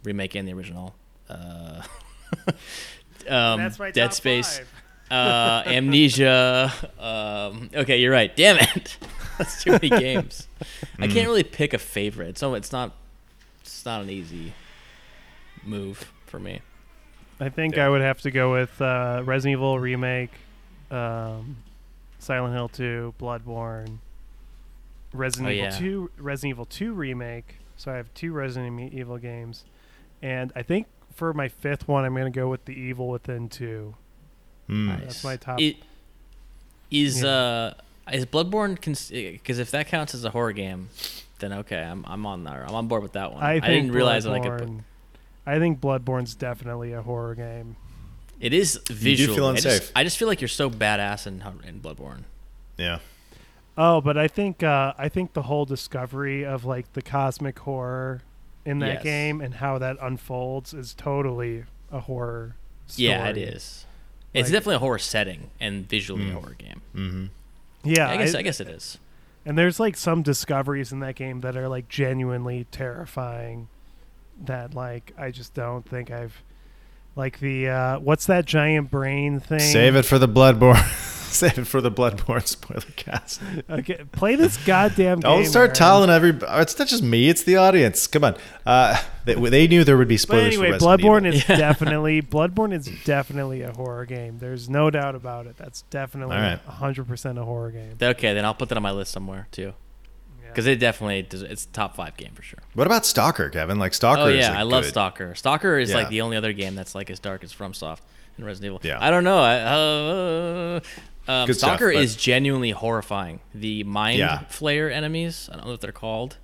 remake 0.03 0.35
and 0.35 0.45
the 0.45 0.51
original. 0.53 0.93
Uh, 1.29 1.81
um, 2.49 2.53
That's 3.59 3.79
my 3.79 3.91
Dead 3.91 4.07
top 4.07 4.13
Space 4.13 4.57
five. 4.59 4.67
uh, 5.11 5.63
Amnesia. 5.65 6.73
Um, 6.99 7.69
okay, 7.73 8.01
you're 8.01 8.11
right. 8.11 8.35
Damn 8.35 8.57
it, 8.57 8.97
that's 9.37 9.63
too 9.63 9.71
many 9.71 9.87
games. 9.89 10.49
I 10.99 11.05
Hmm. 11.05 11.13
can't 11.13 11.27
really 11.27 11.43
pick 11.43 11.73
a 11.73 11.77
favorite, 11.77 12.37
so 12.37 12.53
it's 12.55 12.73
not. 12.73 12.91
It's 13.61 13.85
not 13.85 14.01
an 14.01 14.09
easy 14.09 14.51
move 15.63 16.11
for 16.25 16.37
me. 16.39 16.59
I 17.39 17.47
think 17.47 17.77
Yeah. 17.77 17.85
I 17.85 17.89
would 17.89 18.01
have 18.01 18.19
to 18.23 18.31
go 18.31 18.51
with 18.51 18.81
uh, 18.81 19.21
Resident 19.23 19.53
Evil 19.59 19.79
remake, 19.79 20.31
um, 20.91 21.55
Silent 22.19 22.53
Hill 22.53 22.67
2, 22.67 23.13
Bloodborne, 23.21 23.99
Resident 25.13 25.47
Oh, 25.47 25.51
Evil 25.53 25.63
yeah. 25.65 25.77
2, 25.79 26.11
Resident 26.17 26.49
Evil 26.55 26.65
2 26.65 26.91
remake. 26.93 27.55
So 27.79 27.93
I 27.93 27.95
have 27.95 28.13
two 28.13 28.33
Resident 28.33 28.93
Evil 28.93 29.17
games, 29.17 29.63
and 30.21 30.51
I 30.53 30.63
think 30.63 30.87
for 31.13 31.33
my 31.33 31.47
fifth 31.47 31.87
one, 31.87 32.03
I'm 32.03 32.13
going 32.13 32.31
to 32.31 32.37
go 32.37 32.49
with 32.49 32.65
The 32.65 32.73
Evil 32.73 33.07
Within 33.07 33.47
2. 33.47 33.95
mm. 34.69 34.99
That's 34.99 35.23
my 35.23 35.37
top. 35.37 35.61
It 35.61 35.77
is 36.91 37.23
Yeah. 37.23 37.29
uh 37.29 37.73
is 38.11 38.25
Bloodborne 38.25 38.75
because 38.75 39.59
if 39.59 39.71
that 39.71 39.87
counts 39.87 40.13
as 40.13 40.25
a 40.25 40.31
horror 40.31 40.51
game, 40.51 40.89
then 41.39 41.53
okay, 41.53 41.81
I'm 41.81 42.03
I'm 42.05 42.25
on 42.25 42.43
there. 42.43 42.65
I'm 42.67 42.75
on 42.75 42.89
board 42.89 43.01
with 43.01 43.13
that 43.13 43.31
one. 43.31 43.41
I, 43.41 43.53
I, 43.53 43.59
didn't 43.61 43.93
realize 43.93 44.25
that 44.25 44.33
I 44.33 44.39
could. 44.39 44.57
Put, 44.59 44.67
Bloodborne- 44.67 44.83
I 45.45 45.59
think 45.59 45.79
Bloodborne's 45.79 46.35
definitely 46.35 46.91
a 46.91 47.01
horror 47.01 47.35
game. 47.35 47.77
it 48.41 48.51
is 48.53 48.77
visual. 48.89 49.35
feel 49.35 49.45
I 49.45 49.53
just, 49.53 49.65
unsafe. 49.65 49.91
I 49.95 50.03
just 50.03 50.17
feel 50.17 50.27
like 50.27 50.41
you're 50.41 50.49
so 50.49 50.69
badass 50.69 51.27
in 51.27 51.41
in 51.65 51.79
Bloodborne. 51.79 52.23
Yeah. 52.77 52.99
Oh, 53.81 54.01
but 54.01 54.17
I 54.17 54.27
think 54.27 54.61
uh, 54.61 54.93
I 54.97 55.07
think 55.07 55.31
the 55.33 55.43
whole 55.43 55.63
discovery 55.65 56.45
of 56.45 56.65
like 56.65 56.91
the 56.93 57.01
cosmic 57.01 57.57
horror 57.59 58.21
in 58.65 58.79
that 58.79 58.95
Yes. 58.95 59.03
game 59.03 59.39
and 59.39 59.53
how 59.55 59.77
that 59.77 59.95
unfolds 60.01 60.73
is 60.73 60.93
totally 60.93 61.63
a 61.89 62.01
horror. 62.01 62.55
Story. 62.87 63.07
Yeah, 63.07 63.27
it 63.29 63.37
is. 63.37 63.85
It's 64.33 64.47
Like- 64.49 64.51
definitely 64.53 64.75
a 64.75 64.79
horror 64.79 64.99
setting 64.99 65.49
and 65.61 65.87
visually 65.87 66.25
Mm. 66.25 66.29
a 66.31 66.33
horror 66.41 66.55
game. 66.57 66.81
Mm-hmm. 66.93 67.25
Yeah, 67.85 68.09
I 68.09 68.17
guess 68.17 68.35
I- 68.35 68.39
I 68.39 68.41
guess 68.41 68.59
it 68.59 68.67
is. 68.67 68.97
and 69.45 69.57
there's 69.57 69.79
like 69.79 69.95
some 69.95 70.23
discoveries 70.23 70.91
in 70.91 70.99
that 70.99 71.15
game 71.15 71.39
that 71.41 71.55
are 71.55 71.69
like 71.69 71.87
genuinely 71.87 72.67
terrifying. 72.71 73.69
That 74.43 74.73
like 74.73 75.13
I 75.17 75.31
just 75.31 75.53
don't 75.53 75.87
think 75.87 76.11
I've 76.11 76.43
like 77.15 77.39
the 77.39 77.69
uh, 77.69 77.99
what's 77.99 78.25
that 78.25 78.43
giant 78.45 78.91
brain 78.91 79.39
thing? 79.39 79.59
Save 79.61 79.95
it 79.95 80.03
for 80.03 80.19
the 80.19 80.27
Bloodborne. 80.27 80.85
Save 81.33 81.59
it 81.59 81.65
for 81.67 81.79
the 81.79 81.91
Bloodborne 81.91 82.45
spoiler 82.47 82.81
cast. 82.95 83.39
Okay, 83.69 84.03
play 84.11 84.35
this 84.35 84.57
goddamn 84.65 85.19
game. 85.19 85.31
Don't 85.31 85.45
start 85.45 85.69
Aaron. 85.69 85.75
telling 85.75 86.09
every. 86.09 86.31
It's 86.61 86.77
not 86.79 86.87
just 86.87 87.03
me; 87.03 87.29
it's 87.29 87.43
the 87.43 87.55
audience. 87.55 88.07
Come 88.07 88.23
on. 88.23 88.35
Uh, 88.65 88.99
they, 89.25 89.35
they 89.35 89.67
knew 89.67 89.83
there 89.83 89.95
would 89.97 90.07
be 90.07 90.17
spoilers. 90.17 90.57
But 90.57 90.63
anyway, 90.65 90.77
for 90.79 90.85
Bloodborne 90.85 91.27
Evil. 91.27 91.39
is 91.39 91.45
definitely 91.47 92.21
Bloodborne 92.21 92.73
is 92.73 92.89
definitely 93.05 93.61
a 93.61 93.71
horror 93.71 94.05
game. 94.05 94.39
There's 94.39 94.69
no 94.69 94.89
doubt 94.89 95.15
about 95.15 95.45
it. 95.47 95.55
That's 95.57 95.83
definitely 95.83 96.35
hundred 96.67 97.07
percent 97.07 97.37
a 97.37 97.43
horror 97.43 97.71
game. 97.71 97.95
Okay, 98.01 98.33
then 98.33 98.43
I'll 98.43 98.55
put 98.55 98.69
that 98.69 98.75
on 98.77 98.83
my 98.83 98.91
list 98.91 99.11
somewhere 99.11 99.47
too, 99.51 99.73
because 100.47 100.65
it 100.65 100.79
definitely 100.79 101.21
does, 101.21 101.43
it's 101.43 101.65
top 101.67 101.95
five 101.95 102.17
game 102.17 102.31
for 102.33 102.41
sure. 102.41 102.59
What 102.73 102.87
about 102.87 103.05
Stalker, 103.05 103.49
Kevin? 103.49 103.77
Like 103.77 103.93
Stalker. 103.93 104.21
Oh 104.21 104.27
is 104.27 104.37
yeah, 104.39 104.49
like 104.49 104.57
I 104.59 104.63
love 104.63 104.83
good. 104.83 104.89
Stalker. 104.89 105.35
Stalker 105.35 105.77
is 105.77 105.91
Yeah. 105.91 105.97
like 105.97 106.09
the 106.09 106.21
only 106.21 106.37
other 106.37 106.53
game 106.53 106.73
that's 106.75 106.95
like 106.95 107.09
as 107.11 107.19
dark 107.19 107.43
as 107.43 107.53
FromSoft. 107.53 107.99
in 108.37 108.45
Resident 108.45 108.65
Evil. 108.73 108.81
Yeah. 108.83 108.97
I 109.05 109.11
don't 109.11 109.23
know. 109.23 109.39
I, 109.39 109.55
uh, 109.57 110.79
um, 111.29 111.47
Good 111.47 111.55
stuff, 111.57 111.77
Stalker 111.77 111.91
is 111.91 112.15
genuinely 112.15 112.71
horrifying. 112.71 113.39
The 113.53 113.83
mind 113.83 114.19
Yeah. 114.19 114.39
flayer 114.49 114.91
enemies. 114.91 115.49
I 115.51 115.55
don't 115.57 115.65
know 115.65 115.71
what 115.71 115.81
they're 115.81 115.91
called, 115.91 116.37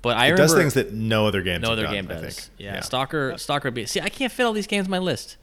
but 0.00 0.16
I 0.16 0.26
It 0.28 0.32
remember 0.32 0.42
does 0.42 0.54
things 0.54 0.74
that 0.74 0.92
no 0.92 1.26
other 1.26 1.42
game. 1.42 1.60
no 1.60 1.72
other 1.72 1.82
done, 1.84 1.92
game 1.92 2.06
I 2.10 2.14
does. 2.14 2.34
think. 2.38 2.50
Yeah. 2.58 2.80
Stalker. 2.80 3.34
Stalker. 3.36 3.70
Be, 3.70 3.84
see, 3.86 4.00
I 4.00 4.08
can't 4.08 4.32
fit 4.32 4.44
all 4.44 4.52
these 4.52 4.66
games 4.66 4.86
on 4.86 4.90
my 4.90 4.98
list. 4.98 5.36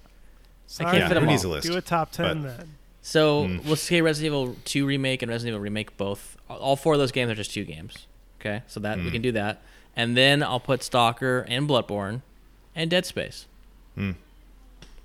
Sorry, 0.68 0.88
I 0.88 0.92
can't 0.92 1.02
Yeah, 1.04 1.08
fit 1.10 1.14
them 1.16 1.30
all. 1.30 1.46
a 1.46 1.48
list? 1.56 1.68
Do 1.68 1.78
a 1.78 1.82
top 1.82 2.12
ten 2.12 2.42
But- 2.44 2.58
then. 2.58 2.70
So 3.02 3.46
Mm. 3.46 3.68
let's 3.68 3.82
say 3.82 4.02
Resident 4.02 4.28
Evil 4.34 4.56
2 4.66 4.86
remake 4.86 5.22
and 5.22 5.30
Resident 5.32 5.54
Evil 5.56 5.62
remake 5.62 5.96
both. 5.98 6.38
All 6.50 6.76
four 6.76 6.94
of 6.94 7.00
those 7.00 7.12
games 7.12 7.32
are 7.32 7.36
just 7.36 7.52
two 7.52 7.64
games. 7.66 8.08
Okay, 8.40 8.62
so 8.68 8.80
that 8.82 8.98
Mm. 8.98 9.06
we 9.06 9.12
can 9.12 9.22
do 9.22 9.32
that, 9.34 9.62
and 9.96 10.16
then 10.16 10.42
I'll 10.44 10.60
put 10.60 10.84
Stalker 10.84 11.46
and 11.50 11.68
Bloodborne, 11.68 12.22
and 12.76 12.90
Dead 12.90 13.06
Space. 13.06 13.48
Mm. 13.98 14.16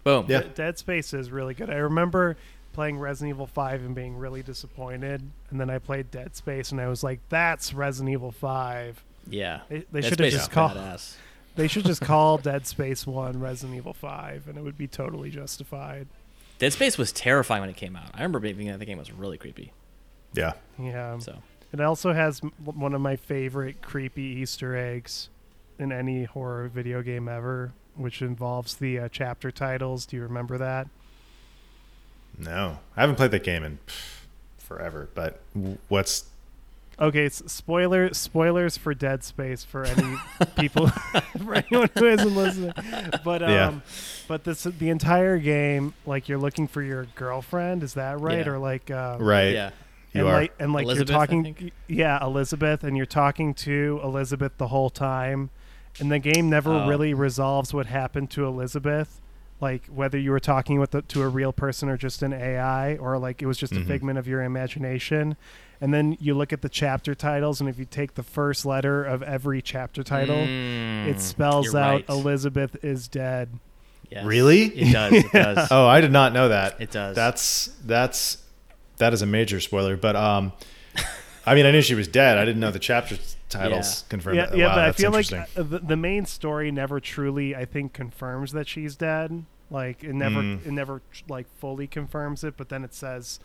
Boom. 0.05 0.27
Yeah. 0.29 0.43
Dead 0.55 0.79
Space 0.79 1.15
is 1.15 1.31
really 1.31 1.55
good. 1.55 1.71
I 1.71 1.77
remember 1.77 2.37
playing 2.75 2.99
Resident 2.99 3.35
Evil 3.35 3.47
5 3.47 3.81
and 3.83 3.95
being 3.95 4.17
really 4.17 4.43
disappointed, 4.43 5.23
and 5.51 5.61
then 5.61 5.71
I 5.71 5.79
played 5.79 6.11
Dead 6.11 6.37
Space 6.37 6.73
and 6.73 6.81
I 6.81 6.89
was 6.89 7.03
like, 7.03 7.21
"That's 7.31 7.73
Resident 7.73 8.13
Evil 8.13 8.31
5." 8.33 9.03
Yeah. 9.31 9.61
They, 9.71 9.85
they 9.91 10.03
should 10.03 10.21
have 10.21 10.31
just 10.33 10.51
called. 10.51 10.73
badass. 10.73 11.17
They 11.57 11.69
should 11.69 11.85
just 11.85 12.01
call 12.01 12.37
Dead 12.39 12.67
Space 12.67 13.07
1 13.07 13.39
Resident 13.39 13.77
Evil 13.77 13.95
5, 13.95 14.49
and 14.49 14.59
it 14.59 14.65
would 14.65 14.77
be 14.77 14.89
totally 14.89 15.31
justified. 15.31 16.09
Dead 16.59 16.73
Space 16.73 16.99
was 16.99 17.13
terrifying 17.13 17.61
when 17.61 17.71
it 17.71 17.77
came 17.77 17.95
out. 17.95 18.11
I 18.13 18.19
remember 18.19 18.41
thinking 18.41 18.67
that 18.67 18.81
the 18.81 18.85
game 18.85 18.99
was 18.99 19.13
really 19.13 19.39
creepy. 19.39 19.73
Yeah. 20.33 20.55
Yeah. 20.81 21.17
So 21.21 21.39
It 21.73 21.81
also 21.81 22.13
has 22.13 22.41
one 22.65 22.93
of 22.93 23.01
my 23.01 23.15
favorite 23.15 23.83
creepy 23.83 24.23
Easter 24.23 24.77
eggs 24.77 25.29
in 25.79 25.93
any 25.93 26.25
horror 26.25 26.67
video 26.67 27.03
game 27.03 27.29
ever, 27.29 27.73
which 27.95 28.21
involves 28.21 28.75
the 28.75 28.99
uh, 28.99 29.09
chapter 29.13 29.53
titles. 29.53 30.07
Do 30.07 30.17
you 30.17 30.23
remember 30.25 30.59
that? 30.59 30.89
No, 32.39 32.79
I 32.97 33.01
haven't 33.01 33.17
played 33.17 33.31
that 33.33 33.45
game 33.45 33.63
in 33.65 33.79
pff, 33.87 34.21
forever. 34.59 35.09
But 35.15 35.41
what's 35.89 36.25
Okay, 37.01 37.27
s- 37.27 37.43
spoiler 37.47 38.15
spoilers 38.15 38.77
for 38.77 38.95
Dead 38.95 39.25
Space 39.25 39.65
for 39.65 39.85
any 39.85 40.17
people 40.57 40.87
for 41.45 41.55
anyone 41.55 41.91
who 41.99 42.07
isn't 42.07 42.35
listening. 42.37 42.73
But 43.25 43.43
um 43.43 43.51
Yeah. 43.51 43.73
but 44.29 44.45
this 44.45 44.63
the 44.65 44.91
entire 44.91 45.39
game 45.39 45.95
like 46.07 46.29
you're 46.29 46.39
looking 46.39 46.69
for 46.69 46.83
your 46.83 47.07
girlfriend, 47.17 47.83
is 47.83 47.95
that 47.95 48.21
right? 48.21 48.47
Yeah. 48.47 48.53
Or 48.53 48.59
like 48.59 48.91
uh 48.91 49.17
right? 49.19 49.53
yeah, 49.55 49.71
You 50.13 50.21
and 50.21 50.29
are. 50.29 50.41
like 50.41 50.55
and 50.61 50.73
like 50.73 50.85
Elizabeth, 50.85 51.09
you're 51.11 51.19
talking 51.19 51.71
yeah, 51.89 52.25
Elizabeth 52.25 52.85
and 52.85 52.97
you're 52.97 53.07
talking 53.07 53.55
to 53.55 54.01
Elizabeth 54.05 54.53
the 54.59 54.69
whole 54.69 54.91
time 54.91 55.51
and 55.99 56.11
the 56.13 56.19
game 56.21 56.49
never 56.51 56.71
Oh. 56.73 56.89
really 56.89 57.13
resolves 57.15 57.75
what 57.75 57.87
happened 57.87 58.31
to 58.31 58.45
Elizabeth. 58.47 59.21
Like 59.65 59.87
whether 59.87 60.19
you 60.19 60.31
were 60.31 60.41
talking 60.41 60.79
with 60.79 60.91
the, 60.93 61.01
to 61.03 61.23
a 61.23 61.29
real 61.29 61.53
person 61.53 61.89
or 61.89 61.97
just 61.97 62.23
an 62.23 62.33
AI, 62.33 62.97
or 62.97 63.19
like 63.19 63.41
it 63.43 63.47
was 63.47 63.57
just 63.59 63.73
Mhm. 63.73 63.83
a 63.83 63.85
figment 63.87 64.19
of 64.19 64.29
your 64.29 64.43
imagination. 64.43 65.37
And 65.81 65.93
then 65.93 66.17
you 66.21 66.35
look 66.35 66.53
at 66.53 66.63
the 66.63 66.69
chapter 66.69 67.15
titles, 67.15 67.61
and 67.61 67.69
if 67.69 67.79
you 67.79 67.85
take 67.85 68.15
the 68.15 68.23
first 68.23 68.65
letter 68.65 69.03
of 69.05 69.23
every 69.23 69.61
chapter 69.63 70.03
title, 70.03 70.37
Mm, 70.37 71.09
it 71.09 71.21
spells 71.21 71.75
out 71.75 71.91
right. 71.95 72.09
Elizabeth 72.09 72.77
is 72.85 73.09
dead. 73.09 73.59
Yes. 74.11 74.25
Really? 74.25 74.65
It 74.67 74.93
does. 74.93 75.13
It 75.13 75.33
does. 75.45 75.69
oh, 75.71 75.87
I 75.87 76.01
did 76.01 76.13
not 76.13 76.33
know 76.33 76.49
that. 76.51 76.81
It 76.81 76.91
does. 76.91 77.17
That's 77.17 77.71
that's 77.85 78.39
that 78.99 79.13
is 79.13 79.23
a 79.23 79.27
major 79.27 79.59
spoiler. 79.61 79.97
But 79.97 80.15
um, 80.15 80.53
I 81.47 81.55
mean, 81.55 81.67
I 81.67 81.71
knew 81.73 81.83
she 81.83 81.95
was 81.95 82.07
dead. 82.09 82.39
I 82.39 82.45
didn't 82.45 82.61
know 82.61 82.71
the 82.71 82.79
chapter 82.79 83.17
titles 83.49 84.03
Yeah. 84.05 84.09
confirmed. 84.11 84.37
yeah, 84.37 84.47
that. 84.47 84.57
yeah, 84.59 84.67
wow, 84.69 84.75
but 84.77 84.85
I 84.85 84.93
feel 84.93 85.11
like 85.11 85.33
uh, 85.33 85.47
the, 85.57 85.79
the 85.81 85.97
main 85.97 86.25
story 86.27 86.71
never 86.71 87.01
truly, 87.01 87.55
I 87.57 87.65
think, 87.65 87.93
confirms 87.93 88.53
that 88.53 88.69
she's 88.69 88.95
dead. 88.97 89.45
Like 89.71 90.05
it 90.05 90.15
never, 90.15 90.41
Mm. 90.41 90.67
it 90.67 90.73
never 90.73 91.03
like 91.29 91.47
fully 91.59 91.87
confirms 91.87 92.45
it. 92.45 92.57
But 92.57 92.69
then 92.69 92.85
it 92.85 92.95
says 92.95 93.41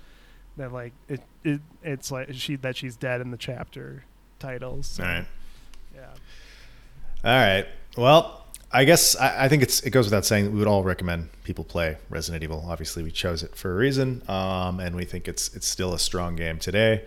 that 0.57 0.71
like 0.73 0.93
it, 1.07 1.21
it 1.43 1.61
it's 1.83 2.11
like 2.11 2.29
she 2.33 2.55
that 2.57 2.75
she's 2.77 2.95
dead 2.95 3.21
in 3.21 3.31
the 3.31 3.37
chapter 3.37 4.03
titles. 4.39 4.87
So, 4.87 5.03
All 5.03 5.09
right. 5.09 5.25
Yeah. 5.95 6.05
All 7.23 7.31
right. 7.31 7.65
Well, 7.97 8.45
I 8.71 8.83
guess 8.85 9.15
I, 9.15 9.45
I 9.45 9.47
think 9.49 9.63
it's 9.63 9.81
it 9.81 9.89
goes 9.89 10.05
without 10.05 10.25
saying 10.25 10.45
that 10.45 10.51
we 10.51 10.59
would 10.59 10.67
all 10.67 10.83
recommend 10.83 11.29
people 11.43 11.63
play 11.63 11.97
Resident 12.09 12.43
Evil. 12.43 12.65
Obviously, 12.67 13.01
we 13.03 13.11
chose 13.11 13.41
it 13.43 13.55
for 13.55 13.71
a 13.71 13.75
reason, 13.75 14.21
um, 14.29 14.79
and 14.79 14.95
we 14.95 15.05
think 15.05 15.27
it's 15.27 15.53
it's 15.55 15.67
still 15.67 15.93
a 15.93 15.99
strong 15.99 16.35
game 16.35 16.59
today, 16.59 17.05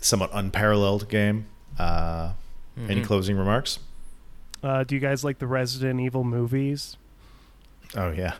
somewhat 0.00 0.30
unparalleled 0.32 1.08
game. 1.08 1.46
Uh, 1.78 2.32
Any 2.88 3.02
Mhm. 3.02 3.04
closing 3.04 3.36
remarks? 3.36 3.80
Uh, 4.62 4.82
do 4.84 4.94
you 4.94 5.00
guys 5.00 5.22
like 5.22 5.38
the 5.38 5.46
Resident 5.46 6.00
Evil 6.00 6.24
movies? 6.24 6.96
Oh 7.96 8.10
yeah. 8.10 8.34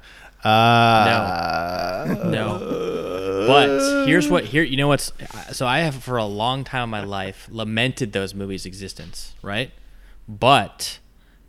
Uh, 0.45 2.15
No. 2.25 2.79
But 3.47 4.07
here's 4.07 4.29
what 4.29 4.45
here 4.45 4.63
you 4.63 4.77
know 4.77 4.87
what's 4.87 5.13
so 5.51 5.67
I 5.67 5.81
have 5.81 5.97
for 5.97 6.17
a 6.17 6.25
long 6.25 6.63
time 6.63 6.85
in 6.85 6.91
my 6.91 7.03
life 7.03 7.49
lamented 7.51 8.13
those 8.13 8.35
movies' 8.35 8.65
existence, 8.65 9.35
right? 9.43 9.73
But 10.29 11.01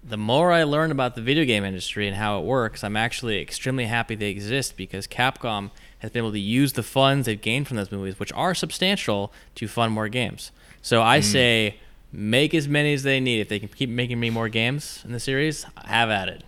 the 0.04 0.18
more 0.18 0.52
I 0.52 0.64
learn 0.64 0.90
about 0.90 1.14
the 1.14 1.22
video 1.22 1.46
game 1.46 1.64
industry 1.64 2.08
and 2.08 2.18
how 2.18 2.40
it 2.40 2.46
works, 2.46 2.84
I'm 2.84 2.98
actually 2.98 3.40
extremely 3.40 3.86
happy 3.86 4.16
they 4.16 4.30
exist 4.32 4.76
because 4.76 5.06
Capcom 5.08 5.70
has 6.00 6.10
been 6.10 6.24
able 6.24 6.32
to 6.32 6.40
use 6.40 6.74
the 6.74 6.82
funds 6.84 7.28
they've 7.28 7.40
gained 7.40 7.68
from 7.68 7.78
those 7.78 7.92
movies, 7.92 8.20
which 8.20 8.34
are 8.34 8.56
substantial, 8.56 9.32
to 9.56 9.68
fund 9.68 9.94
more 9.94 10.10
games. 10.10 10.52
So 10.82 11.04
I 11.04 11.20
say 11.20 11.76
make 12.12 12.56
as 12.56 12.68
many 12.68 12.94
as 12.94 13.04
they 13.04 13.20
need. 13.20 13.40
If 13.40 13.50
they 13.50 13.60
can 13.60 13.70
keep 13.70 13.90
making 13.90 14.20
me 14.20 14.32
more 14.32 14.50
games 14.50 15.04
in 15.06 15.12
the 15.12 15.20
series, 15.20 15.66
have 15.86 16.10
at 16.10 16.28
it. 16.28 16.44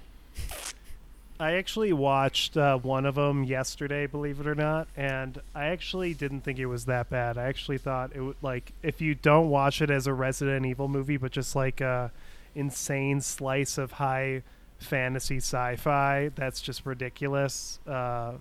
I 1.40 1.54
actually 1.54 1.92
watched 1.92 2.56
uh, 2.56 2.78
one 2.78 3.06
of 3.06 3.16
them 3.16 3.44
yesterday, 3.44 4.08
believe 4.08 4.40
it 4.40 4.48
or 4.48 4.56
not, 4.56 4.88
and 4.96 5.42
I 5.54 5.66
actually 5.66 6.14
didn't 6.14 6.42
think 6.42 6.60
it 6.60 6.68
was 6.68 6.86
that 6.86 7.10
bad. 7.10 7.38
I 7.38 7.44
actually 7.44 7.78
thought 7.78 8.12
it 8.16 8.22
would 8.22 8.38
like 8.42 8.72
if 8.82 9.02
you 9.02 9.16
don't 9.16 9.50
watch 9.50 9.82
it 9.82 9.90
as 9.90 10.08
a 10.08 10.14
Resident 10.14 10.66
Evil 10.66 10.88
movie, 10.88 11.18
but 11.18 11.32
just 11.32 11.56
like 11.56 11.82
a 11.82 12.12
insane 12.56 13.20
slice 13.20 13.78
of 13.78 13.94
high 13.94 14.44
fantasy 14.78 15.38
sci-fi 15.38 16.30
that's 16.36 16.62
just 16.62 16.86
ridiculous. 16.86 17.80
Uh, 17.86 18.34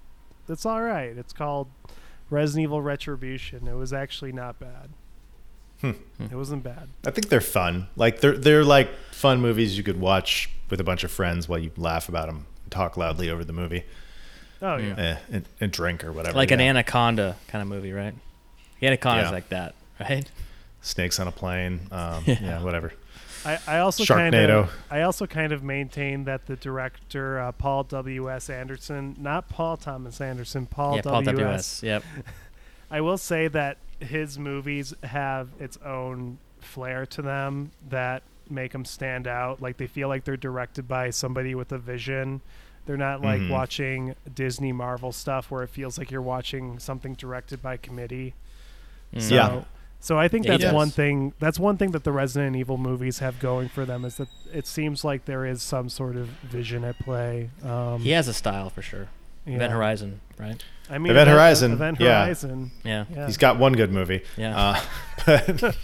it's 0.48 0.66
all 0.66 0.82
right. 0.82 1.16
It's 1.16 1.32
called 1.32 1.68
Resident 2.30 2.64
Evil 2.64 2.82
Retribution. 2.82 3.66
It 3.66 3.74
was 3.74 3.92
actually 3.92 4.32
not 4.32 4.58
bad. 4.60 4.90
Hmm. 5.80 5.92
It 6.22 6.34
wasn't 6.34 6.62
bad. 6.62 6.88
I 7.04 7.10
think 7.10 7.28
they're 7.28 7.40
fun. 7.40 7.88
Like 7.96 8.20
they're 8.20 8.36
they're 8.38 8.64
like 8.64 8.94
fun 9.10 9.40
movies 9.40 9.76
you 9.76 9.82
could 9.82 10.00
watch 10.00 10.50
with 10.70 10.80
a 10.80 10.84
bunch 10.84 11.02
of 11.04 11.10
friends 11.10 11.48
while 11.48 11.58
you 11.58 11.70
laugh 11.76 12.08
about 12.08 12.26
them, 12.26 12.46
talk 12.74 12.96
loudly 12.96 13.30
over 13.30 13.44
the 13.44 13.52
movie, 13.52 13.84
Oh 14.60 14.76
yeah. 14.76 14.94
eh, 14.98 15.16
and, 15.32 15.44
and 15.60 15.72
drink 15.72 16.04
or 16.04 16.12
whatever. 16.12 16.36
Like 16.36 16.50
an 16.50 16.60
anaconda 16.60 17.36
kind 17.48 17.62
of 17.62 17.68
movie, 17.68 17.92
right? 17.92 18.14
Anaconda's 18.82 19.26
Yeah. 19.26 19.30
like 19.30 19.48
that, 19.50 19.74
right? 20.00 20.30
snakes 20.82 21.18
on 21.18 21.26
a 21.28 21.32
plane. 21.32 21.80
Um, 21.90 22.22
yeah. 22.26 22.62
whatever. 22.62 22.92
I, 23.46 23.58
I 23.66 23.78
also 23.78 24.04
kind 24.04 24.34
of 24.34 24.70
I 24.90 25.02
also 25.02 25.26
kind 25.26 25.52
of 25.52 25.62
maintain 25.62 26.24
that 26.24 26.46
the 26.46 26.56
director 26.56 27.38
uh, 27.38 27.52
Paul 27.52 27.84
W 27.84 28.30
S 28.30 28.48
Anderson, 28.50 29.16
not 29.18 29.48
Paul 29.48 29.76
Thomas 29.76 30.20
Anderson, 30.20 30.66
Paul 30.66 30.96
yeah, 30.96 31.02
Paul 31.02 31.22
W 31.22 31.38
W. 31.38 31.46
S. 31.54 31.60
S. 31.78 31.82
Yep. 31.82 32.04
I 32.90 33.00
will 33.00 33.18
say 33.18 33.48
that 33.48 33.78
his 34.00 34.38
movies 34.38 34.94
have 35.02 35.48
its 35.58 35.76
own 35.84 36.38
flair 36.60 37.06
to 37.06 37.22
them 37.22 37.70
that 37.88 38.22
make 38.50 38.72
them 38.72 38.84
stand 38.84 39.26
out. 39.26 39.60
Like 39.60 39.76
they 39.76 39.86
feel 39.86 40.08
like 40.08 40.24
they're 40.24 40.36
directed 40.36 40.86
by 40.88 41.10
somebody 41.10 41.54
with 41.54 41.72
a 41.72 41.78
vision. 41.78 42.40
They're 42.86 42.96
not 42.96 43.22
like 43.22 43.40
Mhm. 43.40 43.50
watching 43.50 44.14
Disney 44.34 44.72
Marvel 44.72 45.10
stuff 45.12 45.50
where 45.50 45.62
it 45.62 45.70
feels 45.70 45.96
like 45.98 46.10
you're 46.10 46.20
watching 46.22 46.78
something 46.78 47.14
directed 47.14 47.62
by 47.62 47.76
committee. 47.78 48.34
Mm. 49.14 49.20
So, 49.22 49.34
Yeah. 49.34 49.60
So 50.00 50.18
I 50.18 50.28
think 50.28 50.46
that's 50.46 50.70
one 50.70 50.90
thing. 50.90 51.32
That's 51.38 51.58
one 51.58 51.78
thing 51.78 51.92
that 51.92 52.04
the 52.04 52.12
Resident 52.12 52.56
Evil 52.56 52.76
movies 52.76 53.20
have 53.20 53.40
going 53.40 53.70
for 53.70 53.86
them 53.86 54.04
is 54.04 54.16
that 54.16 54.28
it 54.52 54.66
seems 54.66 55.02
like 55.02 55.24
there 55.24 55.46
is 55.46 55.62
some 55.62 55.88
sort 55.88 56.16
of 56.16 56.26
vision 56.42 56.84
at 56.84 56.98
play. 56.98 57.48
Um, 57.64 58.00
He 58.00 58.10
has 58.10 58.28
a 58.28 58.34
style 58.34 58.68
for 58.68 58.82
sure. 58.82 59.08
yeah. 59.46 59.54
Event 59.56 59.72
Horizon, 59.72 60.20
right? 60.38 60.62
I 60.90 60.98
mean, 60.98 61.10
Event 61.10 61.30
Horizon, 61.30 61.72
Event. 61.72 62.02
Horizon. 62.02 62.70
Yeah. 62.84 63.04
Yeah. 63.14 63.24
He's 63.24 63.38
got 63.38 63.58
one 63.58 63.72
good 63.72 63.92
movie. 63.92 64.20
Yeah. 64.36 64.54
Uh, 64.54 64.80
but 65.24 65.48
Isn't, 65.48 65.76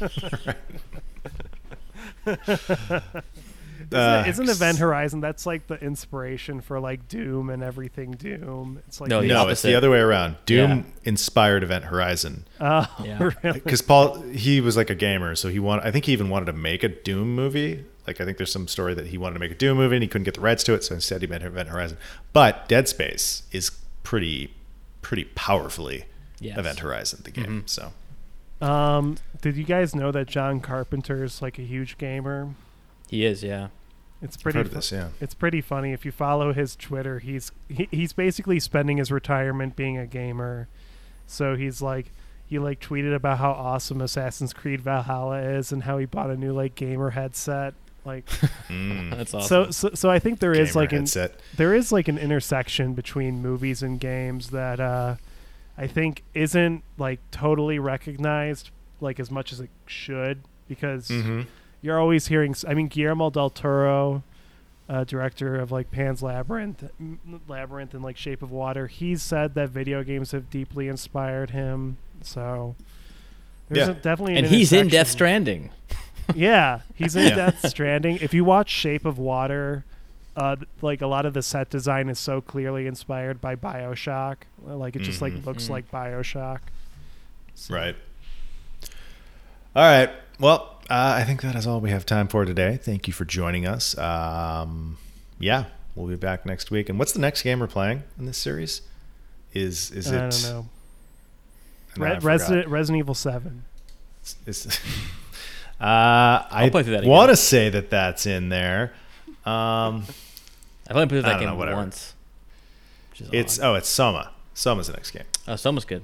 Uh, 3.92 4.24
isn't 4.26 4.48
Event 4.48 4.78
Horizon? 4.78 5.20
That's 5.20 5.46
like 5.46 5.66
the 5.66 5.74
inspiration 5.74 6.60
for 6.60 6.78
like 6.80 7.08
Doom 7.08 7.50
and 7.50 7.62
everything 7.62 8.12
Doom. 8.12 8.80
It's 8.86 9.00
like 9.00 9.10
No, 9.10 9.20
no, 9.20 9.46
the 9.46 9.52
it's 9.52 9.62
the 9.62 9.74
other 9.74 9.90
way 9.90 9.98
around. 9.98 10.36
Doom 10.46 10.70
Yeah. 10.70 10.82
inspired 11.04 11.62
Event 11.62 11.84
Horizon 11.86 12.46
Oh, 12.60 12.86
Yeah. 13.04 13.30
really? 13.42 13.60
because 13.60 13.82
Paul 13.82 14.20
he 14.22 14.60
was 14.60 14.76
like 14.76 14.90
a 14.90 14.94
gamer, 14.94 15.34
so 15.34 15.48
he 15.48 15.58
wanted. 15.58 15.86
I 15.86 15.90
think 15.90 16.04
he 16.04 16.12
even 16.12 16.28
wanted 16.28 16.46
to 16.46 16.52
make 16.52 16.82
a 16.84 16.88
Doom 16.88 17.34
movie. 17.34 17.84
Like 18.06 18.20
I 18.20 18.24
think 18.24 18.36
there's 18.38 18.52
some 18.52 18.68
story 18.68 18.94
that 18.94 19.08
he 19.08 19.18
wanted 19.18 19.34
to 19.34 19.40
make 19.40 19.50
a 19.52 19.54
Doom 19.56 19.76
movie 19.76 19.96
and 19.96 20.02
he 20.02 20.08
couldn't 20.08 20.24
get 20.24 20.34
the 20.34 20.40
rights 20.40 20.62
to 20.64 20.74
it, 20.74 20.84
so 20.84 20.94
instead 20.94 21.20
he 21.22 21.26
made 21.26 21.42
Event 21.42 21.68
Horizon. 21.68 21.98
But 22.32 22.68
Dead 22.68 22.88
Space 22.88 23.42
is 23.52 23.70
pretty, 24.02 24.52
pretty 25.02 25.24
powerfully 25.34 26.04
Yes. 26.40 26.56
Event 26.58 26.78
Horizon 26.78 27.20
the 27.24 27.30
game. 27.30 27.62
Mhm. 27.64 27.68
So 27.68 27.92
Um, 28.66 29.16
did 29.42 29.56
you 29.56 29.64
guys 29.64 29.94
know 29.94 30.10
that 30.12 30.26
John 30.26 30.60
Carpenter's 30.60 31.40
like 31.42 31.58
a 31.58 31.62
huge 31.62 31.98
gamer? 31.98 32.54
He 33.08 33.24
is, 33.24 33.42
yeah. 33.42 33.68
It's 34.22 34.36
I've 34.36 34.42
pretty. 34.42 34.58
heard 34.58 34.66
of 34.66 34.72
fu- 34.72 34.76
this, 34.78 34.92
yeah. 34.92 35.08
It's 35.20 35.34
pretty 35.34 35.60
funny. 35.60 35.92
If 35.92 36.04
you 36.04 36.12
follow 36.12 36.52
his 36.52 36.76
Twitter, 36.76 37.18
he's 37.20 37.52
he, 37.68 37.88
he's 37.90 38.12
basically 38.12 38.60
spending 38.60 38.98
his 38.98 39.10
retirement 39.10 39.76
being 39.76 39.96
a 39.98 40.06
gamer. 40.06 40.68
So 41.26 41.56
he's 41.56 41.80
like 41.80 42.12
he 42.46 42.58
like 42.58 42.80
tweeted 42.80 43.14
about 43.14 43.38
how 43.38 43.52
awesome 43.52 44.00
Assassin's 44.00 44.52
Creed 44.52 44.80
Valhalla 44.80 45.40
is 45.40 45.70
and 45.72 45.84
how 45.84 45.98
he 45.98 46.04
bought 46.06 46.30
a 46.30 46.36
new 46.36 46.52
like 46.52 46.74
gamer 46.74 47.10
headset. 47.10 47.74
Like 48.04 48.26
Mm. 48.68 49.10
That's 49.16 49.34
awesome. 49.34 49.72
so, 49.72 49.88
so 49.88 49.94
so 49.94 50.10
I 50.10 50.18
think 50.18 50.38
there 50.40 50.52
is 50.52 50.72
Gamer 50.72 50.82
like 50.82 50.92
an 50.92 50.98
headset. 51.00 51.40
there 51.56 51.74
is 51.74 51.90
like 51.92 52.08
an 52.08 52.18
intersection 52.18 52.94
between 52.94 53.40
movies 53.42 53.82
and 53.82 53.98
games 54.00 54.50
that 54.50 54.80
uh 54.80 55.16
I 55.78 55.86
think 55.86 56.22
isn't 56.34 56.82
like 56.98 57.20
totally 57.30 57.78
recognized 57.78 58.70
like 59.00 59.18
as 59.20 59.30
much 59.30 59.52
as 59.52 59.60
it 59.60 59.70
should 59.86 60.42
because 60.68 61.08
Mhm. 61.08 61.46
You're 61.82 61.98
always 61.98 62.26
hearing. 62.28 62.54
I 62.68 62.74
mean, 62.74 62.88
Guillermo 62.88 63.30
del 63.30 63.50
Toro, 63.50 64.22
uh, 64.88 65.04
director 65.04 65.56
of 65.56 65.70
like 65.70 65.90
Pan's 65.90 66.22
Labyrinth, 66.22 66.84
m- 66.98 67.40
Labyrinth, 67.48 67.94
and 67.94 68.02
like 68.02 68.16
Shape 68.16 68.42
of 68.42 68.50
Water, 68.50 68.86
he's 68.88 69.22
said 69.22 69.54
that 69.54 69.70
video 69.70 70.02
games 70.02 70.32
have 70.32 70.50
deeply 70.50 70.88
inspired 70.88 71.50
him. 71.50 71.96
So 72.22 72.74
there's 73.68 73.88
Yeah. 73.88 73.92
a- 73.94 73.96
definitely, 73.96 74.32
an 74.36 74.44
and 74.44 74.46
he's 74.54 74.72
in 74.72 74.88
Death. 74.88 75.08
Stranding. 75.08 75.70
Yeah, 76.34 76.82
he's 76.94 77.16
in 77.16 77.26
Yeah. 77.28 77.34
Death 77.34 77.68
Stranding. 77.68 78.18
If 78.20 78.32
you 78.34 78.44
watch 78.44 78.70
Shape 78.70 79.04
of 79.04 79.18
Water, 79.18 79.84
uh, 80.36 80.54
like 80.80 81.02
a 81.02 81.08
lot 81.08 81.26
of 81.26 81.34
the 81.34 81.42
set 81.42 81.70
design 81.70 82.08
is 82.08 82.20
so 82.20 82.40
clearly 82.40 82.86
inspired 82.86 83.40
by 83.40 83.56
Bioshock. 83.56 84.36
Uh, 84.64 84.76
Like 84.76 84.94
it 84.94 85.00
just 85.02 85.20
like 85.20 85.32
Mhm. 85.32 85.44
looks 85.46 85.66
Mhm. 85.66 85.70
like 85.70 85.90
Bioshock. 85.90 86.60
So- 87.56 87.74
Right. 87.74 87.96
All 89.74 89.82
right. 89.82 90.10
Well, 90.38 90.69
uh, 90.90 91.14
I 91.16 91.24
think 91.24 91.42
that 91.42 91.54
is 91.54 91.66
all 91.66 91.80
we 91.80 91.90
have 91.90 92.04
time 92.04 92.26
for 92.26 92.44
today. 92.44 92.76
Thank 92.76 93.06
you 93.06 93.12
for 93.12 93.24
joining 93.24 93.64
us. 93.66 93.96
Um, 93.96 94.98
yeah, 95.38 95.66
we'll 95.94 96.08
be 96.08 96.16
back 96.16 96.44
next 96.44 96.70
week. 96.70 96.88
And 96.88 96.98
what's 96.98 97.12
the 97.12 97.20
next 97.20 97.42
game 97.42 97.60
we're 97.60 97.68
playing 97.68 98.02
in 98.18 98.26
this 98.26 98.38
series? 98.38 98.82
Is 99.54 99.90
is 99.92 100.10
I 100.12 100.16
it? 100.16 100.30
don't 100.30 100.42
know. 100.42 100.68
No, 101.96 102.04
Re- 102.04 102.10
forgot. 102.10 102.24
Resident 102.24 102.68
Resident 102.68 102.98
Evil 102.98 103.14
Seven. 103.14 103.64
Is, 104.46 104.66
uh, 105.80 105.80
I 105.80 106.68
play 106.70 106.82
through 106.82 107.08
want 107.08 107.30
to 107.30 107.36
say 107.36 107.68
that 107.68 107.90
that's 107.90 108.26
in 108.26 108.48
there. 108.48 108.92
Um, 109.46 110.04
I've 110.88 110.96
only 110.96 111.06
played 111.06 111.24
that 111.24 111.40
don't 111.40 111.56
know, 111.56 111.64
game 111.66 111.76
once. 111.76 112.14
it's 113.32 113.58
odd. 113.60 113.64
oh, 113.64 113.74
it's 113.76 113.88
Soma. 113.88 114.32
Soma's 114.54 114.88
the 114.88 114.92
next 114.92 115.12
game. 115.12 115.24
oh, 115.48 115.56
Soma's 115.56 115.84
good. 115.84 116.02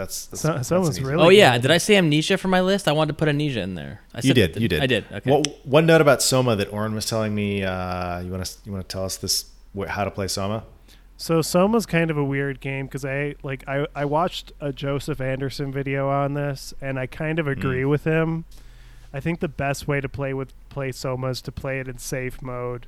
That's, 0.00 0.26
that's, 0.26 0.40
So- 0.42 0.52
that's 0.54 0.68
Soma's 0.68 0.88
an 0.88 0.94
easy- 1.02 1.04
really 1.04 1.22
oh 1.24 1.28
yeah, 1.28 1.52
good. 1.56 1.62
did 1.62 1.70
I 1.70 1.78
say 1.78 1.96
Amnesia 1.96 2.36
for 2.38 2.48
my 2.48 2.60
list? 2.60 2.88
I 2.88 2.92
wanted 2.92 3.12
to 3.12 3.18
put 3.18 3.28
Amnesia 3.28 3.60
in 3.60 3.74
there. 3.74 4.00
I 4.14 4.18
You 4.18 4.22
said- 4.28 4.34
did. 4.34 4.56
You 4.62 4.68
did. 4.68 4.80
I 4.82 4.86
did. 4.86 5.04
Okay. 5.12 5.30
Well, 5.30 5.42
one 5.64 5.86
note 5.86 6.00
about 6.00 6.22
Soma 6.22 6.56
that 6.56 6.72
Oren 6.72 6.94
was 6.94 7.06
telling 7.06 7.34
me. 7.34 7.62
Uh, 7.64 8.20
you 8.20 8.30
want 8.30 8.44
to 8.44 8.56
you 8.64 8.72
want 8.72 8.88
to 8.88 8.92
tell 8.92 9.04
us 9.04 9.16
this 9.16 9.44
wh- 9.78 9.86
how 9.86 10.04
to 10.04 10.10
play 10.10 10.26
Soma? 10.28 10.64
So 11.16 11.42
Soma's 11.42 11.84
kind 11.84 12.10
of 12.10 12.16
a 12.16 12.24
weird 12.24 12.60
game 12.60 12.86
because 12.86 13.04
I 13.04 13.34
like 13.42 13.62
I, 13.68 13.86
I 13.94 14.06
watched 14.06 14.52
a 14.60 14.72
Joseph 14.72 15.20
Anderson 15.20 15.70
video 15.70 16.08
on 16.08 16.32
this 16.34 16.72
and 16.80 16.98
I 16.98 17.06
kind 17.06 17.38
of 17.38 17.46
agree 17.46 17.84
with 17.84 18.04
him. 18.04 18.46
I 19.12 19.20
think 19.20 19.40
the 19.40 19.48
best 19.48 19.86
way 19.86 20.00
to 20.00 20.08
play 20.08 20.32
with 20.32 20.54
play 20.70 20.92
Soma 20.92 21.28
is 21.28 21.42
to 21.42 21.52
play 21.52 21.78
it 21.78 21.88
in 21.88 21.98
safe 21.98 22.40
mode 22.40 22.86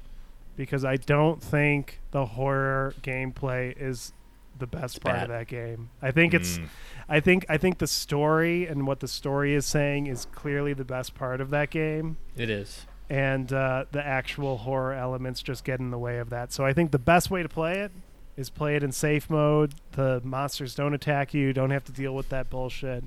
because 0.56 0.82
I 0.84 0.96
don't 0.96 1.42
think 1.42 2.00
the 2.12 2.24
horror 2.24 2.94
gameplay 3.02 3.74
is 3.78 4.12
the 4.58 4.66
best 4.66 5.00
part 5.00 5.22
of 5.22 5.28
that 5.28 5.48
game. 5.48 5.90
I 6.00 6.10
think 6.10 6.34
it's 6.34 6.58
Mm. 6.58 6.66
I 7.08 7.20
think 7.20 7.44
I 7.48 7.56
think 7.58 7.78
the 7.78 7.86
story 7.86 8.66
and 8.66 8.86
what 8.86 9.00
the 9.00 9.08
story 9.08 9.54
is 9.54 9.66
saying 9.66 10.06
is 10.06 10.26
clearly 10.32 10.72
the 10.72 10.84
best 10.84 11.14
part 11.14 11.40
of 11.40 11.50
that 11.50 11.70
game 11.70 12.16
it 12.36 12.48
is. 12.48 12.86
and 13.10 13.52
uh, 13.52 13.84
the 13.92 14.04
actual 14.06 14.58
horror 14.58 14.92
elements 14.94 15.42
just 15.42 15.64
get 15.64 15.80
in 15.80 15.90
the 15.90 15.98
way 15.98 16.18
of 16.18 16.30
that. 16.30 16.52
So 16.52 16.64
I 16.64 16.72
think 16.72 16.90
the 16.92 16.98
best 16.98 17.30
way 17.30 17.42
to 17.42 17.48
play 17.48 17.80
it 17.80 17.90
is 18.36 18.48
play 18.50 18.76
it 18.76 18.82
in 18.82 18.92
safe 18.92 19.28
mode. 19.28 19.74
The 19.92 20.20
monsters 20.24 20.74
don't 20.74 20.94
attack 20.94 21.34
you. 21.34 21.52
Don't 21.52 21.70
have 21.70 21.84
to 21.84 21.92
deal 21.92 22.14
with 22.14 22.28
that 22.30 22.48
bullshit. 22.48 23.04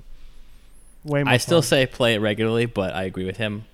Way 1.04 1.24
more. 1.24 1.32
I 1.32 1.36
still 1.38 1.62
fun. 1.62 1.68
say 1.68 1.86
play 1.86 2.14
it 2.14 2.18
regularly, 2.18 2.66
but 2.66 2.94
I 2.94 3.04
agree 3.04 3.24
with 3.24 3.36
him. 3.38 3.64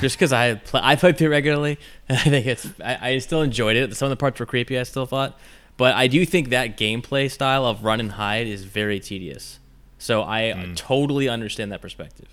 Just 0.00 0.16
because 0.16 0.34
I 0.34 0.56
pl- 0.56 0.80
I 0.82 0.96
played 0.96 1.16
through 1.16 1.28
it 1.28 1.30
regularly, 1.30 1.78
and 2.10 2.18
I 2.18 2.22
think 2.24 2.46
it's 2.46 2.66
I, 2.84 3.10
I 3.12 3.18
still 3.18 3.40
enjoyed 3.42 3.76
it. 3.76 3.96
Some 3.96 4.06
of 4.06 4.10
the 4.10 4.16
parts 4.16 4.38
were 4.38 4.44
creepy. 4.46 4.78
I 4.78 4.82
still 4.82 5.06
thought, 5.06 5.38
but 5.78 5.94
I 5.94 6.06
do 6.08 6.26
think 6.26 6.50
that 6.50 6.76
gameplay 6.76 7.30
style 7.30 7.64
of 7.64 7.82
run 7.84 8.00
and 8.00 8.12
hide 8.12 8.46
is 8.46 8.64
very 8.64 9.00
tedious. 9.00 9.58
So 9.98 10.22
I 10.22 10.52
Hmm. 10.52 10.74
totally 10.74 11.28
understand 11.28 11.72
that 11.72 11.80
perspective. 11.80 12.28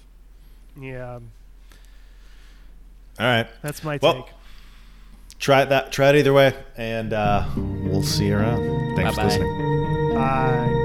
Yeah, 0.80 1.14
All 3.18 3.26
right. 3.26 3.48
that's 3.62 3.82
my 3.84 3.98
Well, 4.02 4.24
take. 4.24 4.34
Try 5.40 5.64
that. 5.66 5.92
Try 5.92 6.10
it 6.10 6.16
either 6.18 6.34
way, 6.34 6.54
and 6.78 7.14
uh, 7.14 7.46
we'll 7.56 8.04
see 8.04 8.28
you 8.28 8.36
around. 8.38 8.96
Thanks 8.98 9.16
Bye-bye. 9.16 9.30
for 9.30 9.44
listening. 9.44 10.14
Bye. 10.16 10.82